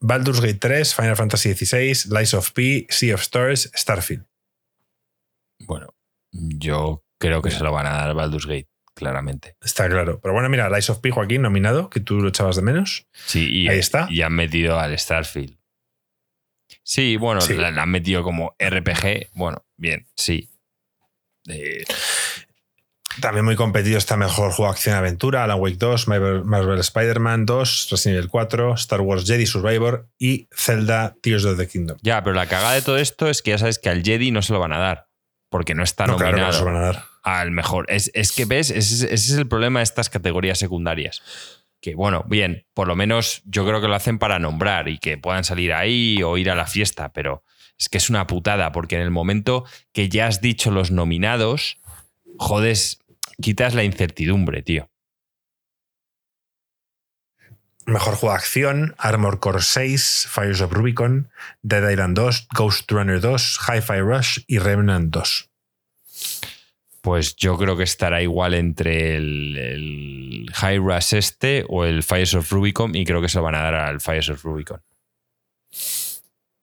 Baldur's 0.00 0.40
Gate 0.40 0.58
3, 0.58 0.94
Final 0.94 1.16
Fantasy 1.16 1.54
XVI, 1.54 2.10
Lies 2.10 2.34
of 2.34 2.50
P, 2.52 2.86
Sea 2.88 3.14
of 3.14 3.22
Stars, 3.22 3.70
Starfield. 3.74 4.24
Yo 6.40 7.04
creo 7.18 7.42
que 7.42 7.50
se 7.50 7.62
lo 7.64 7.72
van 7.72 7.86
a 7.86 7.90
dar 7.92 8.14
Baldur's 8.14 8.46
Gate, 8.46 8.68
claramente. 8.94 9.56
Está 9.60 9.88
claro. 9.88 10.20
Pero 10.20 10.34
bueno, 10.34 10.48
mira, 10.48 10.68
Lies 10.70 10.90
of 10.90 10.98
P, 11.00 11.10
Joaquín, 11.10 11.42
nominado, 11.42 11.90
que 11.90 12.00
tú 12.00 12.20
lo 12.20 12.28
echabas 12.28 12.56
de 12.56 12.62
menos. 12.62 13.06
Sí, 13.26 13.48
y, 13.50 13.68
Ahí 13.68 13.78
está. 13.78 14.06
y 14.10 14.22
han 14.22 14.32
metido 14.34 14.78
al 14.78 14.96
Starfield. 14.98 15.56
Sí, 16.82 17.16
bueno, 17.16 17.40
Sí. 17.40 17.54
La, 17.54 17.70
la 17.70 17.82
han 17.82 17.90
metido 17.90 18.22
como 18.22 18.54
RPG. 18.58 19.30
Bueno, 19.34 19.64
bien, 19.76 20.06
sí. 20.16 20.50
Eh, 21.48 21.84
También 23.20 23.44
muy 23.44 23.56
competido 23.56 23.98
está 23.98 24.16
mejor 24.16 24.52
juego 24.52 24.70
acción-aventura, 24.70 25.42
Alan 25.44 25.58
Wake 25.58 25.76
2, 25.78 26.06
Marvel, 26.08 26.44
Marvel 26.44 26.78
Spider-Man 26.78 27.46
2, 27.46 27.88
Resident 27.90 28.18
Evil 28.18 28.30
4, 28.30 28.74
Star 28.74 29.00
Wars 29.00 29.26
Jedi 29.26 29.44
Survivor 29.44 30.08
y 30.18 30.46
Zelda 30.54 31.16
Tears 31.20 31.44
of 31.44 31.58
the 31.58 31.66
Kingdom. 31.66 31.98
Ya, 32.02 32.22
pero 32.22 32.34
la 32.36 32.46
cagada 32.46 32.74
de 32.74 32.82
todo 32.82 32.96
esto 32.98 33.28
es 33.28 33.42
que 33.42 33.50
ya 33.50 33.58
sabes 33.58 33.78
que 33.80 33.88
al 33.88 34.04
Jedi 34.04 34.30
no 34.30 34.40
se 34.42 34.52
lo 34.52 34.60
van 34.60 34.72
a 34.72 34.78
dar. 34.78 35.07
Porque 35.48 35.74
no 35.74 35.82
está 35.82 36.06
No, 36.06 36.16
claro 36.16 36.34
al 37.22 37.50
mejor. 37.50 37.86
Es, 37.88 38.10
es 38.14 38.32
que 38.32 38.44
ves, 38.44 38.70
ese, 38.70 38.78
es- 38.94 39.02
ese 39.02 39.32
es 39.32 39.38
el 39.38 39.48
problema 39.48 39.80
de 39.80 39.84
estas 39.84 40.10
categorías 40.10 40.58
secundarias. 40.58 41.22
Que 41.80 41.94
bueno, 41.94 42.24
bien, 42.28 42.66
por 42.74 42.88
lo 42.88 42.96
menos 42.96 43.42
yo 43.44 43.64
creo 43.64 43.80
que 43.80 43.88
lo 43.88 43.94
hacen 43.94 44.18
para 44.18 44.38
nombrar 44.38 44.88
y 44.88 44.98
que 44.98 45.16
puedan 45.16 45.44
salir 45.44 45.72
ahí 45.72 46.22
o 46.22 46.36
ir 46.36 46.50
a 46.50 46.54
la 46.54 46.66
fiesta, 46.66 47.12
pero 47.12 47.44
es 47.78 47.88
que 47.88 47.98
es 47.98 48.10
una 48.10 48.26
putada, 48.26 48.72
porque 48.72 48.96
en 48.96 49.02
el 49.02 49.10
momento 49.12 49.64
que 49.92 50.08
ya 50.08 50.26
has 50.26 50.40
dicho 50.40 50.70
los 50.72 50.90
nominados, 50.90 51.78
jodes, 52.38 52.98
quitas 53.40 53.74
la 53.74 53.84
incertidumbre, 53.84 54.62
tío. 54.62 54.90
Mejor 57.88 58.16
juego 58.16 58.34
de 58.34 58.38
acción, 58.38 58.94
Armor 58.98 59.40
Core 59.40 59.62
6, 59.62 60.28
Fires 60.30 60.60
of 60.60 60.74
Rubicon, 60.74 61.30
Dead 61.62 61.90
Island 61.90 62.14
2, 62.18 62.48
Ghost 62.54 62.92
Runner 62.92 63.18
2, 63.18 63.60
Hi-Fi 63.66 64.00
Rush 64.00 64.40
y 64.46 64.58
Remnant 64.58 65.10
2. 65.10 65.50
Pues 67.00 67.34
yo 67.36 67.56
creo 67.56 67.78
que 67.78 67.84
estará 67.84 68.20
igual 68.20 68.52
entre 68.52 69.16
el, 69.16 69.56
el 69.56 70.50
High 70.52 70.76
Rush 70.80 71.14
este 71.14 71.64
o 71.66 71.86
el 71.86 72.02
Fires 72.02 72.34
of 72.34 72.52
Rubicon 72.52 72.94
y 72.94 73.06
creo 73.06 73.22
que 73.22 73.30
se 73.30 73.38
lo 73.38 73.44
van 73.44 73.54
a 73.54 73.62
dar 73.62 73.74
al 73.74 74.02
Fires 74.02 74.28
of 74.28 74.44
Rubicon. 74.44 74.82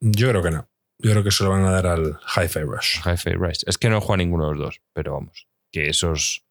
Yo 0.01 0.29
creo 0.29 0.43
que 0.43 0.51
no. 0.51 0.69
Yo 0.99 1.09
creo 1.09 1.23
que 1.23 1.31
se 1.31 1.43
lo 1.43 1.49
van 1.49 1.65
a 1.65 1.71
dar 1.71 1.87
al 1.87 2.19
Hi-Fi 2.35 2.59
Rush. 2.59 2.99
Hi-Fi 3.03 3.31
Rush. 3.31 3.63
Es 3.65 3.79
que 3.79 3.89
no 3.89 3.99
jugado 3.99 4.17
ninguno 4.17 4.45
de 4.45 4.51
los 4.51 4.59
dos, 4.59 4.81
pero 4.93 5.13
vamos, 5.13 5.47
que 5.71 5.89
esos... 5.89 6.44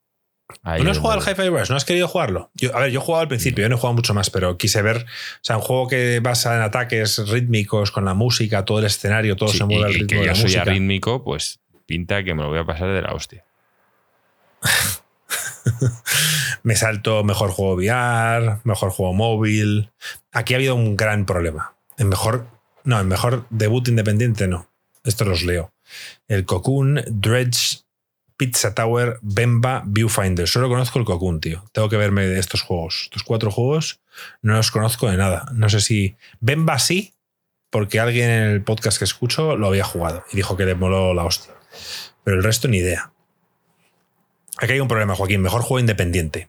ahí 0.62 0.82
¿No 0.82 0.90
has 0.90 0.98
jugado 0.98 1.20
al 1.20 1.26
Hi-Fi 1.28 1.48
Rush? 1.48 1.70
¿No 1.70 1.76
has 1.76 1.84
querido 1.84 2.08
jugarlo? 2.08 2.50
Yo, 2.54 2.74
a 2.76 2.80
ver, 2.80 2.90
yo 2.90 3.00
he 3.00 3.02
jugado 3.02 3.22
al 3.22 3.28
principio, 3.28 3.62
yo 3.62 3.68
no 3.68 3.76
he 3.76 3.78
jugado 3.78 3.94
mucho 3.94 4.14
más, 4.14 4.30
pero 4.30 4.56
quise 4.58 4.82
ver. 4.82 4.98
O 4.98 5.38
sea, 5.42 5.56
un 5.56 5.62
juego 5.62 5.88
que 5.88 6.20
basa 6.20 6.54
en 6.56 6.62
ataques 6.62 7.18
rítmicos 7.28 7.90
con 7.90 8.04
la 8.04 8.14
música, 8.14 8.64
todo 8.64 8.78
el 8.78 8.84
escenario, 8.86 9.36
todo 9.36 9.48
Sí, 9.50 9.58
se 9.58 9.64
mueve 9.64 9.84
al 9.84 9.90
y 9.90 9.94
ritmo 9.94 10.08
que 10.08 10.14
de 10.16 10.20
yo 10.22 10.26
la 10.26 10.34
soy 10.34 10.44
música. 10.44 10.62
arrítmico, 10.62 11.24
pues 11.24 11.60
pinta 11.86 12.24
que 12.24 12.34
me 12.34 12.42
lo 12.42 12.48
voy 12.48 12.58
a 12.58 12.64
pasar 12.64 12.88
de 12.92 13.02
la 13.02 13.12
hostia. 13.12 13.44
Me 16.62 16.76
salto 16.76 17.24
mejor 17.24 17.50
juego 17.50 17.74
VR, 17.74 18.60
mejor 18.64 18.90
juego 18.90 19.12
móvil. 19.12 19.90
Aquí 20.32 20.54
ha 20.54 20.56
habido 20.56 20.74
un 20.74 20.96
gran 20.96 21.26
problema. 21.26 21.74
En 21.98 22.08
mejor, 22.08 22.46
no, 22.84 23.00
en 23.00 23.08
mejor 23.08 23.46
debut 23.50 23.86
independiente 23.88 24.48
no. 24.48 24.70
Esto 25.04 25.24
los 25.26 25.42
leo. 25.42 25.72
El 26.28 26.46
Cocoon, 26.46 27.02
Dredge, 27.06 27.83
Pizza 28.36 28.74
Tower, 28.74 29.18
Bemba, 29.22 29.82
Viewfinder. 29.86 30.48
Solo 30.48 30.68
conozco 30.68 30.98
el 30.98 31.04
Cocoon, 31.04 31.40
tío. 31.40 31.64
Tengo 31.72 31.88
que 31.88 31.96
verme 31.96 32.26
de 32.26 32.40
estos 32.40 32.62
juegos. 32.62 33.02
Estos 33.04 33.22
cuatro 33.22 33.50
juegos 33.50 34.00
no 34.42 34.54
los 34.54 34.70
conozco 34.70 35.10
de 35.10 35.16
nada. 35.16 35.46
No 35.52 35.68
sé 35.68 35.80
si. 35.80 36.16
Bemba 36.40 36.78
sí, 36.78 37.14
porque 37.70 38.00
alguien 38.00 38.30
en 38.30 38.50
el 38.50 38.62
podcast 38.62 38.98
que 38.98 39.04
escucho 39.04 39.56
lo 39.56 39.68
había 39.68 39.84
jugado 39.84 40.24
y 40.32 40.36
dijo 40.36 40.56
que 40.56 40.64
le 40.64 40.74
moló 40.74 41.14
la 41.14 41.24
hostia. 41.24 41.54
Pero 42.24 42.36
el 42.36 42.42
resto 42.42 42.68
ni 42.68 42.78
idea. 42.78 43.12
Aquí 44.58 44.72
hay 44.72 44.80
un 44.80 44.88
problema, 44.88 45.14
Joaquín. 45.14 45.42
Mejor 45.42 45.62
juego 45.62 45.80
independiente. 45.80 46.48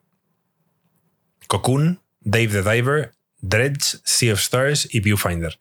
Cocoon, 1.48 2.02
Dave 2.22 2.48
the 2.48 2.64
Diver, 2.64 3.14
Dredge, 3.42 4.00
Sea 4.04 4.34
of 4.34 4.40
Stars 4.40 4.88
y 4.94 5.00
Viewfinder. 5.00 5.60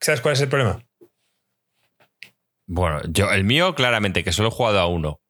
¿Sabes 0.00 0.20
cuál 0.20 0.34
es 0.34 0.40
el 0.40 0.48
problema? 0.48 0.84
Bueno, 2.74 3.02
yo, 3.06 3.30
el 3.30 3.44
mío, 3.44 3.74
claramente, 3.74 4.24
que 4.24 4.32
solo 4.32 4.48
he 4.48 4.52
jugado 4.52 4.80
a 4.80 4.86
uno. 4.86 5.20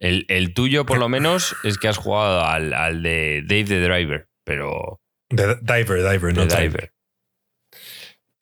El, 0.00 0.26
el 0.28 0.54
tuyo, 0.54 0.86
por 0.86 0.98
lo 0.98 1.08
menos, 1.16 1.54
es 1.62 1.78
que 1.78 1.86
has 1.86 1.98
jugado 1.98 2.44
al, 2.44 2.74
al 2.74 3.02
de 3.04 3.42
Dave 3.46 3.64
the 3.64 3.80
Driver, 3.80 4.28
pero 4.44 5.00
The 5.28 5.58
Diver, 5.62 6.10
Diver, 6.10 6.36
no. 6.36 6.46
Diver. 6.46 6.92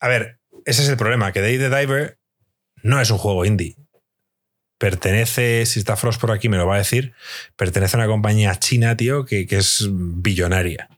A 0.01 0.09
ver, 0.09 0.41
ese 0.65 0.83
es 0.83 0.89
el 0.89 0.97
problema, 0.97 1.31
que 1.33 1.43
Dave 1.43 1.59
the 1.59 1.77
Diver 1.77 2.19
no 2.83 2.99
es 3.01 3.11
un 3.11 3.19
juego 3.19 3.45
indie. 3.45 3.77
Pertenece, 4.79 5.66
si 5.66 5.81
está 5.81 5.97
Frost 5.97 6.19
por 6.19 6.31
aquí 6.31 6.49
me 6.49 6.57
lo 6.57 6.66
va 6.66 6.77
a 6.77 6.79
decir, 6.79 7.12
pertenece 7.57 7.97
a 7.97 8.01
una 8.01 8.07
compañía 8.07 8.55
china, 8.55 8.97
tío, 8.97 9.27
que, 9.27 9.47
que 9.47 9.57
es 9.57 9.89
billonaria. 9.91 10.89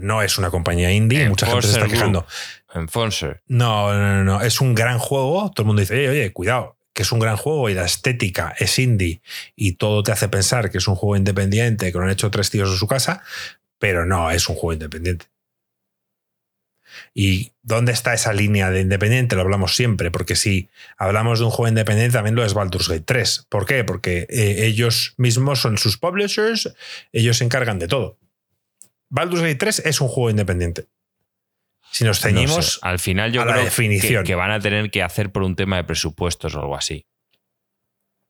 No 0.00 0.22
es 0.22 0.38
una 0.38 0.50
compañía 0.50 0.90
indie, 0.92 1.28
mucha 1.28 1.46
gente 1.46 1.66
se 1.66 1.74
está 1.74 1.88
quejando. 1.88 2.26
Enforcer. 2.74 3.42
No, 3.46 3.92
no, 3.92 4.16
no, 4.16 4.24
no. 4.24 4.40
Es 4.40 4.60
un 4.60 4.74
gran 4.74 4.98
juego. 4.98 5.50
Todo 5.54 5.64
el 5.64 5.66
mundo 5.66 5.80
dice, 5.80 5.94
oye, 5.94 6.08
oye, 6.08 6.32
cuidado, 6.32 6.76
que 6.94 7.02
es 7.02 7.12
un 7.12 7.18
gran 7.18 7.36
juego 7.36 7.68
y 7.68 7.74
la 7.74 7.84
estética 7.84 8.54
es 8.58 8.78
indie 8.78 9.22
y 9.56 9.72
todo 9.72 10.02
te 10.02 10.12
hace 10.12 10.28
pensar 10.28 10.70
que 10.70 10.78
es 10.78 10.88
un 10.88 10.94
juego 10.94 11.16
independiente 11.16 11.90
que 11.90 11.98
lo 11.98 12.04
han 12.04 12.10
hecho 12.10 12.30
tres 12.30 12.50
tíos 12.50 12.70
en 12.70 12.76
su 12.76 12.86
casa, 12.86 13.22
pero 13.78 14.06
no, 14.06 14.30
es 14.30 14.48
un 14.48 14.56
juego 14.56 14.74
independiente. 14.74 15.26
¿Y 17.14 17.52
dónde 17.62 17.92
está 17.92 18.14
esa 18.14 18.32
línea 18.32 18.70
de 18.70 18.80
independiente? 18.80 19.34
Lo 19.34 19.42
hablamos 19.42 19.76
siempre, 19.76 20.10
porque 20.10 20.36
si 20.36 20.68
hablamos 20.96 21.38
de 21.38 21.46
un 21.46 21.50
juego 21.50 21.68
independiente, 21.68 22.14
también 22.14 22.34
lo 22.34 22.44
es 22.44 22.54
Baldur's 22.54 22.88
Gate 22.88 23.04
3. 23.04 23.46
¿Por 23.48 23.66
qué? 23.66 23.84
Porque 23.84 24.26
eh, 24.28 24.66
ellos 24.66 25.14
mismos 25.16 25.60
son 25.60 25.78
sus 25.78 25.96
publishers, 25.96 26.74
ellos 27.12 27.38
se 27.38 27.44
encargan 27.44 27.78
de 27.78 27.88
todo. 27.88 28.18
Baldur's 29.14 29.42
Gate 29.42 29.56
3 29.56 29.82
es 29.84 30.00
un 30.00 30.08
juego 30.08 30.30
independiente. 30.30 30.86
Si 31.90 32.04
nos 32.04 32.22
No 32.24 32.28
ceñimos 32.30 32.74
sé, 32.74 32.78
Al 32.82 32.98
final 32.98 33.30
yo 33.32 33.42
a 33.42 33.44
la 33.44 33.52
creo 33.52 33.64
definición. 33.64 34.22
Que, 34.24 34.28
que 34.28 34.34
van 34.34 34.50
a 34.50 34.58
tener 34.60 34.90
que 34.90 35.02
hacer 35.02 35.30
por 35.30 35.42
un 35.42 35.54
tema 35.54 35.76
de 35.76 35.84
presupuestos 35.84 36.54
o 36.54 36.60
algo 36.60 36.74
así. 36.76 37.04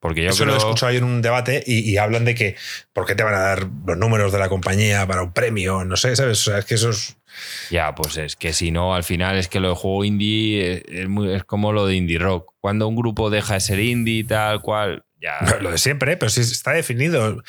Porque 0.01 0.25
yo 0.25 0.31
Eso 0.31 0.45
lo 0.45 0.51
creo... 0.53 0.57
he 0.57 0.59
escuchado 0.67 0.91
ayer 0.91 1.03
en 1.05 1.09
un 1.09 1.23
debate 1.23 1.63
y, 1.65 1.89
y 1.89 1.97
hablan 1.97 2.25
de 2.25 2.35
que 2.35 2.57
¿por 2.93 3.07
qué 3.07 3.15
te 3.15 3.23
van 3.23 3.35
a 3.35 3.39
dar 3.39 3.69
los 3.87 3.97
números 3.97 4.33
de 4.33 4.41
la 4.41 4.49
compañía 4.49 5.07
para 5.07 5.23
un 5.23 5.33
premio? 5.33 5.85
No 5.85 5.97
sé, 5.97 6.17
¿sabes? 6.17 6.41
O 6.41 6.51
sea, 6.51 6.59
es 6.59 6.65
que 6.65 6.75
eso 6.75 6.91
es... 6.91 7.17
Ya, 7.71 7.95
pues 7.95 8.17
es 8.17 8.35
que 8.35 8.53
si 8.53 8.73
no, 8.73 8.97
al 8.97 9.05
final 9.05 9.37
es 9.39 9.47
que 9.47 9.61
lo 9.61 9.69
de 9.69 9.75
juego 9.77 10.05
indie 10.05 10.73
es, 10.73 10.83
es 10.89 11.09
muy- 11.09 11.33
es 11.33 11.45
como 11.45 11.73
lo 11.73 11.87
de 11.87 11.95
indie 11.95 12.19
rock. 12.19 12.53
Cuando 12.61 12.89
un 12.89 12.97
grupo 12.97 13.31
deja 13.31 13.55
de 13.55 13.61
ser 13.61 13.79
indie, 13.79 14.25
tal 14.25 14.61
cual, 14.61 15.05
Lo 15.61 15.71
de 15.71 15.79
siempre, 15.79 16.13
¿eh? 16.13 16.17
pero 16.17 16.31
sí 16.31 16.41
está 16.41 16.73
definido. 16.73 17.43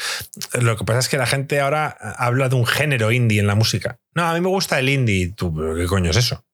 Lo 0.61 0.77
que 0.77 0.85
pasa 0.85 0.99
es 0.99 1.09
que 1.09 1.17
la 1.17 1.25
gente 1.25 1.59
ahora 1.59 1.87
habla 2.17 2.49
de 2.49 2.55
un 2.55 2.65
género 2.65 3.11
indie 3.11 3.39
en 3.39 3.47
la 3.47 3.55
música. 3.55 3.99
No, 4.13 4.23
a 4.23 4.33
mí 4.33 4.41
me 4.41 4.49
gusta 4.49 4.79
el 4.79 4.89
indie. 4.89 5.33
Tú, 5.33 5.53
¿pero 5.53 5.75
¿qué 5.75 5.85
coño 5.85 6.11
es 6.11 6.17
eso? 6.17 6.45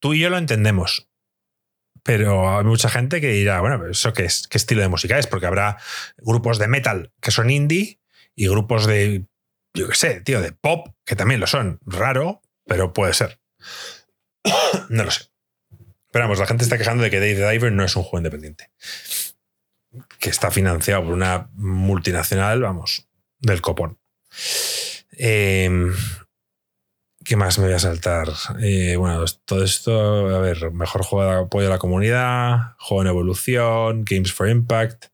Tú 0.00 0.14
y 0.14 0.20
yo 0.20 0.30
lo 0.30 0.38
entendemos. 0.38 1.08
Pero 2.02 2.58
hay 2.58 2.64
mucha 2.64 2.88
gente 2.88 3.20
que 3.20 3.28
dirá, 3.28 3.60
bueno, 3.60 3.78
¿pero 3.78 3.92
¿eso 3.92 4.12
qué 4.12 4.24
es? 4.24 4.48
¿Qué 4.48 4.58
estilo 4.58 4.82
de 4.82 4.88
música 4.88 5.18
es? 5.18 5.28
Porque 5.28 5.46
habrá 5.46 5.78
grupos 6.18 6.58
de 6.58 6.66
metal 6.66 7.12
que 7.20 7.30
son 7.30 7.48
indie 7.48 8.00
y 8.34 8.48
grupos 8.48 8.86
de, 8.86 9.26
yo 9.72 9.88
qué 9.88 9.94
sé, 9.94 10.20
tío, 10.20 10.40
de 10.40 10.50
pop 10.50 10.88
que 11.04 11.14
también 11.14 11.38
lo 11.38 11.46
son. 11.46 11.78
Raro, 11.86 12.42
pero 12.66 12.92
puede 12.92 13.14
ser. 13.14 13.40
no 14.88 15.04
lo 15.04 15.10
sé. 15.12 15.26
Pero 16.10 16.24
vamos, 16.24 16.40
la 16.40 16.46
gente 16.46 16.64
está 16.64 16.76
quejando 16.76 17.04
de 17.04 17.10
que 17.10 17.20
Dave 17.20 17.36
the 17.36 17.50
Diver 17.50 17.72
no 17.72 17.84
es 17.84 17.94
un 17.94 18.02
juego 18.02 18.18
independiente. 18.18 18.70
Que 20.22 20.30
está 20.30 20.52
financiado 20.52 21.02
por 21.02 21.14
una 21.14 21.50
multinacional, 21.54 22.62
vamos, 22.62 23.08
del 23.40 23.60
copón. 23.60 23.98
Eh, 25.18 25.90
¿Qué 27.24 27.36
más 27.36 27.58
me 27.58 27.66
voy 27.66 27.74
a 27.74 27.80
saltar? 27.80 28.28
Eh, 28.60 28.94
bueno, 28.96 29.24
todo 29.44 29.64
esto, 29.64 30.34
a 30.34 30.38
ver, 30.38 30.70
mejor 30.70 31.02
juego 31.02 31.30
de 31.30 31.40
apoyo 31.40 31.66
a 31.66 31.70
la 31.70 31.78
comunidad, 31.78 32.76
juego 32.78 33.02
en 33.02 33.08
evolución, 33.08 34.04
Games 34.04 34.32
for 34.32 34.48
Impact, 34.48 35.06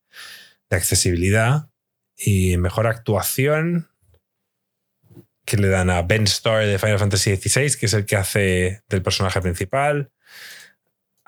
de 0.71 0.77
accesibilidad 0.77 1.71
y 2.15 2.59
mejor 2.59 2.87
actuación 2.87 3.89
que 5.45 5.57
le 5.57 5.69
dan 5.69 5.89
a 5.89 6.03
Ben 6.03 6.25
Starr 6.25 6.67
de 6.67 6.79
Final 6.79 6.99
Fantasy 6.99 7.35
XVI, 7.35 7.79
que 7.79 7.87
es 7.87 7.95
el 7.95 8.05
que 8.05 8.17
hace 8.17 8.83
del 8.89 9.03
personaje 9.03 9.41
principal, 9.41 10.11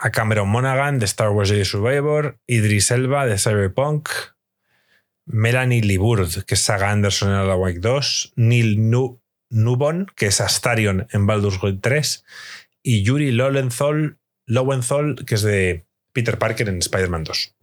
a 0.02 0.10
Cameron 0.10 0.48
Monaghan 0.48 0.98
de 0.98 1.05
Star 1.05 1.31
Wars 1.31 1.51
Jedi 1.51 1.64
Survivor, 1.64 2.39
Idris 2.47 2.90
Elba 2.90 3.27
de 3.27 3.39
Cyberpunk, 3.39 4.09
Melanie 5.27 5.82
Liburd, 5.82 6.44
que 6.44 6.55
es 6.55 6.60
Saga 6.60 6.90
Anderson 6.90 7.28
en 7.31 7.35
Alan 7.36 7.59
Wake 7.59 7.81
2, 7.81 8.32
Neil 8.36 8.90
Nu- 8.90 9.20
Nubon, 9.51 10.06
que 10.16 10.27
es 10.27 10.40
Astarion 10.40 11.06
en 11.12 11.27
Baldur's 11.27 11.60
Gate 11.60 11.78
3, 11.81 12.24
y 12.82 13.02
Yuri 13.02 13.31
Lowenthal, 13.32 14.18
Lowenthal, 14.47 15.24
que 15.27 15.35
es 15.35 15.43
de 15.43 15.86
Peter 16.12 16.39
Parker 16.39 16.68
en 16.68 16.78
Spider-Man 16.78 17.24
2. 17.24 17.55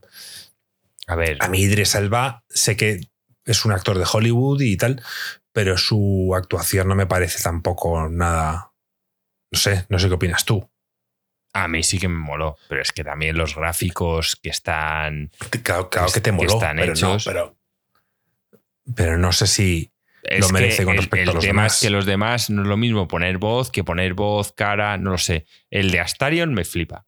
A 1.07 1.15
ver, 1.15 1.37
A 1.39 1.47
mí 1.47 1.59
Idris 1.61 1.95
Elba 1.95 2.43
sé 2.49 2.75
que 2.77 3.07
es 3.45 3.65
un 3.65 3.71
actor 3.71 3.97
de 3.97 4.05
Hollywood 4.11 4.61
y 4.61 4.75
tal, 4.77 5.01
pero 5.53 5.77
su 5.77 6.33
actuación 6.35 6.87
no 6.87 6.95
me 6.95 7.07
parece 7.07 7.41
tampoco 7.41 8.09
nada... 8.09 8.73
No 9.51 9.57
sé, 9.57 9.85
no 9.89 9.97
sé 9.97 10.09
qué 10.09 10.13
opinas 10.15 10.43
tú. 10.45 10.69
A 11.63 11.67
mí 11.67 11.83
sí 11.83 11.99
que 11.99 12.07
me 12.07 12.17
moló, 12.19 12.57
pero 12.69 12.81
es 12.81 12.91
que 12.91 13.03
también 13.03 13.37
los 13.37 13.55
gráficos 13.55 14.35
que 14.35 14.49
están... 14.49 15.31
Claro, 15.63 15.89
claro 15.89 16.11
que 16.11 16.21
te 16.21 16.29
que 16.29 16.31
moló, 16.31 16.53
están 16.53 16.77
pero 16.77 16.87
no, 16.87 16.93
hechos. 16.93 17.25
pero, 17.25 17.57
pero 18.95 19.17
no 19.17 19.31
sé 19.31 19.47
si... 19.47 19.91
Es 20.23 20.41
Lo 20.41 20.49
merece 20.49 20.83
con 20.83 20.97
respecto 20.97 21.23
el 21.23 21.29
a 21.29 21.33
los 21.35 21.41
tema 21.41 21.61
demás. 21.61 21.75
es 21.75 21.81
que 21.81 21.89
los 21.89 22.05
demás 22.05 22.49
no 22.49 22.63
es 22.63 22.67
lo 22.67 22.75
mismo 22.75 23.07
poner 23.07 23.37
voz 23.37 23.71
que 23.71 23.85
poner 23.85 24.13
voz, 24.13 24.51
cara, 24.51 24.97
no 24.97 25.11
lo 25.11 25.17
sé. 25.17 25.45
El 25.69 25.89
de 25.89 26.01
Astarion 26.01 26.53
me 26.53 26.65
flipa. 26.65 27.05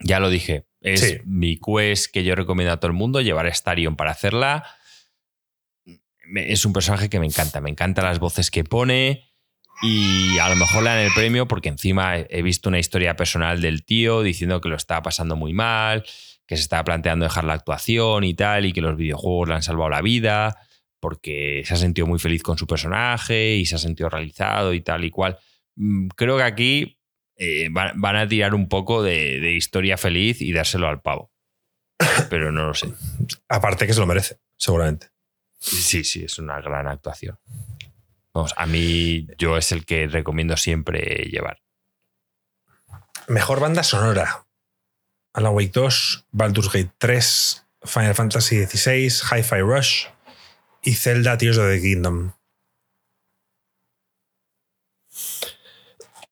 Ya 0.00 0.18
lo 0.18 0.28
dije. 0.28 0.66
Es 0.80 1.20
mi 1.24 1.56
quest 1.58 2.10
que 2.12 2.24
yo 2.24 2.34
recomiendo 2.34 2.72
a 2.72 2.78
todo 2.78 2.88
el 2.88 2.96
mundo, 2.96 3.20
llevar 3.20 3.46
a 3.46 3.50
Starion 3.54 3.94
para 3.94 4.10
hacerla. 4.10 4.64
Es 6.34 6.64
un 6.64 6.72
personaje 6.72 7.08
que 7.08 7.20
me 7.20 7.26
encanta, 7.26 7.60
me 7.60 7.70
encantan 7.70 8.06
las 8.06 8.18
voces 8.18 8.50
que 8.50 8.64
pone 8.64 9.29
y 9.82 10.38
a 10.38 10.48
lo 10.48 10.56
mejor 10.56 10.82
le 10.82 10.90
dan 10.90 10.98
el 10.98 11.12
premio 11.14 11.48
porque 11.48 11.68
encima 11.68 12.18
he 12.18 12.42
visto 12.42 12.68
una 12.68 12.78
historia 12.78 13.16
personal 13.16 13.60
del 13.60 13.84
tío 13.84 14.22
diciendo 14.22 14.60
que 14.60 14.68
lo 14.68 14.76
estaba 14.76 15.02
pasando 15.02 15.36
muy 15.36 15.52
mal, 15.52 16.04
que 16.46 16.56
se 16.56 16.62
estaba 16.62 16.84
planteando 16.84 17.24
dejar 17.24 17.44
la 17.44 17.54
actuación 17.54 18.24
y 18.24 18.34
tal, 18.34 18.66
y 18.66 18.72
que 18.72 18.80
los 18.80 18.96
videojuegos 18.96 19.48
le 19.48 19.54
han 19.54 19.62
salvado 19.62 19.90
la 19.90 20.02
vida 20.02 20.58
porque 21.00 21.62
se 21.64 21.74
ha 21.74 21.76
sentido 21.76 22.06
muy 22.06 22.18
feliz 22.18 22.42
con 22.42 22.58
su 22.58 22.66
personaje 22.66 23.56
y 23.56 23.64
se 23.64 23.74
ha 23.74 23.78
sentido 23.78 24.10
realizado 24.10 24.74
y 24.74 24.82
tal 24.82 25.04
y 25.04 25.10
cual. 25.10 25.38
Mm, 25.76 26.08
creo 26.08 26.36
que 26.36 26.42
aquí 26.42 26.98
eh, 27.36 27.68
van, 27.70 28.16
a 28.16 28.28
tirar 28.28 28.54
un 28.54 28.68
poco 28.68 29.02
de, 29.02 29.52
historia 29.52 29.96
feliz 29.96 30.42
y 30.42 30.52
dárselo 30.52 30.88
al 30.88 31.00
pavo. 31.00 31.32
Pero 32.28 32.52
no 32.52 32.66
lo 32.66 32.74
sé. 32.74 32.88
Aparte 33.48 33.86
que 33.86 33.94
se 33.94 34.00
lo 34.00 34.06
merece, 34.06 34.38
seguramente. 34.56 35.08
Sí, 35.58 36.04
sí, 36.04 36.24
es 36.24 36.38
una 36.38 36.60
gran 36.60 36.86
actuación. 36.86 37.38
Vamos, 38.32 38.54
a 38.56 38.66
mí 38.66 39.26
yo 39.38 39.56
es 39.56 39.72
el 39.72 39.84
que 39.84 40.06
recomiendo 40.06 40.56
siempre 40.56 41.28
llevar. 41.30 41.60
Mejor 43.28 43.60
banda 43.60 43.82
sonora. 43.82 44.46
Alan 45.32 45.54
Wake 45.54 45.72
2, 45.72 46.26
Baldur's 46.32 46.72
Gate 46.72 46.92
3, 46.98 47.66
Final 47.84 48.14
Fantasy 48.14 48.64
XVI, 48.64 49.08
Hi-Fi 49.08 49.60
Rush, 49.60 50.06
y 50.82 50.94
Zelda 50.94 51.38
Tears 51.38 51.58
of 51.58 51.68
the 51.70 51.80
Kingdom. 51.80 52.32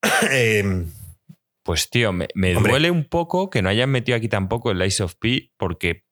Em, 0.31 0.91
pues 1.63 1.91
tío, 1.91 2.13
me, 2.13 2.29
duele 2.55 2.91
un 2.91 3.05
poco 3.05 3.51
que 3.51 3.63
no 3.63 3.69
hayan 3.69 3.91
metido 3.91 4.17
aquí 4.17 4.29
tampoco 4.29 4.71
el 4.71 4.83
Ice 4.83 5.03
of 5.03 5.15
P, 5.17 5.53
porque 5.57 6.05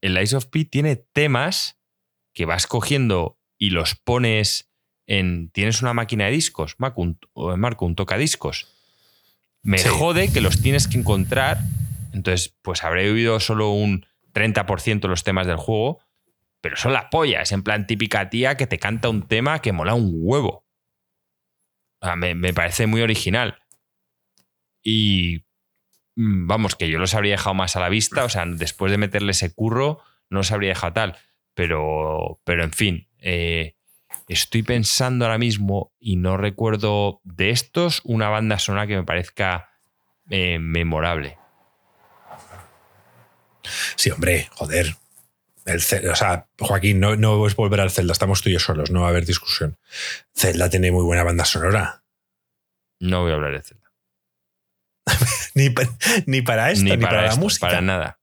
el 0.00 0.20
Ice 0.22 0.36
of 0.36 0.46
P 0.46 0.64
tiene 0.64 0.96
temas 0.96 1.78
que 2.32 2.46
vas 2.46 2.66
cogiendo 2.66 3.38
y 3.58 3.70
los 3.70 3.94
pones 3.94 4.65
en. 5.06 5.50
Tienes 5.50 5.82
una 5.82 5.94
máquina 5.94 6.26
de 6.26 6.32
discos, 6.32 6.76
Marco, 6.78 7.02
un, 7.02 7.18
Marco, 7.58 7.86
un 7.86 7.94
tocadiscos. 7.94 8.68
Me 9.62 9.82
jode 9.82 10.32
que 10.32 10.40
los 10.40 10.62
tienes 10.62 10.86
que 10.86 10.98
encontrar. 10.98 11.58
Entonces, 12.12 12.54
pues 12.62 12.84
habré 12.84 13.10
oído 13.10 13.40
solo 13.40 13.70
un 13.70 14.06
30% 14.32 15.00
de 15.00 15.08
los 15.08 15.24
temas 15.24 15.46
del 15.46 15.56
juego, 15.56 16.00
pero 16.60 16.76
son 16.76 16.92
las 16.92 17.06
pollas, 17.06 17.52
en 17.52 17.62
plan 17.62 17.86
típica 17.86 18.28
tía 18.28 18.56
que 18.56 18.66
te 18.66 18.78
canta 18.78 19.08
un 19.08 19.26
tema 19.26 19.60
que 19.60 19.72
mola 19.72 19.94
un 19.94 20.10
huevo. 20.14 20.64
me, 22.16 22.52
parece 22.52 22.86
muy 22.86 23.02
original. 23.02 23.58
Y 24.82 25.44
mm, 26.16 26.46
vamos, 26.46 26.76
que 26.76 26.88
yo 26.88 26.98
los 26.98 27.14
habría 27.14 27.32
dejado 27.32 27.54
más 27.54 27.76
a 27.76 27.80
la 27.80 27.88
vista, 27.88 28.24
o 28.24 28.28
sea, 28.28 28.44
después 28.46 28.92
de 28.92 28.98
meterle 28.98 29.32
ese 29.32 29.54
curro, 29.54 30.00
no 30.28 30.38
los 30.38 30.52
habría 30.52 30.70
dejado 30.70 30.92
tal. 30.92 31.18
Pero, 31.54 32.40
pero 32.44 32.64
en 32.64 32.72
fin, 32.72 33.08
eh, 33.18 33.75
estoy 34.26 34.62
pensando 34.62 35.24
ahora 35.24 35.38
mismo 35.38 35.92
y 35.98 36.16
no 36.16 36.36
recuerdo 36.36 37.20
de 37.24 37.50
estos 37.50 38.00
una 38.04 38.28
banda 38.28 38.58
sonora 38.58 38.86
que 38.86 38.96
me 38.96 39.04
parezca 39.04 39.70
eh, 40.30 40.58
memorable. 40.58 41.38
Sí, 43.96 44.10
hombre, 44.10 44.48
joder. 44.52 44.96
El, 45.64 45.78
o 45.78 46.14
sea, 46.14 46.46
Joaquín, 46.60 47.00
no, 47.00 47.16
no 47.16 47.44
es 47.46 47.56
volver 47.56 47.80
al 47.80 47.90
Zelda, 47.90 48.12
estamos 48.12 48.40
tú 48.40 48.48
y 48.48 48.52
yo 48.52 48.60
solos, 48.60 48.90
no 48.92 49.00
va 49.00 49.08
a 49.08 49.10
haber 49.10 49.26
discusión. 49.26 49.78
Zelda 50.32 50.70
tiene 50.70 50.92
muy 50.92 51.02
buena 51.02 51.24
banda 51.24 51.44
sonora. 51.44 52.04
No 53.00 53.22
voy 53.22 53.32
a 53.32 53.34
hablar 53.34 53.52
de 53.52 53.62
Zelda. 53.62 53.92
ni, 55.54 55.74
ni, 56.26 56.42
para 56.42 56.70
esto, 56.70 56.84
ni, 56.84 56.96
para, 56.96 57.22
la 57.22 57.36
música. 57.36 57.66
Para 57.66 57.80
nada. 57.80 58.20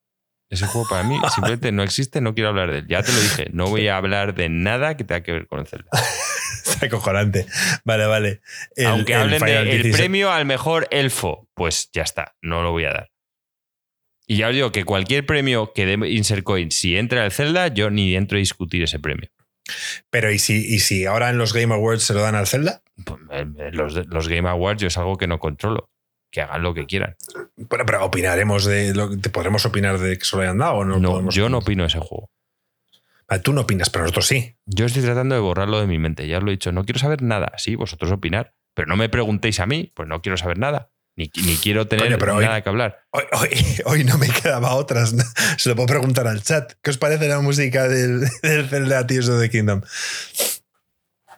Ese 0.54 0.68
juego 0.68 0.88
para 0.88 1.04
mí 1.04 1.20
simplemente 1.34 1.72
no 1.72 1.82
existe, 1.82 2.22
no 2.22 2.36
quiero 2.36 2.50
hablar 2.50 2.72
de 2.72 2.78
él. 2.80 2.88
Ya 2.88 3.02
te 3.02 3.12
lo 3.12 3.20
dije, 3.20 3.50
no 3.54 3.68
voy 3.68 3.88
a 3.88 3.98
hablar 3.98 4.36
de 4.36 4.50
nada 4.50 4.96
que 4.96 5.04
tenga 5.04 5.24
que 5.24 5.32
ver 5.32 5.48
con 5.48 5.60
el 5.62 5.66
Zelda. 5.66 5.88
es 6.64 6.84
acojonante. 6.84 7.48
Vale, 7.84 8.06
vale. 8.06 8.42
Aunque 8.86 9.16
hablen 9.16 9.42
del 9.42 9.92
premio 9.92 10.32
al 10.32 10.46
mejor 10.46 10.88
elfo, 10.92 11.50
pues 11.56 11.90
ya 11.92 12.04
está, 12.04 12.36
no 12.44 12.62
lo 12.62 12.72
voy 12.72 12.86
a 12.86 12.94
dar. 12.94 13.12
Y 14.28 14.38
ya 14.38 14.50
os 14.50 14.54
digo 14.54 14.72
que 14.72 14.86
cualquier 14.86 15.26
premio 15.26 15.74
que 15.74 15.88
dé 15.88 15.94
Insert 16.08 16.44
Coin, 16.44 16.70
si 16.70 16.98
entra 16.98 17.26
el 17.26 17.32
Zelda, 17.32 17.70
yo 17.70 17.90
ni 17.90 18.16
entro 18.16 18.38
a 18.38 18.40
discutir 18.40 18.84
ese 18.84 19.00
premio. 19.00 19.30
Pero 20.12 20.32
¿y 20.32 20.38
si, 20.38 20.54
y 20.72 20.80
si 20.80 21.06
ahora 21.06 21.32
en 21.32 21.40
los 21.40 21.52
Game 21.52 21.74
Awards 21.74 22.04
se 22.04 22.14
lo 22.14 22.22
dan 22.22 22.36
al 22.36 22.46
Zelda? 22.46 22.84
Pues, 23.04 23.20
eh, 23.32 23.72
los, 23.72 24.28
Game 24.28 24.48
Awards 24.48 24.84
yo 24.84 24.88
es 24.88 24.98
algo 25.00 25.18
que 25.18 25.26
no 25.26 25.40
controlo. 25.40 25.90
Que 26.34 26.42
hagan 26.42 26.64
lo 26.64 26.74
que 26.74 26.88
quieran. 26.88 27.16
Bueno, 27.56 27.86
pero 27.86 28.04
opinaremos 28.04 28.66
de 28.66 28.96
lo 28.96 29.16
te 29.20 29.30
podremos 29.30 29.68
opinar 29.68 30.00
de 30.00 30.18
que 30.18 30.26
se 30.26 30.36
lo 30.36 30.42
hayan 30.42 30.58
dado 30.58 30.78
o 30.78 30.84
no. 30.84 30.98
No, 30.98 31.30
yo 31.30 31.48
no 31.48 31.60
opino 31.60 31.86
ese 31.86 32.00
juego. 32.00 32.32
tú 33.44 33.54
no 33.54 33.62
opinas, 33.62 33.92
pero 33.92 34.06
nosotros 34.06 34.26
sí. 34.26 34.56
Yo 34.66 34.88
estoy 34.88 35.04
tratando 35.04 35.36
de 35.36 35.42
borrarlo 35.42 35.80
de 35.80 35.86
mi 35.86 36.00
mente. 36.00 36.28
Ya 36.28 36.40
os 36.40 36.44
lo 36.44 36.50
he 36.50 36.54
dicho, 36.54 36.72
no 36.72 36.86
quiero 36.86 37.00
saber 37.00 37.22
nada. 37.22 37.52
Sí, 37.58 37.76
vosotros 37.76 38.12
opinar. 38.12 38.56
Pero 38.74 38.88
no 38.88 38.96
me 38.96 39.10
preguntéis 39.10 39.60
a 39.60 39.68
mí, 39.68 39.92
pues 39.96 40.10
no 40.10 40.24
quiero 40.24 40.36
saber 40.36 40.58
nada. 40.58 40.90
Ni, 41.16 41.30
quiero 41.30 41.88
tener 41.88 42.20
nada 42.20 42.64
que 42.64 42.70
hablar. 42.70 43.06
Hoy, 43.86 44.04
no 44.04 44.18
me 44.18 44.28
quedaba 44.28 44.74
otras. 44.74 45.14
Se 45.58 45.70
lo 45.70 45.76
puedo 45.76 45.86
preguntar 45.86 46.26
al 46.26 46.42
chat. 46.42 46.74
¿Qué 46.82 46.90
os 46.90 46.98
parece 46.98 47.28
la 47.28 47.40
música 47.42 47.88
del, 47.88 48.22
del 48.42 48.68
Zelda 48.68 49.06
Tears 49.06 49.30
of 49.30 49.40
the 49.40 49.52
Kingdom? 49.52 49.82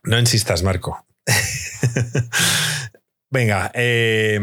No 0.04 0.18
insistas, 0.18 0.64
Marco. 0.64 1.06
Venga, 3.30 3.70
eh, 3.74 4.40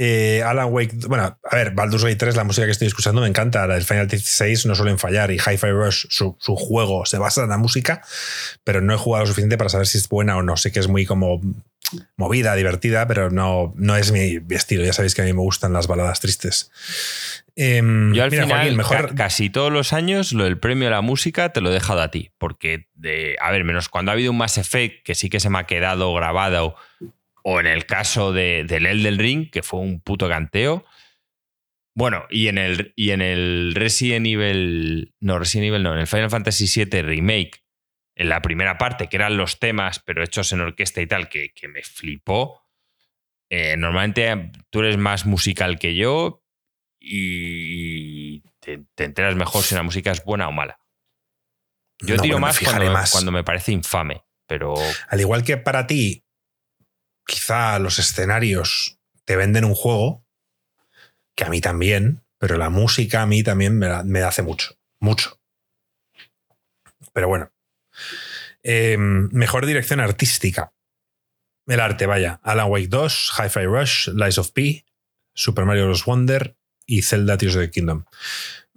eh, 0.00 0.44
Alan 0.46 0.68
Wake, 0.70 0.96
bueno, 1.08 1.38
a 1.42 1.56
ver, 1.56 1.72
Baldur's 1.72 2.04
Gate 2.04 2.14
3, 2.14 2.36
la 2.36 2.44
música 2.44 2.64
que 2.64 2.70
estoy 2.70 2.86
escuchando 2.86 3.20
me 3.20 3.26
encanta. 3.26 3.66
La 3.66 3.74
del 3.74 3.82
Final 3.82 4.06
16 4.06 4.66
no 4.66 4.76
suelen 4.76 4.96
fallar 4.96 5.32
y 5.32 5.38
Hi-Fi 5.38 5.70
Rush, 5.72 6.06
su, 6.08 6.36
su, 6.38 6.54
juego 6.54 7.04
se 7.04 7.18
basa 7.18 7.42
en 7.42 7.48
la 7.48 7.58
música, 7.58 8.00
pero 8.62 8.80
no 8.80 8.94
he 8.94 8.96
jugado 8.96 9.24
lo 9.24 9.26
suficiente 9.26 9.58
para 9.58 9.70
saber 9.70 9.88
si 9.88 9.98
es 9.98 10.08
buena 10.08 10.36
o 10.36 10.42
no. 10.42 10.56
Sé 10.56 10.70
que 10.70 10.78
es 10.78 10.86
muy 10.86 11.04
como 11.04 11.40
movida, 12.16 12.54
divertida, 12.54 13.08
pero 13.08 13.30
no, 13.30 13.74
no 13.76 13.96
es 13.96 14.12
mi 14.12 14.38
estilo. 14.50 14.84
Ya 14.84 14.92
sabéis 14.92 15.16
que 15.16 15.22
a 15.22 15.24
mí 15.24 15.32
me 15.32 15.40
gustan 15.40 15.72
las 15.72 15.88
baladas 15.88 16.20
tristes. 16.20 16.70
Em, 17.56 18.14
Yo 18.14 18.22
al 18.22 18.30
final, 18.30 18.76
mejor... 18.76 19.16
casi 19.16 19.50
todos 19.50 19.72
los 19.72 19.92
años, 19.92 20.32
lo 20.32 20.44
del 20.44 20.58
premio 20.58 20.86
a 20.86 20.92
la 20.92 21.00
música 21.00 21.52
te 21.52 21.60
lo 21.60 21.70
he 21.70 21.74
dejado 21.74 22.02
a 22.02 22.10
ti, 22.12 22.30
porque, 22.38 22.86
de, 22.94 23.36
a 23.40 23.50
ver, 23.50 23.64
menos 23.64 23.88
cuando 23.88 24.12
ha 24.12 24.14
habido 24.14 24.30
un 24.30 24.38
Mass 24.38 24.58
Effect 24.58 25.04
que 25.04 25.16
sí 25.16 25.28
que 25.28 25.40
se 25.40 25.50
me 25.50 25.58
ha 25.58 25.64
quedado 25.64 26.14
grabado, 26.14 26.76
o 27.50 27.60
en 27.60 27.66
el 27.66 27.86
caso 27.86 28.34
de, 28.34 28.64
del 28.64 28.84
Elden 28.84 29.18
Ring, 29.18 29.50
que 29.50 29.62
fue 29.62 29.80
un 29.80 30.02
puto 30.02 30.28
canteo. 30.28 30.84
Bueno, 31.94 32.26
y 32.28 32.48
en 32.48 32.58
el, 32.58 32.92
y 32.94 33.12
en 33.12 33.22
el 33.22 33.72
Resident 33.74 34.26
Evil, 34.26 35.14
no, 35.20 35.38
Resident 35.38 35.68
Evil 35.68 35.82
no, 35.82 35.94
en 35.94 36.00
el 36.00 36.06
Final 36.06 36.28
Fantasy 36.28 36.84
VII 36.84 37.00
Remake, 37.00 37.64
en 38.16 38.28
la 38.28 38.42
primera 38.42 38.76
parte, 38.76 39.08
que 39.08 39.16
eran 39.16 39.38
los 39.38 39.58
temas, 39.60 39.98
pero 39.98 40.22
hechos 40.22 40.52
en 40.52 40.60
orquesta 40.60 41.00
y 41.00 41.06
tal, 41.06 41.30
que, 41.30 41.50
me 41.72 41.82
flipó. 41.82 42.60
Eh, 43.48 43.78
normalmente 43.78 44.52
tú 44.68 44.80
eres 44.80 44.98
más 44.98 45.24
musical 45.24 45.78
que 45.78 45.94
yo 45.94 46.44
y 47.00 48.42
te, 48.60 48.84
enteras 48.98 49.36
mejor 49.36 49.62
si 49.62 49.74
la 49.74 49.82
música 49.82 50.10
es 50.10 50.22
buena 50.22 50.48
o 50.48 50.52
mala. 50.52 50.80
Yo 52.00 52.18
tiro 52.18 52.38
más, 52.38 52.60
cuando, 52.60 52.92
más 52.92 53.10
cuando 53.10 53.32
me 53.32 53.42
parece 53.42 53.72
infame, 53.72 54.22
pero... 54.46 54.74
Al 55.08 55.18
igual 55.18 55.42
que 55.42 55.56
para 55.56 55.86
ti, 55.86 56.27
quizá 57.28 57.78
los 57.78 58.00
escenarios 58.00 58.98
te 59.24 59.36
venden 59.36 59.64
un 59.64 59.74
juego, 59.74 60.24
que 61.36 61.44
a 61.44 61.50
mí 61.50 61.60
también, 61.60 62.24
pero 62.38 62.56
la 62.56 62.70
música 62.70 63.22
a 63.22 63.26
mí 63.26 63.44
también 63.44 63.78
me, 63.78 64.02
me 64.02 64.22
hace 64.22 64.42
mucho, 64.42 64.76
mucho. 64.98 65.38
Pero 67.12 67.28
bueno, 67.28 67.52
Em, 68.62 69.28
mejor 69.32 69.66
dirección 69.66 70.00
artística. 70.00 70.72
El 71.66 71.80
arte, 71.80 72.06
vaya. 72.06 72.40
Alan 72.42 72.70
Wake 72.70 72.88
2, 72.88 73.32
Hi-Fi 73.38 73.64
Rush, 73.64 74.08
Lies 74.08 74.38
of 74.38 74.50
P, 74.52 74.84
Super 75.34 75.64
Mario 75.64 75.86
Bros. 75.86 76.04
Wonder 76.04 76.56
y 76.86 77.02
Zelda 77.02 77.36
Tears 77.36 77.56
of 77.56 77.62
the 77.62 77.70
Kingdom. 77.70 78.04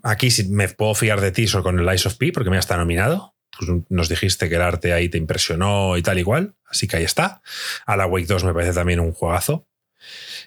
Aquí 0.03 0.29
me 0.49 0.67
puedo 0.67 0.95
fiar 0.95 1.21
de 1.21 1.31
ti 1.31 1.45
con 1.47 1.79
el 1.79 1.85
Lies 1.85 2.05
of 2.05 2.15
P 2.15 2.31
porque 2.31 2.49
me 2.49 2.57
estado 2.57 2.81
nominado. 2.81 3.35
Pues 3.57 3.69
nos 3.89 4.09
dijiste 4.09 4.49
que 4.49 4.55
el 4.55 4.61
arte 4.61 4.93
ahí 4.93 5.09
te 5.09 5.17
impresionó 5.17 5.97
y 5.97 6.01
tal 6.01 6.19
igual. 6.19 6.55
Así 6.65 6.87
que 6.87 6.97
ahí 6.97 7.03
está. 7.03 7.41
Alan 7.85 8.09
Wake 8.09 8.27
2 8.27 8.43
me 8.45 8.53
parece 8.53 8.73
también 8.73 8.99
un 8.99 9.11
juegazo. 9.11 9.67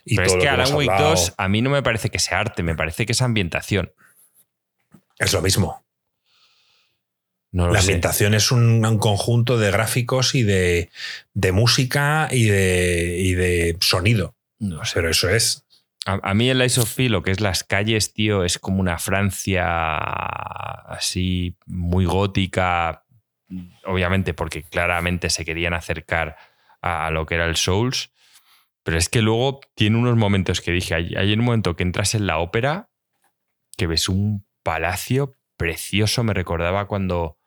Y 0.05 0.16
Pero 0.16 0.28
es 0.28 0.36
que 0.36 0.48
Alan 0.48 0.74
Wake 0.74 1.02
2 1.02 1.35
a 1.36 1.48
mí 1.48 1.62
no 1.62 1.70
me 1.70 1.82
parece 1.82 2.10
que 2.10 2.18
sea 2.18 2.40
arte, 2.40 2.62
me 2.62 2.74
parece 2.74 3.06
que 3.06 3.12
es 3.12 3.22
ambientación. 3.22 3.93
Es 5.18 5.32
lo 5.32 5.43
mismo 5.43 5.85
la 7.55 7.78
ambientación 7.78 8.35
es 8.35 8.51
un, 8.51 8.98
conjunto 8.98 9.59
de 9.59 9.70
gráficos 9.70 10.35
y 10.35 10.43
de, 10.43 10.90
música 11.52 12.28
y 12.31 12.47
de, 12.47 13.35
de 13.36 13.76
sonido. 13.81 14.35
No 14.59 14.85
sé. 14.85 14.94
Pero 14.94 15.10
eso 15.10 15.28
es. 15.28 15.64
A, 16.06 16.35
mí 16.35 16.51
el 16.51 16.62
Ice 16.62 16.81
of 16.81 16.98
lo 16.98 17.22
que 17.22 17.31
es 17.31 17.40
las 17.40 17.64
calles, 17.64 18.12
tío, 18.12 18.44
es 18.44 18.59
como 18.59 18.81
una 18.81 18.98
Francia 18.98 19.97
así 20.86 21.56
muy 21.66 22.05
gótica. 22.05 23.05
Obviamente, 23.85 24.35
porque 24.35 24.62
claramente 24.62 25.31
se 25.31 25.44
querían 25.44 25.74
acercar 25.74 26.36
a, 26.82 27.10
lo 27.10 27.24
que 27.24 27.36
era 27.36 27.47
el 27.47 27.56
Souls. 27.56 28.12
Pero 28.82 28.98
es 28.98 29.09
que 29.09 29.22
luego 29.22 29.60
tiene 29.74 29.97
unos 29.97 30.16
momentos 30.16 30.60
que 30.60 30.72
dije, 30.72 30.94
hay, 30.94 31.14
hay 31.16 31.32
un 31.32 31.44
momento 31.44 31.74
que 31.74 31.85
entras 31.85 32.14
en 32.14 32.26
la 32.26 32.39
ópera 32.39 32.90
que 33.76 33.86
ves 33.86 34.09
un 34.09 34.47
palacio 34.62 35.36
precioso. 35.56 36.22
Me 36.22 36.35
recordaba 36.35 36.86
cuando 36.86 37.39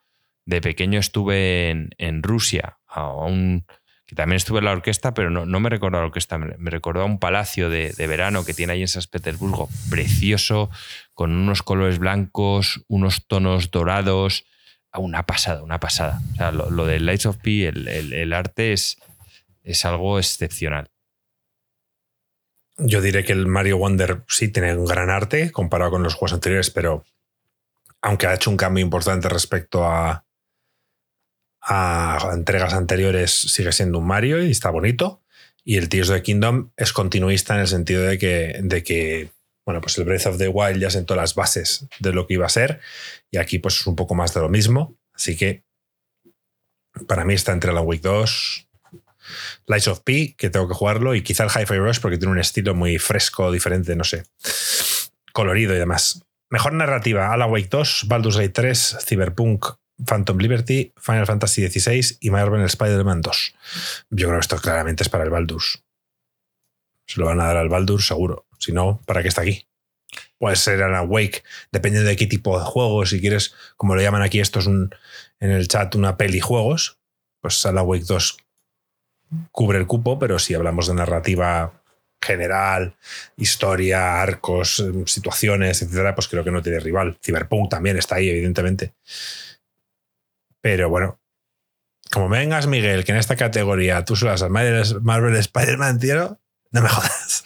de 0.48 0.62
pequeño 0.62 1.00
estuve 1.00 1.70
en, 1.70 2.24
Rusia, 2.24 2.80
a 2.88 3.10
un, 3.12 3.66
que 4.08 4.16
también 4.16 4.38
estuve 4.38 4.60
en 4.60 4.66
la 4.66 4.72
orquesta, 4.72 5.14
pero 5.14 5.30
no, 5.30 5.46
no 5.46 5.60
me 5.60 5.70
recuerdo 5.70 6.00
la 6.00 6.06
orquesta, 6.06 6.38
me, 6.38 6.72
recordó 6.72 7.02
a 7.02 7.06
un 7.06 7.20
palacio 7.20 7.70
de, 7.70 7.94
verano 8.08 8.46
que 8.46 8.54
tiene 8.54 8.74
ahí 8.74 8.82
en 8.82 8.88
San 8.88 9.04
Petersburgo, 9.12 9.70
precioso, 9.90 10.72
con 11.14 11.34
unos 11.34 11.62
colores 11.62 12.00
blancos, 12.00 12.86
unos 12.88 13.28
tonos 13.28 13.70
dorados, 13.70 14.46
una 14.94 15.24
pasada, 15.24 15.62
una 15.62 15.82
pasada. 15.82 16.22
O 16.34 16.36
sea, 16.38 16.52
lo, 16.54 16.86
de 16.86 17.02
Lights 17.02 17.26
of 17.26 17.38
P, 17.38 17.68
el, 17.68 18.34
arte 18.34 18.72
es, 18.72 18.98
es 19.64 19.84
algo 19.84 20.20
excepcional. 20.20 20.90
Yo 22.78 23.02
diré 23.02 23.26
que 23.26 23.34
el 23.34 23.46
Mario 23.46 23.78
Wonder 23.78 24.24
sí 24.30 24.48
tiene 24.48 24.74
un 24.78 24.86
gran 24.86 25.10
arte 25.10 25.52
comparado 25.52 25.92
con 25.92 26.04
los 26.04 26.14
juegos 26.14 26.34
anteriores, 26.34 26.70
pero 26.70 27.04
aunque 28.02 28.28
ha 28.28 28.36
hecho 28.36 28.52
un 28.52 28.58
cambio 28.58 28.86
importante 28.86 29.28
respecto 29.28 29.84
a, 29.84 30.27
a 31.62 32.32
entregas 32.34 32.74
anteriores, 32.74 33.32
sigue 33.32 33.72
siendo 33.72 34.00
un 34.00 34.08
Mario 34.08 34.44
y 34.44 34.52
está 34.52 34.70
bonito. 34.70 35.22
Y 35.64 35.78
el 35.78 35.90
Tears 35.90 36.10
of 36.10 36.18
the 36.18 36.24
Kingdom 36.24 36.72
es 36.78 36.94
continuista 36.94 37.56
en 37.56 37.62
el 37.62 37.68
sentido 37.68 38.04
de 38.04 38.18
que, 38.18 38.60
de 38.64 38.84
que 38.84 39.32
bueno, 39.68 39.82
pues 39.82 39.98
el 39.98 40.06
Breath 40.06 40.28
of 40.28 40.38
the 40.38 40.48
Wild 40.48 40.80
ya 40.80 40.90
sentó 40.90 41.14
las 41.18 41.36
bases 41.36 41.88
de 42.00 42.14
lo 42.14 42.26
que 42.26 42.36
iba 42.36 42.46
a 42.46 42.50
ser. 42.50 42.80
Y 43.30 43.38
aquí, 43.38 43.60
pues 43.60 43.82
es 43.82 43.86
un 43.86 43.98
poco 43.98 44.16
más 44.16 44.34
de 44.34 44.40
lo 44.40 44.48
mismo. 44.48 44.98
Así 45.14 45.36
que 45.36 45.66
para 47.06 47.26
mí 47.26 47.34
está 47.34 47.52
entre 47.52 47.74
la 47.74 47.82
Week 47.82 48.02
2, 48.02 48.68
Lights 49.66 49.90
of 49.90 50.00
P, 50.06 50.36
que 50.38 50.50
tengo 50.50 50.70
que 50.70 50.74
jugarlo, 50.74 51.16
y 51.16 51.22
quizá 51.22 51.44
el 51.44 51.50
Hi-Fi 51.50 51.80
Rush, 51.80 52.00
porque 52.00 52.18
tiene 52.18 52.32
un 52.32 52.40
estilo 52.40 52.76
muy 52.76 52.98
fresco, 52.98 53.52
diferente, 53.52 53.94
no 53.98 54.06
sé, 54.06 54.24
colorido 55.34 55.76
y 55.76 55.80
demás. 55.80 56.24
Mejor 56.50 56.72
narrativa: 56.72 57.34
Alan 57.34 57.52
Wake 57.52 57.68
2, 57.70 58.06
Baldur's 58.08 58.38
Gate 58.38 58.50
3, 58.50 58.98
Cyberpunk, 59.06 59.66
Phantom 60.06 60.38
Liberty, 60.38 60.94
Final 60.98 61.26
Fantasy 61.26 61.68
XVI 61.68 62.18
y 62.20 62.30
Marvel 62.30 62.62
Spider-Man 62.62 63.22
2. 63.22 63.56
Yo 64.12 64.28
creo 64.28 64.40
que 64.40 64.42
esto 64.42 64.58
claramente 64.58 65.04
es 65.04 65.10
para 65.10 65.24
el 65.24 65.30
Baldur's. 65.30 65.84
Se 67.06 67.20
lo 67.20 67.26
van 67.26 67.40
a 67.40 67.46
dar 67.46 67.58
al 67.58 67.70
Baldur's 67.70 68.08
seguro. 68.08 68.46
Si 68.60 68.72
no, 68.72 69.02
¿para 69.06 69.22
qué 69.22 69.30
está 69.30 69.42
aquí? 69.42 69.68
Puede 70.38 70.56
ser 70.56 70.84
Alan 70.84 71.10
Wake, 71.10 71.44
dependiendo 71.72 72.10
de 72.10 72.16
qué 72.16 72.28
tipo 72.28 72.60
de 72.60 72.66
juego. 72.66 73.06
Si 73.06 73.20
quieres, 73.20 73.54
como 73.76 73.96
lo 73.96 74.02
llaman 74.02 74.22
aquí, 74.22 74.40
esto 74.40 74.60
es 74.60 74.68
un, 74.68 74.94
en 75.40 75.52
el 75.52 75.68
chat 75.68 75.96
una 75.96 76.18
peli 76.18 76.40
juegos, 76.40 77.00
pues 77.42 77.66
Alan 77.66 77.86
Wake 77.86 78.06
2 78.06 78.38
cubre 79.52 79.78
el 79.78 79.88
cupo, 79.88 80.20
pero 80.20 80.40
si 80.40 80.54
hablamos 80.54 80.88
de 80.88 80.94
narrativa 80.94 81.82
general, 82.22 82.96
historia, 83.36 84.22
arcos, 84.22 84.84
situaciones, 85.06 85.82
etcétera, 85.82 86.16
pues 86.16 86.28
creo 86.28 86.44
que 86.44 86.52
no 86.52 86.62
tiene 86.62 86.80
rival. 86.80 87.18
Cyberpunk 87.24 87.70
también 87.70 87.98
está 87.98 88.16
ahí, 88.16 88.30
evidentemente. 88.30 88.94
Pero 90.68 90.90
bueno, 90.90 91.22
como 92.12 92.28
vengas, 92.28 92.68
Miguel, 92.68 93.06
que 93.06 93.14
en 93.14 93.20
esta 93.20 93.38
categoría 93.38 94.04
tú 94.04 94.18
suelas 94.18 94.42
al 94.42 94.50
Marvel 94.50 95.36
Spider-Man, 95.38 95.98
tío, 95.98 96.42
no 96.72 96.82
me 96.82 96.90
jodas. 96.90 97.46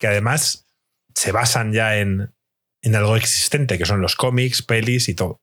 que 0.00 0.08
además 0.08 0.66
se 1.14 1.30
basan 1.30 1.72
ya 1.72 1.98
en, 1.98 2.34
en 2.82 2.96
algo 2.96 3.14
existente, 3.14 3.78
que 3.78 3.86
son 3.86 4.00
los 4.00 4.16
cómics, 4.16 4.62
pelis 4.62 5.08
y 5.08 5.14
todo. 5.14 5.40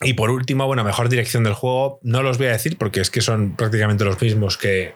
Y 0.00 0.14
por 0.14 0.30
último, 0.30 0.66
bueno, 0.66 0.82
mejor 0.82 1.10
dirección 1.10 1.44
del 1.44 1.52
juego, 1.52 2.00
no 2.02 2.22
los 2.22 2.38
voy 2.38 2.46
a 2.46 2.52
decir 2.52 2.78
porque 2.78 3.02
es 3.02 3.10
que 3.10 3.20
son 3.20 3.56
prácticamente 3.56 4.06
los 4.06 4.18
mismos 4.18 4.56
que, 4.56 4.94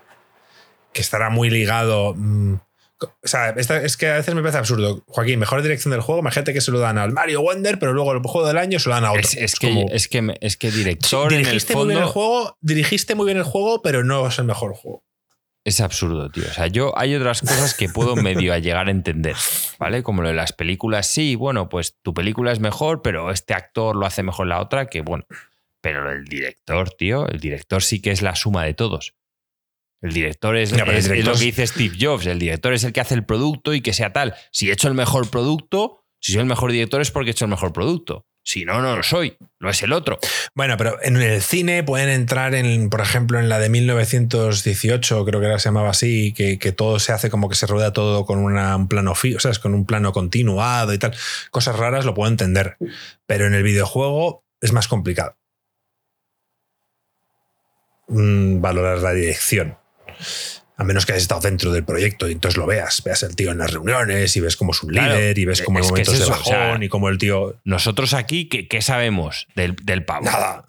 que 0.95 1.03
estará 1.03 1.29
muy 1.29 1.51
ligado. 1.51 2.15
Mm, 2.17 2.55
o 3.01 3.29
sea, 3.29 3.51
es 3.51 3.97
que 3.97 4.09
a 4.09 4.15
veces 4.15 4.35
me 4.35 4.41
parece 4.41 4.59
absurdo. 4.59 5.03
Joaquín, 5.07 5.39
mejor 5.39 5.63
dirección 5.63 5.93
del 5.93 6.01
juego, 6.01 6.21
imagínate 6.21 6.53
que 6.53 6.61
se 6.61 6.71
lo 6.71 6.81
dan 6.81 6.99
al 6.99 7.13
Mario 7.13 7.43
Wonder, 7.43 7.79
pero 7.79 7.93
luego 7.93 8.13
el 8.13 8.21
juego 8.21 8.47
del 8.47 8.59
año 8.59 8.79
se 8.79 8.89
lo 8.89 8.95
dan 8.95 9.05
a 9.05 9.13
otro. 9.13 9.23
Es, 9.23 9.55
que, 9.55 9.87
es, 9.91 10.09
que, 10.09 10.37
es 10.41 10.57
que 10.57 10.71
director 10.71 11.33
en 11.33 11.47
el 11.47 11.61
fondo... 11.61 11.85
muy 11.85 11.95
bien 11.95 12.03
el 12.03 12.09
juego, 12.09 12.57
dirigiste 12.61 13.15
muy 13.15 13.27
bien 13.27 13.39
el 13.39 13.45
juego, 13.45 13.83
pero 13.83 14.05
no 14.05 14.27
es 14.27 14.39
el 14.39 14.47
mejor 14.47 14.75
juego. 14.75 15.05
Es 15.65 15.81
absurdo, 15.81 16.31
tío. 16.31 16.45
O 16.49 16.53
sea, 16.53 16.67
yo 16.67 16.97
hay 16.97 17.15
otras 17.15 17.43
cosas 17.43 17.75
que 17.75 17.89
puedo 17.89 18.17
medio 18.17 18.55
a 18.55 18.59
llegar 18.61 18.89
a 18.89 18.91
entender, 18.91 19.37
¿vale? 19.79 20.03
Como 20.03 20.23
lo 20.23 20.29
de 20.29 20.35
las 20.35 20.53
películas, 20.53 21.07
sí, 21.07 21.37
bueno, 21.37 21.69
pues 21.69 21.97
tu 22.03 22.15
película 22.15 22.53
es 22.53 22.61
mejor, 22.61 23.03
pero 23.03 23.31
este 23.31 23.55
actor 23.55 23.95
lo 23.95 24.07
hace 24.07 24.23
mejor 24.23 24.47
la 24.47 24.61
otra, 24.61 24.87
que 24.87 25.03
bueno. 25.03 25.27
Pero 25.81 26.11
el 26.11 26.25
director, 26.25 26.91
tío, 26.91 27.29
el 27.29 27.39
director 27.39 27.83
sí 27.83 28.01
que 28.01 28.11
es 28.11 28.23
la 28.23 28.35
suma 28.35 28.65
de 28.65 28.75
todos. 28.75 29.15
El 30.01 30.13
director 30.13 30.57
es, 30.57 30.71
lo 30.73 30.85
que 30.85 31.45
dice 31.45 31.67
Steve 31.67 31.97
Jobs. 32.01 32.27
El 32.27 32.39
director 32.39 32.73
es 32.73 32.85
el 32.85 32.93
que 32.93 33.01
hace 33.01 33.15
el 33.15 33.25
producto 33.25 33.75
y 33.75 33.81
que 33.81 33.93
sea 33.93 34.13
tal. 34.13 34.35
Si 34.53 34.69
he 34.69 34.73
hecho 34.73 34.89
el 34.89 34.95
mejor 34.95 35.29
producto, 35.29 36.05
si 36.21 36.33
soy 36.33 36.43
el 36.43 36.47
mejor 36.47 36.71
director 36.71 37.01
es 37.01 37.11
porque 37.11 37.31
he 37.31 37.33
hecho 37.33 37.47
el 37.47 37.51
mejor 37.51 37.73
producto. 37.73 38.25
Si 38.45 38.65
no, 38.65 38.81
no 38.81 38.97
lo 38.97 39.03
soy. 39.03 39.37
No 39.59 39.69
es 39.69 39.83
el 39.83 39.93
otro. 39.93 40.19
Bueno, 40.55 40.77
pero 40.77 41.03
en 41.03 41.17
el 41.17 41.43
cine 41.43 41.83
pueden 41.83 42.09
entrar 42.09 42.55
en, 42.55 42.89
por 42.89 43.01
ejemplo, 43.01 43.39
en 43.39 43.49
la 43.49 43.59
de 43.59 43.69
1918, 43.69 45.25
creo 45.25 45.41
que 45.41 45.47
era, 45.47 45.59
se 45.59 45.69
llamaba 45.69 45.91
así, 45.91 46.33
que, 46.33 46.73
todo 46.73 46.99
se 46.99 47.13
hace 47.13 47.29
como 47.29 47.49
que 47.49 47.57
se 47.57 47.67
rueda 47.67 47.93
todo 47.93 48.25
con 48.25 48.39
un 48.39 48.89
plano 48.89 49.15
fijo, 49.15 49.37
o 49.37 49.41
sea, 49.41 49.53
con 49.61 49.75
un 49.75 49.85
plano 49.85 50.13
continuado 50.13 50.95
y 50.95 50.99
tal. 50.99 51.15
Cosas 51.51 51.77
raras 51.77 52.05
lo 52.05 52.15
puedo 52.15 52.31
entender. 52.31 52.77
Pero 53.27 53.47
en 53.47 53.55
el 53.55 53.65
videojuego 53.65 54.45
es 54.61 54.73
más 54.73 54.89
complicado. 54.89 55.37
Mm, 58.07 58.63
valorar 58.63 58.99
la 58.99 59.13
dirección 59.13 59.77
a 60.79 60.85
menos 60.85 61.05
que 61.05 61.13
hayas 61.13 61.23
estado 61.23 61.41
dentro 61.41 61.73
del 61.73 61.85
proyecto 61.85 62.29
y 62.29 62.33
entonces 62.33 62.57
lo 62.57 62.65
veas, 62.65 63.03
veas 63.03 63.25
el 63.25 63.35
tío 63.35 63.51
en 63.51 63.59
las 63.59 63.73
reuniones 63.73 64.37
y 64.37 64.41
ves 64.41 64.57
cómo 64.57 64.71
es 64.71 64.83
un 64.85 64.93
líder 64.93 65.37
y 65.37 65.45
ves 65.45 65.63
cómo 65.63 65.79
hay 65.79 65.85
momentos 65.85 66.19
de 66.21 66.27
bajón 66.27 66.85
y 66.85 66.89
cómo 66.89 67.09
el 67.09 67.19
tío... 67.19 67.61
Nosotros 67.65 68.15
aquí, 68.15 68.49
¿qué, 68.49 68.81
sabemos 68.81 69.49
del, 69.57 69.75
del, 69.83 70.05
pavo? 70.05 70.27
Nada. 70.27 70.65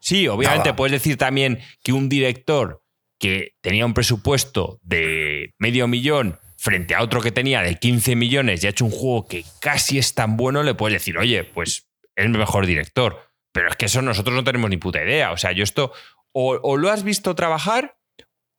Sí, 0.00 0.26
obviamente 0.26 0.72
puedes 0.72 0.92
decir 0.92 1.18
también 1.18 1.60
que 1.84 1.92
un 1.92 2.08
director 2.08 2.82
que 3.18 3.54
tenía 3.60 3.84
un 3.84 3.92
presupuesto 3.92 4.80
de 4.82 5.52
medio 5.58 5.86
millón 5.86 6.38
frente 6.56 6.94
a 6.94 7.02
otro 7.02 7.20
que 7.20 7.30
tenía 7.30 7.60
de 7.60 7.78
15 7.78 8.16
millones 8.16 8.64
y 8.64 8.68
ha 8.68 8.70
hecho 8.70 8.86
un 8.86 8.90
juego 8.90 9.28
que 9.28 9.44
casi 9.60 9.98
es 9.98 10.14
tan 10.14 10.38
bueno, 10.38 10.62
le 10.62 10.74
puedes 10.74 10.94
decir, 10.94 11.18
oye, 11.18 11.44
pues 11.44 11.88
es 12.16 12.24
el 12.24 12.30
mejor 12.30 12.64
director. 12.64 13.28
Pero 13.52 13.68
es 13.68 13.76
que 13.76 13.84
eso 13.84 14.00
nosotros 14.00 14.34
no 14.34 14.44
tenemos 14.44 14.70
ni 14.70 14.78
puta 14.78 15.04
idea. 15.04 15.30
O 15.32 15.36
sea, 15.36 15.52
yo 15.52 15.62
esto 15.62 15.92
o 16.32 16.78
lo 16.78 16.90
has 16.90 17.04
visto 17.04 17.34
trabajar 17.34 17.96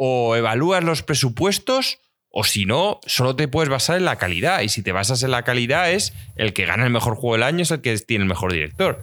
o 0.06 0.36
evalúas 0.36 0.84
los 0.84 1.02
presupuestos 1.02 2.00
o 2.28 2.44
si 2.44 2.66
no, 2.66 3.00
solo 3.06 3.38
te 3.38 3.48
puedes 3.48 3.70
basar 3.70 3.96
en 3.96 4.04
la 4.04 4.18
calidad. 4.18 4.60
Y 4.60 4.68
si 4.68 4.82
te 4.82 4.92
basas 4.92 5.24
en 5.24 5.32
la 5.32 5.44
calidad 5.44 5.92
es 5.92 6.12
el 6.36 6.52
que 6.52 6.66
gana 6.66 6.84
el 6.84 6.90
mejor 6.90 7.16
juego 7.16 7.36
del 7.36 7.44
año, 7.44 7.62
es 7.62 7.72
el 7.72 7.80
que 7.80 7.98
tiene 8.00 8.24
el 8.24 8.28
mejor 8.28 8.52
director. 8.52 9.02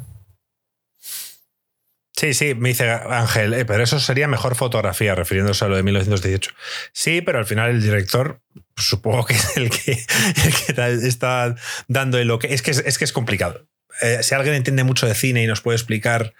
Sí, 2.14 2.34
sí, 2.34 2.54
me 2.54 2.68
dice 2.68 2.90
Ángel, 2.90 3.54
eh, 3.54 3.64
pero 3.64 3.82
eso 3.82 3.98
sería 3.98 4.28
mejor 4.28 4.56
fotografía, 4.56 5.14
refiriéndose 5.14 5.64
a 5.64 5.68
lo 5.68 5.76
de 5.76 5.82
1918. 5.84 6.50
Sí, 6.92 7.22
pero 7.22 7.38
al 7.38 7.46
final 7.46 7.70
el 7.70 7.80
director, 7.80 8.42
pues, 8.74 8.86
supongo 8.86 9.24
que 9.24 9.34
es 9.34 9.56
el 9.56 9.70
que, 9.70 9.92
está 11.06 11.54
dando 11.88 12.22
lo 12.22 12.38
que. 12.38 12.52
Es 12.52 12.60
que 12.60 12.72
es, 12.72 12.98
que 12.98 13.04
es 13.04 13.12
complicado. 13.14 13.66
Eh, 14.02 14.18
si 14.22 14.34
alguien 14.34 14.54
entiende 14.54 14.84
mucho 14.84 15.06
de 15.06 15.14
cine 15.14 15.42
y 15.42 15.46
nos 15.46 15.62
puede 15.62 15.76
explicar 15.76 16.34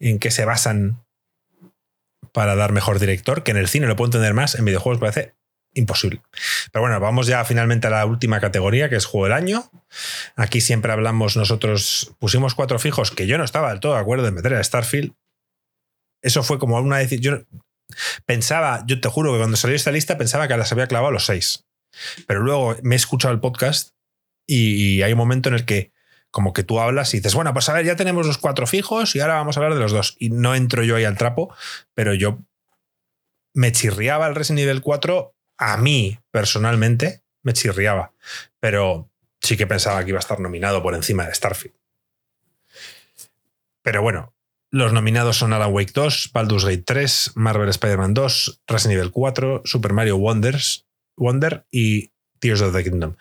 en 0.00 0.18
qué 0.18 0.30
se 0.30 0.44
basan 0.44 1.02
para 2.32 2.56
dar 2.56 2.72
mejor 2.72 2.98
director, 2.98 3.42
que 3.42 3.50
en 3.50 3.58
el 3.58 3.68
cine 3.68 3.86
lo 3.86 3.96
puedo 3.96 4.08
entender 4.08 4.34
más, 4.34 4.54
en 4.54 4.64
videojuegos 4.64 5.00
parece 5.00 5.34
imposible. 5.74 6.22
Pero 6.72 6.82
bueno, 6.82 7.00
vamos 7.00 7.26
ya 7.26 7.44
finalmente 7.44 7.86
a 7.86 7.90
la 7.90 8.06
última 8.06 8.40
categoría, 8.40 8.88
que 8.88 8.96
es 8.96 9.06
juego 9.06 9.26
del 9.26 9.34
año. 9.34 9.70
Aquí 10.36 10.60
siempre 10.60 10.92
hablamos, 10.92 11.36
nosotros 11.36 12.14
pusimos 12.18 12.54
cuatro 12.54 12.78
fijos, 12.78 13.10
que 13.10 13.26
yo 13.26 13.38
no 13.38 13.44
estaba 13.44 13.70
del 13.70 13.80
todo 13.80 13.94
de 13.94 14.00
acuerdo 14.00 14.26
en 14.26 14.34
meter 14.34 14.54
a 14.54 14.64
Starfield. 14.64 15.14
Eso 16.22 16.42
fue 16.42 16.58
como 16.58 16.78
una 16.78 16.98
decisión. 16.98 17.46
Pensaba, 18.24 18.84
yo 18.86 19.00
te 19.00 19.08
juro 19.08 19.32
que 19.32 19.38
cuando 19.38 19.56
salió 19.56 19.76
esta 19.76 19.92
lista 19.92 20.16
pensaba 20.16 20.48
que 20.48 20.56
las 20.56 20.72
había 20.72 20.86
clavado 20.86 21.12
los 21.12 21.26
seis. 21.26 21.64
Pero 22.26 22.40
luego 22.40 22.76
me 22.82 22.94
he 22.94 22.96
escuchado 22.96 23.34
el 23.34 23.40
podcast 23.40 23.90
y 24.46 25.02
hay 25.02 25.12
un 25.12 25.18
momento 25.18 25.48
en 25.48 25.56
el 25.56 25.64
que 25.64 25.92
como 26.32 26.54
que 26.54 26.64
tú 26.64 26.80
hablas 26.80 27.12
y 27.12 27.18
dices, 27.18 27.34
bueno, 27.34 27.52
pues 27.52 27.68
a 27.68 27.74
ver, 27.74 27.84
ya 27.84 27.94
tenemos 27.94 28.26
los 28.26 28.38
cuatro 28.38 28.66
fijos 28.66 29.14
y 29.14 29.20
ahora 29.20 29.34
vamos 29.34 29.56
a 29.56 29.60
hablar 29.60 29.74
de 29.74 29.80
los 29.80 29.92
dos. 29.92 30.16
Y 30.18 30.30
no 30.30 30.54
entro 30.54 30.82
yo 30.82 30.96
ahí 30.96 31.04
al 31.04 31.18
trapo, 31.18 31.54
pero 31.94 32.14
yo 32.14 32.38
me 33.52 33.70
chirriaba 33.70 34.26
el 34.26 34.34
Resident 34.34 34.66
Evil 34.66 34.80
4 34.80 35.34
a 35.58 35.76
mí 35.76 36.18
personalmente, 36.30 37.22
me 37.42 37.52
chirriaba. 37.52 38.12
Pero 38.60 39.10
sí 39.42 39.58
que 39.58 39.66
pensaba 39.66 40.02
que 40.02 40.08
iba 40.08 40.18
a 40.18 40.20
estar 40.20 40.40
nominado 40.40 40.82
por 40.82 40.94
encima 40.94 41.26
de 41.26 41.34
Starfield. 41.34 41.76
Pero 43.82 44.00
bueno, 44.00 44.32
los 44.70 44.94
nominados 44.94 45.36
son 45.36 45.52
Alan 45.52 45.72
Wake 45.72 45.92
2, 45.92 46.30
Baldur's 46.32 46.64
Gate 46.64 46.84
3, 46.86 47.32
Marvel 47.34 47.68
Spider-Man 47.68 48.14
2, 48.14 48.62
Resident 48.66 48.98
Evil 48.98 49.12
4, 49.12 49.62
Super 49.66 49.92
Mario 49.92 50.16
Wonders, 50.16 50.86
Wonder 51.14 51.66
y 51.70 52.10
Tears 52.38 52.62
of 52.62 52.74
the 52.74 52.82
Kingdom 52.82 53.16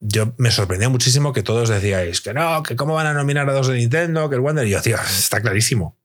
yo 0.00 0.34
me 0.38 0.50
sorprendió 0.50 0.90
muchísimo 0.90 1.32
que 1.32 1.42
todos 1.42 1.68
decíais 1.68 2.20
que 2.20 2.34
no, 2.34 2.62
que 2.62 2.76
cómo 2.76 2.94
van 2.94 3.06
a 3.06 3.14
nominar 3.14 3.48
a 3.48 3.52
dos 3.52 3.68
de 3.68 3.76
Nintendo, 3.76 4.28
que 4.28 4.36
el 4.36 4.40
Wonder. 4.40 4.66
Y 4.66 4.70
yo, 4.70 4.82
tío, 4.82 4.96
está 4.96 5.40
clarísimo. 5.40 5.98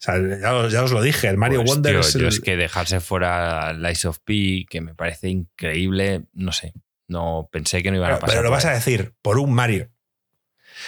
O 0.00 0.02
sea, 0.02 0.14
ya, 0.70 0.82
os 0.82 0.92
lo 0.92 1.02
dije, 1.02 1.28
el 1.28 1.36
Mario 1.36 1.60
pues, 1.60 1.70
Wonder 1.72 1.96
es, 1.96 2.14
es 2.14 2.40
que 2.40 2.56
dejarse 2.56 3.00
fuera 3.00 3.74
Lies 3.74 4.06
of 4.06 4.18
P, 4.20 4.64
que 4.68 4.80
me 4.80 4.94
parece 4.94 5.28
increíble, 5.28 6.24
no 6.32 6.52
sé. 6.52 6.72
No 7.06 7.48
pensé 7.50 7.82
que 7.82 7.90
no 7.90 7.96
iban 7.96 8.12
a 8.12 8.18
pasar. 8.18 8.28
pero 8.36 8.42
lo 8.42 8.50
vas 8.50 8.64
a 8.64 8.72
decir 8.72 9.14
por 9.20 9.38
un 9.38 9.52
Mario. 9.52 9.90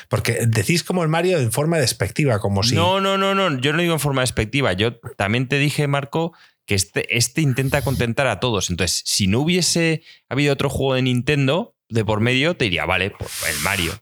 Porque 0.09 0.47
decís 0.47 0.85
como 0.85 1.03
el 1.03 1.09
Mario 1.09 1.39
en 1.39 1.53
forma 1.53 1.79
despectiva, 1.79 2.39
como 2.39 2.63
si. 2.63 2.75
No, 2.75 3.01
no, 3.01 3.19
no, 3.19 3.35
no. 3.35 3.59
Yo 3.59 3.73
no 3.73 3.83
digo 3.83 3.93
en 3.93 4.01
forma 4.01 4.23
despectiva. 4.23 4.73
Yo 4.73 4.99
también 5.17 5.49
te 5.49 5.59
dije, 5.59 5.87
Marco, 5.89 6.33
que 6.65 6.75
este, 6.75 7.15
este 7.15 7.43
intenta 7.43 7.83
contentar 7.83 8.29
a 8.29 8.41
todos. 8.41 8.71
Entonces, 8.71 9.03
si 9.05 9.27
no 9.27 9.41
hubiese 9.41 10.03
habido 10.29 10.53
otro 10.55 10.71
juego 10.71 10.95
de 10.95 11.03
Nintendo 11.03 11.75
de 11.93 12.05
por 12.05 12.21
medio, 12.21 12.57
te 12.57 12.65
diría, 12.65 12.87
vale, 12.87 13.11
pues 13.11 13.45
el 13.49 13.61
Mario. 13.61 13.93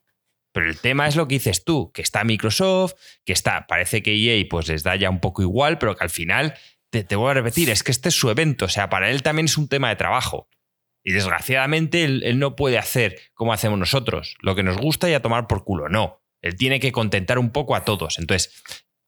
Pero 0.53 0.69
el 0.69 0.79
tema 0.79 1.07
es 1.07 1.17
lo 1.17 1.29
que 1.29 1.37
dices 1.37 1.65
tú, 1.65 1.93
que 1.93 2.03
está 2.03 2.25
Microsoft, 2.25 2.95
que 3.25 3.33
está, 3.33 3.67
parece 3.67 4.03
que 4.03 4.15
EA 4.15 4.45
pues 4.49 4.69
les 4.69 4.83
da 4.83 4.97
ya 4.97 5.11
un 5.11 5.21
poco 5.21 5.43
igual, 5.43 5.79
pero 5.79 5.97
que 5.97 6.05
al 6.05 6.11
final, 6.11 6.55
te, 6.91 7.05
te 7.05 7.17
voy 7.17 7.31
a 7.31 7.35
repetir, 7.35 7.71
es 7.71 7.83
que 7.83 7.93
este 7.93 8.09
es 8.09 8.15
su 8.15 8.31
evento, 8.31 8.65
o 8.65 8.69
sea, 8.69 8.89
para 8.89 9.11
él 9.11 9.23
también 9.23 9.47
es 9.47 9.57
un 9.59 9.69
tema 9.69 9.89
de 9.89 9.97
trabajo. 9.97 10.49
Y 11.03 11.13
desgraciadamente 11.13 12.05
él, 12.05 12.23
él 12.25 12.39
no 12.39 12.57
puede 12.57 12.79
hacer 12.79 13.19
como 13.35 13.53
hacemos 13.53 13.79
nosotros, 13.79 14.37
lo 14.41 14.55
que 14.55 14.63
nos 14.63 14.77
gusta 14.77 15.09
y 15.09 15.15
a 15.15 15.23
tomar 15.23 15.47
por 15.47 15.65
culo, 15.65 15.89
no. 15.89 16.21
Él 16.43 16.57
tiene 16.57 16.81
que 16.81 16.93
contentar 16.93 17.39
un 17.39 17.51
poco 17.51 17.75
a 17.75 17.85
todos. 17.85 18.19
Entonces, 18.19 18.63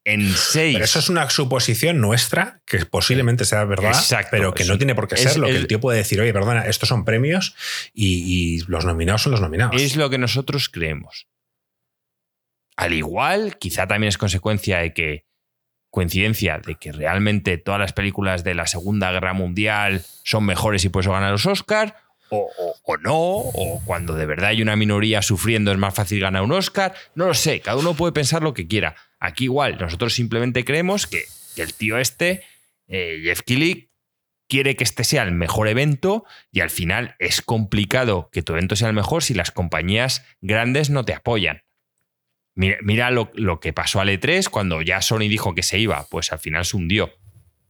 en 0.04 0.30
seis... 0.32 0.74
Pero 0.74 0.84
eso 0.84 0.98
es 0.98 1.08
una 1.08 1.28
suposición 1.30 2.00
nuestra, 2.00 2.60
que 2.66 2.84
posiblemente 2.86 3.44
sea 3.44 3.64
verdad, 3.64 3.90
Exacto, 3.90 4.28
pero 4.32 4.52
que 4.54 4.64
no 4.64 4.76
tiene 4.78 4.94
por 4.94 5.06
qué 5.08 5.14
Es 5.14 5.22
serlo. 5.22 5.46
Que 5.46 5.52
el- 5.52 5.56
el 5.58 5.66
tío 5.66 5.80
puede 5.80 5.98
decir, 5.98 6.20
oye, 6.20 6.32
perdona, 6.32 6.66
estos 6.66 6.88
son 6.88 7.04
premios 7.04 7.54
y, 7.92 8.56
y 8.56 8.58
los 8.66 8.84
nominados 8.84 9.22
son 9.22 9.32
los 9.32 9.40
nominados. 9.40 9.80
Es 9.80 9.96
lo 9.96 10.10
que 10.10 10.18
nosotros 10.18 10.68
creemos. 10.68 11.28
Al 12.76 12.94
igual, 12.94 13.58
quizá 13.58 13.86
también 13.86 14.08
es 14.08 14.18
consecuencia 14.18 14.78
de 14.78 14.92
que, 14.94 15.26
coincidencia 15.90 16.58
de 16.58 16.74
que 16.76 16.90
realmente 16.90 17.58
todas 17.58 17.78
las 17.78 17.92
películas 17.92 18.44
de 18.44 18.54
la 18.54 18.66
Segunda 18.66 19.12
Guerra 19.12 19.34
Mundial 19.34 20.04
son 20.24 20.44
mejores 20.46 20.84
y 20.84 20.88
por 20.88 21.02
eso 21.02 21.12
ganan 21.12 21.32
los 21.32 21.46
Oscar, 21.46 21.96
o, 22.32 22.50
o- 22.58 22.74
o 22.84 22.96
no, 22.96 23.14
o 23.16 23.82
cuando 23.84 24.14
de 24.14 24.26
verdad 24.26 24.50
hay 24.50 24.62
una 24.62 24.74
minoría 24.76 25.22
sufriendo 25.22 25.70
es 25.70 25.78
más 25.78 25.94
fácil 25.94 26.20
ganar 26.20 26.42
un 26.42 26.52
Oscar. 26.52 26.94
No 27.14 27.26
lo 27.26 27.34
sé, 27.34 27.60
cada 27.60 27.76
uno 27.76 27.94
puede 27.94 28.12
pensar 28.12 28.42
lo 28.42 28.54
que 28.54 28.66
quiera. 28.66 28.96
Aquí 29.20 29.44
igual, 29.44 29.78
nosotros 29.78 30.14
simplemente 30.14 30.64
creemos 30.64 31.06
que, 31.06 31.24
que 31.54 31.62
el 31.62 31.74
tío 31.74 31.98
este, 31.98 32.42
eh, 32.88 33.20
Jeff 33.22 33.42
Keighley, 33.42 33.90
quiere 34.48 34.76
que 34.76 34.84
este 34.84 35.04
sea 35.04 35.22
el 35.22 35.32
mejor 35.32 35.68
evento 35.68 36.24
y 36.50 36.60
al 36.60 36.70
final 36.70 37.14
es 37.18 37.40
complicado 37.40 38.28
que 38.32 38.42
tu 38.42 38.52
evento 38.52 38.76
sea 38.76 38.88
el 38.88 38.94
mejor 38.94 39.22
si 39.22 39.32
las 39.34 39.50
compañías 39.50 40.24
grandes 40.40 40.90
no 40.90 41.04
te 41.04 41.14
apoyan. 41.14 41.62
Mira, 42.54 42.76
mira 42.82 43.10
lo, 43.10 43.30
lo 43.34 43.60
que 43.60 43.72
pasó 43.72 44.00
al 44.00 44.08
E3 44.10 44.48
cuando 44.50 44.82
ya 44.82 45.00
Sony 45.00 45.20
dijo 45.28 45.54
que 45.54 45.62
se 45.62 45.78
iba, 45.78 46.06
pues 46.10 46.32
al 46.32 46.38
final 46.38 46.64
se 46.66 46.76
hundió. 46.76 47.10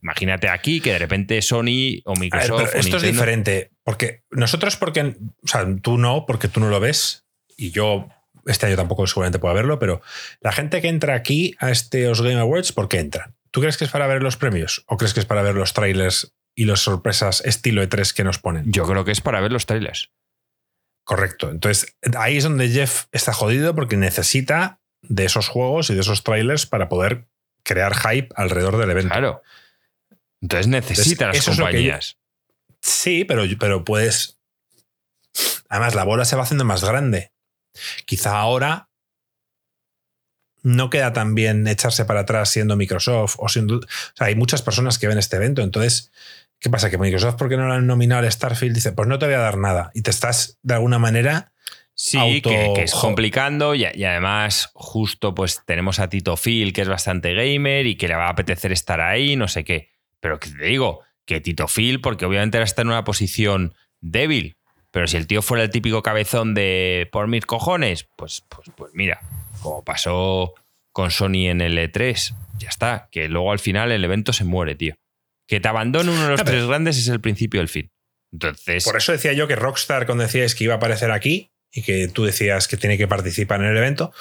Imagínate 0.02 0.48
aquí 0.48 0.80
que 0.80 0.93
de 0.93 0.98
repente 0.98 1.40
Sony 1.43 2.01
o 2.05 2.14
ver, 2.14 2.18
Microsoft. 2.20 2.74
o 2.74 2.78
esto 2.78 2.97
es 2.97 3.02
diferente, 3.05 3.70
porque 3.84 4.24
nosotros, 4.30 4.76
porque, 4.76 5.16
o 5.42 5.48
sea, 5.48 5.66
tú 5.82 5.98
no, 5.98 6.26
porque 6.26 6.48
tú 6.48 6.60
no 6.60 6.68
lo 6.68 6.80
ves, 6.80 7.26
y 7.56 7.70
yo 7.70 8.09
este 8.46 8.66
año 8.66 8.76
tampoco 8.76 9.06
seguramente 9.06 9.38
puedo 9.38 9.54
verlo, 9.54 9.78
pero 9.78 10.02
la 10.40 10.52
gente 10.52 10.80
que 10.80 10.88
entra 10.88 11.14
aquí 11.14 11.54
a 11.59 11.70
estos 11.70 12.22
Game 12.22 12.38
Awards, 12.38 12.72
¿por 12.72 12.88
qué 12.88 12.98
entra? 12.98 13.32
¿Tú 13.50 13.60
crees 13.60 13.76
que 13.76 13.84
es 13.84 13.90
para 13.90 14.06
ver 14.06 14.22
los 14.22 14.36
premios 14.36 14.84
o 14.86 14.96
crees 14.96 15.14
que 15.14 15.20
es 15.20 15.26
para 15.26 15.42
ver 15.42 15.54
los 15.54 15.74
trailers 15.74 16.34
y 16.54 16.64
las 16.64 16.80
sorpresas 16.80 17.42
estilo 17.44 17.82
E3 17.82 18.12
que 18.12 18.24
nos 18.24 18.38
ponen? 18.38 18.70
Yo 18.72 18.86
creo 18.86 19.04
que 19.04 19.12
es 19.12 19.20
para 19.20 19.40
ver 19.40 19.52
los 19.52 19.66
trailers. 19.66 20.10
Correcto. 21.04 21.50
Entonces, 21.50 21.96
ahí 22.16 22.36
es 22.36 22.44
donde 22.44 22.68
Jeff 22.68 23.06
está 23.12 23.32
jodido 23.32 23.74
porque 23.74 23.96
necesita 23.96 24.80
de 25.02 25.24
esos 25.24 25.48
juegos 25.48 25.90
y 25.90 25.94
de 25.94 26.00
esos 26.00 26.22
trailers 26.22 26.66
para 26.66 26.88
poder 26.88 27.26
crear 27.64 27.94
hype 27.94 28.28
alrededor 28.36 28.78
del 28.78 28.90
evento. 28.90 29.10
Claro. 29.10 29.42
Entonces 30.40 30.66
necesita 30.68 31.26
Entonces, 31.26 31.46
las 31.48 31.56
compañías. 31.56 32.18
Sí, 32.82 33.24
pero, 33.24 33.44
pero 33.59 33.84
puedes. 33.84 34.38
Además, 35.68 35.94
la 35.94 36.04
bola 36.04 36.24
se 36.26 36.36
va 36.36 36.42
haciendo 36.42 36.64
más 36.64 36.84
grande. 36.84 37.32
Quizá 38.04 38.38
ahora 38.38 38.90
no 40.62 40.90
queda 40.90 41.12
tan 41.12 41.34
bien 41.34 41.66
echarse 41.66 42.04
para 42.04 42.20
atrás 42.20 42.50
siendo 42.50 42.76
Microsoft 42.76 43.36
o 43.38 43.48
siendo. 43.48 43.76
O 43.78 43.80
sea, 44.14 44.26
hay 44.28 44.34
muchas 44.34 44.62
personas 44.62 44.98
que 44.98 45.09
ven 45.09 45.18
este 45.18 45.36
evento. 45.36 45.62
Entonces, 45.62 46.12
¿qué 46.60 46.70
pasa? 46.70 46.90
Que 46.90 46.98
Microsoft, 46.98 47.36
¿por 47.36 47.48
qué 47.48 47.56
no 47.56 47.66
lo 47.66 47.72
han 47.72 47.86
nominado 47.86 48.20
al 48.24 48.30
Starfield? 48.30 48.74
Dice, 48.74 48.92
pues 48.92 49.09
no 49.09 49.18
te 49.18 49.26
voy 49.26 49.34
a 49.34 49.38
dar 49.38 49.59
nada. 49.59 49.90
Y 49.94 50.02
te 50.02 50.10
estás, 50.10 50.59
de 50.62 50.74
alguna 50.74 50.98
manera. 50.98 51.52
Sí, 51.94 52.16
auto- 52.16 52.48
que, 52.50 52.72
que 52.74 52.82
es 52.84 52.94
complicando 52.94 53.74
y, 53.74 53.86
y 53.94 54.04
además 54.04 54.70
justo 54.72 55.34
pues 55.34 55.60
tenemos 55.66 55.98
a 55.98 56.09
Tito 56.09 56.36
Phil, 56.38 56.72
que 56.72 56.80
es 56.82 56.88
bastante 56.88 57.34
gamer 57.34 57.86
y 57.86 57.96
que 57.96 58.09
le 58.09 58.14
va 58.16 58.26
a 58.28 58.30
apetecer 58.30 58.72
estar 58.72 59.00
ahí, 59.00 59.36
no 59.36 59.46
sé 59.46 59.62
qué. 59.64 59.90
Pero 60.18 60.40
que 60.40 60.48
te 60.50 60.64
digo, 60.64 61.00
que 61.27 61.40
Tito 61.40 61.66
Phil, 61.69 62.01
porque 62.01 62.24
obviamente 62.24 62.59
ahora 62.59 62.65
está 62.65 62.82
en 62.82 62.89
una 62.89 63.05
posición 63.05 63.74
débil, 64.01 64.57
pero 64.90 65.07
si 65.07 65.16
el 65.16 65.27
tío 65.27 65.43
fuera 65.43 65.65
el 65.65 65.70
típico 65.70 66.03
cabezón 66.03 66.55
de 66.55 67.09
por 67.12 67.27
mis 67.27 67.47
cojones, 67.47 68.09
pues, 68.16 68.44
pues, 68.49 68.70
pues 68.77 68.93
mira, 68.94 69.20
como 69.62 69.82
pasó 69.85 70.55
con 70.93 71.11
Sony 71.11 71.49
en 71.49 71.61
el 71.61 71.78
E3, 71.78 72.35
ya 72.59 72.69
está, 72.69 73.09
que 73.11 73.28
luego 73.28 73.53
al 73.53 73.59
final 73.59 73.90
el 73.90 74.05
evento 74.05 74.32
se 74.32 74.44
muere, 74.44 74.74
tío. 74.74 74.94
Que 75.47 75.61
te 75.61 75.69
abandone 75.69 76.11
uno 76.11 76.23
de 76.23 76.28
los 76.31 76.44
tres 76.44 76.66
grandes 76.66 76.99
es 76.99 77.09
el 77.09 77.20
principio 77.20 77.61
del 77.61 77.69
fin. 77.69 77.90
Entonces, 78.32 78.85
Por 78.85 78.97
eso 78.97 79.12
decía 79.12 79.32
yo 79.32 79.47
que 79.47 79.57
Rockstar, 79.57 80.07
cuando 80.07 80.24
decíais 80.24 80.55
que 80.55 80.65
iba 80.65 80.74
a 80.74 80.77
aparecer 80.78 81.11
aquí 81.11 81.51
y 81.70 81.82
que 81.82 82.09
tú 82.09 82.24
decías 82.24 82.69
que 82.69 82.77
tiene 82.77 82.99
que 82.99 83.09
participar 83.09 83.61
en 83.61 83.69
el 83.69 83.77
evento, 83.77 84.12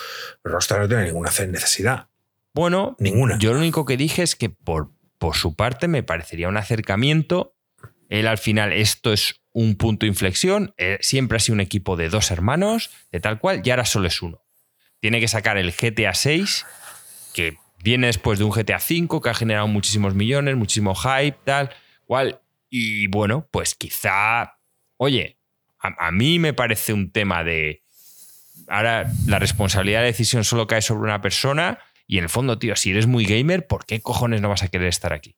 Rockstar 0.44 0.80
no 0.82 0.88
tiene 0.88 1.06
ninguna 1.06 1.32
necesidad. 1.48 2.08
bueno, 2.54 2.96
Ninguna. 3.00 3.38
Yo 3.40 3.54
lo 3.54 3.60
único 3.60 3.86
que 3.86 3.98
dije 3.98 4.24
es 4.24 4.36
que 4.36 4.50
por, 4.50 4.92
por 5.22 5.36
su 5.36 5.56
parte 5.56 5.88
me 5.88 6.02
parecería 6.02 6.50
un 6.50 6.58
acercamiento. 6.58 7.56
Él 8.10 8.26
al 8.26 8.40
final, 8.40 8.74
esto 8.74 9.14
es 9.14 9.40
un 9.54 9.76
punto 9.76 10.08
de 10.08 10.08
inflexión. 10.08 10.74
Eh, 10.78 10.98
siempre 11.02 11.36
ha 11.36 11.40
sido 11.40 11.54
un 11.54 11.60
equipo 11.60 11.96
de 11.96 12.10
dos 12.10 12.32
hermanos, 12.32 12.90
de 13.12 13.20
tal 13.20 13.38
cual, 13.38 13.62
y 13.64 13.70
ahora 13.70 13.86
solo 13.86 14.08
es 14.08 14.20
uno. 14.24 14.44
Tiene 15.00 15.20
que 15.20 15.28
sacar 15.28 15.60
el 15.60 15.74
GTA 15.74 16.16
6, 16.16 16.66
que 17.36 17.60
viene 17.84 18.08
después 18.08 18.40
de 18.40 18.46
un 18.46 18.52
GTA 18.52 18.80
5, 18.80 19.22
que 19.22 19.30
ha 19.30 19.36
generado 19.36 19.68
muchísimos 19.68 20.16
millones, 20.16 20.56
muchísimo 20.56 20.96
hype, 20.96 21.38
tal 21.44 21.70
cual. 22.08 22.42
Y 22.72 23.06
bueno, 23.06 23.48
pues 23.52 23.76
quizá, 23.76 24.58
oye, 24.98 25.38
a, 25.78 26.08
a 26.08 26.12
mí 26.12 26.40
me 26.40 26.54
parece 26.54 26.94
un 26.94 27.12
tema 27.12 27.44
de. 27.44 27.84
Ahora 28.68 29.06
la 29.28 29.38
responsabilidad 29.38 30.00
de 30.00 30.08
decisión 30.08 30.44
solo 30.44 30.66
cae 30.66 30.82
sobre 30.82 31.04
una 31.04 31.22
persona. 31.22 31.78
Y 32.08 32.18
en 32.18 32.24
el 32.26 32.30
fondo, 32.30 32.58
tío, 32.60 32.76
si 32.76 32.92
eres 32.92 33.08
muy 33.08 33.26
gamer, 33.26 33.68
¿por 33.68 33.86
qué 33.86 34.02
cojones 34.02 34.42
no 34.42 34.50
vas 34.50 34.64
a 34.64 34.68
querer 34.68 34.88
estar 34.88 35.14
aquí? 35.14 35.36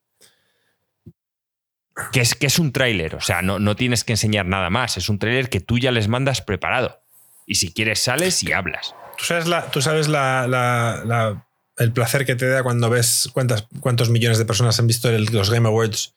Que 2.11 2.21
es, 2.21 2.33
que 2.33 2.47
es 2.47 2.57
un 2.57 2.71
tráiler, 2.71 3.13
o 3.15 3.21
sea, 3.21 3.43
no, 3.43 3.59
no 3.59 3.75
tienes 3.75 4.03
que 4.03 4.13
enseñar 4.13 4.47
nada 4.47 4.71
más. 4.71 4.97
Es 4.97 5.09
un 5.09 5.19
tráiler 5.19 5.49
que 5.49 5.59
tú 5.59 5.77
ya 5.77 5.91
les 5.91 6.07
mandas 6.07 6.41
preparado. 6.41 7.03
Y 7.45 7.55
si 7.55 7.71
quieres, 7.71 7.99
sales 7.99 8.41
y 8.41 8.51
hablas. 8.51 8.95
¿Tú 9.17 9.25
sabes, 9.25 9.47
la, 9.47 9.69
tú 9.69 9.81
sabes 9.81 10.07
la- 10.07 10.47
la- 10.47 11.03
la- 11.05 11.47
el 11.77 11.91
placer 11.91 12.25
que 12.25 12.35
te 12.35 12.47
da 12.47 12.63
cuando 12.63 12.89
ves 12.89 13.29
cuántas, 13.33 13.67
cuántos 13.79 14.09
millones 14.09 14.39
de 14.39 14.45
personas 14.45 14.79
han 14.79 14.87
visto 14.87 15.09
el- 15.09 15.25
los 15.25 15.51
Game 15.51 15.67
Awards 15.67 16.15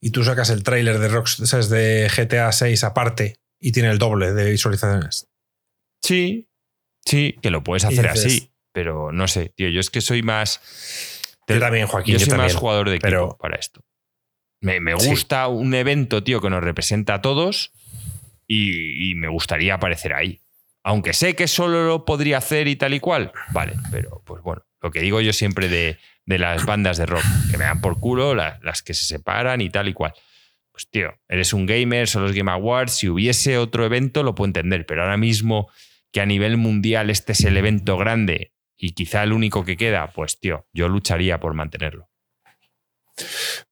y 0.00 0.10
tú 0.10 0.22
sacas 0.22 0.50
el 0.50 0.62
tráiler 0.62 0.98
de, 0.98 1.08
Rockstar- 1.08 1.46
¿sabes? 1.46 1.70
de 1.70 2.10
GTA 2.14 2.52
6 2.52 2.84
aparte 2.84 3.38
y 3.58 3.72
tiene 3.72 3.90
el 3.90 3.98
doble 3.98 4.32
de 4.34 4.50
visualizaciones? 4.50 5.28
Sí, 6.02 6.48
sí, 7.06 7.38
que 7.40 7.50
lo 7.50 7.64
puedes 7.64 7.84
hacer 7.84 8.10
dices- 8.12 8.26
así. 8.26 8.50
Pero 8.76 9.10
no 9.10 9.26
sé, 9.26 9.54
tío, 9.56 9.70
yo 9.70 9.80
es 9.80 9.88
que 9.88 10.02
soy 10.02 10.22
más. 10.22 10.60
Yo 11.48 11.58
también, 11.58 11.86
Joaquín, 11.86 12.12
yo 12.12 12.18
yo 12.20 12.26
soy 12.26 12.36
más 12.36 12.54
jugador 12.54 12.90
de 12.90 12.96
equipo 12.96 13.08
pero- 13.08 13.38
para 13.40 13.56
esto. 13.56 13.80
Me, 14.60 14.80
me 14.80 14.94
Sí. 15.00 15.08
gusta 15.08 15.48
un 15.48 15.72
evento, 15.72 16.22
tío, 16.22 16.42
que 16.42 16.50
nos 16.50 16.62
representa 16.62 17.14
a 17.14 17.22
todos 17.22 17.72
y, 18.46 19.10
y 19.10 19.14
me 19.14 19.28
gustaría 19.28 19.72
aparecer 19.76 20.12
ahí. 20.12 20.40
Aunque 20.84 21.14
sé 21.14 21.34
que 21.34 21.48
solo 21.48 21.86
lo 21.86 22.04
podría 22.04 22.36
hacer 22.36 22.68
y 22.68 22.76
tal 22.76 22.92
y 22.92 23.00
cual. 23.00 23.32
Vale, 23.52 23.72
pero 23.90 24.20
pues 24.26 24.42
bueno, 24.42 24.62
lo 24.82 24.90
que 24.90 25.00
digo 25.00 25.22
yo 25.22 25.32
siempre 25.32 25.68
de, 25.70 25.96
de 26.26 26.38
las 26.38 26.66
bandas 26.66 26.98
de 26.98 27.06
rock, 27.06 27.24
que 27.50 27.56
me 27.56 27.64
dan 27.64 27.80
por 27.80 27.98
culo, 27.98 28.34
la- 28.34 28.58
las 28.62 28.82
que 28.82 28.92
se 28.92 29.06
separan 29.06 29.62
y 29.62 29.70
tal 29.70 29.88
y 29.88 29.94
cual. 29.94 30.12
Pues 30.70 30.86
tío, 30.90 31.14
eres 31.30 31.54
un 31.54 31.64
gamer, 31.64 32.08
son 32.08 32.24
los 32.24 32.32
Game 32.32 32.50
Awards, 32.52 32.92
si 32.92 33.08
hubiese 33.08 33.56
otro 33.56 33.86
evento 33.86 34.22
lo 34.22 34.34
puedo 34.34 34.48
entender, 34.48 34.84
pero 34.84 35.00
ahora 35.02 35.16
mismo 35.16 35.70
que 36.12 36.20
a 36.20 36.26
nivel 36.26 36.58
mundial 36.58 37.08
este 37.08 37.32
es 37.32 37.40
el 37.44 37.56
evento 37.56 37.96
grande 37.96 38.52
y 38.76 38.92
quizá 38.92 39.22
el 39.22 39.32
único 39.32 39.64
que 39.64 39.76
queda, 39.76 40.12
pues 40.12 40.38
tío, 40.38 40.66
yo 40.72 40.88
lucharía 40.88 41.40
por 41.40 41.54
mantenerlo. 41.54 42.10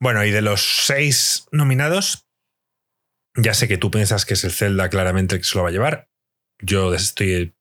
Bueno, 0.00 0.24
y 0.24 0.30
de 0.30 0.42
los 0.42 0.84
seis 0.86 1.46
nominados, 1.52 2.26
ya 3.36 3.54
sé 3.54 3.68
que 3.68 3.78
tú 3.78 3.90
piensas 3.90 4.24
que 4.24 4.34
es 4.34 4.44
el 4.44 4.52
Zelda 4.52 4.88
claramente 4.88 5.34
el 5.34 5.40
que 5.40 5.46
se 5.46 5.56
lo 5.56 5.64
va 5.64 5.68
a 5.68 5.72
llevar. 5.72 6.08
Yo 6.60 6.94
estoy. 6.94 7.54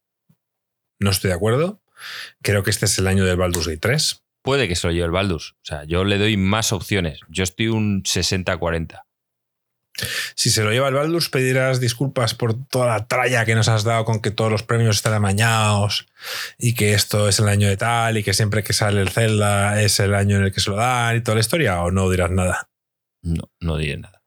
No 0.99 1.09
estoy 1.09 1.29
de 1.29 1.35
acuerdo. 1.35 1.81
Creo 2.41 2.63
que 2.63 2.69
este 2.69 2.85
es 2.85 2.97
el 2.99 3.07
año 3.07 3.25
del 3.25 3.37
Baldur's 3.37 3.67
Gate 3.67 3.79
3. 3.79 4.23
Puede 4.41 4.67
que 4.67 4.75
se 4.75 4.87
lo 4.87 4.93
lleve 4.93 5.05
el 5.05 5.11
Baldus. 5.11 5.53
O 5.53 5.65
sea, 5.65 5.83
yo 5.85 6.03
le 6.03 6.17
doy 6.17 6.37
más 6.37 6.73
opciones. 6.73 7.19
Yo 7.29 7.43
estoy 7.43 7.69
un 7.69 8.03
60-40. 8.03 9.01
Si 10.35 10.49
se 10.49 10.63
lo 10.63 10.71
lleva 10.71 10.87
el 10.87 10.95
Baldur's, 10.95 11.29
pedirás 11.29 11.79
disculpas 11.79 12.33
por 12.33 12.55
toda 12.67 12.87
la 12.87 13.07
tralla 13.07 13.45
que 13.45 13.55
nos 13.55 13.67
has 13.67 13.83
dado 13.83 14.05
con 14.05 14.21
que 14.21 14.31
todos 14.31 14.51
los 14.51 14.63
premios 14.63 14.97
están 14.97 15.13
amañados 15.13 16.07
y 16.57 16.73
que 16.73 16.93
esto 16.93 17.29
es 17.29 17.39
el 17.39 17.47
año 17.47 17.67
de 17.67 17.77
tal 17.77 18.17
y 18.17 18.23
que 18.23 18.33
siempre 18.33 18.63
que 18.63 18.73
sale 18.73 19.01
el 19.01 19.09
Zelda 19.09 19.81
es 19.81 19.99
el 19.99 20.15
año 20.15 20.37
en 20.37 20.45
el 20.45 20.51
que 20.51 20.61
se 20.61 20.71
lo 20.71 20.77
dan 20.77 21.17
y 21.17 21.21
toda 21.21 21.35
la 21.35 21.41
historia, 21.41 21.83
o 21.83 21.91
no 21.91 22.09
dirás 22.09 22.31
nada. 22.31 22.69
No, 23.21 23.51
no 23.59 23.77
diré 23.77 23.97
nada. 23.97 24.23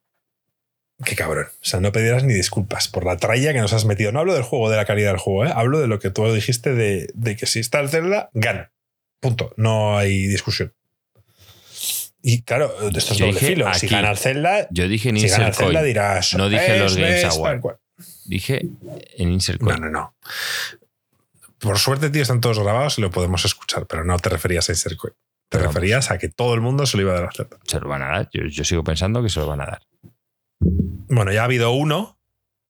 Qué 1.05 1.15
cabrón. 1.15 1.47
O 1.51 1.65
sea, 1.65 1.81
no 1.81 1.93
pedirás 1.93 2.25
ni 2.25 2.33
disculpas 2.33 2.89
por 2.89 3.05
la 3.05 3.19
tralla 3.19 3.53
que 3.53 3.61
nos 3.61 3.73
has 3.73 3.85
metido. 3.85 4.13
No 4.13 4.21
hablo 4.21 4.33
del 4.33 4.43
juego, 4.43 4.71
de 4.71 4.77
la 4.77 4.87
calidad 4.87 5.11
del 5.11 5.19
juego, 5.19 5.45
¿eh? 5.45 5.53
hablo 5.55 5.79
de 5.81 5.89
lo 5.89 5.99
que 5.99 6.11
tú 6.11 6.33
dijiste 6.33 6.73
de, 6.75 7.11
de 7.13 7.37
que 7.37 7.47
si 7.47 7.61
está 7.61 7.81
el 7.81 7.91
Zelda, 7.91 8.31
gana. 8.33 8.73
Punto. 9.21 9.53
No 9.57 9.99
hay 9.99 10.27
discusión. 10.27 10.76
Y 12.29 12.43
claro, 12.43 12.75
esto 12.89 12.99
es 13.13 13.19
Yo 13.19 13.27
doble 13.27 13.39
filo. 13.39 13.73
Si 13.75 13.87
aquí. 13.87 13.95
gana 13.95 14.11
el 14.11 14.17
Zelda, 14.19 14.67
Yo 14.71 14.89
dije 14.89 15.11
en 15.11 15.21
si 15.21 15.29
gana 15.29 15.45
el 15.45 15.49
Insert 15.51 15.65
Zelda 15.67 15.81
Coin. 15.81 15.87
dirás. 15.87 16.35
No 16.35 16.49
dije 16.49 16.79
los 16.79 16.93
"Eso 16.93 17.01
Games 17.01 17.19
es, 17.25 17.25
Award". 17.37 17.51
tal 17.53 17.61
cual". 17.61 17.77
Dije 18.25 18.63
en 19.19 19.31
Insert 19.33 19.61
No, 19.61 19.69
Coin. 19.69 19.81
no, 19.83 19.91
no. 19.91 20.15
Por 21.61 21.79
suerte, 21.79 22.11
tío, 22.11 22.23
están 22.23 22.41
todos 22.41 22.59
grabados 22.59 22.99
y 22.99 23.01
lo 23.03 23.11
podemos 23.13 23.45
escuchar, 23.45 23.87
pero 23.87 24.05
no 24.05 24.19
te 24.19 24.29
referías 24.29 24.69
a 24.69 24.73
Insert 24.73 24.97
Coin. 24.97 25.15
Te 25.49 25.59
Pero 25.59 25.69
referías 25.69 26.11
a 26.11 26.19
que 26.19 26.29
todo 26.29 26.55
el 26.55 26.61
mundo 26.61 26.85
se 26.87 26.97
lo 26.97 27.05
iba 27.05 27.13
a 27.13 27.21
dar 27.21 27.25
a 27.27 27.33
Zelda. 27.33 27.59
Se 27.65 27.79
lo 27.79 27.89
van 27.89 28.03
a 28.03 28.07
dar. 28.09 28.29
Yo, 28.33 28.43
yo 28.47 28.65
sigo 28.65 28.83
pensando 28.83 29.23
que 29.23 29.29
se 29.29 29.39
lo 29.39 29.47
van 29.47 29.61
a 29.61 29.67
dar. 29.67 29.83
Bueno, 30.61 31.33
ya 31.33 31.43
ha 31.43 31.45
habido 31.45 31.71
uno. 31.71 32.19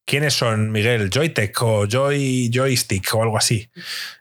¿Quiénes 0.05 0.35
son, 0.35 0.71
Miguel? 0.71 1.09
Joytech 1.11 1.61
o 1.63 1.87
Joy, 1.89 2.51
Joystick 2.53 3.13
o 3.15 3.23
algo 3.23 3.39
así. 3.39 3.71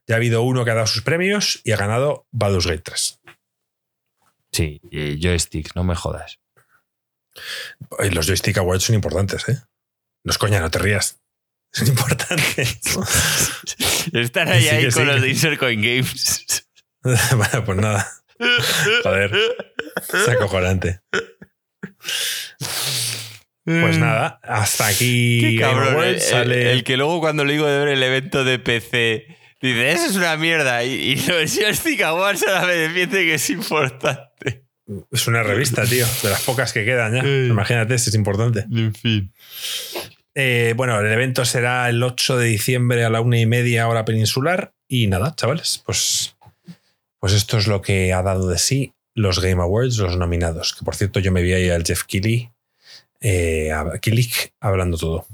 Ya 0.08 0.16
ha 0.16 0.18
habido 0.18 0.42
uno 0.44 0.64
que 0.64 0.72
ha 0.72 0.76
dado 0.76 0.88
sus 0.88 1.04
premios 1.04 1.60
y 1.66 1.74
ha 1.74 1.78
ganado 1.78 2.26
Baldur's 2.32 2.66
Gate 2.66 2.82
3. 2.84 3.20
Sí, 4.56 4.80
eh, 4.92 5.18
joystick, 5.22 5.76
no 5.76 5.84
me 5.84 5.96
jodas. 5.96 6.40
Y 8.00 8.10
los 8.12 8.26
Joystick 8.28 8.58
Awards 8.60 8.84
son 8.86 8.96
importantes, 8.96 9.48
¿eh? 9.50 9.58
No 10.24 10.32
es 10.32 10.38
coña, 10.38 10.62
no 10.62 10.72
te 10.72 10.80
rías. 10.80 11.20
Son 11.74 11.88
importantes. 11.90 12.80
Están 14.14 14.48
ahí, 14.48 14.62
Sí 14.64 14.70
ahí 14.70 14.84
con 14.86 14.92
sí. 14.94 15.04
los 15.04 15.22
de 15.22 15.30
Insert 15.30 15.60
Coin 15.60 15.82
Games. 15.82 16.68
bueno, 17.04 17.66
pues 17.66 17.78
nada. 17.78 18.10
Joder. 19.04 19.32
Es 20.14 20.30
acojonante. 20.30 21.02
Pues 23.66 23.98
nada, 23.98 24.40
hasta 24.44 24.88
aquí 24.88 25.40
Qué 25.42 25.60
cabrón. 25.60 26.04
El, 26.04 26.22
sale- 26.22 26.72
el 26.72 26.84
que 26.84 26.98
luego 26.98 27.20
cuando 27.20 27.44
le 27.44 27.54
digo 27.54 27.66
de 27.66 27.80
ver 27.80 27.88
el 27.90 28.04
evento 28.04 28.44
de 28.44 28.60
PC 28.60 29.26
dice, 29.62 29.92
eso 29.92 30.06
es 30.06 30.16
una 30.16 30.38
mierda. 30.38 30.84
Y, 30.84 30.92
y 30.94 31.16
los 31.28 31.54
Joystick 31.58 32.02
Awards 32.04 32.44
ahora 32.48 32.68
me 32.68 32.74
defiende 32.76 33.26
que 33.26 33.34
es 33.34 33.50
importante. 33.50 34.22
Es 35.12 35.28
una 35.28 35.44
revista, 35.44 35.84
tío, 35.86 36.06
de 36.24 36.30
las 36.30 36.42
pocas 36.42 36.74
que 36.74 36.86
quedan 36.86 37.14
ya. 37.14 37.24
Imagínate, 37.26 37.98
si 37.98 38.10
es 38.10 38.16
importante. 38.16 38.66
En 38.72 38.94
fin. 38.94 39.32
Eh, 40.36 40.74
bueno, 40.76 41.00
el 41.00 41.12
evento 41.12 41.46
será 41.46 41.90
el 41.90 42.04
8 42.04 42.38
de 42.38 42.48
diciembre 42.48 43.04
a 43.06 43.10
la 43.10 43.22
una 43.22 43.40
y 43.40 43.46
media 43.46 43.88
hora 43.88 44.06
peninsular. 44.06 44.74
Y 44.88 45.08
nada, 45.08 45.34
chavales, 45.36 45.82
pues, 45.86 46.36
pues 47.20 47.34
esto 47.34 47.58
es 47.58 47.68
lo 47.68 47.82
que 47.82 48.14
ha 48.14 48.22
dado 48.22 48.48
de 48.48 48.60
sí 48.60 48.94
los 49.16 49.40
Game 49.40 49.62
Awards, 49.62 49.98
los 49.98 50.18
nominados. 50.18 50.74
Que 50.74 50.86
por 50.86 50.96
cierto, 50.96 51.20
yo 51.20 51.32
me 51.32 51.42
vi 51.42 51.54
ahí 51.54 51.70
al 51.70 51.86
Jeff 51.86 52.04
Keighley, 52.04 52.52
eh, 53.22 53.72
a 53.72 53.98
Killick 54.00 54.54
hablando 54.60 54.98
todo. 54.98 55.26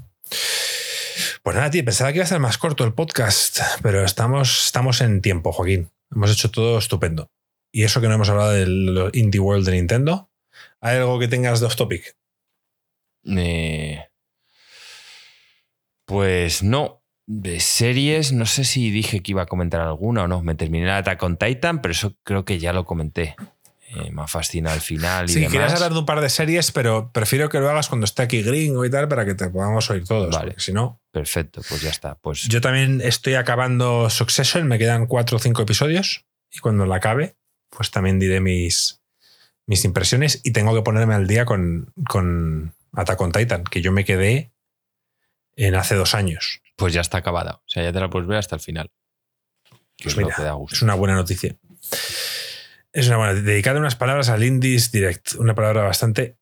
Pues 1.42 1.56
nada, 1.56 1.70
tío, 1.70 1.84
pensaba 1.84 2.12
que 2.12 2.18
iba 2.18 2.24
a 2.24 2.28
ser 2.28 2.38
más 2.38 2.56
corto 2.56 2.84
el 2.84 2.94
podcast, 2.94 3.58
pero 3.82 4.04
estamos, 4.04 4.66
estamos 4.66 5.00
en 5.00 5.20
tiempo, 5.20 5.52
Joaquín. 5.52 5.90
Hemos 6.14 6.30
hecho 6.30 6.50
todo 6.50 6.78
estupendo. 6.78 7.28
Y 7.72 7.84
eso 7.84 8.00
que 8.00 8.08
no 8.08 8.14
hemos 8.14 8.28
hablado 8.28 8.52
del 8.52 9.10
Indie 9.14 9.40
World 9.40 9.64
de 9.66 9.72
Nintendo. 9.72 10.30
¿Hay 10.80 10.98
algo 10.98 11.18
que 11.18 11.26
tengas 11.28 11.58
de 11.60 11.66
off 11.66 11.76
topic? 11.76 12.16
Eh, 13.24 14.04
pues 16.04 16.62
no. 16.62 17.00
De 17.26 17.60
series, 17.60 18.32
no 18.32 18.46
sé 18.46 18.64
si 18.64 18.90
dije 18.90 19.20
que 19.22 19.30
iba 19.30 19.42
a 19.42 19.46
comentar 19.46 19.80
alguna 19.80 20.24
o 20.24 20.28
no. 20.28 20.42
Me 20.42 20.54
terminé 20.54 20.86
la 20.86 20.98
Attack 20.98 21.22
on 21.22 21.36
Titan, 21.36 21.80
pero 21.80 21.92
eso 21.92 22.16
creo 22.24 22.44
que 22.44 22.58
ya 22.58 22.72
lo 22.72 22.84
comenté. 22.84 23.36
Eh, 23.94 24.10
me 24.10 24.26
fascina 24.26 24.72
al 24.72 24.80
final 24.80 25.26
y 25.26 25.28
Sí, 25.28 25.34
demás. 25.40 25.52
querías 25.52 25.72
hablar 25.74 25.92
de 25.92 25.98
un 26.00 26.06
par 26.06 26.20
de 26.20 26.28
series, 26.28 26.72
pero 26.72 27.12
prefiero 27.12 27.48
que 27.48 27.58
lo 27.60 27.70
hagas 27.70 27.88
cuando 27.88 28.04
esté 28.06 28.22
aquí 28.22 28.42
Gringo 28.42 28.84
y 28.84 28.90
tal 28.90 29.06
para 29.06 29.24
que 29.24 29.34
te 29.34 29.48
podamos 29.50 29.88
oír 29.90 30.04
todos. 30.04 30.34
Vale. 30.34 30.54
Si 30.58 30.72
no, 30.72 31.00
Perfecto, 31.12 31.60
pues 31.68 31.80
ya 31.82 31.90
está. 31.90 32.16
Pues 32.16 32.42
yo 32.48 32.60
también 32.60 33.00
estoy 33.02 33.34
acabando 33.34 34.10
Succession, 34.10 34.66
me 34.66 34.78
quedan 34.78 35.06
cuatro 35.06 35.36
o 35.36 35.40
cinco 35.40 35.62
episodios 35.62 36.26
y 36.50 36.58
cuando 36.58 36.86
la 36.86 36.96
acabe, 36.96 37.36
pues 37.74 37.90
también 37.90 38.18
diré 38.18 38.40
mis, 38.40 39.00
mis 39.66 39.84
impresiones 39.84 40.40
y 40.44 40.52
tengo 40.52 40.74
que 40.74 40.82
ponerme 40.82 41.14
al 41.14 41.26
día 41.26 41.44
con, 41.44 41.92
con 42.08 42.74
Attack 42.92 43.20
on 43.20 43.32
Titan, 43.32 43.64
que 43.64 43.80
yo 43.80 43.92
me 43.92 44.04
quedé 44.04 44.52
en 45.56 45.74
hace 45.74 45.94
dos 45.94 46.14
años. 46.14 46.60
pues 46.76 46.92
ya 46.92 47.00
está 47.00 47.18
acabada. 47.18 47.54
O 47.56 47.62
sea, 47.66 47.82
ya 47.82 47.92
te 47.92 48.00
la 48.00 48.10
puedes 48.10 48.28
ver 48.28 48.38
hasta 48.38 48.54
el 48.56 48.60
final. 48.60 48.90
Pues 50.02 50.14
es 50.14 50.16
mira, 50.16 50.54
una 50.82 50.94
buena 50.94 51.14
noticia. 51.14 51.56
Es 52.92 53.06
una 53.06 53.16
buena. 53.16 53.34
Dedicada 53.34 53.78
unas 53.78 53.96
palabras 53.96 54.28
al 54.28 54.42
Indies 54.42 54.90
Direct. 54.90 55.34
Una 55.34 55.54
palabra 55.54 55.82
bastante. 55.82 56.36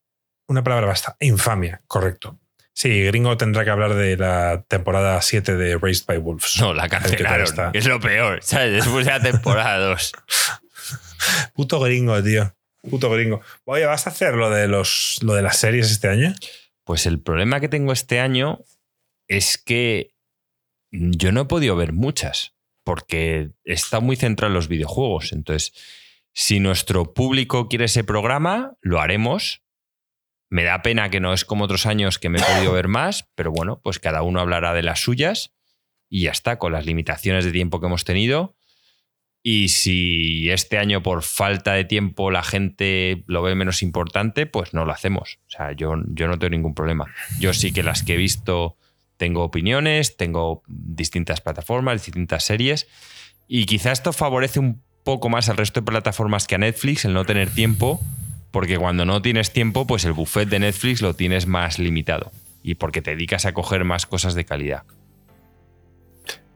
Una 0.47 0.63
palabra 0.63 0.87
bastante. 0.87 1.25
Infamia, 1.25 1.81
correcto. 1.87 2.39
Sí, 2.73 3.03
Gringo 3.03 3.37
tendrá 3.37 3.63
que 3.63 3.69
hablar 3.69 3.93
de 3.93 4.17
la 4.17 4.63
temporada 4.67 5.21
7 5.21 5.55
de 5.55 5.77
Raised 5.77 6.05
by 6.05 6.17
Wolves. 6.17 6.57
No, 6.59 6.73
la 6.73 6.89
cancelaron. 6.89 7.71
es 7.73 7.85
lo 7.85 7.99
peor. 7.99 8.39
¿sabes? 8.41 8.73
Después 8.73 9.05
de 9.05 9.11
la 9.11 9.21
temporada 9.21 9.77
2. 9.89 10.11
Puto 11.53 11.79
gringo, 11.79 12.21
tío. 12.23 12.55
Puto 12.89 13.09
gringo. 13.09 13.41
Oye, 13.65 13.85
¿vas 13.85 14.07
a 14.07 14.09
hacer 14.09 14.35
lo 14.35 14.49
de, 14.49 14.67
los, 14.67 15.19
lo 15.21 15.33
de 15.33 15.41
las 15.41 15.57
series 15.57 15.91
este 15.91 16.07
año? 16.07 16.33
Pues 16.83 17.05
el 17.05 17.19
problema 17.21 17.59
que 17.59 17.69
tengo 17.69 17.93
este 17.93 18.19
año 18.19 18.63
es 19.27 19.57
que 19.57 20.15
yo 20.91 21.31
no 21.31 21.41
he 21.41 21.45
podido 21.45 21.75
ver 21.75 21.93
muchas, 21.93 22.55
porque 22.83 23.51
está 23.63 23.99
muy 23.99 24.15
centrado 24.15 24.49
en 24.49 24.55
los 24.55 24.67
videojuegos. 24.67 25.31
Entonces, 25.31 25.73
si 26.33 26.59
nuestro 26.59 27.13
público 27.13 27.67
quiere 27.69 27.85
ese 27.85 28.03
programa, 28.03 28.77
lo 28.81 28.99
haremos. 28.99 29.61
Me 30.49 30.63
da 30.63 30.81
pena 30.81 31.09
que 31.09 31.19
no 31.19 31.33
es 31.33 31.45
como 31.45 31.63
otros 31.63 31.85
años 31.85 32.19
que 32.19 32.29
me 32.29 32.39
he 32.39 32.43
podido 32.43 32.73
ver 32.73 32.87
más, 32.87 33.29
pero 33.35 33.51
bueno, 33.51 33.79
pues 33.81 33.99
cada 33.99 34.21
uno 34.21 34.41
hablará 34.41 34.73
de 34.73 34.83
las 34.83 34.99
suyas 34.99 35.53
y 36.09 36.23
ya 36.23 36.31
está, 36.31 36.57
con 36.59 36.73
las 36.73 36.85
limitaciones 36.85 37.45
de 37.45 37.53
tiempo 37.53 37.79
que 37.79 37.85
hemos 37.85 38.03
tenido. 38.03 38.57
Y 39.43 39.69
si 39.69 40.49
este 40.51 40.77
año 40.77 41.01
por 41.01 41.23
falta 41.23 41.73
de 41.73 41.83
tiempo 41.83 42.29
la 42.29 42.43
gente 42.43 43.23
lo 43.25 43.41
ve 43.41 43.55
menos 43.55 43.81
importante, 43.81 44.45
pues 44.45 44.73
no 44.73 44.85
lo 44.85 44.91
hacemos. 44.91 45.39
O 45.47 45.51
sea, 45.51 45.71
yo, 45.71 45.95
yo 46.07 46.27
no 46.27 46.37
tengo 46.37 46.51
ningún 46.51 46.75
problema. 46.75 47.07
Yo 47.39 47.53
sí 47.53 47.71
que 47.71 47.81
las 47.81 48.03
que 48.03 48.13
he 48.13 48.17
visto 48.17 48.77
tengo 49.17 49.43
opiniones, 49.43 50.17
tengo 50.17 50.63
distintas 50.67 51.41
plataformas, 51.41 52.05
distintas 52.05 52.43
series. 52.43 52.87
Y 53.47 53.65
quizá 53.65 53.91
esto 53.91 54.13
favorece 54.13 54.59
un 54.59 54.81
poco 55.03 55.29
más 55.29 55.49
al 55.49 55.57
resto 55.57 55.81
de 55.81 55.85
plataformas 55.85 56.47
que 56.47 56.55
a 56.55 56.57
Netflix, 56.59 57.05
el 57.05 57.13
no 57.13 57.25
tener 57.25 57.49
tiempo, 57.49 57.99
porque 58.51 58.77
cuando 58.77 59.05
no 59.05 59.21
tienes 59.21 59.51
tiempo, 59.51 59.87
pues 59.87 60.05
el 60.05 60.13
buffet 60.13 60.49
de 60.49 60.59
Netflix 60.59 61.01
lo 61.01 61.15
tienes 61.15 61.47
más 61.47 61.79
limitado. 61.79 62.31
Y 62.63 62.75
porque 62.75 63.01
te 63.01 63.11
dedicas 63.11 63.45
a 63.45 63.53
coger 63.53 63.85
más 63.85 64.05
cosas 64.05 64.35
de 64.35 64.45
calidad. 64.45 64.83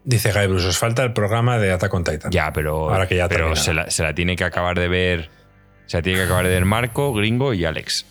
Dice 0.06 0.32
Guy 0.32 0.46
Bruce, 0.46 0.68
os 0.68 0.78
falta 0.78 1.04
el 1.04 1.14
programa 1.14 1.58
de 1.58 1.72
Attack 1.72 1.92
on 1.92 2.04
Titan. 2.04 2.32
Ya, 2.32 2.54
pero, 2.54 2.92
Ahora 2.92 3.08
que 3.08 3.16
ya 3.16 3.28
pero 3.28 3.56
se, 3.56 3.74
la, 3.74 3.90
se 3.90 4.04
la 4.04 4.14
tiene 4.14 4.36
que 4.36 4.44
acabar 4.44 4.80
de 4.80 4.88
ver. 4.88 5.32
Se 5.88 5.98
la 5.98 6.04
tiene 6.04 6.20
que 6.20 6.26
acabar 6.26 6.46
de 6.46 6.52
ver 6.52 6.64
Marco, 6.64 7.12
Gringo 7.12 7.56
y 7.56 7.66
Alex. 7.66 8.06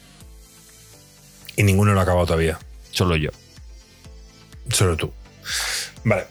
Y 1.55 1.63
ninguno 1.63 1.95
lo 1.95 2.01
ha 2.01 2.03
acabado 2.03 2.27
todavía. 2.27 2.59
Solo 2.91 3.15
yo. 3.15 3.31
Solo 4.71 4.97
tú. 4.97 5.13
Vale. 6.03 6.25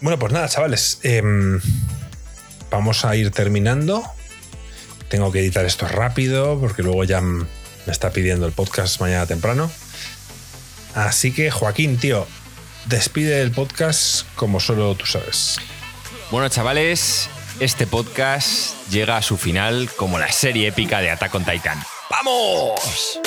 Bueno, 0.00 0.18
pues 0.18 0.32
nada, 0.32 0.48
chavales. 0.48 0.98
Em, 1.04 1.60
vamos 2.68 3.04
a 3.04 3.14
ir 3.14 3.30
terminando. 3.30 4.02
Tengo 5.08 5.30
que 5.30 5.38
editar 5.38 5.64
esto 5.64 5.86
rápido 5.86 6.58
porque 6.58 6.82
luego 6.82 7.04
ya 7.04 7.20
me 7.20 7.46
está 7.86 8.10
pidiendo 8.10 8.44
el 8.44 8.52
podcast 8.52 9.00
mañana 9.00 9.26
temprano. 9.26 9.70
Así 10.94 11.32
que, 11.32 11.52
Joaquín, 11.52 11.96
tío, 11.98 12.26
despide 12.86 13.42
el 13.42 13.50
podcast 13.50 14.26
como 14.34 14.60
solo 14.60 14.94
tú 14.94 15.06
sabes. 15.06 15.56
Bueno, 16.30 16.48
chavales, 16.48 17.28
este 17.60 17.86
podcast 17.86 18.74
llega 18.90 19.16
a 19.16 19.22
su 19.22 19.36
final 19.36 19.90
como 19.96 20.18
la 20.18 20.30
serie 20.32 20.68
épica 20.68 21.00
de 21.00 21.10
Attack 21.10 21.34
on 21.34 21.44
Titan. 21.44 21.82
¡Vamos! 22.10 23.20